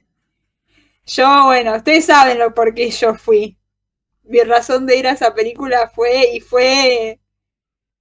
Yo, 1.05 1.45
bueno, 1.45 1.75
ustedes 1.75 2.05
saben 2.05 2.37
lo 2.39 2.53
por 2.53 2.73
qué 2.73 2.89
yo 2.91 3.15
fui. 3.15 3.57
Mi 4.23 4.39
razón 4.41 4.85
de 4.85 4.97
ir 4.97 5.07
a 5.07 5.11
esa 5.13 5.33
película 5.33 5.89
fue 5.95 6.35
y 6.35 6.39
fue, 6.41 7.19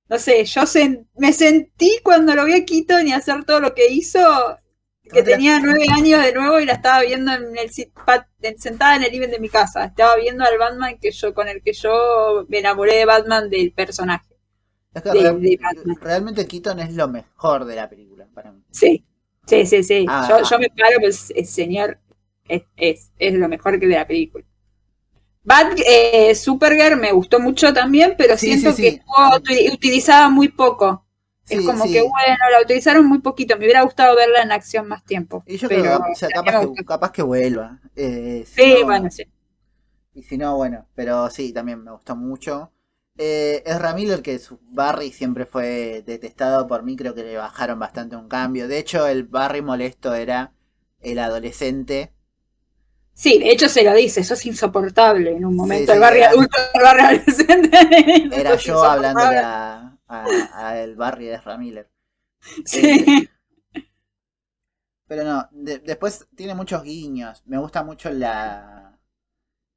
no 0.08 0.18
sé, 0.18 0.44
yo 0.46 0.62
sen- 0.62 1.08
me 1.16 1.32
sentí 1.32 1.98
cuando 2.04 2.34
lo 2.34 2.44
vi 2.46 2.54
a 2.54 2.64
Keaton 2.66 3.08
y 3.08 3.12
hacer 3.14 3.44
todo 3.44 3.60
lo 3.60 3.74
que 3.74 3.88
hizo, 3.90 4.20
que 5.08 5.22
tenía 5.22 5.58
nueve 5.60 5.86
años 5.92 6.22
de 6.22 6.32
nuevo 6.32 6.60
y 6.60 6.66
la 6.66 6.74
estaba 6.74 7.02
viendo 7.02 7.32
en 7.32 7.56
el 7.56 7.70
sentada 8.58 8.96
en 8.96 9.02
el 9.04 9.12
living 9.12 9.28
de 9.28 9.38
mi 9.40 9.48
casa. 9.48 9.84
Estaba 9.86 10.16
viendo 10.16 10.44
al 10.44 10.58
Batman 10.58 10.98
que 11.00 11.10
yo 11.10 11.34
con 11.34 11.48
el 11.48 11.62
que 11.62 11.72
yo 11.72 12.46
me 12.48 12.58
enamoré 12.58 12.96
de 12.96 13.04
Batman 13.04 13.50
del 13.50 13.72
personaje. 13.72 14.26
Es 14.94 15.02
que 15.02 15.10
de- 15.10 15.20
real- 15.20 15.40
de 15.40 15.58
Batman. 15.60 15.96
realmente 16.00 16.46
Keaton 16.46 16.80
es 16.80 16.92
lo 16.94 17.08
mejor 17.08 17.64
de 17.64 17.76
la 17.76 17.88
película 17.88 18.26
para 18.34 18.52
mí. 18.52 18.62
Sí, 18.70 19.04
sí, 19.46 19.66
sí, 19.66 19.82
sí. 19.82 20.06
Ah. 20.08 20.26
Yo, 20.28 20.42
yo 20.48 20.58
me 20.58 20.68
paro, 20.70 20.98
pues 21.00 21.32
el 21.34 21.46
señor 21.46 21.98
es, 22.48 22.62
es, 22.76 23.10
es 23.18 23.34
lo 23.34 23.48
mejor 23.48 23.78
que 23.78 23.86
de 23.86 23.94
la 23.94 24.06
película. 24.06 24.44
Bad, 25.44 25.72
eh, 25.86 26.34
Supergirl 26.34 26.96
me 26.98 27.12
gustó 27.12 27.40
mucho 27.40 27.72
también, 27.72 28.14
pero 28.18 28.36
Sí, 28.36 28.48
siento 28.48 28.72
sí, 28.72 28.82
que 28.82 28.88
estuvo 28.88 29.36
uti- 29.38 29.72
utilizada 29.72 30.28
muy 30.28 30.48
poco. 30.48 31.06
Es 31.48 31.64
como 31.66 31.84
sí. 31.84 31.92
que 31.92 32.00
bueno, 32.02 32.36
la 32.52 32.60
utilizaron 32.62 33.06
muy 33.06 33.20
poquito. 33.20 33.56
Me 33.56 33.64
hubiera 33.64 33.82
gustado 33.82 34.16
verla 34.16 34.42
en 34.42 34.52
acción 34.52 34.86
más 34.88 35.04
tiempo. 35.04 35.42
Y 35.46 35.56
yo 35.56 35.68
pero 35.68 35.82
creo 35.82 35.98
o 36.12 36.14
sea, 36.14 36.28
capaz, 36.30 36.66
que, 36.74 36.84
capaz 36.84 37.12
que 37.12 37.22
vuelva. 37.22 37.80
Eh, 37.96 38.44
si 38.46 38.62
Sí, 38.62 38.74
no- 38.80 38.84
bueno, 38.84 39.10
sí. 39.10 39.24
Y 40.14 40.22
si 40.22 40.36
no, 40.38 40.56
bueno, 40.56 40.86
pero 40.94 41.30
sí, 41.30 41.52
también 41.52 41.82
me 41.84 41.92
gustó 41.92 42.16
mucho. 42.16 42.72
Eh, 43.16 43.62
Ezra 43.66 43.94
Miller, 43.94 44.22
que 44.22 44.38
su 44.38 44.58
Barry 44.62 45.10
siempre 45.12 45.46
fue 45.46 46.02
detestado 46.06 46.66
por 46.66 46.82
mí, 46.82 46.96
creo 46.96 47.14
que 47.14 47.24
le 47.24 47.36
bajaron 47.36 47.78
bastante 47.78 48.16
un 48.16 48.28
cambio. 48.28 48.68
De 48.68 48.78
hecho, 48.78 49.06
el 49.06 49.24
Barry 49.24 49.62
molesto 49.62 50.14
era 50.14 50.52
el 51.00 51.18
adolescente. 51.18 52.12
Sí, 53.12 53.38
de 53.40 53.50
hecho 53.50 53.68
se 53.68 53.82
lo 53.82 53.92
dice, 53.94 54.22
sos 54.22 54.46
insoportable 54.46 55.32
en 55.32 55.44
un 55.44 55.56
momento. 55.56 55.92
sí, 55.92 55.98
el 55.98 56.02
era- 56.04 56.28
adulto, 56.30 56.56
el 56.74 56.82
barrio 56.82 57.04
adolescente. 57.06 57.70
Era 58.30 58.56
yo 58.56 58.82
hablándole 58.84 59.38
a, 59.38 59.87
a- 60.08 60.26
a 60.54 60.78
el 60.80 60.96
Barry 60.96 61.26
de 61.26 61.40
Miller. 61.58 61.90
Sí. 62.66 63.28
Pero 65.06 65.24
no, 65.24 65.48
de- 65.52 65.78
después 65.78 66.26
tiene 66.36 66.54
muchos 66.54 66.82
guiños. 66.82 67.42
Me 67.46 67.58
gusta 67.58 67.82
mucho 67.82 68.10
la. 68.10 68.98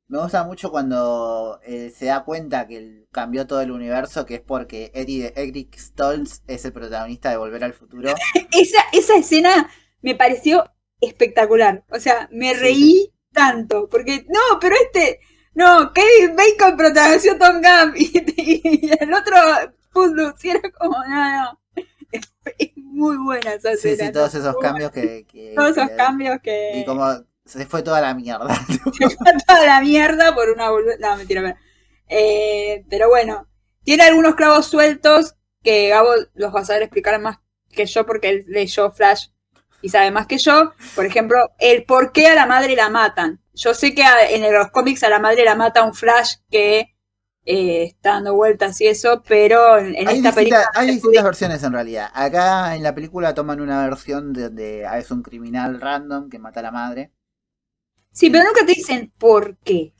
Me 0.07 0.19
gusta 0.19 0.43
mucho 0.45 0.71
cuando 0.71 1.59
eh, 1.63 1.91
se 1.95 2.07
da 2.07 2.25
cuenta 2.25 2.67
que 2.67 3.07
cambió 3.11 3.47
todo 3.47 3.61
el 3.61 3.71
universo, 3.71 4.25
que 4.25 4.35
es 4.35 4.41
porque 4.41 4.91
Eddie, 4.93 5.33
Eric 5.35 5.77
Stoltz 5.77 6.43
es 6.47 6.65
el 6.65 6.73
protagonista 6.73 7.29
de 7.31 7.37
Volver 7.37 7.63
al 7.63 7.73
Futuro. 7.73 8.13
esa, 8.53 8.79
esa 8.93 9.15
escena 9.17 9.69
me 10.01 10.15
pareció 10.15 10.65
espectacular. 11.01 11.85
O 11.91 11.99
sea, 11.99 12.29
me 12.31 12.53
Sí, 12.53 12.59
reí 12.59 13.13
tanto. 13.33 13.87
Porque, 13.89 14.25
no, 14.29 14.59
pero 14.59 14.75
este, 14.83 15.19
no, 15.53 15.93
Kevin 15.93 16.35
Bacon 16.35 16.77
protagonizó 16.77 17.37
Tom 17.37 17.61
Gump 17.61 17.95
y, 17.97 18.11
y 18.37 18.91
el 18.99 19.13
otro 19.13 19.35
Footloose. 19.91 20.47
Y 20.47 20.51
era 20.51 20.61
como, 20.72 20.97
no, 21.07 21.31
no. 21.41 21.59
Es, 22.11 22.22
es 22.57 22.72
muy 22.76 23.18
buena 23.18 23.53
esa 23.53 23.76
Sí, 23.76 23.89
escena. 23.89 24.07
sí, 24.07 24.13
todos 24.13 24.35
esos 24.35 24.55
cambios 24.57 24.91
que. 24.91 25.26
Todos 25.55 25.72
esos 25.77 25.89
que- 25.89 25.95
cambios 25.95 26.39
que. 26.41 26.72
Y 26.80 26.85
como 26.85 27.05
se 27.45 27.65
fue 27.65 27.81
toda 27.84 28.01
la 28.01 28.13
mierda. 28.13 28.53
se 28.97 29.09
fue 29.09 29.34
toda 29.47 29.65
la 29.65 29.81
mierda 29.81 30.34
por 30.35 30.49
una 30.49 30.69
bolu- 30.69 30.97
No, 30.99 31.15
mentira, 31.18 31.41
pero, 31.41 31.55
eh, 32.07 32.85
pero 32.89 33.09
bueno, 33.09 33.47
tiene 33.84 34.03
algunos 34.03 34.35
clavos 34.35 34.65
sueltos 34.68 35.35
que 35.63 35.89
Gabo 35.89 36.11
los 36.34 36.53
va 36.53 36.61
a 36.61 36.65
saber 36.65 36.84
explicar 36.84 37.19
más 37.19 37.39
que 37.72 37.85
yo 37.85 38.05
porque 38.05 38.30
él 38.30 38.45
leyó 38.47 38.91
Flash 38.91 39.27
y 39.81 39.89
sabe 39.89 40.11
más 40.11 40.27
que 40.27 40.38
yo. 40.38 40.73
Por 40.95 41.05
ejemplo, 41.05 41.51
el 41.59 41.85
por 41.85 42.11
qué 42.11 42.27
a 42.27 42.35
la 42.35 42.45
madre 42.45 42.76
la 42.76 42.89
matan. 42.89 43.41
Yo 43.53 43.73
sé 43.73 43.93
que 43.95 44.03
a- 44.03 44.30
en 44.30 44.51
los 44.53 44.69
cómics 44.72 45.03
a 45.03 45.09
la 45.09 45.19
madre 45.19 45.43
la 45.45 45.55
mata 45.55 45.84
un 45.84 45.93
Flash 45.93 46.35
que 46.49 46.90
eh, 47.45 47.84
está 47.84 48.11
dando 48.13 48.35
vueltas 48.35 48.80
y 48.81 48.88
eso, 48.88 49.23
pero 49.27 49.77
en, 49.77 49.88
hay, 49.88 50.01
esta 50.01 50.11
distinta- 50.11 50.35
película... 50.35 50.69
hay 50.76 50.88
distintas 50.91 51.23
versiones 51.23 51.63
en 51.63 51.73
realidad. 51.73 52.09
Acá 52.13 52.76
en 52.76 52.84
la 52.84 52.93
película 52.95 53.34
toman 53.34 53.61
una 53.61 53.84
versión 53.84 54.34
de, 54.34 54.49
de- 54.49 54.85
ah, 54.85 54.97
es 54.99 55.09
un 55.11 55.23
criminal 55.23 55.81
random 55.81 56.30
que 56.30 56.39
mata 56.39 56.59
a 56.59 56.63
la 56.63 56.72
madre. 56.72 57.11
Sí, 58.11 58.30
pero 58.30 58.43
nunca 58.45 58.65
te 58.65 58.73
dicen 58.73 59.11
por 59.18 59.57
qué. 59.57 59.93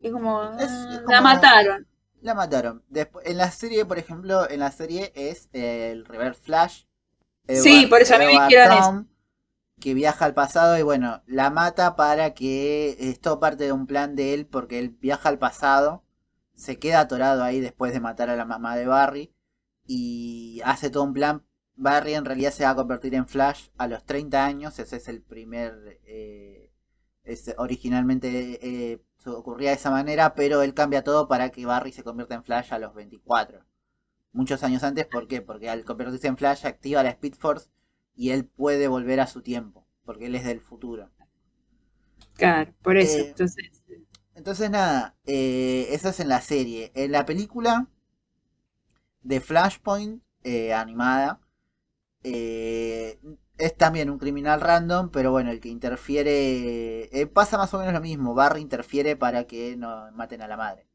Es 0.00 0.12
como, 0.12 0.42
Es- 0.58 0.62
es 0.64 0.70
"Ah, 0.70 1.00
como- 1.04 1.12
la 1.12 1.20
mataron. 1.20 1.86
La 2.22 2.34
mataron. 2.34 2.84
Después, 2.88 3.26
en 3.26 3.38
la 3.38 3.50
serie, 3.50 3.84
por 3.86 3.98
ejemplo, 3.98 4.48
en 4.50 4.60
la 4.60 4.70
serie 4.72 5.12
es 5.14 5.48
eh, 5.52 5.90
el 5.92 6.04
Reverse 6.04 6.42
Flash. 6.42 6.84
Sí, 7.48 7.86
por 7.86 8.00
eso 8.02 8.14
a 8.14 8.18
mí 8.18 8.26
me 8.26 8.32
dijeron 8.44 9.08
Que 9.80 9.94
viaja 9.94 10.26
al 10.26 10.34
pasado 10.34 10.78
y 10.78 10.82
bueno, 10.82 11.22
la 11.26 11.48
mata 11.50 11.96
para 11.96 12.34
que 12.34 12.96
es 13.00 13.18
todo 13.20 13.40
parte 13.40 13.64
de 13.64 13.72
un 13.72 13.86
plan 13.86 14.14
de 14.14 14.34
él 14.34 14.46
porque 14.46 14.78
él 14.78 14.90
viaja 14.90 15.30
al 15.30 15.38
pasado, 15.38 16.04
se 16.60 16.78
queda 16.78 17.00
atorado 17.00 17.42
ahí 17.44 17.60
después 17.60 17.92
de 17.92 18.00
matar 18.00 18.30
a 18.30 18.36
la 18.36 18.44
mamá 18.44 18.76
de 18.76 18.86
Barry 18.86 19.34
y 19.86 20.60
hace 20.64 20.90
todo 20.90 21.04
un 21.04 21.14
plan. 21.14 21.44
Barry 21.76 22.14
en 22.14 22.24
realidad 22.26 22.52
se 22.52 22.64
va 22.64 22.70
a 22.70 22.74
convertir 22.76 23.14
en 23.14 23.26
Flash 23.26 23.68
a 23.78 23.88
los 23.88 24.04
30 24.04 24.44
años, 24.46 24.78
ese 24.78 24.96
es 24.96 25.08
el 25.08 25.22
primer... 25.22 26.00
eh, 26.04 26.70
es- 27.24 27.54
originalmente 27.58 28.58
eh, 28.92 29.02
ocurría 29.26 29.70
de 29.70 29.76
esa 29.76 29.90
manera, 29.90 30.34
pero 30.34 30.62
él 30.62 30.74
cambia 30.74 31.04
todo 31.04 31.28
para 31.28 31.50
que 31.50 31.66
Barry 31.66 31.92
se 31.92 32.04
convierta 32.04 32.34
en 32.34 32.44
Flash 32.44 32.72
a 32.74 32.78
los 32.78 32.94
24. 32.94 33.64
Muchos 34.32 34.62
años 34.64 34.82
antes, 34.84 35.06
¿por 35.06 35.28
qué? 35.28 35.42
Porque 35.42 35.68
al 35.70 35.84
convertirse 35.84 36.28
en 36.28 36.36
Flash 36.38 36.66
activa 36.66 37.02
la 37.02 37.10
Speed 37.10 37.34
Force 37.34 37.70
y 38.16 38.30
él 38.30 38.46
puede 38.46 38.88
volver 38.88 39.20
a 39.20 39.26
su 39.28 39.42
tiempo, 39.42 39.86
porque 40.04 40.26
él 40.26 40.34
es 40.36 40.44
del 40.44 40.60
futuro. 40.60 41.10
Claro, 42.34 42.72
por 42.82 42.96
eso. 42.96 43.20
Eh, 43.20 43.28
Entonces, 43.30 43.79
Entonces 44.40 44.70
nada, 44.70 45.16
eh, 45.26 45.88
eso 45.90 46.08
es 46.08 46.18
en 46.20 46.28
la 46.28 46.40
serie. 46.40 46.90
En 46.94 47.12
la 47.12 47.26
película 47.26 47.88
de 49.22 49.40
Flashpoint 49.40 50.22
eh, 50.44 50.72
animada, 50.72 51.40
eh, 52.24 53.20
es 53.58 53.76
también 53.76 54.10
un 54.10 54.18
criminal 54.18 54.60
random, 54.60 55.10
pero 55.10 55.32
bueno, 55.32 55.50
el 55.50 55.60
que 55.60 55.68
interfiere... 55.70 57.10
eh, 57.20 57.26
pasa 57.26 57.58
más 57.58 57.74
o 57.74 57.78
menos 57.78 57.94
lo 57.94 58.00
mismo, 58.00 58.34
Barry 58.34 58.60
interfiere 58.62 59.16
para 59.16 59.44
que 59.46 59.76
no 59.76 60.10
maten 60.12 60.42
a 60.42 60.48
la 60.48 60.56
madre. 60.56 60.88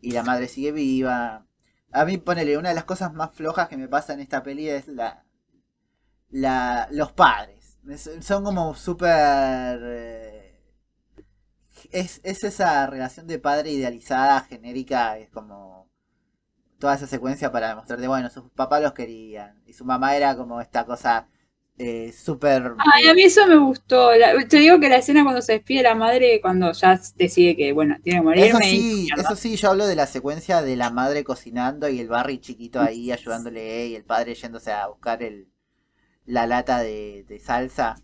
Y 0.00 0.12
la 0.12 0.24
madre 0.24 0.48
sigue 0.48 0.72
viva. 0.72 1.46
A 1.92 2.04
mí, 2.06 2.18
ponele, 2.18 2.58
una 2.58 2.70
de 2.70 2.76
las 2.76 2.84
cosas 2.84 3.14
más 3.14 3.32
flojas 3.34 3.68
que 3.68 3.78
me 3.78 3.88
pasa 3.88 4.14
en 4.14 4.20
esta 4.20 4.42
peli 4.42 4.68
es 4.70 4.88
la... 4.88 5.24
la 6.30 6.88
los 6.90 7.12
padres. 7.12 7.78
Es- 7.88 8.10
Son 8.20 8.44
como 8.44 8.74
súper... 8.74 9.78
es, 11.92 12.20
es 12.24 12.44
esa 12.44 12.86
relación 12.86 13.26
de 13.26 13.38
padre 13.38 13.72
idealizada, 13.72 14.40
genérica, 14.42 15.18
es 15.18 15.30
como 15.30 15.88
toda 16.78 16.94
esa 16.96 17.06
secuencia 17.08 17.52
para 17.52 17.70
demostrarte, 17.70 18.08
bueno, 18.08 18.30
sus 18.30 18.50
papás 18.52 18.82
los 18.82 18.94
querían 18.94 19.62
y 19.66 19.74
su 19.74 19.84
mamá 19.84 20.16
era 20.16 20.36
como 20.36 20.60
esta 20.60 20.86
cosa 20.86 21.28
eh, 21.78 22.12
súper... 22.12 22.74
ay, 22.76 23.08
a 23.08 23.14
mí 23.14 23.22
eso 23.24 23.46
me 23.46 23.56
gustó. 23.58 24.12
La- 24.14 24.34
te 24.46 24.58
digo 24.58 24.78
que 24.80 24.88
la 24.88 24.96
escena 24.96 25.22
cuando 25.24 25.42
se 25.42 25.52
despide 25.54 25.82
la 25.82 25.94
madre, 25.94 26.40
cuando 26.40 26.72
ya 26.72 27.00
decide 27.16 27.56
que, 27.56 27.72
bueno, 27.72 27.96
tiene 28.02 28.20
que 28.20 28.24
morir, 28.24 28.50
Eso 28.50 28.62
sí, 28.62 29.12
eso 29.16 29.36
sí, 29.36 29.56
yo 29.56 29.70
hablo 29.70 29.86
de 29.86 29.96
la 29.96 30.06
secuencia 30.06 30.62
de 30.62 30.76
la 30.76 30.90
madre 30.90 31.24
cocinando 31.24 31.88
y 31.88 31.98
el 32.00 32.08
Barry 32.08 32.40
chiquito 32.40 32.80
ahí 32.80 33.10
ayudándole 33.12 33.86
y 33.88 33.94
el 33.96 34.04
padre 34.04 34.34
yéndose 34.34 34.72
a 34.72 34.86
buscar 34.86 35.22
el, 35.22 35.48
la 36.26 36.46
lata 36.46 36.80
de, 36.80 37.24
de 37.28 37.40
salsa. 37.40 38.02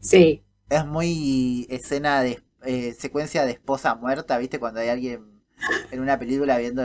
Sí, 0.00 0.42
Es 0.70 0.86
muy 0.86 1.66
escena 1.68 2.22
de 2.22 2.42
eh, 2.64 2.94
secuencia 2.94 3.44
de 3.44 3.52
esposa 3.52 3.94
muerta, 3.94 4.38
¿viste? 4.38 4.58
Cuando 4.60 4.80
hay 4.80 4.88
alguien 4.88 5.42
en 5.90 6.00
una 6.00 6.18
película 6.18 6.58
viendo 6.58 6.82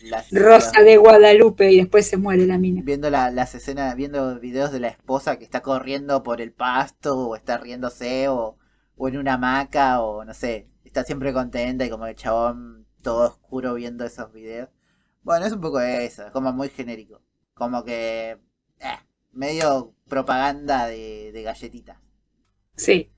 las 0.00 0.28
Rosa 0.30 0.82
de 0.82 0.96
Guadalupe 0.98 1.72
y 1.72 1.78
después 1.78 2.06
se 2.06 2.16
muere 2.16 2.46
la 2.46 2.58
mina. 2.58 2.84
viendo 2.84 3.10
la- 3.10 3.30
las 3.30 3.54
escenas, 3.54 3.94
viendo 3.96 4.38
videos 4.40 4.72
de 4.72 4.80
la 4.80 4.88
esposa 4.88 5.36
que 5.38 5.44
está 5.44 5.62
corriendo 5.62 6.22
por 6.22 6.40
el 6.40 6.52
pasto 6.52 7.18
o 7.28 7.36
está 7.36 7.58
riéndose 7.58 8.28
o, 8.28 8.58
o 8.96 9.08
en 9.08 9.18
una 9.18 9.34
hamaca 9.34 10.00
o 10.02 10.24
no 10.24 10.34
sé, 10.34 10.68
está 10.84 11.04
siempre 11.04 11.32
contenta 11.32 11.84
y 11.84 11.90
como 11.90 12.06
el 12.06 12.16
chabón 12.16 12.86
todo 13.02 13.28
oscuro 13.28 13.74
viendo 13.74 14.04
esos 14.04 14.32
videos. 14.32 14.68
Bueno, 15.22 15.46
es 15.46 15.52
un 15.52 15.60
poco 15.60 15.80
eso, 15.80 16.26
es 16.26 16.32
como 16.32 16.52
muy 16.52 16.68
genérico. 16.68 17.22
Como 17.54 17.84
que. 17.84 18.38
eh, 18.80 18.98
medio 19.32 19.94
propaganda 20.08 20.86
de, 20.86 21.32
de 21.32 21.42
galletitas. 21.42 21.98
Sí. 22.76 23.10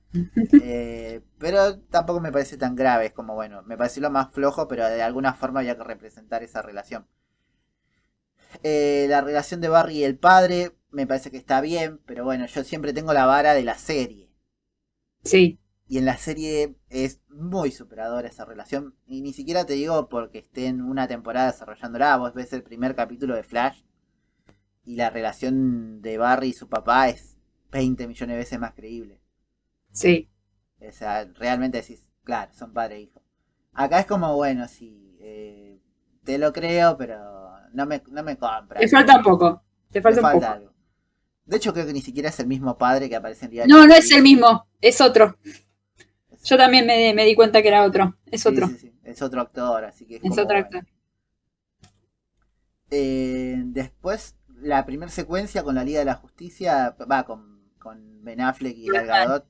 Eh, 0.63 1.21
pero 1.37 1.79
tampoco 1.81 2.19
me 2.19 2.31
parece 2.31 2.57
tan 2.57 2.75
grave. 2.75 3.07
Es 3.07 3.13
como, 3.13 3.35
bueno, 3.35 3.61
me 3.63 3.77
pareció 3.77 4.01
lo 4.01 4.09
más 4.09 4.31
flojo, 4.31 4.67
pero 4.67 4.87
de 4.87 5.01
alguna 5.01 5.33
forma 5.33 5.59
había 5.59 5.77
que 5.77 5.83
representar 5.83 6.43
esa 6.43 6.61
relación. 6.61 7.07
Eh, 8.63 9.05
la 9.09 9.21
relación 9.21 9.61
de 9.61 9.69
Barry 9.69 9.99
y 9.99 10.03
el 10.03 10.17
padre 10.17 10.75
me 10.91 11.05
parece 11.05 11.29
que 11.31 11.37
está 11.37 11.61
bien, 11.61 11.99
pero 12.05 12.23
bueno, 12.23 12.45
yo 12.47 12.63
siempre 12.63 12.93
tengo 12.93 13.13
la 13.13 13.25
vara 13.25 13.53
de 13.53 13.63
la 13.63 13.75
serie. 13.75 14.31
Sí. 15.23 15.59
Y 15.87 15.97
en 15.97 16.05
la 16.05 16.17
serie 16.17 16.75
es 16.89 17.21
muy 17.29 17.71
superadora 17.71 18.27
esa 18.27 18.45
relación. 18.45 18.95
Y 19.07 19.21
ni 19.21 19.33
siquiera 19.33 19.65
te 19.65 19.73
digo 19.73 20.09
porque 20.09 20.39
esté 20.39 20.67
en 20.67 20.81
una 20.81 21.07
temporada 21.07 21.51
desarrollándola. 21.51 22.17
Vos 22.17 22.33
ves 22.33 22.53
el 22.53 22.63
primer 22.63 22.95
capítulo 22.95 23.35
de 23.35 23.43
Flash. 23.43 23.81
Y 24.83 24.95
la 24.95 25.09
relación 25.09 26.01
de 26.01 26.17
Barry 26.17 26.49
y 26.49 26.53
su 26.53 26.67
papá 26.67 27.09
es 27.09 27.37
20 27.71 28.07
millones 28.07 28.33
de 28.33 28.37
veces 28.37 28.59
más 28.59 28.73
creíble. 28.73 29.18
Sí. 29.99 30.29
O 30.87 30.91
sea, 30.91 31.25
realmente 31.35 31.81
decís, 31.81 32.09
claro, 32.23 32.51
son 32.53 32.73
padre 32.73 32.95
e 32.95 33.01
hijo. 33.01 33.21
Acá 33.73 33.99
es 33.99 34.05
como, 34.05 34.35
bueno, 34.35 34.67
sí, 34.67 35.17
eh, 35.19 35.79
te 36.23 36.37
lo 36.37 36.53
creo, 36.53 36.97
pero 36.97 37.19
no 37.73 37.85
me, 37.85 38.01
no 38.09 38.23
me 38.23 38.37
compra. 38.37 38.79
Te 38.79 38.87
falta 38.87 39.17
un 39.17 39.23
poco. 39.23 39.63
Te 39.91 40.01
falta 40.01 40.19
un 40.19 40.23
falta 40.23 40.39
poco. 40.39 40.53
algo. 40.53 40.73
De 41.45 41.57
hecho, 41.57 41.73
creo 41.73 41.85
que 41.85 41.93
ni 41.93 42.01
siquiera 42.01 42.29
es 42.29 42.39
el 42.39 42.47
mismo 42.47 42.77
padre 42.77 43.09
que 43.09 43.15
aparece 43.15 43.45
en 43.45 43.51
Día 43.51 43.65
No, 43.67 43.85
no 43.87 43.93
es 43.93 44.11
el 44.11 44.21
mismo. 44.21 44.67
Es 44.79 45.01
otro. 45.01 45.37
Yo 46.43 46.57
también 46.57 46.85
me, 46.85 47.13
me 47.13 47.25
di 47.25 47.35
cuenta 47.35 47.61
que 47.61 47.67
era 47.67 47.83
otro. 47.83 48.15
Es 48.27 48.45
otro. 48.45 48.67
sí, 48.67 48.77
sí, 48.77 48.93
Es 49.03 49.21
otro 49.21 49.41
actor, 49.41 49.83
así 49.83 50.05
que 50.05 50.15
es, 50.15 50.23
Es 50.23 50.29
como, 50.29 50.41
otro 50.41 50.45
bueno. 50.55 50.65
actor. 50.65 50.85
Eh, 52.91 53.61
después, 53.65 54.35
la 54.61 54.85
primera 54.85 55.11
secuencia 55.11 55.63
con 55.63 55.75
la 55.75 55.83
Liga 55.83 55.99
de 55.99 56.05
la 56.05 56.15
Justicia, 56.15 56.95
va 57.11 57.23
con, 57.23 57.71
con 57.79 58.23
Ben 58.23 58.41
Affleck 58.41 58.77
y 58.77 58.87
Gal 58.87 59.05
Gadot. 59.05 59.45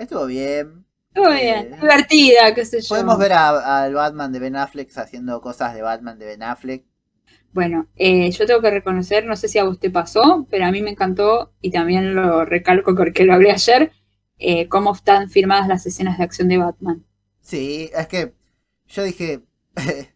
Estuvo 0.00 0.26
bien. 0.26 0.84
Estuvo 1.08 1.30
Eh, 1.32 1.42
bien. 1.42 1.80
Divertida, 1.80 2.54
qué 2.54 2.64
sé 2.64 2.80
yo. 2.80 2.88
Podemos 2.88 3.18
ver 3.18 3.32
al 3.32 3.94
Batman 3.94 4.32
de 4.32 4.38
Ben 4.38 4.56
Affleck 4.56 4.96
haciendo 4.96 5.40
cosas 5.40 5.74
de 5.74 5.82
Batman 5.82 6.18
de 6.18 6.26
Ben 6.26 6.42
Affleck. 6.42 6.84
Bueno, 7.52 7.88
eh, 7.96 8.30
yo 8.30 8.46
tengo 8.46 8.60
que 8.62 8.70
reconocer, 8.70 9.26
no 9.26 9.34
sé 9.34 9.48
si 9.48 9.58
a 9.58 9.64
vos 9.64 9.80
te 9.80 9.90
pasó, 9.90 10.46
pero 10.50 10.66
a 10.66 10.70
mí 10.70 10.82
me 10.82 10.90
encantó 10.90 11.52
y 11.60 11.70
también 11.72 12.14
lo 12.14 12.44
recalco 12.44 12.94
porque 12.94 13.24
lo 13.24 13.34
hablé 13.34 13.50
ayer, 13.50 13.90
eh, 14.38 14.68
cómo 14.68 14.94
están 14.94 15.28
filmadas 15.28 15.66
las 15.66 15.84
escenas 15.84 16.16
de 16.16 16.24
acción 16.24 16.48
de 16.48 16.58
Batman. 16.58 17.04
Sí, 17.40 17.90
es 17.92 18.06
que 18.06 18.32
yo 18.86 19.02
dije. 19.02 19.42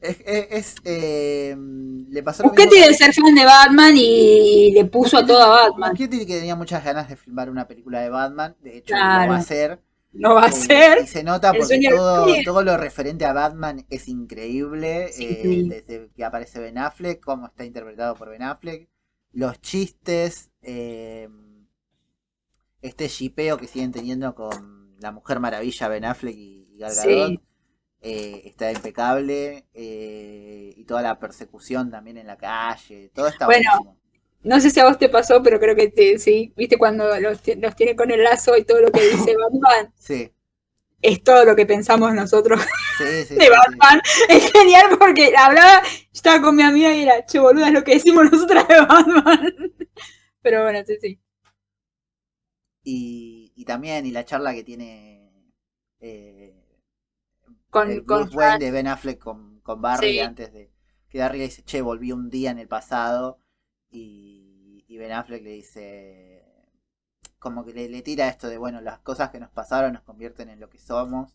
es. 0.00 0.18
es- 0.24 0.46
es, 0.50 0.74
eh, 0.84 1.56
le 2.08 2.22
pasó 2.22 2.42
lo 2.42 2.50
Busquete 2.50 2.74
mismo 2.76 2.88
de 2.88 2.94
ser 2.94 3.12
fan 3.14 3.34
de 3.34 3.44
Batman 3.44 3.94
y 3.96 4.72
le 4.72 4.84
puso 4.86 5.18
a 5.18 5.26
todo 5.26 5.42
a 5.42 5.48
Batman. 5.68 5.90
Muschietti 5.90 6.18
que 6.26 6.36
tenía 6.38 6.56
muchas 6.56 6.84
ganas 6.84 7.08
de 7.08 7.16
filmar 7.16 7.50
una 7.50 7.66
película 7.68 8.00
de 8.00 8.10
Batman. 8.10 8.56
De 8.60 8.78
hecho, 8.78 8.94
Claro. 8.94 9.24
lo 9.24 9.30
va 9.30 9.36
a 9.36 9.40
hacer. 9.40 9.80
No 10.12 10.34
va 10.34 10.44
a 10.44 10.48
Eh, 10.48 10.52
ser. 10.52 10.98
Y 11.02 11.06
se 11.06 11.22
nota 11.22 11.52
porque 11.52 11.80
todo, 11.90 12.26
todo 12.44 12.62
lo 12.62 12.76
referente 12.78 13.26
a 13.26 13.32
Batman 13.34 13.84
es 13.90 14.08
increíble. 14.08 15.08
Sí, 15.12 15.26
eh, 15.26 15.40
sí. 15.42 15.68
desde 15.68 16.10
que 16.16 16.24
aparece 16.24 16.60
Ben 16.60 16.78
Affleck, 16.78 17.20
cómo 17.22 17.46
está 17.46 17.64
interpretado 17.64 18.14
por 18.14 18.30
Ben 18.30 18.42
Affleck. 18.42 18.88
Los 19.32 19.60
chistes. 19.60 20.50
eh, 20.62 21.28
este 22.82 23.08
shipeo 23.08 23.56
que 23.58 23.66
siguen 23.66 23.92
teniendo 23.92 24.34
con 24.34 24.94
la 25.00 25.12
Mujer 25.12 25.40
Maravilla, 25.40 25.88
Ben 25.88 26.04
Affleck 26.04 26.34
y, 26.36 26.68
y 26.74 26.78
Gal 26.78 26.92
Sí. 26.92 27.40
Eh, 28.00 28.42
está 28.46 28.70
impecable. 28.72 29.66
eh, 29.74 30.74
y 30.76 30.84
toda 30.84 31.02
la 31.02 31.18
persecución 31.18 31.90
también 31.90 32.18
en 32.18 32.26
la 32.26 32.36
calle. 32.36 33.10
Todo 33.14 33.28
está 33.28 33.46
Bueno, 33.46 33.70
buenísimo. 33.70 33.98
No 34.42 34.60
sé 34.60 34.70
si 34.70 34.80
a 34.80 34.84
vos 34.86 34.98
te 34.98 35.08
pasó, 35.08 35.42
pero 35.42 35.60
creo 35.60 35.76
que 35.76 35.88
te, 35.90 36.18
sí. 36.18 36.52
¿Viste 36.56 36.78
cuando 36.78 37.18
los, 37.20 37.40
los 37.58 37.76
tiene 37.76 37.96
con 37.96 38.10
el 38.10 38.24
lazo 38.24 38.56
y 38.56 38.64
todo 38.64 38.80
lo 38.80 38.92
que 38.92 39.02
dice 39.02 39.34
Batman? 39.52 39.94
Sí, 39.96 40.32
Es 41.00 41.22
todo 41.22 41.44
lo 41.44 41.54
que 41.56 41.66
pensamos 41.66 42.12
nosotros 42.14 42.60
sí, 42.98 43.24
sí. 43.24 43.34
de 43.38 43.48
sí. 43.48 43.50
Batman. 43.50 44.00
Es 44.28 44.50
genial 44.52 44.96
porque 44.98 45.32
hablaba, 45.36 45.82
estaba 46.12 46.40
con 46.42 46.56
mi 46.56 46.62
amiga 46.62 46.92
y 46.94 47.02
era, 47.02 47.24
che, 47.26 47.38
boluda, 47.38 47.68
es 47.68 47.72
lo 47.74 47.84
que 47.84 47.94
decimos 47.94 48.30
nosotras 48.30 48.66
de 48.68 48.80
Batman. 48.80 49.54
Pero 50.42 50.62
bueno, 50.64 50.80
sí, 50.86 50.96
sí. 51.00 51.20
y, 52.82 53.52
y 53.56 53.64
también 53.64 54.06
y 54.06 54.10
la 54.12 54.24
charla 54.24 54.54
que 54.54 54.64
tiene 54.64 55.30
eh, 56.00 56.47
Con, 57.70 57.90
el 57.90 58.04
con 58.04 58.22
Bruce 58.22 58.36
Wayne 58.36 58.64
de 58.64 58.70
Ben 58.70 58.86
Affleck 58.86 59.18
con, 59.18 59.60
con 59.60 59.80
Barry 59.82 60.12
Sí. 60.12 60.20
antes 60.20 60.52
de 60.52 60.70
que 61.08 61.18
Barry 61.20 61.38
le 61.38 61.44
dice 61.44 61.62
che 61.64 61.80
volví 61.80 62.12
un 62.12 62.30
día 62.30 62.50
en 62.50 62.58
el 62.58 62.68
pasado 62.68 63.38
y, 63.90 64.84
y 64.88 64.96
Ben 64.98 65.12
Affleck 65.12 65.42
le 65.42 65.50
dice 65.50 66.44
como 67.38 67.64
que 67.64 67.72
le, 67.72 67.88
le 67.88 68.02
tira 68.02 68.28
esto 68.28 68.48
de 68.48 68.58
bueno 68.58 68.80
las 68.80 68.98
cosas 69.00 69.30
que 69.30 69.40
nos 69.40 69.50
pasaron 69.50 69.92
nos 69.92 70.02
convierten 70.02 70.48
en 70.48 70.60
lo 70.60 70.68
que 70.68 70.78
somos 70.78 71.32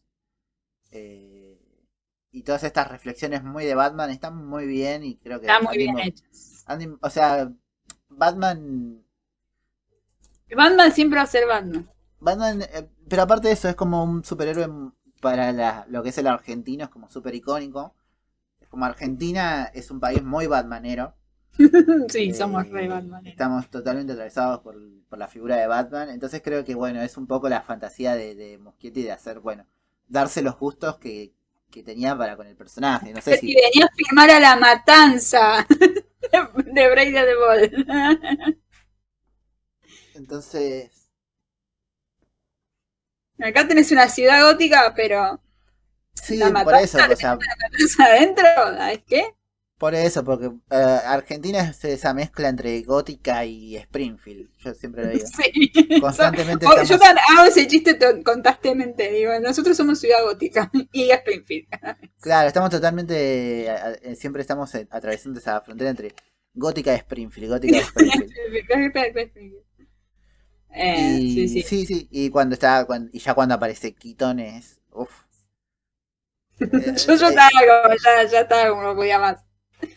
eh, 0.92 1.60
y 2.32 2.44
todas 2.44 2.64
estas 2.64 2.90
reflexiones 2.90 3.44
muy 3.44 3.66
de 3.66 3.76
Batman 3.76 4.10
están 4.10 4.36
muy 4.46 4.66
bien 4.68 5.04
y 5.04 5.18
creo 5.18 5.40
que 5.40 5.48
está 5.48 5.62
muy 5.62 5.78
bien 5.78 5.96
dim- 6.80 6.98
o 7.02 7.10
sea 7.10 7.52
Batman 8.10 9.04
Batman 10.56 10.92
siempre 10.92 11.18
va 11.18 11.24
a 11.24 11.28
ser 11.28 11.48
Batman. 11.48 11.90
Batman, 12.20 12.62
eh, 12.62 12.90
pero 13.10 13.24
aparte 13.24 13.48
de 13.48 13.54
eso, 13.54 13.68
es 13.70 13.76
como 13.76 14.04
un 14.04 14.24
superhéroe 14.24 14.68
para 15.24 15.54
la- 15.54 15.88
lo 15.90 16.04
que 16.04 16.12
es 16.12 16.20
el 16.20 16.28
argentino, 16.28 16.86
es 16.86 16.92
como 16.92 17.10
súper 17.12 17.36
icónico. 17.36 17.96
Es 18.62 18.70
como 18.70 18.86
Argentina 18.86 19.66
es 19.74 19.92
un 19.92 20.00
país 20.02 20.24
muy 20.24 20.48
batmanero. 20.48 21.16
sí, 22.10 22.34
Eh, 22.34 22.34
somos 22.34 22.68
re 22.70 22.88
Batman. 22.88 23.26
Estamos 23.26 23.70
totalmente 23.70 24.14
atravesados 24.14 24.62
por, 24.62 24.78
por 25.10 25.20
la 25.20 25.28
figura 25.28 25.58
de 25.58 25.68
Batman. 25.68 26.10
Entonces 26.10 26.42
creo 26.44 26.66
que, 26.66 26.76
bueno, 26.76 27.02
es 27.02 27.18
un 27.18 27.28
poco 27.28 27.50
la 27.50 27.62
fantasía 27.62 28.16
de, 28.16 28.36
de 28.36 28.58
Muschietti 28.60 29.04
de 29.04 29.12
hacer, 29.14 29.40
bueno, 29.42 29.68
darse 30.08 30.42
los 30.44 30.58
gustos 30.60 30.98
que, 31.00 31.34
que 31.72 31.84
tenía 31.84 32.18
para 32.18 32.38
con 32.38 32.48
el 32.48 32.56
personaje. 32.58 33.14
No 33.14 33.22
sé 33.22 33.34
si. 33.36 33.56
venía 33.56 33.86
a 33.86 33.96
firmar 33.96 34.30
a 34.32 34.40
la 34.40 34.56
matanza 34.56 35.66
de 35.70 36.90
Brady 36.92 37.12
de 37.12 37.36
Ball. 37.36 37.86
Entonces, 40.14 41.03
Acá 43.40 43.68
tenés 43.68 43.92
una 43.92 44.08
ciudad 44.10 44.44
gótica, 44.44 44.94
pero 44.96 45.42
sí, 46.14 46.38
La 46.38 46.52
por 46.64 46.76
eso, 46.76 46.98
o 46.98 47.16
sea, 47.16 47.38
¿estás 47.78 48.00
adentro? 48.00 48.46
¿Sabes 48.56 49.02
qué? 49.08 49.34
por 49.80 49.96
eso, 49.96 50.24
porque 50.24 50.46
eh, 50.46 51.00
Argentina 51.06 51.60
es 51.60 51.84
esa 51.84 52.14
mezcla 52.14 52.48
entre 52.48 52.82
gótica 52.84 53.44
y 53.44 53.76
Springfield. 53.76 54.50
Yo 54.60 54.74
siempre 54.76 55.04
lo 55.04 55.10
digo. 55.12 55.26
Sí. 55.36 56.00
Constantemente 56.00 56.66
Oh, 56.66 56.78
estamos- 56.78 56.90
Yo 56.90 57.36
hago 57.38 57.46
ese 57.50 57.68
chiste 57.68 57.98
constantemente. 58.24 59.12
Digo, 59.12 59.38
nosotros 59.42 59.76
somos 59.76 60.00
ciudad 60.00 60.24
gótica 60.24 60.72
y 60.94 61.10
Springfield. 61.12 61.68
Claro, 62.22 62.48
estamos 62.48 62.70
totalmente, 62.70 63.70
a- 63.70 64.16
siempre 64.16 64.42
estamos 64.44 64.74
eh, 64.76 64.88
atravesando 64.90 65.40
esa 65.40 65.60
frontera 65.60 65.90
entre 65.90 66.14
gótica 66.54 66.94
y 66.94 66.98
Springfield, 66.98 67.50
gótica 67.50 67.76
y 67.76 67.80
Springfield. 67.82 69.54
Eh, 70.74 71.22
Y, 71.28 71.48
sí, 71.48 71.48
sí. 71.48 71.64
sí, 71.64 71.86
sí, 71.86 72.08
y 72.12 72.30
cuando 72.30 72.54
está, 72.56 72.86
y 73.12 73.20
ya 73.20 73.34
cuando 73.34 73.56
aparece 73.56 73.94
Keaton 73.96 74.40
es, 74.40 74.80
uf. 74.92 75.12
Eh, 76.76 76.94
Yo, 77.08 77.16
yo 77.16 77.28
eh, 77.28 77.30
estaba 77.30 77.50
como, 77.84 77.96
ya, 78.04 78.24
ya 78.26 78.40
estaba 78.42 78.70
como 78.70 78.84
no 78.84 78.96
podía 78.96 79.20
más. 79.20 79.38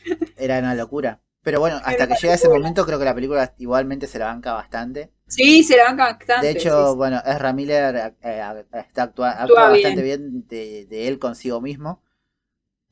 Era 0.36 0.60
una 0.60 0.74
locura. 0.76 1.20
Pero 1.42 1.58
bueno, 1.58 1.80
hasta 1.84 2.06
que 2.06 2.14
llega 2.14 2.34
ese 2.34 2.48
momento 2.48 2.86
creo 2.86 2.98
que 3.00 3.04
la 3.04 3.14
película 3.14 3.54
igualmente 3.58 4.06
se 4.06 4.18
la 4.20 4.26
banca 4.26 4.52
bastante. 4.52 5.12
Sí, 5.28 5.62
se 5.64 5.76
la 5.76 5.84
banca 5.84 6.04
bastante. 6.16 6.36
De 6.40 6.50
hecho, 6.50 6.70
sí, 6.70 6.96
bueno, 6.96 7.20
Ezra 7.24 7.52
Miller 7.52 8.14
eh, 8.22 8.42
está 8.72 9.04
actua- 9.04 9.40
actúa, 9.42 9.70
bastante 9.70 10.02
bien 10.02 10.46
de, 10.48 10.86
de 10.86 11.08
él 11.08 11.18
consigo 11.18 11.60
mismo. 11.62 12.02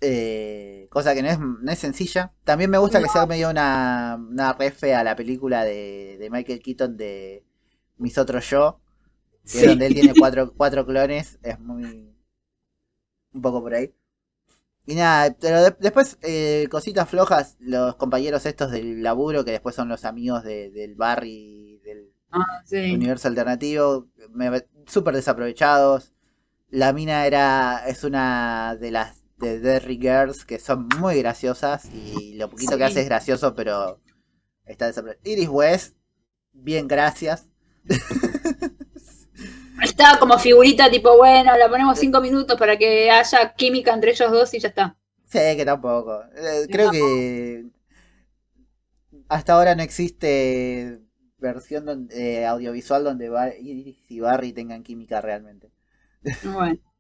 Eh, 0.00 0.88
cosa 0.90 1.14
que 1.14 1.22
no 1.22 1.28
es, 1.30 1.38
no 1.40 1.72
es 1.72 1.78
sencilla. 1.78 2.34
También 2.44 2.70
me 2.70 2.78
gusta 2.78 3.00
que 3.00 3.06
No. 3.06 3.10
sea 3.10 3.26
medio 3.26 3.50
una, 3.50 4.16
una 4.20 4.52
refe 4.54 4.94
a 4.94 5.04
la 5.04 5.16
película 5.16 5.64
de, 5.64 6.16
de 6.20 6.30
Michael 6.30 6.62
Keaton 6.62 6.96
de 6.96 7.44
Mis 7.98 8.18
Otros 8.18 8.48
Yo, 8.50 8.80
que 9.44 9.48
sí. 9.50 9.58
es 9.60 9.66
donde 9.68 9.86
él 9.86 9.94
tiene 9.94 10.14
cuatro, 10.18 10.52
cuatro 10.56 10.86
clones. 10.86 11.38
Es 11.42 11.58
muy. 11.60 12.10
un 13.32 13.42
poco 13.42 13.60
por 13.62 13.74
ahí. 13.74 13.92
Y 14.86 14.94
nada, 14.96 15.34
pero 15.40 15.62
de- 15.62 15.76
después, 15.80 16.18
eh, 16.22 16.68
cositas 16.70 17.08
flojas, 17.08 17.56
los 17.58 17.96
compañeros 17.96 18.44
estos 18.46 18.70
del 18.70 19.02
laburo, 19.02 19.44
que 19.44 19.52
después 19.52 19.74
son 19.74 19.88
los 19.88 20.04
amigos 20.04 20.44
de- 20.44 20.70
del 20.70 20.94
Barry, 20.94 21.80
del, 21.84 22.12
Ah, 22.30 22.62
sí. 22.66 22.92
universo 22.92 23.28
alternativo, 23.28 24.08
súper 24.86 25.14
desaprovechados. 25.14 26.12
La 26.68 26.92
mina 26.92 27.26
era 27.26 27.84
es 27.86 28.04
una 28.04 28.76
de 28.80 28.90
las 28.90 29.22
de 29.38 29.60
Derry 29.60 29.96
Girls 29.98 30.44
que 30.44 30.58
son 30.58 30.88
muy 31.00 31.18
graciosas 31.20 31.86
y 31.92 32.34
lo 32.34 32.50
poquito 32.50 32.76
que 32.78 32.84
hace 32.84 33.00
es 33.02 33.06
gracioso, 33.06 33.54
pero 33.54 34.00
está 34.66 34.86
desaprovechado. 34.86 35.30
Iris 35.30 35.48
West, 35.48 35.96
bien, 36.52 36.88
gracias. 36.88 37.48
Estaba 39.82 40.18
como 40.18 40.38
figurita 40.38 40.90
tipo, 40.90 41.16
bueno, 41.16 41.56
la 41.56 41.68
ponemos 41.68 41.98
cinco 41.98 42.20
minutos 42.20 42.58
para 42.58 42.76
que 42.76 43.10
haya 43.10 43.54
química 43.54 43.92
entre 43.92 44.12
ellos 44.12 44.30
dos 44.30 44.54
y 44.54 44.60
ya 44.60 44.68
está. 44.68 44.96
Sí, 45.26 45.38
que 45.56 45.64
tampoco. 45.64 46.22
Eh, 46.36 46.66
creo 46.70 46.90
que 46.90 47.66
hasta 49.28 49.54
ahora 49.54 49.74
no 49.74 49.82
existe 49.82 51.00
versión 51.38 51.84
donde, 51.84 52.40
eh, 52.40 52.46
audiovisual 52.46 53.04
donde 53.04 53.30
Iris 53.60 54.10
y 54.10 54.20
Barry 54.20 54.52
tengan 54.52 54.82
química 54.82 55.20
realmente. 55.20 55.70
Bueno. 56.42 56.78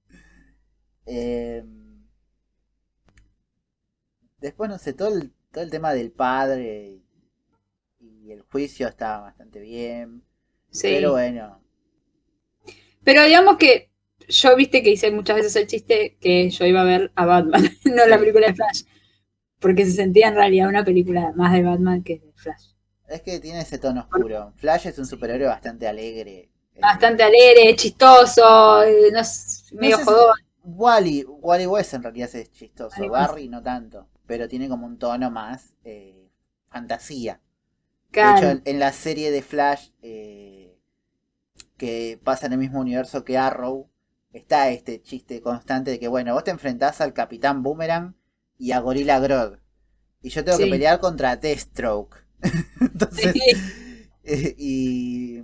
Eh, 1.06 1.62
después, 4.38 4.70
no 4.70 4.78
sé, 4.78 4.94
todo 4.94 5.14
el, 5.14 5.34
todo 5.52 5.62
el 5.62 5.70
tema 5.70 5.92
del 5.92 6.10
padre 6.12 7.02
y 8.00 8.30
el 8.32 8.40
juicio 8.40 8.88
está 8.88 9.20
bastante 9.20 9.60
bien. 9.60 10.24
Sí. 10.74 10.88
Pero 10.90 11.12
bueno, 11.12 11.60
Pero 13.04 13.24
digamos 13.24 13.56
que 13.56 13.90
yo 14.28 14.56
viste 14.56 14.82
que 14.82 14.90
hice 14.90 15.10
muchas 15.10 15.36
veces 15.36 15.56
el 15.56 15.66
chiste 15.66 16.16
que 16.20 16.48
yo 16.50 16.64
iba 16.66 16.80
a 16.80 16.84
ver 16.84 17.12
a 17.14 17.26
Batman, 17.26 17.62
no 17.84 18.06
la 18.06 18.18
película 18.18 18.46
de 18.48 18.54
Flash. 18.54 18.82
Porque 19.60 19.84
se 19.86 19.92
sentía 19.92 20.28
en 20.28 20.34
realidad 20.36 20.68
una 20.68 20.84
película 20.84 21.32
más 21.36 21.52
de 21.52 21.62
Batman 21.62 22.02
que 22.02 22.18
de 22.20 22.32
Flash. 22.34 22.72
es 23.08 23.22
que 23.22 23.40
tiene 23.40 23.60
ese 23.60 23.78
tono 23.78 24.02
oscuro. 24.02 24.52
Flash 24.56 24.86
es 24.88 24.98
un 24.98 25.06
superhéroe 25.06 25.48
bastante 25.48 25.86
alegre. 25.88 26.50
Eh, 26.74 26.80
Bastante 26.80 27.22
alegre, 27.22 27.74
chistoso, 27.76 28.82
eh, 28.82 29.10
no 29.12 29.22
sé, 29.24 29.74
medio 29.76 29.96
sé 29.98 30.04
si- 30.04 30.10
jodón. 30.10 30.34
Wally, 30.66 31.24
Wally 31.28 31.66
West 31.66 31.94
en 31.94 32.02
realidad 32.02 32.30
es 32.34 32.50
chistoso, 32.52 32.96
Wally 32.96 33.10
West. 33.10 33.28
Barry 33.28 33.48
no 33.48 33.62
tanto, 33.62 34.08
pero 34.26 34.48
tiene 34.48 34.68
como 34.68 34.86
un 34.86 34.98
tono 34.98 35.30
más 35.30 35.74
eh, 35.84 36.30
fantasía. 36.68 37.40
Claro. 38.10 38.40
De 38.40 38.46
hecho, 38.52 38.58
en, 38.58 38.62
en 38.64 38.78
la 38.80 38.92
serie 38.92 39.30
de 39.30 39.42
Flash, 39.42 39.90
eh, 40.02 40.63
que 41.76 42.20
pasa 42.24 42.46
en 42.46 42.52
el 42.54 42.58
mismo 42.58 42.80
universo 42.80 43.24
que 43.24 43.38
Arrow, 43.38 43.88
está 44.32 44.70
este 44.70 45.00
chiste 45.02 45.40
constante 45.42 45.90
de 45.92 45.98
que, 46.00 46.08
bueno, 46.08 46.34
vos 46.34 46.44
te 46.44 46.50
enfrentás 46.50 47.00
al 47.00 47.12
Capitán 47.14 47.62
Boomerang 47.62 48.16
y 48.58 48.72
a 48.72 48.80
Gorilla 48.80 49.18
Grodd, 49.20 49.58
y 50.22 50.30
yo 50.30 50.44
tengo 50.44 50.58
que 50.58 50.66
pelear 50.68 51.00
contra 51.00 51.36
Deathstroke. 51.36 52.16
Entonces, 52.80 53.34
Sí. 53.34 53.40
eh, 54.24 54.54
y, 54.58 55.42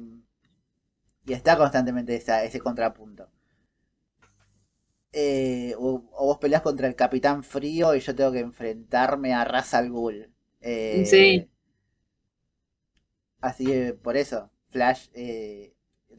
y 1.25 1.33
está 1.33 1.57
constantemente 1.57 2.15
esa- 2.15 2.45
ese 2.45 2.61
contrapunto. 2.61 3.31
Eh, 5.13 5.75
o, 5.79 6.05
o 6.21 6.27
vos 6.27 6.39
peleas 6.39 6.63
contra 6.63 6.87
el 6.87 6.95
Capitán 6.95 7.43
Frío 7.43 7.95
y 7.97 8.01
yo 8.01 8.15
tengo 8.15 8.31
que 8.33 8.41
enfrentarme 8.41 9.35
a 9.35 9.45
Ra's 9.45 9.75
al 9.75 9.91
Ghul. 9.91 10.33
Eh, 10.61 11.05
Sí. 11.05 11.51
Así 13.41 13.67
que 13.67 13.95
por 13.95 14.17
eso, 14.17 14.51
Flash, 14.69 15.09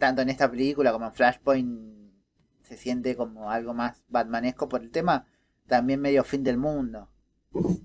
tanto 0.02 0.24
en 0.24 0.30
esta 0.30 0.52
película 0.52 0.94
como 0.94 1.08
en 1.08 1.14
Flashpoint, 1.14 2.12
se 2.64 2.78
siente 2.78 3.16
como 3.16 3.52
algo 3.52 3.74
más 3.76 4.04
batmanesco 4.10 4.70
por 4.70 4.82
el 4.84 4.92
tema, 4.92 5.28
también 5.68 6.02
medio 6.02 6.26
fin 6.26 6.44
del 6.44 6.58
mundo. 6.58 7.10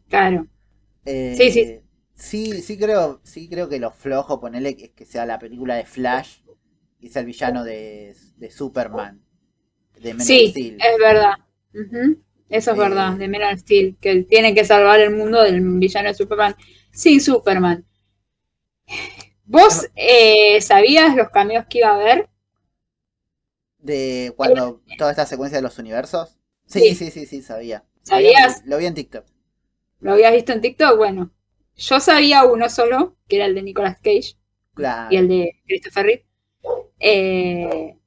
Claro. 0.09 0.47
Eh, 1.05 1.37
Sí, 1.37 1.51
sí. 1.53 1.81
Sí, 2.15 2.63
sí 2.63 2.79
creo, 2.79 3.21
sí 3.25 3.49
creo 3.49 3.69
que 3.69 3.79
lo 3.79 3.91
flojo 3.93 4.41
ponerle 4.41 4.77
es 4.81 4.91
que 4.93 5.07
sea 5.07 5.27
la 5.27 5.39
película 5.39 5.77
de 5.77 5.85
Flash 5.87 6.41
y 7.01 7.11
sea 7.11 7.21
el 7.21 7.27
villano 7.27 7.65
de, 7.65 8.17
de 8.39 8.51
Superman. 8.51 9.23
De 10.01 10.13
of 10.13 10.19
Sí, 10.19 10.47
Steel. 10.47 10.79
es 10.79 10.99
verdad. 10.99 11.35
Ujú. 11.75 12.23
Eso 12.49 12.73
es 12.73 12.77
Eh, 12.77 12.79
verdad, 12.79 13.17
de 13.17 13.29
Man 13.29 13.43
of 13.43 13.59
Steel, 13.61 13.97
que 14.01 14.23
tiene 14.25 14.55
que 14.55 14.65
salvar 14.65 15.01
el 15.01 15.15
mundo 15.15 15.43
del 15.43 15.61
villano 15.79 16.09
de 16.09 16.15
Superman 16.15 16.55
sin 16.93 17.21
Superman. 17.21 17.85
¿Vos 19.47 19.87
eh, 19.97 20.61
sabías 20.61 21.17
los 21.17 21.31
cambios 21.31 21.67
que 21.67 21.79
iba 21.79 21.89
a 21.89 21.95
haber? 21.95 22.29
De 23.79 24.35
cuando 24.37 24.83
toda 24.99 25.11
esta 25.13 25.25
secuencia 25.27 25.57
de 25.59 25.63
los 25.63 25.79
universos. 25.79 26.37
Sí, 26.67 26.95
Sí. 26.95 26.95
sí, 26.95 27.11
sí, 27.11 27.27
sí, 27.27 27.43
sabía. 27.43 27.85
¿Sabías? 28.03 28.63
Lo 28.67 28.77
vi 28.79 28.87
en 28.87 28.95
TikTok. 28.95 29.25
¿Lo 30.01 30.13
habías 30.13 30.33
visto 30.33 30.53
en 30.53 30.61
TikTok? 30.61 30.97
Bueno, 30.97 31.33
yo 31.77 32.01
sabía 32.01 32.45
uno 32.45 32.69
solo, 32.69 33.17
que 33.29 33.37
era 33.37 33.47
el 33.47 33.55
de 33.55 33.63
Nicolas 33.63 33.97
Cage 33.99 34.37
Claro. 34.75 35.09
y 35.11 35.17
el 35.17 35.29
de 35.29 35.63
Christopher 35.67 36.07
Reeve. 36.07 36.27
Eh, 37.01 37.99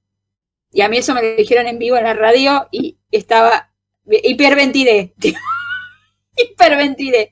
y 0.72 0.82
a 0.82 0.90
mí 0.90 0.98
eso 0.98 1.14
me 1.16 1.22
lo 1.24 1.36
dijeron 1.38 1.68
en 1.68 1.80
vivo 1.80 1.98
en 1.98 2.06
la 2.06 2.14
radio 2.16 2.68
y 2.72 3.00
estaba 3.12 3.74
hiperventilé. 4.06 5.16
hiperventilé. 6.38 7.32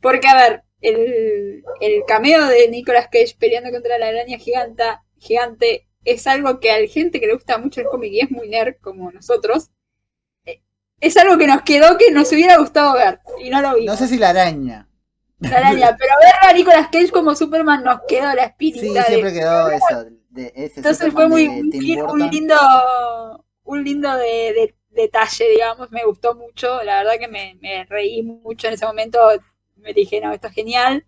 Porque, 0.00 0.28
a 0.28 0.36
ver, 0.36 0.63
el, 0.84 1.64
el 1.80 2.04
cameo 2.06 2.46
de 2.46 2.68
Nicolas 2.68 3.08
Cage 3.10 3.36
peleando 3.38 3.70
contra 3.70 3.98
la 3.98 4.08
araña 4.08 4.38
giganta, 4.38 5.04
gigante 5.18 5.88
es 6.04 6.26
algo 6.26 6.60
que 6.60 6.70
a 6.70 6.80
la 6.80 6.88
gente 6.88 7.20
que 7.20 7.26
le 7.26 7.34
gusta 7.34 7.58
mucho 7.58 7.80
el 7.80 7.88
cómic 7.88 8.12
y 8.12 8.20
es 8.20 8.30
muy 8.30 8.48
nerd 8.48 8.76
como 8.80 9.10
nosotros, 9.12 9.70
eh, 10.46 10.62
es 11.00 11.16
algo 11.18 11.38
que 11.38 11.46
nos 11.48 11.62
quedó 11.62 11.98
que 11.98 12.10
nos 12.12 12.32
hubiera 12.32 12.58
gustado 12.58 12.94
ver 12.94 13.20
y 13.40 13.50
no 13.50 13.62
lo 13.62 13.74
vimos. 13.76 13.86
No 13.86 13.96
sé 13.96 14.08
si 14.08 14.18
la 14.18 14.30
araña. 14.30 14.88
La 15.48 15.56
araña, 15.58 15.96
pero 15.98 16.12
ver 16.20 16.50
a 16.50 16.52
Nicolas 16.52 16.88
Cage 16.88 17.10
como 17.10 17.34
Superman 17.34 17.82
nos 17.84 18.00
quedó 18.08 18.34
la 18.34 18.44
Sí, 18.72 18.80
espinita 18.80 19.04
de 19.04 19.04
siempre 19.04 19.32
quedó 19.32 19.70
eso. 19.70 20.04
De 20.30 20.52
ese 20.56 20.82
entonces 20.82 21.12
Superman 21.12 21.12
fue 21.12 21.28
muy 21.28 21.48
un, 21.48 22.30
lindo 22.30 22.54
un 23.64 23.84
lindo 23.84 24.16
de, 24.16 24.52
de- 24.54 24.74
detalle, 24.90 25.48
digamos, 25.50 25.90
me 25.90 26.04
gustó 26.04 26.34
mucho, 26.36 26.80
la 26.84 26.98
verdad 26.98 27.18
que 27.18 27.26
me, 27.28 27.56
me 27.60 27.84
reí 27.86 28.22
mucho 28.22 28.68
en 28.68 28.74
ese 28.74 28.86
momento, 28.86 29.18
me 29.84 29.92
dije, 29.92 30.20
no, 30.20 30.32
esto 30.32 30.48
es 30.48 30.54
genial. 30.54 31.04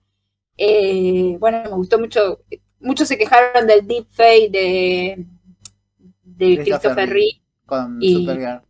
Eh, 0.56 1.36
bueno, 1.40 1.62
me 1.64 1.68
gustó 1.70 1.98
mucho, 1.98 2.40
muchos 2.80 3.08
se 3.08 3.18
quejaron 3.18 3.66
del 3.66 3.86
deepfake 3.86 4.50
de, 4.50 5.26
de 6.22 6.58
Christopher 6.58 7.08
Reeve. 7.08 7.40
Con 7.66 7.98
y- 8.00 8.14
Supergirl. 8.14 8.60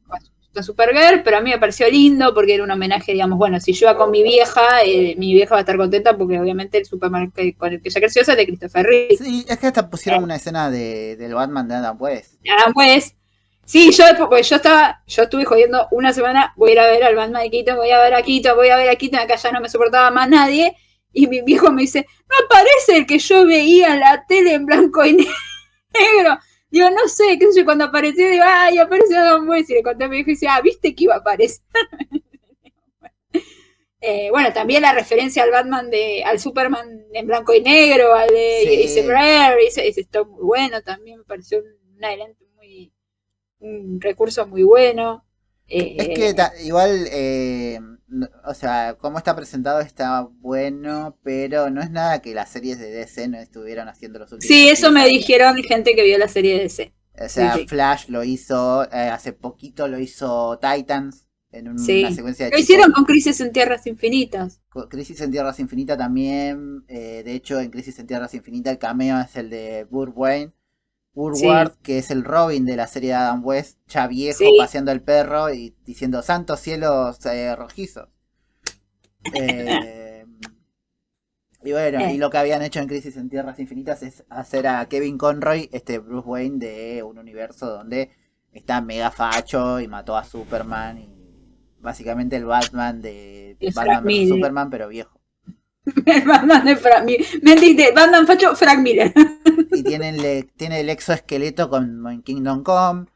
con 0.54 0.64
Supergirl, 0.64 1.22
pero 1.22 1.36
a 1.36 1.40
mí 1.42 1.50
me 1.50 1.58
pareció 1.58 1.86
lindo 1.90 2.32
porque 2.32 2.54
era 2.54 2.64
un 2.64 2.70
homenaje, 2.70 3.12
digamos, 3.12 3.36
bueno, 3.38 3.60
si 3.60 3.72
yo 3.74 3.86
iba 3.88 3.96
con 3.98 4.10
mi 4.10 4.22
vieja, 4.22 4.82
eh, 4.84 5.14
mi 5.18 5.34
vieja 5.34 5.50
va 5.54 5.58
a 5.58 5.60
estar 5.60 5.76
contenta 5.76 6.16
porque 6.16 6.40
obviamente 6.40 6.78
el 6.78 6.86
Superman 6.86 7.30
que- 7.30 7.54
con 7.54 7.72
el 7.74 7.82
que 7.82 7.90
ella 7.90 8.00
creció 8.00 8.22
es 8.22 8.28
el 8.28 8.36
de 8.36 8.46
Christopher 8.46 8.86
Reeve. 8.86 9.16
Sí, 9.18 9.44
es 9.46 9.58
que 9.58 9.66
hasta 9.66 9.90
pusieron 9.90 10.24
una 10.24 10.36
escena 10.36 10.70
de, 10.70 11.16
del 11.16 11.34
Batman 11.34 11.68
de 11.68 11.74
Adam 11.74 11.96
West. 12.00 12.40
Adam 12.50 12.72
West. 12.74 13.16
Sí, 13.66 13.90
yo, 13.90 14.04
porque 14.16 14.44
yo 14.44 14.56
estaba, 14.56 15.02
yo 15.08 15.24
estuve 15.24 15.44
jodiendo 15.44 15.88
una 15.90 16.12
semana, 16.12 16.54
voy 16.56 16.70
a 16.70 16.72
ir 16.74 16.78
a 16.78 16.86
ver 16.86 17.02
al 17.02 17.16
Batman 17.16 17.42
de 17.42 17.50
Quito, 17.50 17.74
voy 17.74 17.90
a 17.90 18.00
ver 18.00 18.14
a 18.14 18.22
Quito, 18.22 18.54
voy 18.54 18.68
a 18.68 18.76
ver 18.76 18.88
a 18.88 18.94
Quito, 18.94 19.18
acá 19.18 19.34
ya 19.34 19.50
no 19.50 19.60
me 19.60 19.68
soportaba 19.68 20.12
más 20.12 20.28
nadie, 20.28 20.76
y 21.12 21.26
mi 21.26 21.42
viejo 21.42 21.72
me 21.72 21.82
dice, 21.82 22.06
no 22.30 22.46
aparece 22.46 22.96
el 22.96 23.06
que 23.06 23.18
yo 23.18 23.44
veía 23.44 23.94
en 23.94 24.00
la 24.00 24.24
tele 24.24 24.54
en 24.54 24.66
blanco 24.66 25.04
y 25.04 25.14
negro. 25.94 26.38
Digo, 26.70 26.90
no 26.90 27.08
sé, 27.08 27.38
qué 27.40 27.50
sé 27.50 27.60
yo, 27.60 27.64
cuando 27.64 27.86
apareció, 27.86 28.28
digo, 28.28 28.44
ay, 28.46 28.78
apareció 28.78 29.18
Adam 29.18 29.48
West, 29.48 29.70
y 29.70 29.74
le 29.74 29.82
conté 29.82 30.04
a 30.04 30.08
mi 30.08 30.16
viejo 30.18 30.30
y 30.30 30.34
dice, 30.34 30.46
ah, 30.48 30.60
viste 30.60 30.94
que 30.94 31.04
iba 31.04 31.14
a 31.16 31.18
aparecer. 31.18 31.62
Eh, 34.08 34.28
bueno, 34.30 34.52
también 34.52 34.82
la 34.82 34.92
referencia 34.92 35.42
al 35.42 35.50
Batman 35.50 35.90
de, 35.90 36.22
al 36.22 36.38
Superman 36.38 37.06
en 37.12 37.26
blanco 37.26 37.52
y 37.54 37.60
negro, 37.60 38.14
al 38.14 38.28
de 38.28 38.86
Sí. 38.88 39.02
Rare, 39.02 39.66
ese, 39.66 39.88
ese 39.88 40.02
está 40.02 40.22
muy 40.22 40.44
bueno, 40.44 40.80
también 40.82 41.18
me 41.18 41.24
pareció 41.24 41.58
un 41.58 42.04
adelanto 42.04 42.45
un 43.60 44.00
recurso 44.00 44.46
muy 44.46 44.62
bueno. 44.62 45.24
Eh, 45.68 45.96
Es 45.98 46.08
que 46.18 46.34
ta- 46.34 46.52
igual, 46.64 47.06
eh, 47.10 47.80
o 48.44 48.54
sea, 48.54 48.94
como 48.98 49.18
está 49.18 49.34
presentado 49.34 49.80
está 49.80 50.22
bueno, 50.40 51.18
pero 51.24 51.70
no 51.70 51.82
es 51.82 51.90
nada 51.90 52.22
que 52.22 52.34
las 52.34 52.50
series 52.50 52.78
de 52.78 52.90
DC 52.90 53.26
no 53.28 53.38
estuvieron 53.38 53.88
haciendo 53.88 54.18
los 54.20 54.30
últimos 54.32 54.48
sí, 54.48 54.68
eso 54.68 54.92
me 54.92 55.00
15 55.00 55.10
años. 55.10 55.18
dijeron 55.26 55.56
gente 55.64 55.94
que 55.96 56.04
vio 56.04 56.18
la 56.18 56.28
serie 56.28 56.54
de 56.54 56.60
DC. 56.60 56.92
O 57.20 57.28
sea, 57.28 57.54
Sí, 57.54 57.60
sí. 57.62 57.66
Flash 57.68 58.08
lo 58.08 58.22
hizo, 58.22 58.84
eh, 58.84 59.08
hace 59.10 59.32
poquito 59.32 59.88
lo 59.88 59.98
hizo 59.98 60.58
Titans 60.60 61.26
en 61.50 61.68
un- 61.68 61.78
Sí. 61.78 62.00
una 62.04 62.14
secuencia 62.14 62.44
de 62.46 62.52
Lo 62.52 62.58
hicieron 62.58 62.92
con 62.92 63.04
Crisis 63.04 63.40
en 63.40 63.50
Tierras 63.52 63.86
Infinitas. 63.86 64.60
Crisis 64.90 65.20
en 65.22 65.30
Tierras 65.32 65.58
Infinitas 65.58 65.96
también. 65.98 66.84
eh, 66.88 67.22
de 67.24 67.32
hecho, 67.34 67.58
en 67.58 67.70
Crisis 67.70 67.98
en 67.98 68.06
Tierras 68.06 68.34
Infinitas 68.34 68.72
el 68.74 68.78
cameo 68.78 69.18
es 69.18 69.34
el 69.34 69.48
de 69.50 69.84
Burt 69.90 70.12
Wayne. 70.14 70.52
Woodward, 71.16 71.72
que 71.82 71.98
es 71.98 72.10
el 72.12 72.22
Robin 72.24 72.64
de 72.64 72.76
la 72.76 72.86
serie 72.86 73.10
de 73.10 73.14
Adam 73.16 73.44
West, 73.44 73.78
ya 73.88 74.06
viejo, 74.06 74.38
Sí. 74.38 74.54
paseando 74.58 74.92
el 74.92 75.02
perro 75.02 75.52
y 75.52 75.74
diciendo 75.84 76.22
santos 76.22 76.60
cielos 76.60 77.24
eh, 77.26 77.56
rojizos. 77.56 78.08
Eh, 79.34 80.24
y 81.62 81.72
bueno, 81.72 82.10
y 82.10 82.18
lo 82.18 82.30
que 82.30 82.38
habían 82.38 82.62
hecho 82.62 82.78
en 82.78 82.86
Crisis 82.86 83.16
en 83.16 83.28
Tierras 83.28 83.58
Infinitas 83.58 84.02
es 84.02 84.24
hacer 84.28 84.68
a 84.68 84.86
Kevin 84.88 85.18
Conroy, 85.18 85.68
este 85.72 85.98
Bruce 85.98 86.28
Wayne 86.28 86.58
de 86.58 87.02
un 87.02 87.18
universo 87.18 87.66
donde 87.66 88.10
está 88.52 88.80
mega 88.80 89.10
facho 89.10 89.80
y 89.80 89.88
mató 89.88 90.16
a 90.16 90.24
Superman 90.24 90.98
y 90.98 91.08
básicamente 91.80 92.36
el 92.36 92.44
Batman 92.44 93.02
de 93.02 93.56
Batman 93.74 94.04
vs. 94.04 94.28
Superman, 94.28 94.70
pero 94.70 94.88
viejo. 94.88 95.15
El 96.06 96.22
Batman 96.26 96.64
de 96.64 96.76
Frank 96.76 97.04
Miller. 97.04 97.26
Me 97.42 97.52
entendiste, 97.52 97.92
Batman 97.92 98.26
Facho, 98.26 98.54
Frank 98.56 98.80
Miller. 98.80 99.12
Y 99.72 99.82
tiene 99.82 100.08
el, 100.10 100.50
tiene 100.52 100.80
el 100.80 100.88
exoesqueleto 100.88 101.68
con 101.68 102.06
en 102.06 102.22
Kingdom 102.22 102.62
Come. 102.62 103.06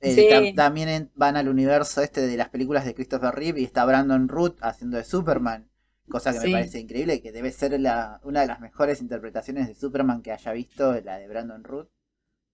Eh, 0.00 0.14
Sí. 0.14 0.28
tam- 0.30 0.54
también 0.54 0.88
en- 0.88 1.10
van 1.14 1.36
al 1.36 1.48
universo 1.48 2.02
este 2.02 2.20
de 2.26 2.36
las 2.36 2.50
películas 2.50 2.84
de 2.84 2.94
Christopher 2.94 3.34
Reeve 3.34 3.60
y 3.60 3.64
está 3.64 3.84
Brandon 3.84 4.28
Root 4.28 4.58
haciendo 4.62 4.96
de 4.96 5.04
Superman. 5.04 5.68
Cosa 6.08 6.32
que 6.32 6.40
Sí. 6.40 6.46
me 6.48 6.52
parece 6.52 6.78
increíble, 6.80 7.20
que 7.22 7.32
debe 7.32 7.50
ser 7.50 7.80
la, 7.80 8.20
una 8.24 8.42
de 8.42 8.46
las 8.46 8.60
mejores 8.60 9.00
interpretaciones 9.00 9.66
de 9.68 9.74
Superman 9.74 10.22
que 10.22 10.32
haya 10.32 10.52
visto, 10.52 11.00
la 11.00 11.18
de 11.18 11.26
Brandon 11.28 11.64
Root. 11.64 11.88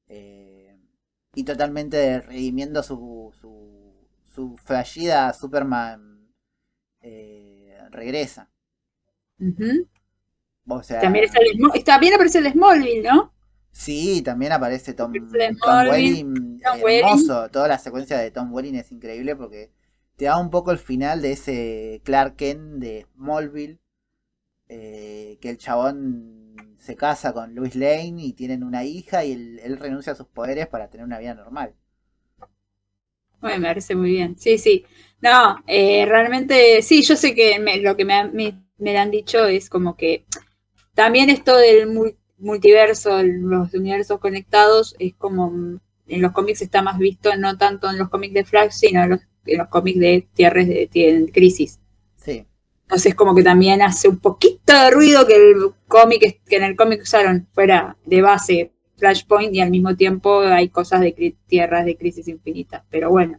Eh, 0.09 0.77
y 1.35 1.45
totalmente 1.45 2.21
redimiendo 2.21 2.83
su, 2.83 3.33
su, 3.41 3.95
su 4.35 4.57
fallida 4.57 5.33
Superman 5.33 6.33
eh, 7.01 7.77
regresa. 7.91 8.50
Ujú. 9.41 9.89
O 10.69 10.83
sea, 10.83 11.01
También, 11.01 11.25
está 11.25 11.41
el 11.41 11.85
también 11.85 12.15
aparece 12.15 12.39
el 12.39 12.53
Smallville, 12.53 13.03
¿no? 13.03 13.33
sí, 13.73 14.23
también 14.23 14.53
aparece 14.53 14.95
Tom, 14.95 15.43
Aparece 15.59 15.61
Tom 15.63 15.83
Welling, 15.87 16.63
Tom 16.63 16.79
hermoso. 16.79 17.49
Toda 17.51 17.69
la 17.69 17.79
secuencia 17.79 18.19
de 18.19 18.31
Tom 18.31 18.53
Welling 18.53 18.75
es 18.77 18.93
increíble 18.93 19.37
porque 19.37 19.73
te 20.17 20.27
da 20.27 20.39
un 20.39 20.51
poco 20.51 20.71
el 20.73 20.79
final 20.79 21.23
de 21.23 21.33
ese 21.33 22.03
Clark 22.05 22.37
Kent 22.37 22.81
de 22.81 23.07
Smallville, 23.15 23.81
eh, 24.69 25.39
que 25.41 25.51
el 25.51 25.59
chabón 25.59 26.77
se 26.79 26.97
casa 26.97 27.33
con 27.35 27.55
Lois 27.57 27.77
Lane 27.77 28.17
y 28.25 28.35
tienen 28.35 28.65
una 28.65 28.85
hija 28.85 29.25
y 29.25 29.33
él, 29.33 29.61
él 29.65 29.79
renuncia 29.79 30.13
a 30.15 30.17
sus 30.17 30.29
poderes 30.29 30.69
para 30.69 30.91
tener 30.91 31.07
una 31.07 31.19
vida 31.21 31.35
normal. 31.35 31.75
Bueno, 33.41 33.59
me 33.61 33.67
parece 33.69 33.95
muy 33.95 34.11
bien. 34.11 34.37
Sí, 34.39 34.59
sí. 34.59 34.85
No, 35.23 35.57
eh, 35.67 36.05
realmente, 36.07 36.83
sí, 36.83 37.03
yo 37.03 37.17
sé 37.17 37.35
que 37.35 37.59
me- 37.59 37.79
lo 37.79 37.97
que 37.97 38.05
me, 38.05 38.31
me, 38.81 38.93
me 38.93 38.99
han 38.99 39.11
dicho 39.11 39.47
es 39.47 39.69
como 39.71 39.97
que 39.97 40.25
también 40.95 41.31
esto 41.31 41.57
del 41.57 41.89
mul- 41.91 42.17
multiverso, 42.39 43.23
los 43.23 43.75
universos 43.75 44.21
conectados, 44.21 44.97
es 44.99 45.15
como 45.17 45.53
en 46.09 46.23
los 46.23 46.33
cómics 46.33 46.63
está 46.63 46.83
más 46.83 46.99
visto, 46.99 47.37
no 47.37 47.57
tanto 47.59 47.91
en 47.91 47.99
los 47.99 48.09
cómics 48.11 48.35
de 48.35 48.45
Flash, 48.45 48.73
sino 48.73 49.05
en 49.05 49.11
los, 49.11 49.21
en 49.47 49.59
los 49.59 49.69
cómics 49.69 50.01
de 50.01 50.29
Tierras 50.35 50.67
de, 50.69 50.89
de 50.93 51.31
Crisis. 51.33 51.81
Sí, 52.17 52.47
Entonces 52.85 53.15
como 53.15 53.35
que 53.35 53.43
también 53.43 53.83
hace 53.83 54.09
un 54.09 54.19
poquito 54.19 54.73
de 54.75 54.91
ruido 54.91 55.27
que 55.27 55.37
el 55.37 55.57
cómic 55.87 56.41
que 56.47 56.57
en 56.57 56.65
el 56.65 56.77
cómic 56.77 57.03
usaron 57.03 57.47
fuera 57.53 57.97
de 58.05 58.21
base 58.23 58.73
Flashpoint 58.97 59.55
y 59.55 59.61
al 59.61 59.71
mismo 59.71 59.97
tiempo 59.97 60.41
hay 60.41 60.69
cosas 60.69 61.01
de 61.01 61.37
tierras 61.47 61.85
de 61.87 61.97
crisis 61.97 62.29
infinitas. 62.29 62.83
Pero 62.91 63.11
bueno, 63.11 63.39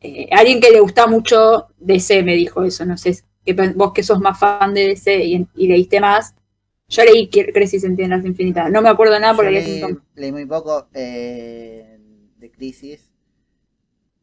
eh, 0.00 0.28
alguien 0.32 0.60
que 0.60 0.70
le 0.70 0.80
gusta 0.80 1.06
mucho 1.06 1.68
DC 1.78 2.22
me 2.22 2.34
dijo 2.36 2.62
eso, 2.64 2.84
no 2.86 2.96
sé, 2.98 3.18
que, 3.44 3.52
vos 3.74 3.92
que 3.92 4.02
sos 4.02 4.20
más 4.20 4.38
fan 4.38 4.74
de 4.74 4.88
DC 4.88 5.24
y, 5.24 5.46
y 5.56 5.68
leíste 5.68 6.00
más, 6.00 6.34
yo 6.88 7.04
leí 7.04 7.28
Crisis 7.28 7.84
en 7.84 7.96
Tierras 7.96 8.24
Infinitas, 8.24 8.70
no 8.70 8.82
me 8.82 8.88
acuerdo 8.88 9.18
nada 9.18 9.34
porque 9.36 9.50
leí, 9.52 10.00
leí 10.14 10.32
muy 10.32 10.46
poco 10.46 10.88
eh, 10.94 11.98
de 12.38 12.50
Crisis. 12.50 13.10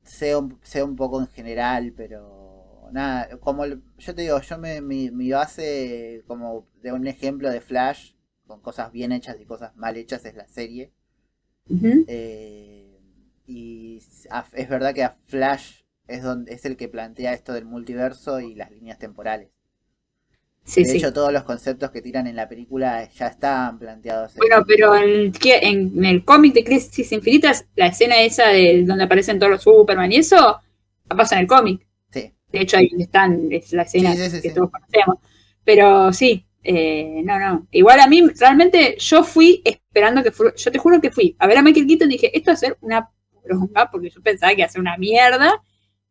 Sé 0.03 0.35
un, 0.35 0.59
sé 0.63 0.83
un 0.83 0.95
poco 0.95 1.19
en 1.19 1.27
general, 1.27 1.93
pero 1.97 2.89
nada, 2.91 3.37
como 3.39 3.63
el- 3.65 3.81
yo 3.97 4.13
te 4.15 4.21
digo, 4.23 4.39
yo 4.41 4.57
me, 4.59 4.79
mi, 4.81 5.09
mi 5.11 5.31
base 5.31 6.23
como 6.27 6.67
de 6.83 6.91
un 6.91 7.07
ejemplo 7.07 7.49
de 7.49 7.61
Flash, 7.61 8.13
con 8.47 8.61
cosas 8.61 8.91
bien 8.91 9.11
hechas 9.11 9.37
y 9.39 9.45
cosas 9.45 9.75
mal 9.75 9.97
hechas, 9.97 10.25
es 10.25 10.35
la 10.35 10.47
serie. 10.47 10.91
Eh, 12.07 12.99
y 13.47 13.99
a- 14.29 14.45
es 14.53 14.69
verdad 14.69 14.93
que 14.93 15.03
a 15.03 15.17
Flash 15.25 15.80
es, 16.15 16.23
donde, 16.23 16.53
es 16.53 16.65
el 16.65 16.77
que 16.77 16.87
plantea 16.89 17.33
esto 17.33 17.53
del 17.53 17.65
multiverso 17.65 18.39
y 18.39 18.55
las 18.55 18.71
líneas 18.71 18.97
temporales. 18.99 19.49
Sí, 20.63 20.83
de 20.83 20.89
sí. 20.89 20.97
hecho, 20.97 21.11
todos 21.11 21.33
los 21.33 21.43
conceptos 21.43 21.89
que 21.91 22.01
tiran 22.01 22.27
en 22.27 22.35
la 22.35 22.47
película 22.47 23.09
ya 23.09 23.27
están 23.27 23.79
planteados. 23.79 24.33
en- 24.35 24.39
Bueno, 24.39 24.63
pero 24.67 24.95
en, 24.95 26.05
el 26.05 26.23
cómic 26.23 26.53
de 26.53 26.63
Crisis 26.63 27.11
Infinitas, 27.11 27.65
la 27.75 27.87
escena 27.87 28.21
esa 28.21 28.47
de 28.49 28.83
donde 28.85 29.03
aparecen 29.03 29.39
todos 29.39 29.51
los 29.51 29.63
Superman 29.63 30.11
y 30.11 30.17
eso, 30.17 30.59
pasa 31.07 31.35
en 31.35 31.41
el 31.41 31.47
cómic. 31.47 31.85
Sí, 32.11 32.31
De 32.51 32.61
hecho, 32.61 32.77
ahí 32.77 32.89
están, 32.99 33.47
es 33.51 33.73
la 33.73 33.83
escena 33.83 34.13
Sí, 34.15 34.39
que 34.41 34.51
todos 34.51 34.69
conocemos. 34.71 35.17
Pero 35.63 36.13
sí, 36.13 36.45
eh, 36.63 37.21
no, 37.23 37.39
no. 37.39 37.67
Igual 37.71 37.99
a 37.99 38.07
mí, 38.07 38.21
realmente, 38.39 38.95
yo 38.99 39.23
fui 39.23 39.61
esperando 39.65 40.23
que 40.23 40.31
yo 40.55 40.71
te 40.71 40.77
juro 40.79 41.01
que 41.01 41.11
fui 41.11 41.35
a 41.39 41.47
ver 41.47 41.57
a 41.57 41.63
Michael 41.63 41.87
Keaton 41.87 42.09
y 42.11 42.15
dije, 42.15 42.37
esto 42.37 42.51
va 42.51 42.53
a 42.53 42.57
ser 42.57 42.77
una 42.81 43.09
bronca, 43.43 43.89
porque 43.91 44.09
yo 44.11 44.21
pensaba 44.21 44.51
que 44.53 44.59
iba 44.61 44.67
a 44.67 44.69
ser 44.69 44.81
una 44.81 44.97
mierda, 44.97 45.61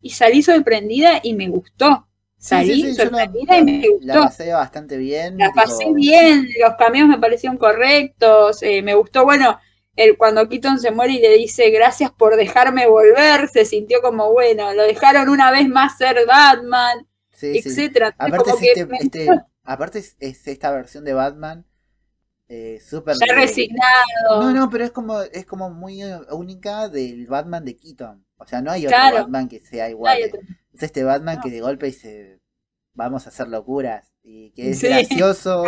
y 0.00 0.10
salí 0.10 0.42
sorprendida 0.42 1.20
y 1.22 1.34
me 1.34 1.48
gustó. 1.48 2.06
Salí 2.36 2.82
sí, 2.82 2.82
sí, 2.82 2.96
yo 2.96 3.04
la, 3.04 3.10
sorprendida 3.10 3.58
y 3.58 3.64
me 3.64 3.82
la 4.00 4.14
gustó. 4.14 4.20
pasé 4.24 4.52
bastante 4.52 4.96
bien. 4.96 5.36
La 5.36 5.48
tipo, 5.48 5.56
pasé 5.56 5.92
bien, 5.92 6.48
los 6.62 6.74
cameos 6.76 7.08
me 7.08 7.18
parecieron 7.18 7.58
correctos, 7.58 8.62
eh, 8.62 8.80
me 8.82 8.94
gustó, 8.94 9.24
bueno, 9.24 9.58
el, 9.94 10.16
cuando 10.16 10.48
Keaton 10.48 10.78
se 10.78 10.90
muere 10.90 11.14
y 11.14 11.20
le 11.20 11.36
dice 11.36 11.68
gracias 11.70 12.10
por 12.10 12.36
dejarme 12.36 12.86
volver, 12.86 13.48
se 13.48 13.66
sintió 13.66 14.00
como, 14.00 14.32
bueno, 14.32 14.72
lo 14.72 14.84
dejaron 14.84 15.28
una 15.28 15.50
vez 15.50 15.68
más 15.68 15.98
ser 15.98 16.24
Batman, 16.26 17.06
etcétera. 17.40 18.14
Aparte, 18.16 18.50
es, 18.50 18.62
este, 18.62 18.88
este- 19.00 19.28
aparte 19.62 19.98
es, 19.98 20.16
es 20.18 20.48
esta 20.48 20.70
versión 20.70 21.04
de 21.04 21.12
Batman 21.12 21.66
eh, 22.48 22.80
súper... 22.84 23.16
ya 23.24 23.34
resignado. 23.34 24.40
No, 24.40 24.52
no, 24.52 24.70
pero 24.70 24.84
es 24.84 24.90
como, 24.90 25.20
es 25.20 25.44
como 25.44 25.70
muy 25.70 26.02
única 26.30 26.88
del 26.88 27.26
Batman 27.26 27.64
de 27.64 27.76
Keaton. 27.76 28.24
O 28.40 28.46
sea, 28.46 28.60
no 28.62 28.70
hay 28.70 28.86
otro 28.86 28.96
Claro. 28.96 29.16
Batman 29.18 29.48
que 29.48 29.60
sea 29.60 29.84
No 29.84 29.90
igual. 29.90 30.18
otro. 30.26 30.40
Es 30.72 30.82
este 30.82 31.04
Batman 31.04 31.36
No. 31.36 31.42
que 31.42 31.50
de 31.50 31.60
golpe 31.60 31.86
dice, 31.86 32.40
vamos 32.94 33.26
a 33.26 33.28
hacer 33.30 33.48
locuras. 33.48 34.12
Y 34.22 34.50
que 34.52 34.70
es 34.70 34.78
Sí. 34.80 34.88
gracioso, 34.88 35.64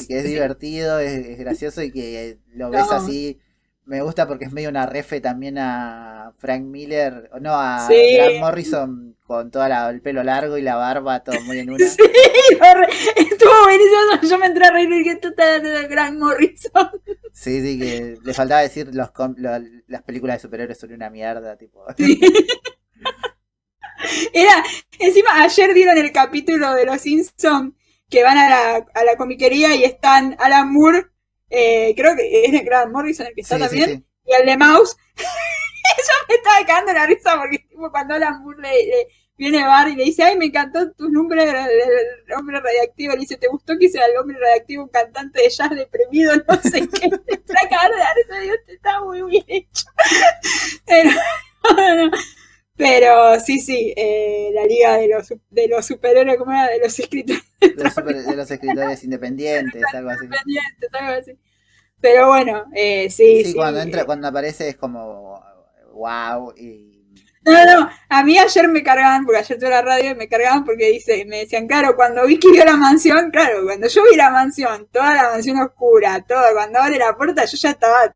y 0.00 0.06
que 0.06 0.18
es 0.18 0.24
divertido, 0.24 0.98
es, 0.98 1.26
es 1.26 1.38
gracioso 1.38 1.82
y 1.82 1.90
que 1.92 2.38
lo 2.48 2.70
ves 2.70 2.86
No. 2.86 2.92
así. 2.92 3.38
Me 3.86 4.00
gusta 4.00 4.26
porque 4.26 4.46
es 4.46 4.52
medio 4.52 4.70
una 4.70 4.86
refe 4.86 5.20
también 5.20 5.58
a 5.58 6.32
Frank 6.38 6.62
Miller, 6.62 7.30
no, 7.40 7.52
a 7.54 7.86
Sí. 7.86 8.16
Grant 8.16 8.40
Morrison 8.40 9.16
con 9.26 9.50
todo 9.50 9.66
el 9.90 10.00
pelo 10.00 10.22
largo 10.22 10.56
y 10.56 10.62
la 10.62 10.76
barba, 10.76 11.22
todo 11.22 11.38
muy 11.42 11.58
en 11.58 11.70
una. 11.70 11.78
Sí, 11.86 12.02
estuvo 13.16 13.50
buenísimo. 13.64 14.30
Yo 14.30 14.38
me 14.38 14.46
entré 14.46 14.66
a 14.66 14.70
reír 14.70 14.90
y 14.90 14.98
dije, 14.98 15.10
esto 15.12 15.28
está 15.28 15.60
de 15.60 15.88
Gran 15.88 16.18
Morrison. 16.18 16.90
Sí, 17.36 17.60
sí, 17.60 17.80
que 17.80 18.16
le 18.22 18.32
faltaba 18.32 18.60
decir 18.60 18.94
los 18.94 19.10
las 19.88 20.02
películas 20.04 20.36
de 20.36 20.42
superhéroes 20.42 20.78
son 20.78 20.92
una 20.92 21.10
mierda, 21.10 21.56
tipo. 21.56 21.84
Sí. 21.96 22.20
Era, 24.32 24.62
encima 25.00 25.42
ayer 25.42 25.74
dieron 25.74 25.98
el 25.98 26.12
capítulo 26.12 26.72
de 26.74 26.86
los 26.86 27.00
Simpsons 27.00 27.74
que 28.08 28.22
van 28.22 28.38
a 28.38 28.48
la, 28.48 28.86
a 28.94 29.04
la 29.04 29.16
comiquería 29.16 29.74
y 29.74 29.82
están 29.82 30.36
Alan 30.38 30.72
Moore, 30.72 31.06
eh, 31.50 31.94
creo 31.96 32.16
que 32.16 32.44
es 32.44 32.52
el 32.52 32.64
Grant 32.64 32.92
Morrison 32.92 33.26
el 33.26 33.34
que 33.34 33.40
está 33.42 33.56
Sí, 33.56 33.62
también, 33.62 33.90
sí. 33.98 34.04
y 34.26 34.34
el 34.34 34.46
de 34.46 34.56
Mouse. 34.56 34.96
Yo 35.16 36.26
me 36.28 36.34
estaba 36.36 36.66
cagando 36.66 36.92
la 36.92 37.06
risa 37.06 37.36
porque 37.36 37.58
tipo, 37.58 37.90
cuando 37.90 38.14
Alan 38.14 38.42
Moore 38.42 38.62
le, 38.62 38.86
le- 38.86 39.08
viene 39.36 39.64
Bar 39.66 39.88
y 39.88 39.96
le 39.96 40.04
dice, 40.04 40.22
ay, 40.22 40.36
me 40.38 40.46
encantó 40.46 40.92
tu 40.92 41.08
nombre 41.10 41.44
del 41.44 42.32
hombre 42.38 42.60
radiactivo, 42.60 43.14
le 43.14 43.20
dice, 43.20 43.36
¿te 43.36 43.48
gustó 43.48 43.74
que 43.78 43.88
sea 43.88 44.06
el 44.06 44.16
hombre 44.16 44.38
radiactivo 44.38 44.84
un 44.84 44.88
cantante 44.90 45.42
de 45.42 45.50
jazz 45.50 45.70
deprimido? 45.70 46.32
No 46.48 46.56
sé 46.62 46.88
qué. 46.88 47.08
Me 47.08 47.34
está 47.34 47.68
cagando 47.68 47.96
la 47.98 48.14
risa, 48.14 48.40
digo, 48.40 48.54
"Este 48.54 48.74
está 48.74 49.00
muy 49.02 49.22
bien 49.22 49.44
hecho. 49.48 49.84
Pero, 50.86 51.10
no, 51.76 52.10
pero 52.76 53.38
sí, 53.40 53.60
sí, 53.60 53.92
eh, 53.96 54.50
la 54.54 54.64
liga 54.66 54.96
de 54.98 55.08
los, 55.08 55.28
de 55.50 55.68
los 55.68 55.86
superhéroes, 55.86 56.38
¿cómo 56.38 56.52
era? 56.52 56.68
De 56.68 56.78
los 56.80 56.98
escritores 56.98 57.42
De 57.74 57.84
los, 57.84 57.94
super- 57.94 58.24
de 58.24 58.36
los 58.36 58.50
escritores 58.50 59.04
independientes, 59.04 59.94
algo 59.94 60.10
así. 60.10 60.24
independientes, 60.24 60.90
algo 60.94 61.12
así. 61.20 61.38
Pero 62.00 62.28
bueno, 62.28 62.66
eh, 62.74 63.10
sí, 63.10 63.44
Sí, 63.44 63.44
sí. 63.44 63.54
cuando 63.54 63.80
entra, 63.80 64.04
cuando 64.04 64.28
aparece 64.28 64.68
es 64.68 64.76
como 64.76 65.42
wow 65.92 66.52
y 66.56 67.04
No, 67.46 67.64
no, 67.66 67.90
a 68.08 68.24
mí 68.24 68.38
ayer 68.38 68.68
me 68.68 68.82
cargaban, 68.82 69.24
porque 69.26 69.40
ayer 69.40 69.58
tuve 69.58 69.68
la 69.70 69.82
radio 69.82 70.12
y 70.12 70.14
me 70.14 70.28
cargaban 70.28 70.64
porque 70.64 70.90
dice, 70.90 71.24
me 71.26 71.40
decían, 71.40 71.66
claro, 71.66 71.94
cuando 71.94 72.26
Vicky 72.26 72.50
vio 72.50 72.64
la 72.64 72.76
mansión, 72.76 73.30
claro, 73.30 73.64
cuando 73.64 73.86
yo 73.86 74.02
vi 74.10 74.16
la 74.16 74.30
mansión, 74.30 74.88
toda 74.90 75.12
la 75.14 75.24
mansión 75.24 75.58
oscura, 75.60 76.24
todo, 76.26 76.42
cuando 76.54 76.78
abre 76.80 76.98
la 76.98 77.14
puerta, 77.16 77.44
yo 77.44 77.56
ya 77.58 77.70
estaba, 77.70 78.14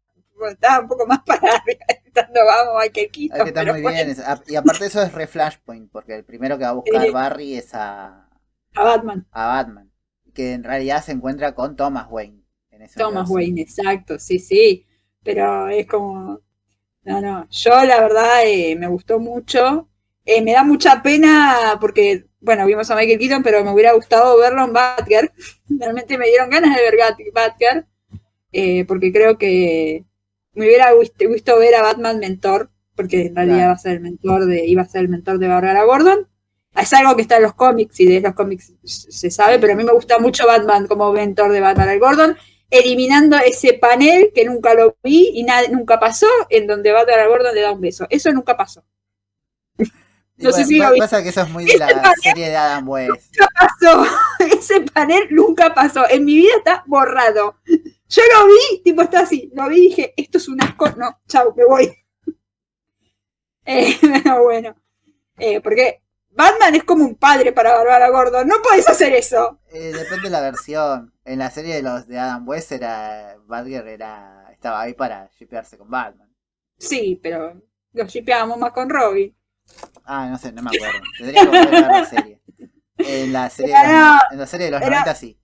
estaba 0.51 0.81
un 0.81 0.89
poco 0.89 1.07
más 1.07 1.21
para 1.27 1.41
arriba, 1.57 1.85
vamos, 2.15 2.75
Michael 2.83 3.11
Keaton. 3.11 3.53
que 3.53 3.53
muy 3.73 3.83
bueno, 3.83 3.99
bien. 4.05 4.17
a- 4.25 4.43
Y 4.47 4.57
aparte 4.57 4.87
eso 4.87 5.03
es 5.03 5.13
re 5.13 5.27
Flashpoint, 5.27 5.91
porque 5.91 6.15
el 6.15 6.25
primero 6.25 6.59
que 6.59 6.65
va 6.65 6.71
a 6.71 6.73
buscar 6.75 7.07
Sí. 7.07 7.13
Barry 7.13 7.55
es 7.57 7.75
a, 7.75 8.29
A 8.75 8.83
Batman, 8.85 9.27
a 9.33 9.47
Batman, 9.47 9.91
que 10.35 10.53
en 10.53 10.65
realidad 10.65 11.03
se 11.05 11.13
encuentra 11.13 11.55
con 11.55 11.77
Thomas 11.77 12.07
Wayne. 12.11 12.45
En 12.71 12.83
ese 12.83 13.01
Thomas 13.01 13.29
universo. 13.29 13.35
Wayne, 13.35 13.61
exacto, 13.63 14.19
sí, 14.19 14.39
sí, 14.39 14.87
pero 15.23 15.69
es 15.69 15.87
como, 15.87 16.41
no, 17.05 17.21
no, 17.23 17.49
yo 17.51 17.85
la 17.85 18.01
verdad 18.01 18.43
eh, 18.47 18.77
me 18.77 18.89
gustó 18.89 19.19
mucho, 19.21 19.89
Eh, 20.27 20.43
me 20.43 20.53
da 20.53 20.65
mucha 20.65 21.03
pena 21.03 21.79
porque, 21.81 22.27
bueno, 22.41 22.67
vimos 22.67 22.91
a 22.91 22.97
Michael 22.97 23.19
Keaton, 23.19 23.43
pero 23.45 23.65
me 23.65 23.73
hubiera 23.73 23.93
gustado 23.95 24.39
verlo 24.39 24.65
en 24.65 24.73
Batgirl, 24.75 25.33
realmente 25.71 26.19
me 26.19 26.29
dieron 26.29 26.51
ganas 26.51 26.77
de 26.77 26.83
ver 26.83 26.97
Batgirl, 27.35 27.87
eh, 28.53 28.85
porque 28.87 29.13
creo 29.13 29.39
que 29.39 30.05
me 30.59 30.67
hubiera 30.67 30.91
visto 30.95 31.59
ver 31.59 31.75
a 31.77 31.83
Batman 31.83 32.19
mentor, 32.19 32.71
porque 32.95 33.27
en 33.27 33.37
realidad 33.37 33.57
Claro. 33.57 33.69
va 33.71 33.75
a 33.75 33.79
ser 33.79 33.93
el 33.93 34.01
mentor 34.01 34.47
de, 34.47 34.67
iba 34.67 34.83
a 34.83 34.87
ser 34.87 35.03
el 35.03 35.09
mentor 35.09 35.39
de 35.39 35.49
Barbara 35.49 35.85
Gordon. 35.85 36.29
Es 36.77 36.93
algo 36.93 37.17
que 37.17 37.23
está 37.23 37.37
en 37.37 37.43
los 37.45 37.55
cómics 37.55 37.99
y 38.01 38.07
de 38.07 38.21
los 38.21 38.35
cómics 38.35 38.73
se 38.85 39.31
sabe, 39.31 39.59
pero 39.59 39.73
a 39.73 39.77
mí 39.77 39.85
me 39.85 39.93
gusta 39.93 40.19
mucho 40.19 40.47
Batman 40.47 40.87
como 40.87 41.13
mentor 41.13 41.51
de 41.51 41.61
Barbara 41.61 41.97
Gordon, 41.97 42.37
eliminando 42.71 43.37
ese 43.39 43.73
panel 43.75 44.31
que 44.35 44.45
nunca 44.45 44.75
lo 44.75 44.97
vi 45.03 45.31
y 45.35 45.43
nada, 45.45 45.67
nunca 45.71 45.99
pasó, 45.99 46.27
en 46.51 46.67
donde 46.67 46.93
Barbara 46.93 47.27
Gordon 47.27 47.55
le 47.55 47.63
da 47.63 47.73
un 47.73 47.81
beso. 47.81 48.07
Eso 48.11 48.31
nunca 48.33 48.57
pasó. 48.57 48.85
No 50.41 50.53
sé 50.53 50.61
bueno, 50.63 50.67
si 50.69 50.77
lo 50.79 50.85
pa- 50.85 50.91
viste. 50.93 51.01
pasa 51.05 51.23
que 51.23 51.29
eso 51.31 51.41
es 51.43 51.49
muy 51.51 51.65
de 51.65 51.79
la 51.79 52.15
serie 52.23 52.49
de 52.49 52.57
Adam 52.57 52.89
West. 52.89 53.11
Nunca 53.11 53.49
pasó. 53.59 54.07
Ese 54.59 54.81
panel 54.83 55.27
nunca 55.31 55.75
pasó. 55.75 56.09
En 56.09 56.25
mi 56.25 56.37
vida 56.37 56.53
está 56.59 56.85
borrado. 56.87 57.57
Yo 58.09 58.23
lo 58.35 58.47
vi, 58.47 58.83
tipo 58.83 59.03
está 59.03 59.21
así. 59.21 59.51
Lo 59.55 59.69
vi 59.69 59.77
y 59.77 59.89
dije, 59.89 60.15
esto 60.17 60.39
es 60.39 60.49
un 60.49 60.63
asco. 60.63 60.89
No, 60.97 61.21
chau, 61.27 61.55
me 61.57 61.65
voy. 61.65 61.93
Eh, 63.71 63.99
pero 64.01 64.43
bueno. 64.45 64.75
Eh, 65.37 65.61
porque 65.61 66.03
Batman 66.31 66.75
es 66.75 66.85
como 66.85 67.05
un 67.05 67.17
padre 67.17 67.53
para 67.53 67.75
Bárbara 67.75 68.09
Gordon. 68.09 68.49
No 68.49 68.63
podés 68.63 68.89
hacer 68.89 69.13
eso. 69.13 69.61
Eh, 69.71 69.93
depende 69.93 70.23
de 70.23 70.31
la 70.31 70.41
versión. 70.41 71.13
En 71.27 71.39
la 71.39 71.51
serie 71.51 71.75
de 71.75 71.83
los 71.83 72.09
de 72.09 72.19
Adam 72.19 72.49
West 72.49 72.73
era. 72.73 73.37
Batgirl 73.47 73.87
era. 73.89 74.49
estaba 74.53 74.81
ahí 74.81 74.95
para 74.95 75.29
shipearse 75.39 75.77
con 75.77 75.91
Batman. 75.91 76.35
Sí, 76.79 77.21
pero 77.23 77.61
lo 77.93 78.07
shipeábamos 78.07 78.57
más 78.57 78.73
con 78.73 78.89
Robin. 78.89 79.37
Ah, 80.05 80.29
no 80.31 80.39
sé, 80.39 80.53
no 80.53 80.63
me 80.63 80.71
acuerdo. 80.75 81.01
Tendría 81.19 81.43
que 81.43 81.47
volver 81.47 81.67
a 81.67 81.71
ver 81.71 81.91
la 81.91 82.05
serie. 82.07 82.41
En 82.97 83.33
la 83.33 83.51
serie, 83.51 83.75
de 83.75 83.83
los, 83.83 83.93
no, 83.93 84.19
en 84.31 84.39
la 84.39 84.47
serie 84.47 84.67
de 84.67 84.73
los 84.73 84.81
90 84.81 85.15
sí. 85.15 85.38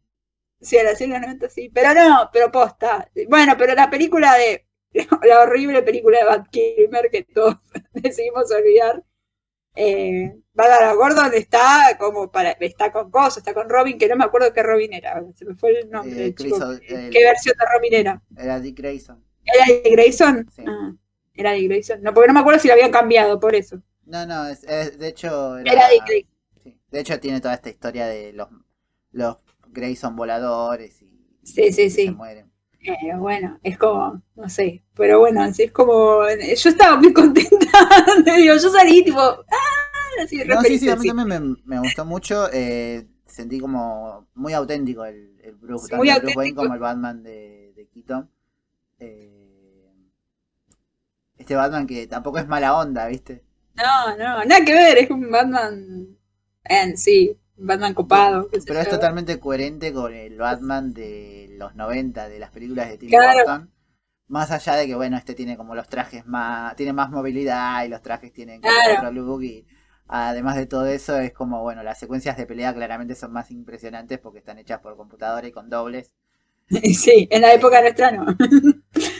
Sí, 0.64 0.78
a 0.78 0.82
la 0.84 0.90
los 0.92 1.00
90 1.00 1.48
sí. 1.48 1.70
Pero 1.72 1.94
no, 1.94 2.30
pero 2.32 2.50
posta. 2.50 3.08
Bueno, 3.28 3.54
pero 3.58 3.74
la 3.74 3.88
película 3.90 4.34
de. 4.36 4.66
La 5.24 5.40
horrible 5.40 5.82
película 5.82 6.18
de 6.20 6.24
Bat 6.24 6.48
Kilmer 6.50 7.10
que 7.10 7.24
todos 7.24 7.56
decidimos 7.92 8.50
olvidar. 8.52 9.02
Eh, 9.76 10.32
Bárbara 10.52 10.92
Gordon 10.94 11.34
está 11.34 11.96
como 11.98 12.30
para. 12.30 12.52
Está 12.52 12.92
con 12.92 13.10
cosas, 13.10 13.38
está 13.38 13.54
con 13.54 13.68
Robin, 13.68 13.98
que 13.98 14.08
no 14.08 14.14
me 14.16 14.24
acuerdo 14.24 14.52
qué 14.52 14.62
Robin 14.62 14.92
era. 14.92 15.20
Se 15.34 15.44
me 15.44 15.54
fue 15.56 15.80
el 15.80 15.90
nombre. 15.90 16.12
Eh, 16.12 16.22
del 16.24 16.34
chico. 16.36 16.56
Chris 16.56 16.62
O- 16.62 16.72
el- 16.96 17.10
¿Qué 17.10 17.24
versión 17.24 17.56
de 17.58 17.64
Robin 17.74 17.94
era? 17.94 18.22
Era 18.38 18.60
Dick 18.60 18.78
Grayson. 18.78 19.24
¿Era 19.44 19.64
de 19.82 19.90
Grayson? 19.90 20.48
Sí. 20.54 20.62
Ah, 20.66 20.92
era 21.34 21.50
de 21.52 21.66
Grayson. 21.66 22.00
No, 22.02 22.14
porque 22.14 22.28
no 22.28 22.34
me 22.34 22.40
acuerdo 22.40 22.60
si 22.60 22.68
lo 22.68 22.74
habían 22.74 22.92
cambiado, 22.92 23.40
por 23.40 23.54
eso. 23.56 23.82
No, 24.06 24.24
no, 24.26 24.46
es, 24.46 24.62
es- 24.64 24.96
de 24.96 25.08
hecho. 25.08 25.58
Era, 25.58 25.72
Era 25.72 25.88
de 25.88 25.98
Grayson. 26.06 26.30
sí. 26.62 26.78
De 26.90 27.00
hecho, 27.00 27.18
tiene 27.18 27.40
toda 27.40 27.54
esta 27.54 27.68
historia 27.70 28.06
de 28.06 28.32
los, 28.32 28.48
los 29.10 29.38
Grayson 29.68 30.16
voladores 30.16 31.02
y. 31.02 31.10
Sí, 31.42 31.72
sí, 31.72 31.82
y 31.82 31.90
sí. 31.90 32.04
Se 32.06 32.12
mueren. 32.12 32.50
Eh, 32.80 33.16
bueno, 33.16 33.58
es 33.62 33.78
como, 33.78 34.22
no 34.34 34.48
sé, 34.50 34.84
pero 34.94 35.18
bueno, 35.18 35.42
así 35.42 35.62
es 35.62 35.72
como, 35.72 36.22
yo 36.28 36.68
estaba 36.70 36.96
muy 36.98 37.12
contenta, 37.14 37.66
digo, 38.36 38.54
yo 38.56 38.70
salí 38.70 39.02
tipo, 39.02 39.20
¡ah! 39.20 39.44
Así, 40.22 40.44
No, 40.44 40.62
sí, 40.62 40.78
sí, 40.78 40.88
a 40.90 40.96
mí 40.96 41.06
también 41.06 41.26
me, 41.26 41.56
me 41.64 41.80
gustó 41.80 42.04
mucho. 42.04 42.48
eh, 42.52 43.06
sentí 43.26 43.58
como 43.58 44.28
muy 44.34 44.52
auténtico 44.52 45.04
el, 45.06 45.40
el 45.42 45.54
Bruce, 45.56 45.88
tanto 45.88 45.96
muy 45.96 46.10
el 46.10 46.20
Bruce 46.20 46.36
Wayne 46.36 46.54
como 46.54 46.74
el 46.74 46.80
Batman 46.80 47.22
de, 47.22 47.72
de 47.74 47.88
Keaton. 47.88 48.30
Eh, 49.00 49.90
este 51.38 51.54
Batman 51.54 51.86
que 51.86 52.08
tampoco 52.08 52.38
es 52.38 52.48
mala 52.48 52.76
onda, 52.76 53.06
¿viste? 53.06 53.44
No, 53.76 54.16
no, 54.16 54.44
nada 54.44 54.64
que 54.64 54.72
ver, 54.72 54.98
es 54.98 55.10
un 55.10 55.30
Batman, 55.30 56.16
en 56.64 56.96
sí, 56.96 57.36
Batman 57.56 57.94
copado. 57.94 58.48
sé 58.52 58.62
Pero 58.66 58.80
es 58.80 58.88
totalmente 58.88 59.38
coherente 59.40 59.92
con 59.92 60.12
el 60.14 60.36
Batman 60.38 60.92
de 60.92 61.48
los 61.58 61.74
90, 61.74 62.28
de 62.28 62.38
las 62.38 62.50
películas 62.50 62.88
de 62.88 62.98
Tim 62.98 63.08
Claro. 63.10 63.38
Burton. 63.38 63.70
Más 64.28 64.50
allá 64.50 64.76
de 64.76 64.86
que, 64.86 64.94
bueno, 64.94 65.16
este 65.16 65.34
tiene 65.34 65.56
como 65.56 65.74
los 65.74 65.88
trajes 65.88 66.26
más. 66.26 66.74
Tiene 66.76 66.92
más 66.92 67.10
movilidad 67.10 67.84
y 67.84 67.88
los 67.88 68.02
trajes 68.02 68.32
tienen 68.32 68.60
Claro. 68.60 68.94
otro 68.98 69.12
look. 69.12 69.42
Y 69.44 69.66
además 70.08 70.56
de 70.56 70.66
todo 70.66 70.86
eso, 70.86 71.16
es 71.18 71.32
como, 71.32 71.62
bueno, 71.62 71.82
las 71.82 71.98
secuencias 71.98 72.36
de 72.36 72.46
pelea 72.46 72.74
claramente 72.74 73.14
son 73.14 73.32
más 73.32 73.50
impresionantes 73.50 74.18
porque 74.18 74.38
están 74.38 74.58
hechas 74.58 74.80
por 74.80 74.96
computadora 74.96 75.46
y 75.46 75.52
con 75.52 75.70
dobles. 75.70 76.12
Sí, 76.94 77.28
en 77.30 77.42
la 77.42 77.52
época 77.52 77.80
nuestra 77.80 78.10
no. 78.12 78.24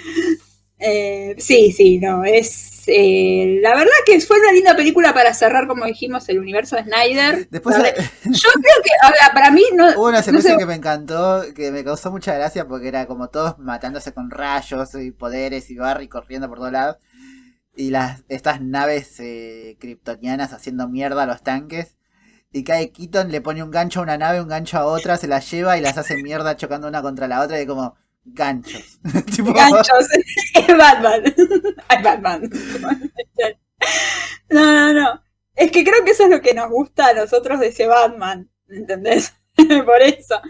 Eh, 0.79 1.37
sí, 1.39 1.73
sí, 1.73 1.99
no, 1.99 2.25
es... 2.25 2.83
eh, 2.89 3.59
la 3.63 3.75
verdad 3.75 3.93
que 4.05 4.21
fue 4.21 4.39
una 4.39 4.53
linda 4.53 4.77
película 4.77 5.15
para 5.15 5.33
cerrar, 5.33 5.67
como 5.67 5.87
dijimos, 5.87 6.29
el 6.29 6.39
universo 6.39 6.77
de 6.77 6.83
Snyder. 6.83 7.49
Después 7.49 7.77
yo 7.77 7.83
creo 7.83 8.83
que, 8.83 8.91
a 9.03 9.11
ver, 9.11 9.19
para 9.33 9.51
mí, 9.51 9.63
no, 9.75 9.89
hubo 9.97 10.09
una 10.09 10.19
no 10.19 10.23
secuencia 10.23 10.53
sé, 10.53 10.59
que 10.59 10.67
me 10.67 10.75
encantó, 10.75 11.43
que 11.55 11.71
me 11.71 11.85
causó 11.85 12.11
mucha 12.11 12.35
gracia 12.35 12.67
porque 12.67 12.89
era 12.89 13.07
como 13.07 13.29
todos 13.29 13.59
matándose 13.59 14.13
con 14.13 14.31
rayos 14.31 14.95
y 14.95 15.11
poderes 15.13 15.71
y 15.71 15.77
Barry 15.77 16.09
corriendo 16.09 16.49
por 16.49 16.59
todos 16.59 16.73
lados. 16.73 16.99
Y 17.77 17.91
las, 17.91 18.25
estas 18.29 18.61
naves 18.61 19.19
eh, 19.21 19.77
kryptonianas 19.81 20.53
haciendo 20.53 20.89
mierda 20.89 21.23
a 21.25 21.27
los 21.27 21.43
tanques. 21.43 21.97
Y 22.53 22.63
cae 22.65 22.93
Keaton, 22.93 23.33
le 23.33 23.41
pone 23.41 23.63
un 23.65 23.71
gancho 23.71 24.01
a 24.01 24.05
una 24.05 24.17
nave, 24.19 24.41
un 24.41 24.49
gancho 24.49 24.79
a 24.79 24.87
otra, 24.87 25.17
se 25.17 25.27
las 25.27 25.51
lleva 25.51 25.77
y 25.77 25.81
las 25.81 25.99
hace 25.99 26.23
mierda 26.23 26.57
chocando 26.57 26.87
una 26.87 27.03
contra 27.03 27.27
la 27.27 27.41
otra 27.43 27.61
y 27.61 27.67
como 27.67 27.97
ganchos. 28.25 28.99
Tipo, 29.35 29.53
ganchos. 29.53 30.07
Es 30.55 30.77
Batman. 30.77 31.23
Ay, 31.89 32.03
Batman. 32.03 32.51
No, 34.51 34.63
no, 34.73 34.93
no. 34.93 35.23
Es 35.55 35.71
que 35.71 35.85
creo 35.85 36.05
que 36.05 36.13
eso 36.13 36.25
es 36.25 36.31
lo 36.31 36.41
que 36.41 36.55
nos 36.55 36.69
gusta 36.71 37.09
a 37.09 37.15
nosotros 37.15 37.61
de 37.61 37.69
ese 37.69 37.87
Batman. 37.87 38.51
¿Entendés? 38.69 39.35
Por 39.57 40.03
eso. 40.03 40.41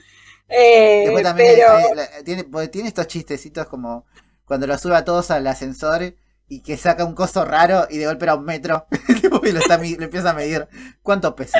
Eh, 0.48 1.02
Después 1.04 1.22
también 1.24 1.54
pero. 1.56 1.78
eh, 1.78 1.94
la- 1.94 2.22
tiene, 2.24 2.44
porque 2.44 2.68
tiene 2.68 2.88
estos 2.88 3.06
chistecitos 3.06 3.66
como 3.66 4.06
cuando 4.44 4.66
lo 4.66 4.76
sube 4.78 4.94
a 4.96 5.04
todos 5.04 5.30
al 5.30 5.46
ascensor 5.46 6.14
y 6.48 6.62
que 6.62 6.76
saca 6.76 7.04
un 7.04 7.14
coso 7.14 7.44
raro 7.44 7.86
y 7.90 7.96
de 7.98 8.06
golpe 8.06 8.26
era 8.26 8.34
un 8.34 8.44
metro 8.44 8.86
y 9.42 9.52
lo, 9.52 9.58
está, 9.60 9.78
lo 9.78 9.84
empieza 10.04 10.30
a 10.30 10.34
medir. 10.34 10.68
¿Cuánto 11.02 11.34
pesa? 11.34 11.58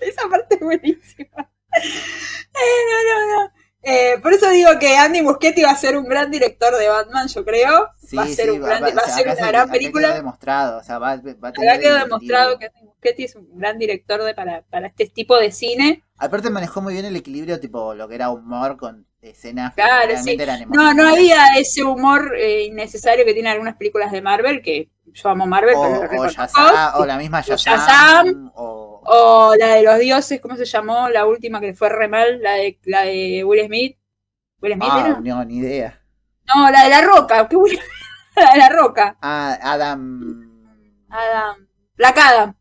Esa 0.00 0.28
parte 0.28 0.54
es 0.56 0.60
buenísima. 0.60 1.50
Eh, 1.84 2.80
no, 2.90 3.26
no, 3.26 3.42
no. 3.44 3.52
Eh, 3.82 4.18
por 4.22 4.32
eso 4.32 4.50
digo 4.50 4.70
que 4.80 4.96
Andy 4.96 5.22
Muschietti 5.22 5.62
va 5.62 5.70
a 5.70 5.76
ser 5.76 5.96
un 5.96 6.04
gran 6.04 6.30
director 6.30 6.76
de 6.76 6.88
Batman, 6.88 7.28
yo 7.28 7.44
creo. 7.44 7.88
va 8.18 8.22
a 8.24 8.26
ser, 8.26 8.50
un 8.50 8.60
gran- 8.60 8.82
va 8.82 8.88
a 8.88 8.90
o 8.90 8.94
sea, 8.94 9.14
ser 9.14 9.26
una 9.26 9.36
se- 9.36 9.46
gran 9.46 9.70
película. 9.70 10.14
demostrado, 10.14 10.78
o 10.78 10.82
sea, 10.82 10.98
va, 10.98 11.16
va 11.16 11.48
a 11.48 11.52
tener 11.52 11.80
quedó 11.80 11.94
demostrado 11.98 12.58
que 12.58 12.66
Andy 12.66 12.82
Muschietti 12.84 13.24
es 13.24 13.36
un 13.36 13.48
gran 13.58 13.78
director 13.78 14.22
de, 14.24 14.34
para, 14.34 14.62
para 14.62 14.88
este 14.88 15.06
tipo 15.06 15.36
de 15.36 15.52
cine. 15.52 16.02
Aparte 16.18 16.50
manejó 16.50 16.82
muy 16.82 16.94
bien 16.94 17.06
el 17.06 17.14
equilibrio, 17.16 17.60
tipo 17.60 17.94
lo 17.94 18.08
que 18.08 18.16
era 18.16 18.30
humor 18.30 18.76
con 18.76 19.06
escenas 19.22 19.74
que 19.74 19.82
Claro, 19.82 20.06
realmente 20.08 20.32
sí. 20.36 20.42
eran 20.42 20.68
No, 20.70 20.92
no 20.94 21.08
había 21.08 21.46
ese 21.56 21.82
humor 21.84 22.34
eh, 22.36 22.64
innecesario 22.64 23.24
que 23.24 23.32
tienen 23.32 23.52
algunas 23.52 23.76
películas 23.76 24.10
de 24.12 24.20
Marvel, 24.22 24.60
que 24.60 24.90
yo 25.12 25.28
amo 25.28 25.46
Marvel, 25.46 25.74
O, 25.76 25.82
pero 25.82 26.22
o, 26.22 27.00
o 27.02 27.06
la 27.06 27.16
misma 27.16 27.40
Shazam, 27.40 28.50
o 28.54 28.87
O 29.10 29.54
la 29.58 29.74
de 29.76 29.82
los 29.82 29.98
dioses, 29.98 30.40
¿cómo 30.40 30.56
se 30.56 30.64
llamó? 30.64 31.08
La 31.08 31.24
última 31.26 31.60
que 31.60 31.74
fue 31.74 31.88
re 31.88 32.08
mal, 32.08 32.42
la 32.42 32.52
de, 32.52 32.78
la 32.84 33.02
de 33.02 33.42
Will 33.44 33.64
Smith. 33.66 33.96
¿Will 34.60 34.74
Smith 34.74 34.88
ah, 34.90 35.00
era? 35.06 35.20
no, 35.20 35.44
ni 35.44 35.58
idea. 35.58 36.00
No, 36.54 36.70
la 36.70 36.84
de 36.84 36.90
la 36.90 37.00
roca. 37.02 37.48
¿qué 37.48 37.56
Will- 37.56 37.78
la 38.36 38.52
de 38.52 38.58
la 38.58 38.68
roca. 38.68 39.16
Ah, 39.22 39.58
Adam 39.62 40.44
Adam. 41.08 41.66
Black 41.96 42.16
Adam. 42.18 42.54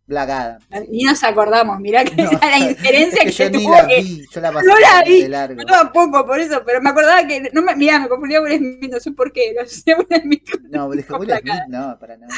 Ni 0.90 1.03
nos 1.03 1.24
acordamos, 1.24 1.80
mirá 1.80 2.03
que 2.03 2.15
No, 2.24 2.32
la 2.41 2.57
injerencia 2.57 3.22
es 3.24 3.36
que, 3.38 3.49
que 3.52 3.53
yo 3.53 3.60
tuvo. 3.60 3.72
la 3.76 3.88
que- 3.88 4.02
vi, 4.02 4.26
yo 4.32 4.41
la 4.41 4.52
pasé 4.52 4.68
no 4.68 4.80
la 4.80 5.03
de 5.03 5.10
vi, 5.11 5.28
largo. 5.28 5.60
Yo 5.61 5.65
tampoco, 5.65 6.26
por 6.26 6.40
eso, 6.40 6.64
pero 6.65 6.82
me 6.82 6.90
acordaba 6.90 7.28
que. 7.28 7.49
No 7.53 7.61
me, 7.61 7.76
mirá, 7.76 7.99
me 7.99 8.10
confundía 8.10 8.41
Will 8.41 8.57
Smith, 8.57 8.91
no 8.91 8.99
sé 8.99 9.11
por 9.11 9.32
qué. 9.32 9.53
Lo 9.53 9.65
sé 9.68 9.95
Will 9.95 10.22
Smith 10.22 10.49
No, 10.69 10.86
Will 10.88 11.03
Smith, 11.03 11.30
no, 11.68 11.98
para 11.99 12.18
nada. 12.18 12.34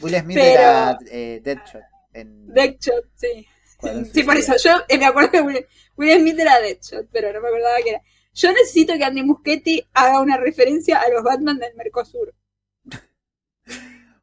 Will 0.00 0.18
Smith 0.18 0.36
Pero- 0.36 0.60
era 0.60 0.98
eh, 1.10 1.40
Deadshot. 1.44 1.82
En, 2.12 2.52
Deadshot, 2.52 3.06
sí. 3.14 3.46
Sí, 4.12 4.22
por 4.22 4.36
eso. 4.36 4.54
Yo 4.62 4.70
eh, 4.88 4.98
me 4.98 5.06
acuerdo 5.06 5.30
que 5.30 5.40
Will, 5.40 5.66
Will 5.96 6.20
Smith 6.20 6.38
era 6.38 6.60
Deadshot, 6.60 7.08
pero 7.10 7.32
no 7.32 7.40
me 7.40 7.48
acordaba 7.48 7.76
que 7.82 7.90
era. 7.90 8.02
Yo 8.34 8.50
necesito 8.52 8.94
que 8.94 9.04
Andy 9.04 9.22
Muschietti 9.22 9.86
haga 9.92 10.20
una 10.20 10.36
referencia 10.36 11.00
a 11.00 11.10
los 11.10 11.22
Batman 11.22 11.58
del 11.58 11.74
Mercosur. 11.74 12.34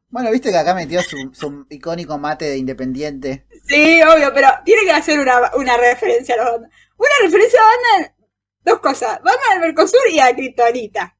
Bueno, 0.08 0.32
viste 0.32 0.50
que 0.50 0.56
acá 0.56 0.74
metió 0.74 1.00
su, 1.02 1.30
su 1.32 1.66
icónico 1.70 2.18
mate 2.18 2.46
de 2.46 2.56
independiente. 2.56 3.46
Sí, 3.66 4.02
obvio, 4.02 4.34
pero 4.34 4.48
tiene 4.64 4.82
que 4.82 4.90
hacer 4.90 5.20
una, 5.20 5.54
una 5.54 5.76
referencia 5.76 6.34
a 6.34 6.38
los 6.38 6.46
Batman. 6.46 6.70
Una 6.96 7.10
referencia 7.22 7.60
a 7.60 7.64
Batman, 7.64 8.16
dos 8.64 8.80
cosas. 8.80 9.22
Batman 9.22 9.50
del 9.50 9.60
Mercosur 9.60 10.00
y 10.10 10.18
a 10.18 10.34
Kryptonita. 10.34 11.16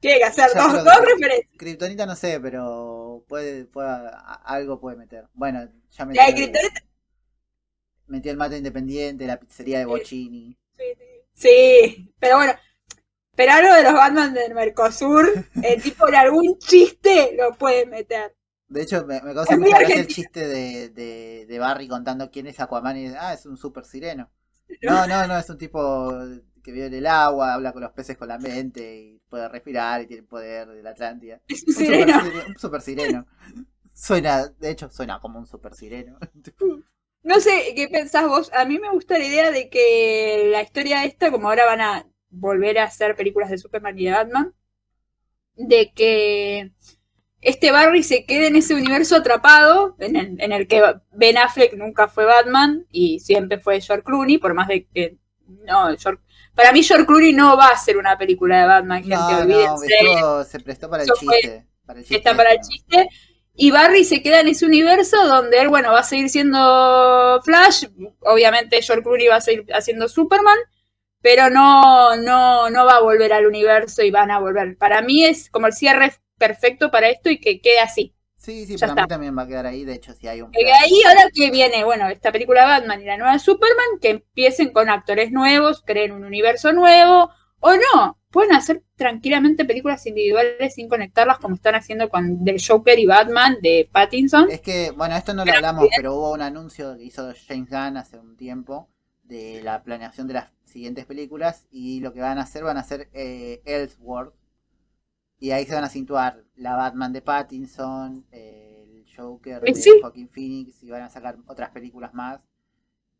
Tiene 0.00 0.18
que 0.18 0.24
hacer 0.24 0.50
dos, 0.56 0.84
dos 0.84 1.00
referencias. 1.04 1.56
Kryptonita 1.56 2.06
no 2.06 2.16
sé, 2.16 2.40
pero 2.40 2.99
puede, 3.28 3.64
puede 3.66 3.88
a- 3.88 4.42
algo 4.44 4.80
puede 4.80 4.96
meter. 4.96 5.28
Bueno, 5.34 5.68
ya 5.90 6.04
metió, 6.06 6.34
el, 6.36 6.60
metió 8.08 8.30
el 8.30 8.36
mate 8.36 8.58
independiente, 8.58 9.26
la 9.26 9.40
pizzería 9.40 9.78
de 9.78 9.86
Bocini. 9.86 10.58
Sí, 10.76 10.84
sí. 10.98 11.04
Sí, 11.32 12.14
pero 12.18 12.36
bueno. 12.36 12.52
Pero 13.36 13.52
algo 13.52 13.74
de 13.74 13.84
los 13.84 13.94
Batman 13.94 14.34
del 14.34 14.54
Mercosur, 14.54 15.28
el 15.62 15.82
tipo 15.82 16.08
en 16.08 16.14
algún 16.16 16.58
chiste 16.58 17.34
lo 17.38 17.52
puede 17.56 17.86
meter. 17.86 18.36
De 18.68 18.82
hecho, 18.82 19.04
me, 19.04 19.20
me 19.22 19.34
causa 19.34 19.56
mucha 19.56 19.78
gracia 19.80 20.00
el 20.00 20.06
chiste 20.06 20.46
de, 20.46 20.90
de, 20.90 21.46
de 21.46 21.58
Barry 21.58 21.88
contando 21.88 22.30
quién 22.30 22.46
es 22.46 22.60
Aquaman 22.60 22.96
y 22.96 23.04
dice, 23.04 23.16
ah, 23.18 23.34
es 23.34 23.44
un 23.46 23.56
super 23.56 23.84
sireno. 23.84 24.30
No, 24.84 25.06
no, 25.06 25.26
no, 25.26 25.36
es 25.38 25.50
un 25.50 25.58
tipo 25.58 26.12
que 26.62 26.72
vive 26.72 26.86
en 26.86 26.94
el 26.94 27.06
agua, 27.06 27.54
habla 27.54 27.72
con 27.72 27.82
los 27.82 27.92
peces 27.92 28.16
con 28.16 28.28
la 28.28 28.38
mente 28.38 28.96
y 29.00 29.20
puede 29.28 29.48
respirar 29.48 30.02
y 30.02 30.06
tiene 30.06 30.22
poder 30.24 30.68
de 30.68 30.82
la 30.82 30.90
Atlántida. 30.90 31.40
Es 31.48 31.64
un 31.66 31.74
Un 31.74 31.74
super, 31.74 32.06
sireno. 32.06 32.20
sire- 32.20 32.46
un 32.48 32.56
super 32.58 32.80
sireno. 32.82 33.26
Suena, 33.92 34.46
de 34.48 34.70
hecho, 34.70 34.90
suena 34.90 35.20
como 35.20 35.38
un 35.38 35.46
super 35.46 35.74
sireno. 35.74 36.18
No 37.22 37.38
sé, 37.40 37.74
¿qué 37.76 37.88
pensás 37.88 38.26
vos? 38.26 38.50
A 38.54 38.64
mí 38.64 38.78
me 38.78 38.90
gusta 38.90 39.18
la 39.18 39.26
idea 39.26 39.50
de 39.50 39.68
que 39.68 40.48
la 40.50 40.62
historia 40.62 41.04
esta, 41.04 41.30
como 41.30 41.48
ahora 41.48 41.66
van 41.66 41.80
a 41.82 42.06
volver 42.30 42.78
a 42.78 42.84
hacer 42.84 43.14
películas 43.14 43.50
de 43.50 43.58
Superman 43.58 43.98
y 43.98 44.06
de 44.06 44.12
Batman, 44.12 44.54
de 45.56 45.92
que 45.94 46.72
este 47.40 47.72
Barry 47.72 48.02
se 48.02 48.24
quede 48.26 48.48
en 48.48 48.56
ese 48.56 48.74
universo 48.74 49.16
atrapado, 49.16 49.96
en 49.98 50.16
el, 50.16 50.40
en 50.40 50.52
el 50.52 50.66
que 50.68 50.82
Ben 51.12 51.38
Affleck 51.38 51.74
nunca 51.74 52.08
fue 52.08 52.24
Batman 52.24 52.86
y 52.90 53.20
siempre 53.20 53.58
fue 53.58 53.80
George 53.80 54.04
Clooney, 54.04 54.38
por 54.38 54.54
más 54.54 54.68
de 54.68 54.86
que... 54.86 55.18
No, 55.66 55.88
George- 55.98 56.22
para 56.60 56.72
mí 56.72 56.82
George 56.82 57.06
Clooney 57.06 57.32
no 57.32 57.56
va 57.56 57.68
a 57.68 57.72
hacer 57.72 57.96
una 57.96 58.18
película 58.18 58.60
de 58.60 58.66
Batman, 58.66 59.00
gente, 59.02 59.16
No, 59.16 59.38
olvídense. 59.38 60.44
se 60.50 60.60
prestó 60.60 60.90
para 60.90 61.02
el 61.04 61.08
fue- 61.08 61.36
chiste. 61.40 61.66
Para 61.86 61.98
el 61.98 62.04
chiste 62.04 62.16
está 62.18 62.36
para 62.36 62.52
el 62.52 62.60
chiste. 62.60 63.08
Y 63.54 63.70
Barry 63.70 64.04
se 64.04 64.22
queda 64.22 64.40
en 64.40 64.48
ese 64.48 64.64
universo 64.66 65.16
donde 65.26 65.58
él, 65.60 65.68
bueno, 65.68 65.92
va 65.92 66.00
a 66.00 66.04
seguir 66.04 66.28
siendo 66.30 67.40
Flash, 67.44 67.84
obviamente 68.20 68.80
George 68.80 69.02
Clooney 69.02 69.26
va 69.28 69.36
a 69.36 69.40
seguir 69.40 69.66
haciendo 69.74 70.08
Superman, 70.08 70.56
pero 71.20 71.50
no, 71.50 72.16
no, 72.16 72.70
no 72.70 72.84
va 72.86 72.96
a 72.96 73.00
volver 73.00 73.32
al 73.32 73.46
universo 73.46 74.02
y 74.02 74.10
van 74.10 74.30
a 74.30 74.38
volver. 74.38 74.76
Para 74.78 75.02
mí 75.02 75.24
es 75.24 75.50
como 75.50 75.66
el 75.66 75.72
cierre 75.72 76.14
perfecto 76.38 76.90
para 76.90 77.08
esto 77.10 77.28
y 77.28 77.38
que 77.40 77.60
quede 77.60 77.80
así. 77.80 78.14
Sí, 78.40 78.64
sí, 78.64 78.76
Ya 78.76 78.86
para 78.86 78.92
está. 78.92 79.02
mí 79.02 79.08
también 79.08 79.36
va 79.36 79.42
a 79.42 79.46
quedar 79.46 79.66
ahí. 79.66 79.84
De 79.84 79.92
hecho, 79.92 80.14
si 80.14 80.26
hay 80.26 80.40
un. 80.40 80.50
Que 80.50 80.72
ahí 80.72 81.02
ahora 81.06 81.28
que 81.34 81.50
viene, 81.50 81.84
bueno, 81.84 82.08
esta 82.08 82.32
película 82.32 82.64
Batman 82.64 83.02
y 83.02 83.04
la 83.04 83.18
nueva 83.18 83.38
Superman, 83.38 83.98
que 84.00 84.10
empiecen 84.10 84.72
con 84.72 84.88
actores 84.88 85.30
nuevos, 85.30 85.82
creen 85.84 86.12
un 86.12 86.24
universo 86.24 86.72
nuevo, 86.72 87.30
o 87.60 87.72
no, 87.74 88.18
pueden 88.30 88.52
hacer 88.52 88.82
tranquilamente 88.96 89.66
películas 89.66 90.06
individuales 90.06 90.74
sin 90.74 90.88
conectarlas 90.88 91.36
como 91.36 91.56
están 91.56 91.74
haciendo 91.74 92.08
con 92.08 92.42
del 92.42 92.56
Joker 92.66 92.98
y 92.98 93.04
Batman 93.04 93.58
de 93.60 93.90
Pattinson. 93.92 94.50
Es 94.50 94.62
que, 94.62 94.90
bueno, 94.92 95.16
esto 95.16 95.34
no 95.34 95.44
lo 95.44 95.52
hablamos, 95.52 95.86
pero 95.94 96.14
hubo 96.14 96.32
un 96.32 96.40
anuncio 96.40 96.96
que 96.96 97.04
hizo 97.04 97.34
James 97.46 97.68
Gunn 97.68 97.98
hace 97.98 98.18
un 98.18 98.38
tiempo 98.38 98.88
de 99.22 99.60
la 99.62 99.82
planeación 99.82 100.26
de 100.26 100.34
las 100.34 100.50
siguientes 100.64 101.04
películas 101.04 101.66
y 101.70 102.00
lo 102.00 102.14
que 102.14 102.20
van 102.20 102.38
a 102.38 102.42
hacer 102.42 102.64
van 102.64 102.78
a 102.78 102.80
hacer 102.80 103.10
eh, 103.12 103.60
Elseworld 103.66 104.32
y 105.40 105.50
ahí 105.50 105.64
se 105.66 105.74
van 105.74 105.84
a 105.84 105.88
situar 105.88 106.44
la 106.56 106.76
Batman 106.76 107.12
de 107.12 107.22
Pattinson, 107.22 108.26
eh, 108.30 108.86
el 108.88 109.04
Joker 109.16 109.62
Eh, 109.66 109.72
de 109.72 109.74
sí. 109.74 109.90
Joaquin 110.00 110.28
Phoenix 110.28 110.82
y 110.82 110.90
van 110.90 111.02
a 111.02 111.08
sacar 111.08 111.38
otras 111.46 111.70
películas 111.70 112.14
más 112.14 112.40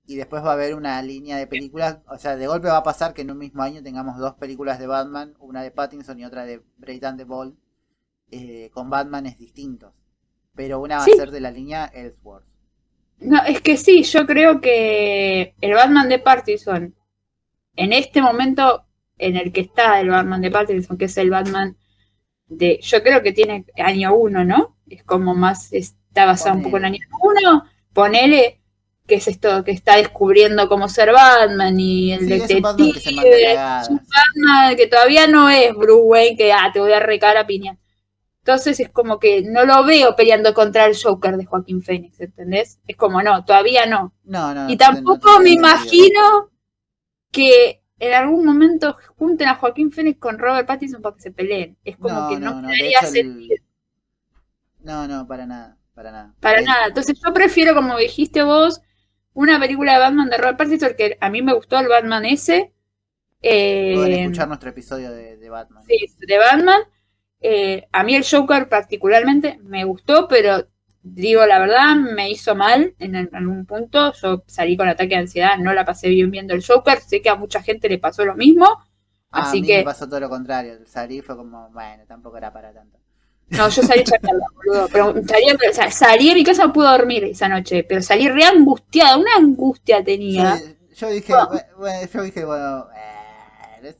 y 0.06 0.16
después 0.16 0.42
va 0.44 0.50
a 0.50 0.52
haber 0.54 0.74
una 0.74 1.00
línea 1.02 1.36
de 1.36 1.46
películas, 1.46 1.98
o 2.08 2.18
sea, 2.18 2.36
de 2.36 2.46
golpe 2.46 2.68
va 2.68 2.78
a 2.78 2.82
pasar 2.82 3.14
que 3.14 3.22
en 3.22 3.30
un 3.30 3.38
mismo 3.38 3.62
año 3.62 3.82
tengamos 3.82 4.18
dos 4.18 4.34
películas 4.34 4.78
de 4.78 4.86
Batman, 4.86 5.34
una 5.38 5.62
de 5.62 5.70
Pattinson 5.70 6.18
y 6.18 6.24
otra 6.24 6.44
de 6.44 6.62
Brave 6.78 7.00
and 7.06 7.18
the 7.18 7.24
Bold, 7.24 7.54
eh, 8.30 8.70
con 8.72 8.90
Batmanes 8.90 9.38
distintos. 9.38 9.92
Pero 10.54 10.80
una 10.80 10.98
va 10.98 11.04
Sí. 11.04 11.12
a 11.12 11.16
ser 11.16 11.30
de 11.30 11.40
la 11.40 11.50
línea 11.50 11.86
Elseworld. 11.86 12.44
No, 13.20 13.42
es 13.44 13.60
que 13.60 13.76
sí, 13.76 14.02
yo 14.02 14.26
creo 14.26 14.60
que 14.60 15.54
el 15.60 15.74
Batman 15.74 16.08
de 16.08 16.18
Pattinson, 16.18 16.94
en 17.76 17.92
este 17.92 18.20
momento 18.20 18.86
en 19.18 19.36
el 19.36 19.52
que 19.52 19.60
está 19.60 20.00
el 20.00 20.08
Batman 20.08 20.40
de 20.40 20.50
Pattinson, 20.50 20.96
que 20.98 21.04
es 21.04 21.16
el 21.18 21.30
Batman 21.30 21.76
de, 22.50 22.78
yo 22.82 23.02
creo 23.02 23.22
que 23.22 23.32
tiene 23.32 23.64
año 23.76 24.14
uno, 24.14 24.44
¿no? 24.44 24.76
Es 24.88 25.02
como 25.04 25.34
más, 25.34 25.72
está 25.72 26.26
basado 26.26 26.56
un 26.56 26.62
poco 26.62 26.76
en 26.76 26.86
año 26.86 26.98
uno, 27.22 27.64
ponele 27.92 28.60
que 29.06 29.16
es 29.16 29.26
esto 29.26 29.64
que 29.64 29.72
está 29.72 29.96
descubriendo 29.96 30.68
cómo 30.68 30.88
ser 30.88 31.12
Batman 31.12 31.78
y 31.80 32.12
el 32.12 32.20
Sí, 32.20 32.54
un 32.54 32.62
Batman 32.62 32.92
que 32.92 33.00
se 33.00 33.10
detective, 33.10 33.54
Batman 33.56 34.76
que 34.76 34.86
todavía 34.86 35.26
no 35.26 35.48
es 35.48 35.74
Bruce 35.74 36.02
Wayne, 36.02 36.36
que 36.36 36.52
ah, 36.52 36.70
te 36.72 36.78
voy 36.78 36.92
a 36.92 37.00
recar 37.00 37.36
a 37.36 37.46
piña. 37.46 37.76
Entonces 38.38 38.78
es 38.80 38.88
como 38.88 39.18
que 39.18 39.42
no 39.42 39.64
lo 39.64 39.84
veo 39.84 40.14
peleando 40.16 40.54
contra 40.54 40.86
el 40.86 40.96
Joker 40.96 41.36
de 41.36 41.44
Joaquín 41.44 41.82
Phoenix, 41.82 42.20
¿entendés? 42.20 42.78
Es 42.86 42.96
como 42.96 43.20
no, 43.22 43.44
todavía 43.44 43.84
no. 43.84 44.14
No, 44.24 44.54
no. 44.54 44.70
Y 44.70 44.76
tampoco 44.76 45.40
me 45.40 45.50
imagino 45.50 46.50
que 47.32 47.79
en 48.00 48.14
algún 48.14 48.44
momento 48.44 48.96
junten 49.16 49.48
a 49.48 49.56
Joaquín 49.56 49.92
Phoenix 49.92 50.18
con 50.18 50.38
Robert 50.38 50.66
Pattinson 50.66 51.02
para 51.02 51.16
que 51.16 51.22
se 51.22 51.32
peleen. 51.32 51.78
Es 51.84 51.96
como 51.98 52.22
No, 52.22 52.28
que 52.28 52.36
no, 52.40 52.54
no, 52.60 52.62
no, 52.62 52.68
el- 52.70 52.92
sentido 53.06 53.56
No, 54.80 55.06
no, 55.06 55.26
para 55.26 55.46
nada. 55.46 55.78
Para 55.94 56.10
nada. 56.12 56.34
para 56.40 56.60
nada. 56.62 56.86
Entonces 56.88 57.18
yo 57.24 57.32
prefiero, 57.32 57.74
como 57.74 57.96
dijiste 57.98 58.42
vos, 58.42 58.80
una 59.34 59.58
película 59.60 59.94
de 59.94 59.98
Batman 60.00 60.30
de 60.30 60.36
Robert 60.38 60.58
Pattinson 60.58 60.94
que 60.96 61.18
a 61.20 61.30
mí 61.30 61.42
me 61.42 61.52
gustó 61.54 61.78
el 61.78 61.88
Batman 61.88 62.24
ese. 62.24 62.72
eh, 63.42 63.94
Pueden 63.94 64.20
escuchar 64.20 64.48
nuestro 64.48 64.70
episodio 64.70 65.10
de, 65.12 65.36
de 65.36 65.50
Batman. 65.50 65.84
sí, 65.86 65.98
de 66.26 66.38
Batman. 66.38 66.80
Eh, 67.40 67.88
a 67.92 68.02
mí 68.04 68.14
el 68.14 68.24
Joker 68.28 68.68
particularmente 68.68 69.58
me 69.62 69.84
gustó, 69.84 70.28
pero 70.28 70.68
digo 71.02 71.46
la 71.46 71.58
verdad, 71.58 71.96
me 71.96 72.30
hizo 72.30 72.54
mal 72.54 72.94
en, 72.98 73.16
algún 73.34 73.66
punto. 73.66 74.12
Yo 74.14 74.42
salí 74.46 74.76
con 74.76 74.88
ataque 74.88 75.10
de 75.14 75.20
ansiedad, 75.22 75.58
no 75.58 75.72
la 75.72 75.84
pasé 75.84 76.08
bien 76.08 76.30
viendo 76.30 76.54
el 76.54 76.64
Joker. 76.64 77.00
Sé 77.00 77.22
que 77.22 77.30
a 77.30 77.36
mucha 77.36 77.62
gente 77.62 77.88
le 77.88 77.98
pasó 77.98 78.24
lo 78.24 78.34
mismo. 78.34 78.66
Ah, 79.32 79.42
Así 79.42 79.58
a 79.58 79.60
mí 79.60 79.66
que- 79.66 79.78
me 79.78 79.84
pasó 79.84 80.08
todo 80.08 80.20
lo 80.20 80.28
contrario. 80.28 80.78
Salí 80.86 81.20
fue 81.22 81.36
como, 81.36 81.68
bueno, 81.70 82.04
tampoco 82.06 82.36
era 82.36 82.52
para 82.52 82.72
tanto. 82.72 82.98
No, 83.48 83.68
yo 83.68 83.82
salí 83.82 84.04
chacarda, 84.04 84.46
boludo. 84.54 84.88
Pero 84.92 85.12
salí, 85.26 85.46
o 85.50 85.72
sea, 85.72 85.90
salí 85.90 86.28
de 86.28 86.34
mi 86.34 86.44
casa, 86.44 86.66
no 86.66 86.72
pude 86.72 86.86
dormir 86.88 87.24
esa 87.24 87.48
noche, 87.48 87.84
pero 87.84 88.00
salí 88.02 88.28
re 88.28 88.44
angustiada, 88.44 89.16
una 89.16 89.34
angustia 89.36 90.04
tenía. 90.04 90.56
Yo, 90.58 90.94
yo 90.94 91.08
dije, 91.10 91.32
No. 91.32 91.48
bu- 91.50 91.76
bueno, 91.78 92.08
yo 92.12 92.22
dije, 92.22 92.44
bueno, 92.44 92.86
eh, 92.96 93.96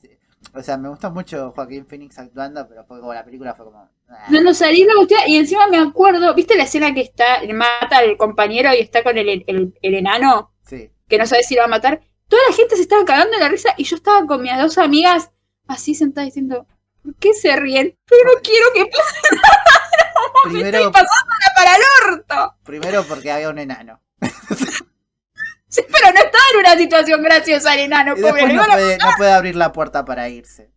o 0.55 0.63
sea, 0.63 0.77
me 0.77 0.89
gustó 0.89 1.11
mucho 1.11 1.53
Joaquín 1.53 1.87
Phoenix 1.87 2.19
actuando, 2.19 2.67
pero 2.69 2.85
fue 2.85 3.01
como 3.01 3.13
la 3.15 3.25
película 3.25 3.55
fue 3.55 3.67
como. 3.67 3.89
No, 4.29 4.41
no 4.43 4.55
salí 4.55 4.85
re 4.85 4.91
angustiada 4.93 5.27
y 5.29 5.37
encima 5.37 5.67
me 5.69 5.79
acuerdo, 5.79 6.35
¿viste 6.35 6.57
la 6.57 6.65
escena 6.65 6.93
que 6.95 7.01
está, 7.03 7.41
mata 7.55 7.99
al 7.99 8.17
compañero 8.17 8.73
y 8.75 8.79
está 8.81 9.03
con 9.03 9.17
el, 9.19 9.45
el- 9.47 9.75
el 9.81 9.95
enano, 9.95 10.53
Sí. 10.67 10.91
que 11.09 11.19
no 11.19 11.27
sabe 11.27 11.43
si 11.45 11.55
lo 11.55 11.61
va 11.61 11.67
a 11.67 11.69
matar? 11.69 12.01
Toda 12.29 12.43
la 12.49 12.55
gente 12.55 12.77
se 12.77 12.83
estaba 12.83 13.05
cagando 13.05 13.33
de 13.37 13.41
la 13.43 13.49
risa 13.49 13.75
y 13.77 13.85
yo 13.85 13.97
estaba 13.97 14.27
con 14.27 14.43
mis 14.43 14.57
dos 14.59 14.79
amigas 14.79 15.31
así 15.69 15.95
sentadas 15.95 16.27
diciendo, 16.29 16.67
¿por 17.03 17.15
qué 17.17 17.35
se 17.35 17.55
ríen? 17.57 17.97
Pero 18.07 18.23
no 18.35 18.41
quiero 18.43 18.67
que 18.75 18.87
pase 18.87 19.21
Primero, 20.45 20.79
estoy 20.79 20.93
pasándola 20.93 21.53
para 21.55 21.77
el 21.77 21.83
orto. 22.15 22.55
primero 22.65 23.05
porque 23.05 23.31
había 23.31 23.49
un 23.51 23.59
enano. 23.59 24.01
Sí, 25.69 25.83
pero 25.93 26.13
no 26.13 26.19
estaba 26.21 26.45
en 26.55 26.59
una 26.61 26.77
situación 26.77 27.23
graciosa 27.23 27.75
el 27.75 27.81
enano, 27.81 28.15
Y 28.17 28.23
pobre. 28.23 28.53
no 28.53 28.65
puede, 28.65 28.99
no 28.99 29.11
puede 29.17 29.33
abrir 29.33 29.55
la 29.57 29.73
puerta 29.73 30.05
para 30.05 30.29
irse. 30.29 30.71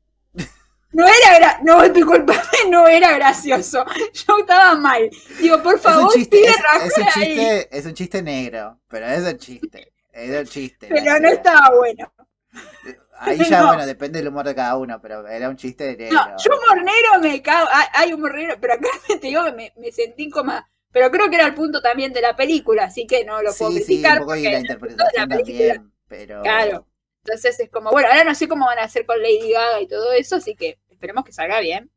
No 0.94 1.06
era 1.07 1.38
gra 1.40 1.60
no, 1.64 1.90
disculpame, 1.90 2.40
no 2.70 2.88
era 2.88 3.14
gracioso. 3.14 3.84
Yo 4.14 4.38
estaba 4.40 4.76
mal. 4.76 5.10
Digo, 5.40 5.61
por 5.61 5.76
Es 5.76 5.86
un 5.86 5.91
favor, 5.91 6.14
chiste, 6.14 6.41
es, 6.41 6.56
es 6.86 6.98
un 6.98 7.07
chiste, 7.07 7.78
es 7.78 7.86
un 7.86 7.94
chiste 7.94 8.22
negro, 8.22 8.80
pero 8.88 9.07
es 9.07 9.24
un 9.24 9.38
chiste. 9.38 9.94
Es 10.11 10.40
un 10.40 10.45
chiste. 10.45 10.88
Pero 10.90 11.20
no 11.20 11.30
estaba 11.30 11.76
bueno. 11.76 12.14
Ahí 13.20 13.38
ya, 13.49 13.61
no. 13.61 13.68
bueno, 13.68 13.86
depende 13.86 14.20
del 14.20 14.28
humor 14.28 14.45
de 14.45 14.53
cada 14.53 14.78
uno, 14.78 15.02
pero 15.02 15.28
era 15.28 15.49
un 15.49 15.56
chiste 15.56 15.98
negro. 15.98 16.15
No, 16.15 16.36
yo 16.38 16.52
humor 16.52 16.84
negro 16.84 17.20
me 17.22 17.41
cago. 17.41 17.68
Hay, 17.94 18.14
humor 18.14 18.36
negro, 18.36 18.57
pero 18.61 18.74
acá 18.76 18.88
te 19.07 19.28
digo 19.28 19.44
que 19.45 19.52
me, 19.53 19.74
me 19.78 19.91
sentí 19.91 20.30
como. 20.30 20.53
Pero 20.91 21.10
creo 21.10 21.28
que 21.28 21.38
era 21.38 21.48
el 21.48 21.56
punto 21.56 21.82
también 21.82 22.14
de 22.14 22.22
la 22.22 22.36
película, 22.36 22.84
así 22.84 23.07
que 23.07 23.26
no 23.26 23.41
lo 23.41 23.52
puedo 23.52 23.72
sí, 23.72 23.80
sí, 23.80 23.86
criticar. 23.86 24.20
un 24.20 24.26
poco 24.26 24.36
y 24.36 24.44
la 24.44 24.49
de 24.52 24.60
interpretación 24.60 25.30
la 25.30 25.36
también, 25.38 25.91
pero... 26.07 26.44
Claro. 26.44 26.86
Entonces 27.26 27.60
es 27.60 27.70
como, 27.72 27.90
bueno, 27.90 28.10
ahora 28.10 28.24
no 28.26 28.36
sé 28.36 28.48
cómo 28.48 28.65
van 28.68 28.78
a 28.78 28.84
hacer 28.84 29.06
con 29.06 29.20
Lady 29.20 29.52
Gaga 29.52 29.82
y 29.82 29.88
todo 29.88 30.11
eso, 30.11 30.36
así 30.36 30.56
que 30.56 30.78
esperemos 31.04 31.26
que 31.26 31.34
salga 31.34 31.60
bien. 31.60 31.92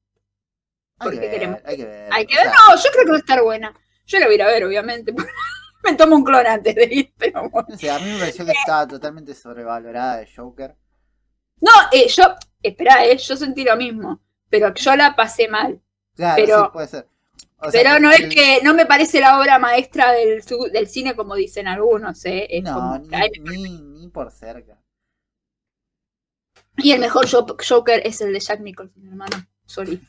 Hay 0.99 1.05
porque 1.05 1.21
que 1.21 1.27
ver, 1.29 1.31
queremos- 1.31 1.61
hay 1.65 1.77
que 1.77 1.85
ver. 1.85 2.09
Hay 2.13 2.27
que 2.27 2.37
ver, 2.37 2.47
no, 2.47 2.77
yo 2.77 2.91
creo 2.93 3.05
que 3.05 3.11
va 3.11 3.17
a 3.17 3.21
estar 3.21 3.43
buena. 3.43 3.75
Yo 4.07 4.19
la 4.19 4.27
voy 4.27 4.33
a 4.33 4.37
ir 4.37 4.43
a 4.43 4.47
ver, 4.47 4.65
obviamente. 4.65 5.15
me 5.85 5.95
tomo 5.95 6.17
un 6.17 6.25
clon 6.25 6.47
antes 6.47 6.75
de 6.75 6.89
ir, 6.91 7.15
pero 7.17 7.49
bueno. 7.49 7.69
a 7.71 7.99
mí 8.01 8.13
me 8.13 8.19
pareció 8.19 8.45
que 8.45 8.53
estaba 8.53 8.87
totalmente 8.89 9.35
sobrevalorada 9.35 10.17
de 10.17 10.29
Joker. 10.35 10.75
No, 11.61 11.71
eh, 11.93 12.09
yo, 12.09 12.35
espera, 12.63 13.05
eh, 13.07 13.17
yo 13.17 13.37
sentí 13.37 13.63
lo 13.65 13.77
mismo, 13.77 14.21
pero 14.51 14.75
yo 14.75 14.97
la 14.97 15.15
pasé 15.15 15.49
mal. 15.49 15.81
Claro, 16.15 16.43
Pero- 16.45 16.65
sí, 16.65 16.71
puede 16.73 16.89
ser. 16.89 17.09
O 17.59 17.71
sea, 17.71 17.81
pero 17.83 18.01
no 18.01 18.13
el- 18.13 18.25
es 18.25 18.35
que, 18.35 18.61
no 18.63 18.75
me 18.75 18.85
parece 18.85 19.21
la 19.21 19.39
obra 19.41 19.59
maestra 19.59 20.13
del, 20.13 20.43
del 20.73 20.89
cine 20.89 21.15
como 21.15 21.35
dicen 21.37 21.69
algunos, 21.69 22.23
eh. 22.27 22.47
Es 22.51 22.63
No, 22.65 22.75
como 22.75 22.99
ni, 22.99 23.81
ni 23.81 24.09
por 24.09 24.31
cerca. 24.31 24.79
Y 26.79 26.93
el 26.93 27.01
mejor 27.01 27.29
Jo- 27.31 27.57
Joker 27.69 28.03
es 28.05 28.21
el 28.21 28.33
de 28.33 28.41
Jack 28.41 28.61
Nicholson, 28.61 29.07
hermano. 29.07 29.37
Sorry. 29.67 30.01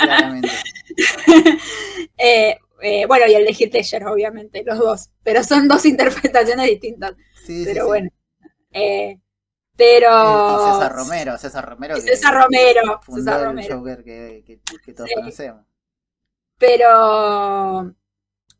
Claramente. 0.00 0.50
Eh, 2.18 2.58
eh, 2.82 3.06
bueno, 3.06 3.26
y 3.26 3.34
el 3.34 3.44
de 3.46 3.52
Heath 3.52 3.72
Ledger, 3.72 4.06
obviamente, 4.06 4.62
los 4.66 4.78
dos. 4.78 5.10
Pero 5.22 5.42
son 5.44 5.68
dos 5.68 5.84
interpretaciones 5.86 6.66
distintas. 6.68 7.12
Sí, 7.46 7.60
sí, 7.60 7.64
Pero 7.64 7.84
sí. 7.84 7.88
bueno. 7.88 8.10
Eh, 8.72 9.18
pero. 9.76 10.08
Y 10.08 10.72
César 10.74 10.92
Romero, 10.94 11.38
César 11.38 11.68
Romero. 11.68 11.94
Que 11.94 12.00
César 12.02 12.34
Romero. 12.34 13.00
Fundó 13.02 13.20
César 13.22 13.40
el 13.40 13.46
Romero. 13.46 13.78
Joker 13.78 14.04
que, 14.04 14.42
que, 14.46 14.60
que 14.84 14.92
todos 14.92 15.08
Sí. 15.08 15.14
conocemos. 15.14 15.64
Pero 16.58 17.94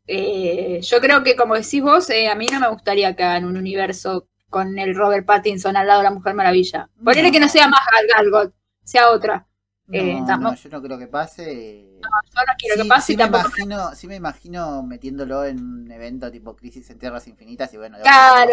eh, 0.07 0.79
yo 0.81 0.99
creo 0.99 1.23
que, 1.23 1.35
como 1.35 1.55
decís 1.55 1.81
vos, 1.83 2.09
eh, 2.09 2.27
a 2.27 2.35
mí 2.35 2.47
no 2.51 2.59
me 2.59 2.69
gustaría 2.69 3.15
que 3.15 3.23
hagan 3.23 3.45
un 3.45 3.57
universo 3.57 4.27
con 4.51 4.77
el 4.77 4.95
Robert 4.95 5.25
Pattinson 5.25 5.75
al 5.75 5.87
lado 5.87 6.01
de 6.01 6.03
la 6.03 6.11
Mujer 6.11 6.35
Maravilla. 6.35 6.89
Ponele 7.03 7.29
No. 7.29 7.31
que 7.33 7.39
no 7.39 7.49
sea 7.49 7.67
más 7.67 7.79
Gal 7.91 8.29
Gadot, 8.31 8.53
sea 8.83 9.09
otra. 9.09 9.47
Eh, 9.91 10.19
No, 10.19 10.25
tampoco- 10.27 10.51
no, 10.51 10.57
yo 10.57 10.69
no 10.69 10.81
creo 10.83 10.97
que 10.99 11.07
pase. 11.07 11.97
Yo 12.01 12.07
no 12.47 12.53
quiero 12.57 12.75
sí, 12.75 12.81
que 12.83 12.87
pase 12.87 13.05
sí 13.07 13.13
y 13.13 13.17
me 13.17 13.23
tampoco. 13.23 13.47
imagino, 13.47 13.95
sí 13.95 14.07
me 14.07 14.15
imagino 14.15 14.83
metiéndolo 14.83 15.43
en 15.45 15.59
un 15.63 15.91
evento 15.91 16.31
tipo 16.31 16.55
Crisis 16.55 16.89
en 16.91 16.99
Tierras 16.99 17.27
Infinitas 17.27 17.73
y 17.73 17.77
bueno, 17.77 17.97
de 17.97 18.03
Claro, 18.03 18.51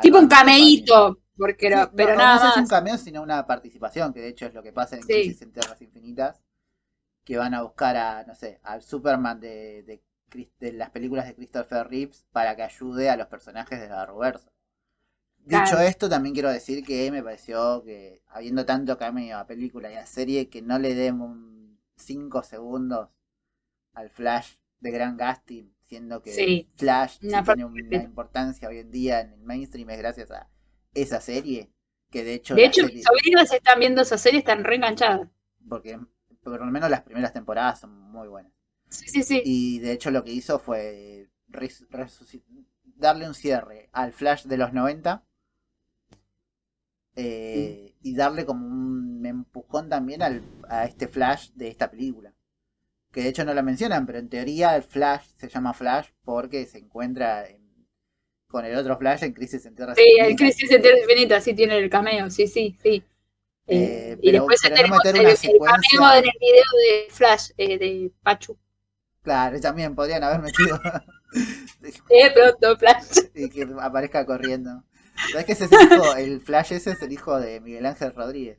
Tipo 0.00 0.18
un 0.18 0.28
de 0.28 0.34
cameíto, 0.34 1.18
porque 1.36 1.68
no- 1.70 1.84
Sí, 1.84 1.90
pero 1.96 2.12
no, 2.12 2.18
nada 2.18 2.36
no 2.36 2.42
más. 2.44 2.56
un 2.56 2.66
cameo, 2.66 2.96
sino 2.98 3.22
una 3.22 3.46
participación, 3.46 4.12
que 4.14 4.20
de 4.20 4.28
hecho 4.28 4.46
es 4.46 4.54
lo 4.54 4.62
que 4.62 4.72
pasa 4.72 4.96
en. 4.96 5.02
Crisis 5.02 5.42
en 5.42 5.52
Tierras 5.52 5.80
Infinitas, 5.82 6.42
que 7.24 7.36
van 7.38 7.54
a 7.54 7.62
buscar 7.62 7.96
a, 7.96 8.24
no 8.24 8.34
sé, 8.34 8.58
al 8.64 8.82
Superman 8.82 9.38
de, 9.40 9.82
de, 9.84 10.02
Chris- 10.28 10.50
de 10.60 10.72
las 10.72 10.90
películas 10.90 11.26
de 11.26 11.34
Christopher 11.34 11.88
Reeves 11.88 12.24
para 12.32 12.56
que 12.56 12.62
ayude 12.62 13.10
a 13.10 13.16
los 13.16 13.26
personajes 13.28 13.80
de 13.80 13.88
la 13.88 14.06
Roverso. 14.06 14.51
Dicho 15.44 15.62
Claro. 15.72 15.80
esto, 15.80 16.08
también 16.08 16.34
quiero 16.34 16.50
decir 16.50 16.84
que 16.84 17.10
me 17.10 17.22
pareció 17.22 17.82
que, 17.82 18.22
habiendo 18.28 18.64
tanto 18.64 18.96
cameo 18.96 19.38
a 19.38 19.46
película 19.46 19.90
y 19.92 19.96
a 19.96 20.06
serie, 20.06 20.48
que 20.48 20.62
no 20.62 20.78
le 20.78 20.94
den 20.94 21.20
un 21.20 21.78
5 21.96 22.42
segundos 22.42 23.08
al 23.92 24.08
Flash 24.10 24.54
de 24.80 24.90
Gran 24.92 25.16
Gustin, 25.18 25.74
siendo 25.86 26.22
que 26.22 26.30
Sí. 26.32 26.68
Flash 26.76 27.18
sí 27.20 27.28
tiene 27.44 27.64
una 27.64 28.02
importancia 28.02 28.68
hoy 28.68 28.78
en 28.78 28.90
día 28.90 29.20
en 29.20 29.32
el 29.32 29.40
mainstream 29.42 29.90
es 29.90 29.98
gracias 29.98 30.30
a 30.30 30.48
esa 30.94 31.20
serie, 31.20 31.70
que 32.10 32.24
de 32.24 32.34
hecho, 32.34 32.54
De 32.54 32.64
hecho, 32.64 32.82
serie- 32.82 32.96
mis 32.96 33.04
sobrinas 33.04 33.52
están 33.52 33.78
viendo 33.80 34.02
esa 34.02 34.18
serie, 34.18 34.38
están 34.38 34.62
reenganchadas. 34.64 35.28
porque 35.68 35.98
por 36.42 36.58
lo 36.60 36.66
menos 36.66 36.88
las 36.90 37.02
primeras 37.02 37.32
temporadas 37.32 37.80
son 37.80 37.90
muy 38.10 38.28
buenas. 38.28 38.52
Sí, 38.88 39.08
sí, 39.08 39.22
sí. 39.22 39.42
Y 39.44 39.78
de 39.80 39.92
hecho 39.92 40.10
lo 40.10 40.22
que 40.24 40.32
hizo 40.32 40.58
fue 40.58 41.28
darle 42.96 43.26
un 43.28 43.34
cierre 43.34 43.88
al 43.92 44.12
Flash 44.12 44.44
de 44.46 44.56
los 44.56 44.72
90 44.72 45.24
eh, 47.16 47.94
y 48.02 48.14
darle 48.14 48.44
como 48.46 48.66
un 48.66 49.24
empujón 49.26 49.88
también 49.88 50.22
al, 50.22 50.42
a 50.68 50.84
este 50.86 51.08
Flash 51.08 51.50
de 51.54 51.68
esta 51.68 51.90
película. 51.90 52.32
Que 53.12 53.22
de 53.22 53.28
hecho 53.28 53.44
no 53.44 53.52
lo 53.54 53.62
mencionan, 53.62 54.06
pero 54.06 54.18
en 54.18 54.28
teoría 54.30 54.74
el 54.76 54.82
Flash 54.82 55.26
se 55.36 55.48
llama 55.48 55.74
Flash 55.74 56.08
porque 56.24 56.64
se 56.66 56.78
encuentra 56.78 57.46
en- 57.48 57.60
con 58.48 58.64
el 58.64 58.76
otro 58.76 58.96
Flash 58.98 59.22
en 59.24 59.32
Crisis 59.32 59.64
en 59.66 59.74
Tierra 59.74 59.94
Sí, 59.94 60.04
el 60.20 60.36
Crisis 60.36 60.70
en 60.70 60.82
Tierra 60.82 60.98
Infinita 60.98 61.40
sí 61.40 61.54
tiene 61.54 61.78
el 61.78 61.88
cameo, 61.90 62.28
sí, 62.30 62.46
sí, 62.46 62.76
sí. 62.82 63.02
Eh, 63.66 64.12
Eh, 64.12 64.18
y 64.20 64.30
pero- 64.30 64.42
después 64.44 64.60
pero 64.62 64.74
tenemos 64.74 64.98
el, 65.04 65.12
cameo 65.12 66.12
en 66.18 66.24
el 66.24 66.32
video 66.40 66.64
de 66.80 67.06
Flash, 67.10 67.50
eh, 67.56 67.78
de 67.78 68.12
Pachu. 68.22 68.58
Claro, 69.22 69.60
también 69.60 69.94
podrían 69.94 70.24
haber 70.24 70.40
metido 70.40 70.78
De 71.80 72.30
pronto, 72.34 72.76
Flash. 72.78 73.18
y 73.34 73.48
que 73.50 73.66
aparezca 73.80 74.26
corriendo. 74.26 74.84
¿Sabes 75.30 75.46
que 75.46 75.52
ese 75.52 75.64
es 75.66 75.72
el 75.72 75.92
hijo, 75.92 76.16
el 76.16 76.40
Flash 76.40 76.72
ese 76.72 76.90
es 76.92 77.02
el 77.02 77.12
hijo 77.12 77.38
de 77.38 77.60
Miguel 77.60 77.86
Ángel 77.86 78.12
Rodríguez? 78.14 78.58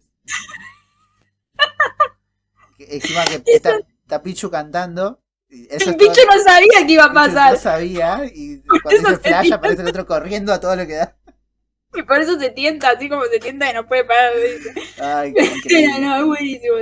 Que 2.78 2.96
encima 2.96 3.24
que 3.26 3.42
está, 3.56 3.72
está 4.04 4.22
Pichu 4.24 4.50
cantando. 4.50 5.22
y 5.50 5.68
eso 5.74 5.90
El 5.92 5.98
todo- 5.98 6.10
bicho 6.10 6.22
no 6.26 6.42
sabía 6.44 6.86
que 6.86 6.94
iba 6.94 7.04
a 7.06 7.08
Pichu 7.10 7.14
pasar. 7.16 7.54
No 7.54 7.60
sabía, 7.60 8.22
y 8.34 8.62
cuando 8.84 9.10
dice 9.10 9.18
Flash 9.22 9.42
tienta. 9.42 9.56
aparece 9.56 9.82
el 9.82 9.88
otro 9.88 10.06
corriendo 10.06 10.54
a 10.54 10.60
todo 10.60 10.76
lo 10.76 10.86
que 10.88 10.94
da. 10.96 11.18
Y 11.96 12.02
por 12.04 12.20
eso 12.20 12.40
se 12.40 12.50
tienta, 12.50 12.90
así 12.90 13.08
como 13.08 13.24
se 13.26 13.40
tienta 13.40 13.70
y 13.70 13.74
no 13.74 13.88
puede 13.88 14.04
parar. 14.06 14.34
Ay, 15.00 15.34
qué 15.68 15.88
no, 16.00 16.26
buenísimo. 16.28 16.76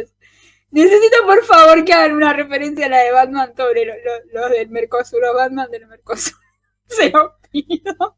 Necesito 0.70 1.26
por 1.26 1.44
favor 1.44 1.84
que 1.84 1.92
hagan 1.94 2.14
una 2.14 2.32
referencia 2.32 2.86
a 2.86 2.90
la 2.90 3.00
de 3.00 3.12
Batman 3.12 3.54
sobre 3.58 3.84
los 3.86 3.98
lo, 4.32 4.42
lo 4.42 4.50
del 4.50 4.70
Mercosur, 4.70 5.20
los 5.22 5.36
Batman 5.36 5.70
del 5.70 5.86
Mercosur. 5.88 6.38
Se 6.88 7.10
lo 7.10 7.36
pido. 7.52 8.18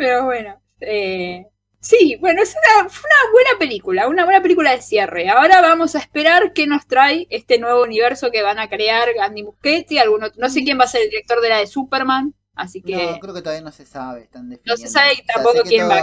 Pero 0.00 0.24
bueno, 0.24 0.58
eh, 0.80 1.44
sí, 1.78 2.16
bueno, 2.20 2.42
es 2.42 2.54
una, 2.54 2.88
fue 2.88 3.06
una 3.10 3.32
buena 3.32 3.50
película, 3.58 4.08
una 4.08 4.24
buena 4.24 4.40
película 4.40 4.70
de 4.70 4.80
cierre. 4.80 5.28
Ahora 5.28 5.60
vamos 5.60 5.94
a 5.94 5.98
esperar 5.98 6.54
qué 6.54 6.66
nos 6.66 6.86
trae 6.86 7.26
este 7.28 7.58
nuevo 7.58 7.82
universo 7.82 8.30
que 8.30 8.42
van 8.42 8.58
a 8.58 8.70
crear 8.70 9.08
Andy 9.20 9.42
Muschietti, 9.42 9.98
algún 9.98 10.24
otro- 10.24 10.40
no 10.40 10.48
sé 10.48 10.64
quién 10.64 10.80
va 10.80 10.84
a 10.84 10.88
ser 10.88 11.02
el 11.02 11.10
director 11.10 11.42
de 11.42 11.48
la 11.50 11.58
de 11.58 11.66
Superman, 11.66 12.34
así 12.54 12.80
que 12.80 12.96
No, 13.12 13.18
creo 13.20 13.34
que 13.34 13.42
todavía 13.42 13.62
no 13.64 13.72
se 13.72 13.84
sabe. 13.84 14.22
Están 14.22 14.48
definiendo. 14.48 14.76
se 14.80 14.88
sabe 14.88 15.10
y 15.12 15.20
O 15.20 15.24
sea, 15.24 15.34
tampoco 15.34 15.62
quién 15.64 15.88
va. 15.90 15.98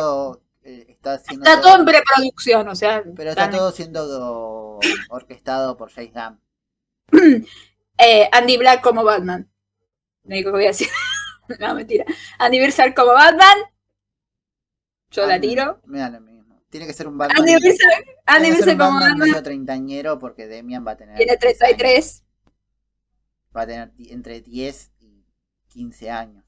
eh, 0.64 0.98
está 0.99 1.61
todo 1.61 1.76
en 1.78 1.86
preproducción, 1.86 2.68
o 2.68 2.76
sea, 2.76 3.03
Pero 3.15 3.32
está 3.32 3.49
todo 3.49 3.72
siendo 3.72 4.80
orquestado 5.10 5.76
por 5.76 5.91
James 5.91 6.14
Gunn. 6.14 7.48
Eh, 7.99 8.30
Andy 8.32 8.57
Black 8.57 8.82
como 8.84 9.03
Batman. 9.03 9.49
Lo 10.26 10.36
único 10.36 10.52
que 10.52 10.57
voy 10.57 10.65
a 10.65 10.68
decir. 10.68 10.88
no, 11.60 11.74
mentira. 11.74 12.06
Andy 12.38 12.60
Versal 12.60 12.94
como 12.94 13.14
Batman. 13.14 13.57
Yo 15.11 15.25
la 15.25 15.39
tiro. 15.39 15.81
Mira 15.85 16.09
lo 16.09 16.19
mismo. 16.21 16.61
Tiene 16.69 16.85
que 16.85 16.93
ser 16.93 17.07
un 17.07 17.17
Batman. 17.17 17.39
Andy 17.39 17.53
Versal, 17.53 18.05
Andy 18.25 18.41
tiene 18.43 18.57
que 18.57 18.63
ser 18.63 18.65
Versal 18.65 18.73
un 18.73 18.79
como 18.79 18.99
Batman 18.99 19.19
medio 19.19 19.43
treintañero 19.43 20.19
porque 20.19 20.47
Demian 20.47 20.85
va 20.85 20.91
a 20.91 20.97
tener. 20.97 21.15
Tiene 21.17 21.38
10 21.38 21.43
años. 21.61 21.77
33. 21.77 22.23
Va 23.55 23.61
a 23.61 23.67
tener 23.67 23.91
entre 23.97 24.41
10 24.41 24.91
y 24.99 25.25
15 25.69 26.11
años. 26.11 26.43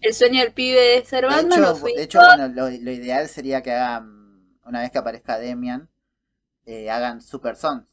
El 0.00 0.12
sueño 0.12 0.40
del 0.40 0.52
pibe 0.52 0.78
de 0.80 1.04
ser 1.04 1.22
De 1.22 1.28
Batman. 1.28 1.52
hecho, 1.52 1.60
lo 1.70 1.76
fui 1.76 1.94
de 1.94 2.02
hecho, 2.02 2.18
bueno, 2.18 2.48
lo, 2.48 2.64
lo 2.68 2.90
ideal 2.90 3.26
sería 3.28 3.62
que 3.62 3.72
hagan, 3.72 4.58
una 4.66 4.80
vez 4.82 4.90
que 4.90 4.98
aparezca 4.98 5.38
Demian, 5.38 5.88
eh, 6.66 6.90
hagan 6.90 7.22
Super 7.22 7.56
Sons 7.56 7.84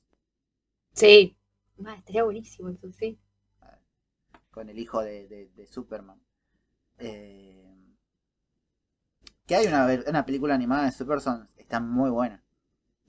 Sí. 0.94 1.38
Ah, 1.86 1.96
estaría 1.98 2.24
buenísimo 2.24 2.70
eso, 2.70 2.92
sí. 2.92 3.18
con 4.52 4.68
el 4.70 4.78
hijo 4.78 5.02
de, 5.02 5.28
de- 5.30 5.50
de 5.56 5.68
Superman. 5.68 6.22
Eh, 7.00 7.61
que 9.52 9.58
hay 9.58 9.68
una, 9.68 9.86
una 10.08 10.26
película 10.26 10.56
animada 10.56 10.86
de 10.86 10.94
Super 10.94 11.20
Sons, 11.20 11.46
está 11.58 11.82
muy 11.82 12.10
buena. 12.10 12.42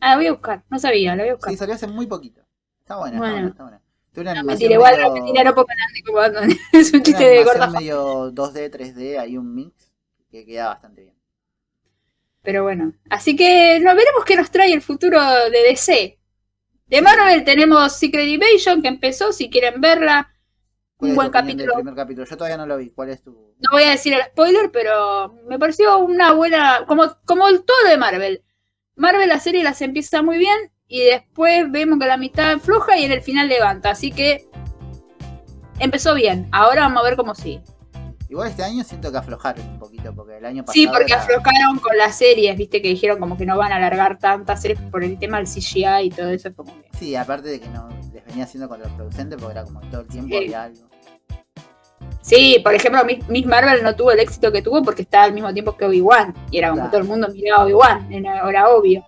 Ah, 0.00 0.10
la 0.10 0.16
voy 0.16 0.26
a 0.26 0.32
buscar. 0.32 0.64
No 0.70 0.78
sabía, 0.80 1.14
la 1.14 1.22
voy 1.22 1.30
a 1.30 1.34
buscar. 1.34 1.52
Sí, 1.52 1.56
salió 1.56 1.76
hace 1.76 1.86
muy 1.86 2.08
poquito. 2.08 2.42
Está 2.80 2.96
buena, 2.96 3.18
Bueno. 3.18 3.46
está 3.46 3.62
buena, 3.62 3.76
está 4.08 4.22
buena. 4.22 4.34
No, 4.42 4.46
mentira, 4.48 4.74
igual 4.74 4.96
medio- 4.96 5.44
no, 5.44 5.54
como 5.54 5.66
es 6.72 6.92
un 6.92 7.02
chiste 7.04 7.24
de 7.24 7.44
gorda. 7.44 7.68
medio 7.70 8.32
2D, 8.32 8.70
3D, 8.70 9.20
hay 9.20 9.38
un 9.38 9.54
mix 9.54 9.92
que 10.32 10.44
queda 10.44 10.66
bastante 10.66 11.02
bien. 11.02 11.14
Pero 12.42 12.64
bueno. 12.64 12.92
Así 13.08 13.36
que 13.36 13.78
no, 13.78 13.94
veremos 13.94 14.24
qué 14.26 14.34
nos 14.34 14.50
trae 14.50 14.72
el 14.72 14.82
futuro 14.82 15.20
de 15.22 15.62
DC. 15.68 16.18
De 16.88 17.02
Marvel 17.02 17.44
tenemos 17.44 17.92
Secret 17.92 18.26
Invasion 18.26 18.82
que 18.82 18.88
empezó, 18.88 19.32
si 19.32 19.48
quieren 19.48 19.80
verla. 19.80 20.31
¿Cuál 21.02 21.10
Un 21.10 21.16
buen 21.16 21.30
capítulo. 21.30 21.74
primer 21.74 21.94
capítulo? 21.96 22.26
Yo 22.28 22.36
todavía 22.36 22.56
no 22.56 22.64
lo 22.66 22.76
vi. 22.76 22.90
¿Cuál 22.90 23.10
es 23.10 23.22
tu...? 23.24 23.32
No 23.32 23.70
voy 23.72 23.82
a 23.82 23.90
decir 23.90 24.12
el 24.14 24.22
spoiler, 24.22 24.70
pero 24.70 25.34
me 25.48 25.58
pareció 25.58 25.98
una 25.98 26.32
buena. 26.32 26.84
Como, 26.86 27.16
como 27.24 27.48
el 27.48 27.64
todo 27.64 27.88
de 27.88 27.96
Marvel. 27.96 28.44
Marvel 28.94 29.28
la 29.28 29.40
serie 29.40 29.64
las 29.64 29.82
empieza 29.82 30.22
muy 30.22 30.38
bien 30.38 30.56
y 30.86 31.02
después 31.02 31.68
vemos 31.72 31.98
que 31.98 32.06
la 32.06 32.16
mitad 32.16 32.58
floja 32.58 32.96
y 32.98 33.04
en 33.04 33.10
el 33.10 33.20
final 33.20 33.48
levanta. 33.48 33.90
Así 33.90 34.12
que 34.12 34.46
empezó 35.80 36.14
bien. 36.14 36.48
Ahora 36.52 36.82
vamos 36.82 37.02
a 37.02 37.04
ver 37.08 37.16
cómo 37.16 37.34
sigue. 37.34 37.62
Igual 38.28 38.48
este 38.50 38.62
año 38.62 38.82
siento 38.84 39.10
que 39.10 39.18
aflojaron 39.18 39.68
un 39.68 39.78
poquito, 39.80 40.14
porque 40.14 40.38
el 40.38 40.44
año 40.46 40.62
pasado 40.64 40.72
Sí, 40.72 40.86
porque 40.86 41.12
era- 41.12 41.20
aflojaron 41.20 41.78
con 41.80 41.98
las 41.98 42.16
series, 42.16 42.56
viste 42.56 42.80
que 42.80 42.88
dijeron 42.88 43.18
como 43.18 43.36
que 43.36 43.44
no 43.44 43.58
van 43.58 43.72
a 43.72 43.76
alargar 43.76 44.18
tantas 44.18 44.62
series 44.62 44.80
por 44.90 45.02
el 45.04 45.18
tema 45.18 45.36
del 45.38 45.46
CGI 45.46 46.04
y 46.04 46.10
todo 46.10 46.30
eso. 46.30 46.48
es 46.48 46.54
Como 46.54 46.72
que... 46.80 46.88
Sí, 46.96 47.14
aparte 47.16 47.48
de 47.48 47.60
que 47.60 47.68
no 47.68 47.88
les 48.14 48.24
venía 48.24 48.44
haciendo 48.44 48.68
contraproducente, 48.70 49.36
porque 49.36 49.52
era 49.52 49.64
como 49.64 49.80
todo 49.90 50.02
el 50.02 50.06
tiempo 50.06 50.30
Sí. 50.30 50.36
había 50.44 50.62
algo. 50.62 50.88
Sí, 52.22 52.60
por 52.62 52.72
ejemplo, 52.74 53.02
Miss 53.28 53.46
Marvel 53.46 53.82
no 53.82 53.94
tuvo 53.96 54.12
el 54.12 54.20
éxito 54.20 54.50
que 54.52 54.62
tuvo 54.62 54.82
porque 54.82 55.02
estaba 55.02 55.24
al 55.24 55.32
mismo 55.32 55.52
tiempo 55.52 55.76
que 55.76 55.84
Obi-Wan. 55.84 56.32
Y 56.50 56.58
era 56.58 56.68
como 56.68 56.82
Claro. 56.82 56.90
todo 56.92 57.00
el 57.02 57.06
mundo 57.08 57.28
miraba 57.34 57.64
Obi-Wan, 57.64 58.12
era, 58.12 58.68
obvio. 58.70 59.04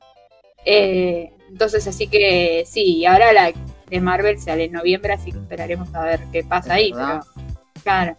Eh, 0.67 1.33
entonces, 1.49 1.87
así 1.87 2.09
que 2.09 2.65
sí, 2.67 2.97
y 2.99 3.07
ahora 3.07 3.33
la 3.33 3.53
de 3.89 4.01
Marvel 4.01 4.39
sale 4.41 4.65
en 4.65 4.73
noviembre, 4.73 5.13
así 5.13 5.31
que 5.31 5.39
esperaremos 5.39 5.95
a 5.95 6.03
ver 6.05 6.21
qué 6.33 6.43
pasa 6.43 6.75
ahí. 6.75 6.93
Pero, 6.93 7.21
claro. 7.85 8.17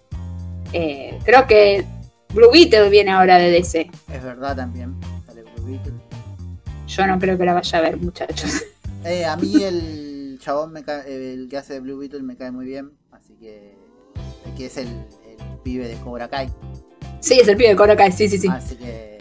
Eh, 0.72 1.20
creo 1.26 1.46
que 1.46 1.86
Blue 2.34 2.52
Beetle 2.52 2.90
viene 2.90 3.12
ahora 3.12 3.38
de 3.38 3.52
DC. 3.52 3.90
Es 4.14 4.24
verdad 4.24 4.56
también. 4.56 4.96
Sale 5.26 5.44
Blue 5.44 5.66
Beetle. 5.68 5.94
Yo 6.88 7.08
no 7.08 7.20
creo 7.20 7.38
que 7.38 7.46
la 7.46 7.54
vaya 7.54 7.78
a 7.80 7.82
ver, 7.82 7.98
muchachos. 7.98 8.64
Eh, 9.04 9.26
a 9.26 9.36
mí 9.36 9.62
el 9.64 10.40
chabón 10.42 10.72
me 10.72 10.84
ca- 10.84 11.06
el 11.06 11.48
que 11.50 11.58
hace 11.58 11.74
de 11.74 11.80
Blue 11.82 11.98
Beetle 11.98 12.24
me 12.24 12.36
cae 12.36 12.52
muy 12.52 12.66
bien, 12.66 12.92
así 13.12 13.36
que 13.36 13.76
que 14.58 14.66
es 14.68 14.78
el, 14.78 14.88
el 14.88 15.60
pibe 15.64 15.88
de 15.88 15.96
Cobra 15.98 16.28
Kai, 16.30 16.50
Sí, 17.20 17.40
es 17.40 17.48
el 17.48 17.58
pibe 17.58 17.70
de 17.70 17.76
Cobra 17.76 17.96
Kai, 17.96 18.12
sí, 18.12 18.30
sí, 18.30 18.38
sí. 18.38 18.48
así 18.52 18.76
que 18.76 19.18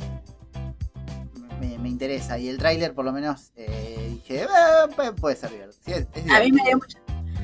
me, 1.60 1.78
me 1.78 1.88
interesa 1.88 2.38
y 2.38 2.48
el 2.48 2.58
tráiler 2.58 2.94
por 2.94 3.04
lo 3.04 3.12
menos 3.12 3.52
eh, 3.56 4.08
dije 4.10 4.42
"Eh, 4.42 5.12
puede, 5.20 5.36
ser 5.36 5.50
divertido. 5.50 5.80
Sí, 5.84 5.92
es- 5.92 6.06
es 6.24 6.30
A 6.30 6.40
mí 6.40 6.52
me 6.52 6.62
divertido. 6.62 6.64
dio 6.66 6.76
mucho. 6.78 6.98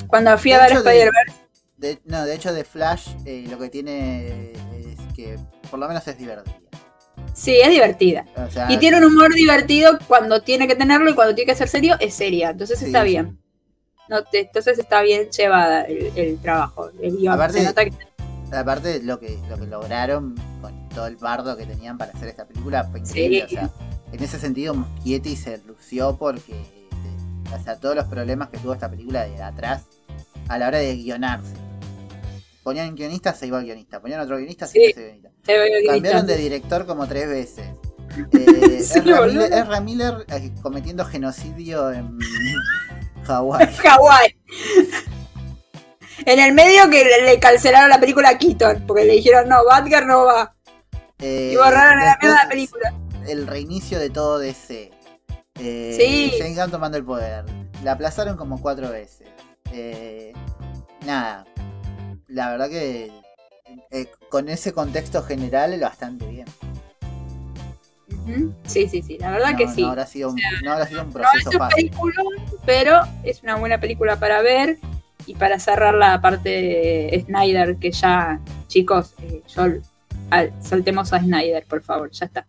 Cuando 0.08 0.36
fui 0.38 0.52
a 0.52 0.56
De 0.58 0.62
ver 0.64 0.70
de- 0.72 0.78
Spider-Verse, 0.90 1.40
De- 1.78 2.00
no, 2.04 2.24
de 2.26 2.34
hecho 2.34 2.52
de 2.52 2.64
Flash 2.64 3.08
eh, 3.24 3.46
lo 3.48 3.58
que 3.58 3.70
tiene 3.70 4.52
es 4.52 5.14
que 5.16 5.38
por 5.70 5.78
lo 5.78 5.88
menos 5.88 6.06
es 6.06 6.18
divertida. 6.18 6.56
sí, 7.32 7.56
es 7.58 7.70
divertida. 7.70 8.26
O 8.36 8.50
sea, 8.50 8.70
Y 8.70 8.76
tiene 8.78 8.98
un 8.98 9.04
humor 9.04 9.32
divertido 9.34 9.98
cuando 10.08 10.42
tiene 10.42 10.66
que 10.68 10.74
tenerlo 10.74 11.08
y 11.10 11.14
cuando 11.14 11.34
tiene 11.34 11.50
que 11.52 11.56
ser 11.56 11.68
serio 11.68 11.96
es 12.00 12.12
seria. 12.14 12.50
Entonces 12.50 12.78
Sí, 12.78 12.86
está 12.86 13.02
bien. 13.02 13.38
No 14.10 14.22
te- 14.24 14.40
entonces 14.40 14.78
está 14.78 15.00
bien 15.02 15.30
llevada 15.30 15.82
el, 15.84 16.12
el 16.16 16.38
trabajo, 16.38 16.90
el 17.00 17.16
guion. 17.16 17.32
Aparte- 17.32 17.58
Se 17.60 17.64
nota 17.64 17.84
que- 17.84 17.92
Aparte 18.54 19.00
lo 19.02 19.18
que, 19.20 19.38
lo 19.48 19.56
que 19.56 19.66
lograron 19.66 20.34
con 20.60 20.88
todo 20.88 21.06
el 21.06 21.16
bardo 21.16 21.56
que 21.56 21.64
tenían 21.66 21.96
para 21.96 22.10
hacer 22.12 22.28
esta 22.28 22.44
película 22.44 22.84
fue 22.84 22.98
increíble. 23.00 23.46
Sí. 23.48 23.56
O 23.56 23.58
sea, 23.60 23.70
en 24.12 24.22
ese 24.24 24.38
sentido 24.40 24.74
Muschietti 24.74 25.36
se 25.36 25.58
lució 25.58 26.16
porque 26.18 26.54
o 27.56 27.62
sea, 27.62 27.76
todos 27.76 27.94
los 27.94 28.06
problemas 28.06 28.48
que 28.48 28.58
tuvo 28.58 28.72
esta 28.74 28.90
película 28.90 29.24
de 29.24 29.40
atrás 29.42 29.84
a 30.48 30.58
la 30.58 30.66
hora 30.68 30.78
de 30.78 30.96
guionarse. 30.96 31.54
Ponían 32.64 32.94
guionista, 32.96 33.32
se 33.34 33.46
iba 33.46 33.58
al 33.58 33.64
guionista. 33.64 34.00
Ponían 34.00 34.20
otro 34.20 34.36
guionista, 34.36 34.66
se 34.66 34.72
Sí. 34.72 34.78
iba 34.80 34.88
ese 34.90 35.02
guionista. 35.04 35.30
Cambiaron 35.92 36.26
de 36.26 36.36
director 36.36 36.86
como 36.86 37.06
tres 37.06 37.28
veces. 37.28 37.66
Eh, 38.32 38.80
Sí, 38.82 38.98
Ezra, 38.98 39.20
boludo. 39.20 39.34
Miller, 39.44 39.52
Ezra 39.52 39.80
Miller, 39.80 40.14
eh, 40.32 40.50
cometiendo 40.62 41.04
genocidio 41.04 41.92
en 41.92 42.18
Hawái. 43.30 43.66
Hawái. 43.84 44.36
En 46.26 46.38
el 46.38 46.52
medio 46.52 46.90
que 46.90 47.04
le, 47.24 47.38
cancelaron 47.38 47.88
la 47.88 47.98
película 48.00 48.30
a 48.30 48.38
Keaton, 48.38 48.84
porque 48.86 49.04
le 49.04 49.14
dijeron 49.14 49.48
no, 49.48 49.64
Batgirl 49.64 50.06
no 50.06 50.24
va. 50.24 50.54
Eh, 51.18 51.50
Y 51.52 51.56
borraron 51.56 51.98
la 51.98 52.18
mierda 52.20 52.36
de 52.36 52.42
la 52.44 52.48
película. 52.48 52.94
el 53.26 53.46
reinicio 53.46 53.98
de 53.98 54.10
todo 54.10 54.38
DC. 54.38 54.90
Eh, 55.58 55.94
Sí. 55.98 56.32
James 56.38 56.56
Gunn 56.56 56.70
tomando 56.70 56.96
el 56.96 57.04
poder. 57.04 57.44
La 57.84 57.92
aplazaron 57.92 58.36
como 58.36 58.60
cuatro 58.60 58.90
veces. 58.90 59.28
Eh, 59.72 60.32
nada, 61.06 61.44
la 62.28 62.50
verdad 62.50 62.68
que 62.68 63.12
eh, 63.90 64.06
con 64.28 64.48
ese 64.48 64.72
contexto 64.72 65.22
general 65.22 65.78
bastante 65.80 66.26
bien. 66.26 66.46
Sí, 68.66 68.88
sí, 68.88 69.02
sí, 69.02 69.18
la 69.18 69.30
verdad 69.30 69.52
no, 69.52 69.56
que 69.58 69.68
sí. 69.68 69.82
No 69.82 69.88
habrá 69.88 70.06
sido 70.06 70.30
un, 70.30 70.40
no 70.64 70.72
habrá 70.72 70.86
sido 70.86 71.02
un 71.02 71.08
No 71.08 71.12
proceso 71.14 71.38
es 71.50 71.54
un 71.54 71.58
fácil. 71.58 71.76
peliculón, 71.90 72.26
pero 72.66 73.00
es 73.24 73.42
una 73.42 73.56
buena 73.56 73.80
película 73.80 74.16
para 74.18 74.40
ver 74.42 74.78
y 75.26 75.34
para 75.34 75.58
cerrar 75.58 75.94
la 75.94 76.20
parte 76.20 76.48
de 76.48 77.24
Snyder, 77.26 77.76
que 77.76 77.90
ya, 77.92 78.40
chicos, 78.68 79.14
eh, 79.22 79.42
yo, 79.48 79.64
al- 80.30 80.52
soltemos 80.62 81.12
a 81.12 81.18
Snyder, 81.20 81.64
por 81.66 81.82
favor, 81.82 82.10
ya 82.10 82.26
está. 82.26 82.46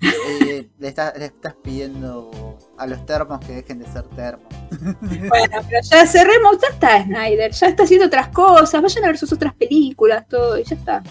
Eh, 0.00 0.68
le, 0.78 0.88
está- 0.88 1.12
le 1.18 1.24
estás 1.24 1.54
pidiendo 1.54 2.30
a 2.78 2.86
los 2.86 3.04
termos 3.04 3.40
que 3.44 3.52
dejen 3.56 3.80
de 3.80 3.86
ser 3.86 4.04
termos. 4.10 4.46
Bueno, 5.28 5.56
pero 5.68 5.80
ya 5.82 6.06
cerremos, 6.06 6.58
ya 6.60 6.68
está 6.68 7.02
Snyder, 7.02 7.50
ya 7.50 7.66
está 7.66 7.82
haciendo 7.82 8.06
otras 8.06 8.28
cosas, 8.28 8.80
vayan 8.80 9.04
a 9.04 9.06
ver 9.08 9.18
sus 9.18 9.32
otras 9.32 9.54
películas, 9.54 10.26
todo, 10.28 10.56
y 10.58 10.62
ya 10.64 10.76
está. 10.76 11.02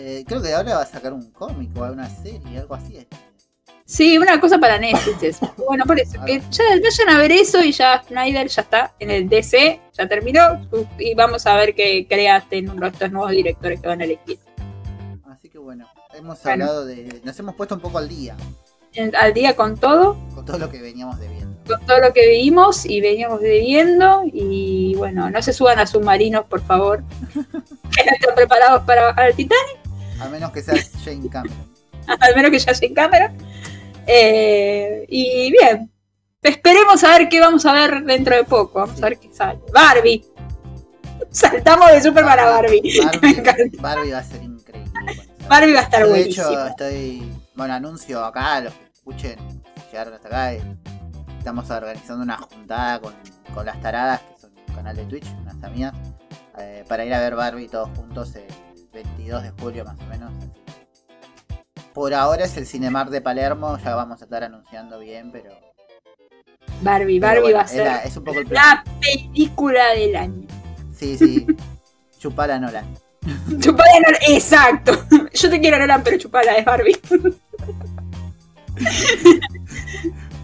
Eh, 0.00 0.24
creo 0.26 0.40
que 0.40 0.54
ahora 0.54 0.76
va 0.76 0.82
a 0.82 0.86
sacar 0.86 1.12
un 1.12 1.30
cómic 1.32 1.70
o 1.76 1.82
una 1.84 2.08
serie, 2.08 2.58
algo 2.58 2.74
así. 2.74 3.06
Sí, 3.84 4.16
una 4.18 4.38
cosa 4.40 4.58
para 4.58 4.78
Netflix. 4.78 5.22
es. 5.22 5.38
Bueno, 5.56 5.84
por 5.86 5.98
eso, 5.98 6.18
que 6.24 6.40
ya 6.50 6.64
vayan 6.82 7.08
a 7.08 7.18
ver 7.18 7.32
eso 7.32 7.62
y 7.62 7.72
ya 7.72 8.02
Snyder 8.06 8.46
ya 8.48 8.62
está 8.62 8.94
en 8.98 9.10
el 9.10 9.28
DC, 9.28 9.80
ya 9.96 10.08
terminó, 10.08 10.40
y 10.98 11.14
vamos 11.14 11.46
a 11.46 11.56
ver 11.56 11.74
qué 11.74 12.06
creaste 12.08 12.58
en 12.58 12.82
estos 12.84 13.10
nuevos 13.10 13.30
directores 13.32 13.80
que 13.80 13.88
van 13.88 14.00
a 14.00 14.04
elegir. 14.04 14.38
Así 15.30 15.48
que 15.48 15.58
bueno, 15.58 15.86
hemos 16.14 16.42
Bueno. 16.42 16.64
hablado 16.64 16.86
de. 16.86 17.20
Nos 17.24 17.38
hemos 17.40 17.54
puesto 17.54 17.74
un 17.74 17.80
poco 17.80 17.98
al 17.98 18.08
día 18.08 18.36
al 19.16 19.32
día 19.32 19.54
con 19.54 19.76
todo, 19.76 20.16
con 20.34 20.44
todo 20.44 20.58
lo 20.58 20.70
que 20.70 20.80
veníamos 20.80 21.20
debiendo. 21.20 21.56
con 21.66 21.86
todo 21.86 22.00
lo 22.00 22.12
que 22.12 22.26
vimos 22.30 22.84
y 22.84 23.00
veníamos 23.00 23.40
viendo. 23.40 24.22
Y 24.32 24.94
bueno, 24.96 25.30
no 25.30 25.40
se 25.42 25.52
suban 25.52 25.78
a 25.78 25.86
submarinos, 25.86 26.46
por 26.46 26.62
favor. 26.62 27.04
que 27.34 28.04
no 28.04 28.12
están 28.12 28.34
preparados 28.34 28.82
para 28.84 29.04
bajar 29.04 29.26
al 29.26 29.34
Titanic, 29.34 29.77
A 30.24 30.28
menos 30.28 30.50
que 30.52 30.62
sea 30.62 30.74
Jane 31.04 31.28
Cameron. 31.28 31.72
al 32.20 32.34
menos 32.36 32.50
que 32.50 32.60
sea 32.60 32.74
en 32.80 32.94
cámara. 32.94 33.32
Eh, 34.06 35.04
y 35.08 35.50
bien, 35.52 35.90
esperemos 36.42 37.04
a 37.04 37.18
ver 37.18 37.28
qué 37.28 37.40
vamos 37.40 37.64
a 37.66 37.72
ver 37.72 38.02
dentro 38.04 38.34
de 38.36 38.44
poco. 38.44 38.80
Vamos 38.80 39.02
a 39.02 39.08
ver 39.08 39.18
qué 39.18 39.32
sale. 39.32 39.60
Barbie. 39.72 40.24
Saltamos 41.30 41.90
de 41.92 42.02
Superman 42.02 42.38
a 42.38 42.44
Barbie. 42.46 42.80
Me 42.82 43.04
Barbie, 43.04 43.28
encanta. 43.38 43.82
Barbie 43.82 44.10
va 44.12 44.18
a 44.18 44.24
ser 44.24 44.42
increíble. 44.42 44.90
Barbie 45.48 45.72
va 45.74 45.80
a 45.80 45.82
estar 45.82 46.02
de 46.04 46.08
buenísimo. 46.08 46.48
hecho, 46.48 46.66
estoy. 46.68 47.32
Bueno, 47.54 47.74
anuncio 47.74 48.24
acá, 48.24 48.60
los 48.60 48.72
que 48.74 48.84
escuchen, 48.94 49.38
llegaron 49.90 50.14
hasta 50.14 50.28
acá. 50.28 50.54
eh, 50.54 50.62
Estamos 51.38 51.70
organizando 51.70 52.22
una 52.24 52.36
juntada 52.38 53.00
con, 53.00 53.14
con 53.54 53.64
las 53.66 53.80
taradas, 53.80 54.20
que 54.20 54.40
son 54.40 54.50
un 54.68 54.74
canal 54.74 54.96
de 54.96 55.04
Twitch, 55.04 55.26
unas 55.42 55.62
amigas, 55.62 55.94
eh, 56.58 56.84
para 56.88 57.04
ir 57.04 57.14
a 57.14 57.20
ver 57.20 57.34
Barbie 57.36 57.68
todos 57.68 57.88
juntos 57.96 58.34
el 58.34 58.44
22 59.02 59.42
de 59.42 59.50
julio 59.60 59.84
más 59.84 59.96
o 60.00 60.04
menos. 60.06 60.32
Por 61.94 62.14
ahora 62.14 62.44
es 62.44 62.56
el 62.56 62.66
Cinemar 62.66 63.10
de 63.10 63.20
Palermo, 63.20 63.78
ya 63.82 63.94
vamos 63.94 64.20
a 64.20 64.24
estar 64.24 64.44
anunciando 64.44 64.98
bien, 65.00 65.30
pero. 65.32 65.50
Barbie, 66.82 67.18
pero 67.20 67.30
Barbie 67.32 67.40
bueno, 67.42 67.58
va 67.58 67.64
a 67.64 67.68
ser 67.68 67.80
era- 67.80 68.02
es 68.04 68.16
un 68.16 68.24
poco 68.24 68.38
el 68.40 68.48
la 68.50 68.84
película 69.00 69.88
del 69.94 70.16
año. 70.16 70.46
Sí, 70.96 71.16
sí. 71.18 71.46
Chupala 72.18 72.58
Nolan. 72.58 72.86
Chupala 73.60 73.92
Nolan, 74.04 74.20
exacto. 74.28 74.92
Yo 75.32 75.50
te 75.50 75.60
quiero 75.60 75.78
Nolan, 75.78 76.02
pero 76.02 76.18
chupala 76.18 76.56
es 76.56 76.64
Barbie. 76.64 76.98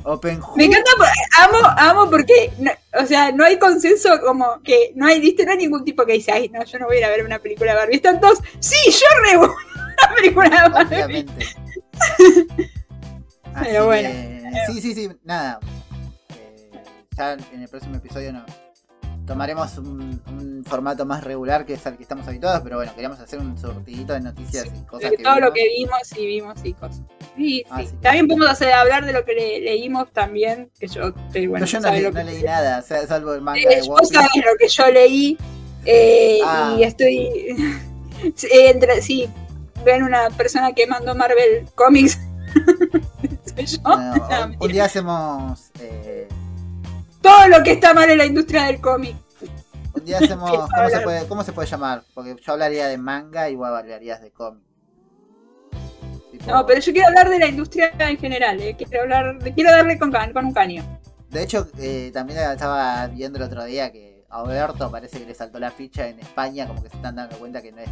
Open 0.06 0.38
Me 0.56 0.66
encanta, 0.66 0.90
amo, 1.38 1.58
amo 1.78 2.10
porque, 2.10 2.52
no- 2.58 2.70
o 3.02 3.06
sea, 3.06 3.32
no 3.32 3.42
hay 3.44 3.58
consenso 3.58 4.20
como 4.20 4.60
que 4.62 4.92
no 4.94 5.06
hay, 5.06 5.18
viste, 5.20 5.44
no 5.46 5.52
hay 5.52 5.58
ningún 5.58 5.84
tipo 5.84 6.04
que 6.04 6.12
dice, 6.12 6.30
ay, 6.32 6.48
no, 6.50 6.62
yo 6.64 6.78
no 6.78 6.86
voy 6.86 6.96
a 6.96 6.98
ir 7.00 7.04
a 7.06 7.08
ver 7.08 7.24
una 7.24 7.38
película 7.38 7.72
de 7.72 7.78
Barbie. 7.78 7.96
Están 7.96 8.20
todos, 8.20 8.38
sí, 8.60 8.76
yo 8.90 9.06
re 9.22 9.36
voy 9.38 9.48
a 9.48 10.06
una 10.06 10.14
película 10.14 10.48
de 10.50 10.68
Barbie. 10.68 11.26
Pero 13.62 13.86
bueno. 13.86 14.08
que, 14.08 14.42
sí, 14.66 14.80
sí, 14.80 14.94
sí, 14.94 15.10
nada. 15.24 15.58
Eh, 16.36 16.70
ya 17.16 17.32
en 17.32 17.62
el 17.62 17.68
próximo 17.68 17.96
episodio 17.96 18.32
no, 18.32 18.44
tomaremos 19.26 19.78
un, 19.78 20.20
un 20.26 20.64
formato 20.66 21.04
más 21.06 21.24
regular 21.24 21.64
que 21.64 21.74
es 21.74 21.86
al 21.86 21.96
que 21.96 22.02
estamos 22.02 22.26
habituados, 22.28 22.60
pero 22.62 22.76
bueno, 22.76 22.92
queríamos 22.94 23.18
hacer 23.20 23.38
un 23.38 23.56
surtidito 23.58 24.12
de 24.12 24.20
noticias 24.20 24.66
y 24.66 24.84
cosas 24.86 25.10
De 25.10 25.16
que 25.16 25.22
todo 25.22 25.40
lo 25.40 25.52
que 25.52 25.66
vimos 25.76 25.98
y 26.16 26.26
vimos 26.26 26.58
y 26.64 26.72
cosas. 26.74 27.00
Sí, 27.36 27.36
sí. 27.36 27.64
Así 27.70 27.86
que- 27.86 27.92
También 28.02 28.26
podemos 28.28 28.48
hacer 28.50 28.72
hablar 28.72 29.04
de 29.06 29.12
lo 29.12 29.24
que 29.24 29.32
le- 29.34 29.60
leímos 29.60 30.10
también, 30.12 30.70
que 30.78 30.86
yo, 30.88 31.14
que, 31.32 31.48
bueno, 31.48 31.64
No, 31.64 31.70
yo 31.70 31.78
no, 31.78 31.82
sabe 31.82 31.96
le- 31.98 32.02
lo 32.04 32.10
no 32.10 32.18
que- 32.18 32.24
leí 32.24 32.42
nada, 32.42 32.78
o 32.78 32.82
sea, 32.82 33.06
salvo 33.06 33.34
el 33.34 33.40
manga 33.40 33.60
Eh, 33.60 33.80
de 33.80 33.88
vos 33.88 34.08
sabés 34.08 34.28
lo 34.36 34.52
que 34.58 34.68
yo 34.68 34.90
leí 34.90 35.38
eh, 35.86 36.38
Ah. 36.44 36.74
y 36.78 36.82
estoy 36.84 37.28
Sí, 38.34 38.48
entre 38.52 39.02
sí 39.02 39.28
ven 39.84 40.02
una 40.02 40.30
persona 40.30 40.72
que 40.72 40.86
mandó 40.86 41.14
Marvel 41.14 41.66
Comics 41.74 42.18
soy 43.54 43.66
yo 43.66 43.78
No, 43.82 44.54
un- 44.60 44.68
día 44.72 44.84
hacemos. 44.84 45.70
eh, 45.80 46.28
todo 47.24 47.48
lo 47.48 47.62
que 47.62 47.72
está 47.72 47.94
mal 47.94 48.10
en 48.10 48.18
la 48.18 48.26
industria 48.26 48.64
del 48.64 48.80
cómic 48.80 49.16
un 49.94 50.04
día 50.04 50.18
hacemos. 50.18 50.50
¿Qué 50.50 50.56
¿cómo 50.56 50.90
se, 50.90 51.00
puede, 51.00 51.26
¿Cómo 51.26 51.44
se 51.44 51.52
puede 51.52 51.68
llamar? 51.68 52.02
Porque 52.12 52.36
yo 52.44 52.52
hablaría 52.52 52.88
de 52.88 52.98
manga 52.98 53.48
y 53.48 53.54
vos 53.54 53.68
hablarías 53.68 54.20
de 54.20 54.30
cómic. 54.30 54.62
Tipo- 56.32 56.46
no 56.46 56.66
pero 56.66 56.80
yo 56.80 56.92
quiero 56.92 57.08
hablar 57.08 57.30
de 57.30 57.38
la 57.38 57.46
industria 57.46 57.92
en 57.96 58.18
general 58.18 58.60
eh, 58.60 58.74
quiero 58.76 59.02
hablar 59.02 59.38
quiero 59.54 59.70
darle 59.70 59.98
con, 59.98 60.12
un 60.44 60.52
caño 60.52 60.82
De 61.30 61.42
hecho, 61.44 61.68
eh, 61.78 62.10
también 62.12 62.40
estaba 62.40 63.06
viendo 63.06 63.38
el 63.38 63.44
otro 63.44 63.64
día 63.64 63.92
que 63.92 64.24
a 64.28 64.40
Alberto 64.40 64.90
parece 64.90 65.20
que 65.20 65.26
le 65.26 65.34
saltó 65.34 65.60
la 65.60 65.70
ficha 65.70 66.08
en 66.08 66.18
España, 66.18 66.66
como 66.66 66.82
que 66.82 66.90
se 66.90 66.96
están 66.96 67.14
dando 67.14 67.36
cuenta 67.38 67.62
que 67.62 67.70
no 67.70 67.78
es. 67.78 67.88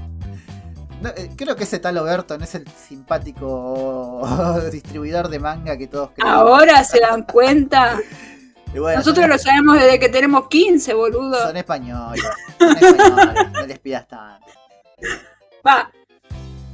No, 1.01 1.11
eh, 1.11 1.31
creo 1.37 1.55
que 1.55 1.65
ese 1.65 1.79
tal 1.79 1.99
Oberto 1.99 2.37
no 2.37 2.43
es 2.43 2.55
el 2.57 2.67
simpático 2.69 4.29
distribuidor 4.73 5.29
de 5.29 5.39
manga 5.39 5.77
que 5.77 5.87
todos 5.87 6.11
creen. 6.11 6.29
ahora 6.29 6.83
se 6.83 6.99
dan 6.99 7.23
cuenta 7.23 7.97
bueno, 8.78 8.99
nosotros 8.99 9.28
lo 9.28 9.39
sabemos 9.39 9.78
desde 9.78 9.99
que 9.99 10.09
tenemos 10.09 10.49
15 10.49 10.94
boludo 10.94 11.40
son 11.47 11.57
españoles. 11.57 12.23
Son 12.59 12.77
españoles, 12.77 13.53
no 13.53 13.66
les 13.66 13.78
pidas 13.78 14.07
tanto. 14.09 14.47
va 15.66 15.90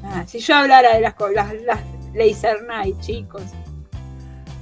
Ah, 0.04 0.24
si 0.26 0.38
yo 0.38 0.54
hablara 0.54 0.94
de 0.94 1.00
las, 1.00 1.14
las, 1.34 1.54
las 1.62 1.80
Laser 2.14 2.62
Night 2.62 2.98
chicos 3.00 3.42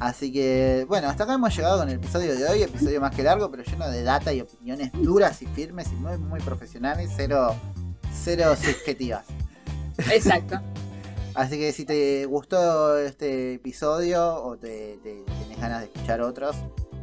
Así 0.01 0.31
que, 0.33 0.85
bueno, 0.89 1.09
hasta 1.09 1.25
acá 1.25 1.35
hemos 1.35 1.55
llegado 1.57 1.79
con 1.79 1.89
el 1.89 1.95
episodio 1.97 2.35
de 2.37 2.47
hoy, 2.49 2.63
episodio 2.63 3.01
más 3.01 3.15
que 3.15 3.23
largo, 3.23 3.51
pero 3.51 3.63
lleno 3.63 3.89
de 3.89 4.03
data 4.03 4.31
y 4.33 4.43
opiniones 4.43 4.91
duras 4.93 5.41
y 5.41 5.47
firmes 5.47 5.89
y 5.91 5.95
muy, 5.95 6.19
muy 6.19 6.41
profesionales, 6.41 7.11
cero, 7.17 7.55
cero 8.13 8.55
subjetivas. 8.57 9.25
exacto 10.11 10.61
Así 11.35 11.59
que 11.59 11.73
si 11.73 11.85
te 11.85 12.25
gustó 12.27 12.97
este 12.99 13.55
episodio 13.55 14.35
o 14.43 14.57
te, 14.57 14.99
te- 15.03 15.23
tenés 15.43 15.61
ganas 15.61 15.81
de 15.81 15.87
escuchar 15.87 16.21
otros, 16.23 16.57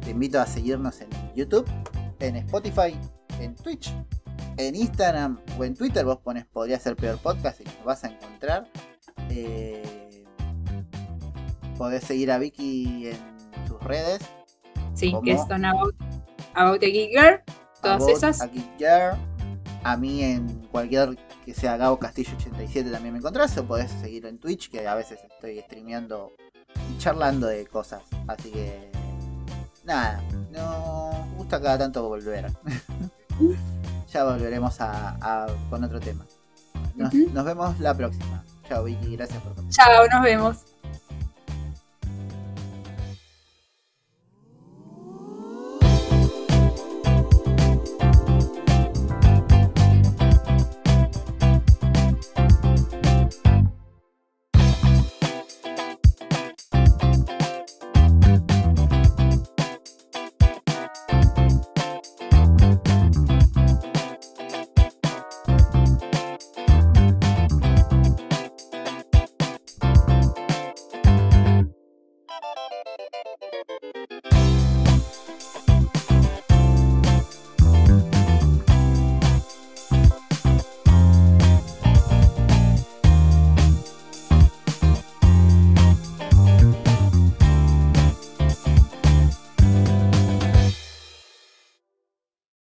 te 0.04 0.10
invito 0.10 0.40
a 0.40 0.46
seguirnos 0.46 1.00
en 1.00 1.08
YouTube, 1.34 1.66
en 2.20 2.36
Spotify, 2.36 2.96
en 3.40 3.54
Twitch, 3.56 3.92
en 4.58 4.74
Instagram 4.74 5.40
o 5.58 5.64
en 5.64 5.74
Twitter. 5.74 6.04
Vos 6.04 6.18
pones 6.18 6.44
Podría 6.46 6.78
ser 6.78 6.94
peor 6.94 7.18
podcast 7.18 7.60
y 7.60 7.64
nos 7.64 7.84
vas 7.84 8.04
a 8.04 8.08
encontrar. 8.08 8.68
Eh, 9.30 10.24
podés 11.78 12.04
seguir 12.04 12.30
a 12.30 12.38
Vicky 12.38 13.08
en 13.08 13.66
sus 13.66 13.82
redes. 13.82 14.20
Sí, 14.94 15.10
¿Cómo? 15.10 15.22
que 15.22 15.36
son 15.38 15.64
about, 15.64 15.94
about 16.54 16.82
a 16.82 16.86
Geek 16.86 17.10
Girl, 17.10 17.40
todas 17.82 18.02
About 18.02 18.16
esas. 18.16 18.40
a 18.42 18.46
Geek 18.46 18.78
Girl. 18.78 19.16
A 19.82 19.96
mí 19.96 20.22
en 20.22 20.46
cualquier 20.70 21.16
que 21.44 21.52
sea 21.52 21.76
Gabo 21.76 21.98
Castillo 21.98 22.30
87 22.36 22.90
también 22.90 23.12
me 23.12 23.18
encontrás. 23.18 23.56
O 23.58 23.64
podés 23.66 23.90
seguir 23.90 24.26
en 24.26 24.38
Twitch, 24.38 24.70
que 24.70 24.86
a 24.86 24.94
veces 24.94 25.18
estoy 25.30 25.60
streameando 25.60 26.32
y 26.90 26.98
charlando 26.98 27.46
de 27.46 27.66
cosas. 27.66 28.02
Así 28.28 28.50
que. 28.50 28.93
Nada, 29.84 30.22
no 30.50 31.10
gusta 31.36 31.60
cada 31.60 31.78
tanto 31.78 32.08
volver. 32.08 32.50
ya 34.12 34.24
volveremos 34.24 34.80
a, 34.80 35.16
a- 35.20 35.46
con 35.70 35.84
otro 35.84 36.00
tema. 36.00 36.24
Nos, 36.94 37.12
nos 37.12 37.44
vemos 37.44 37.78
la 37.80 37.94
próxima. 37.94 38.44
Chao 38.68 38.84
Vicky, 38.84 39.16
gracias 39.16 39.42
por 39.42 39.54
Chao, 39.70 40.06
nos 40.10 40.22
vemos. 40.22 40.56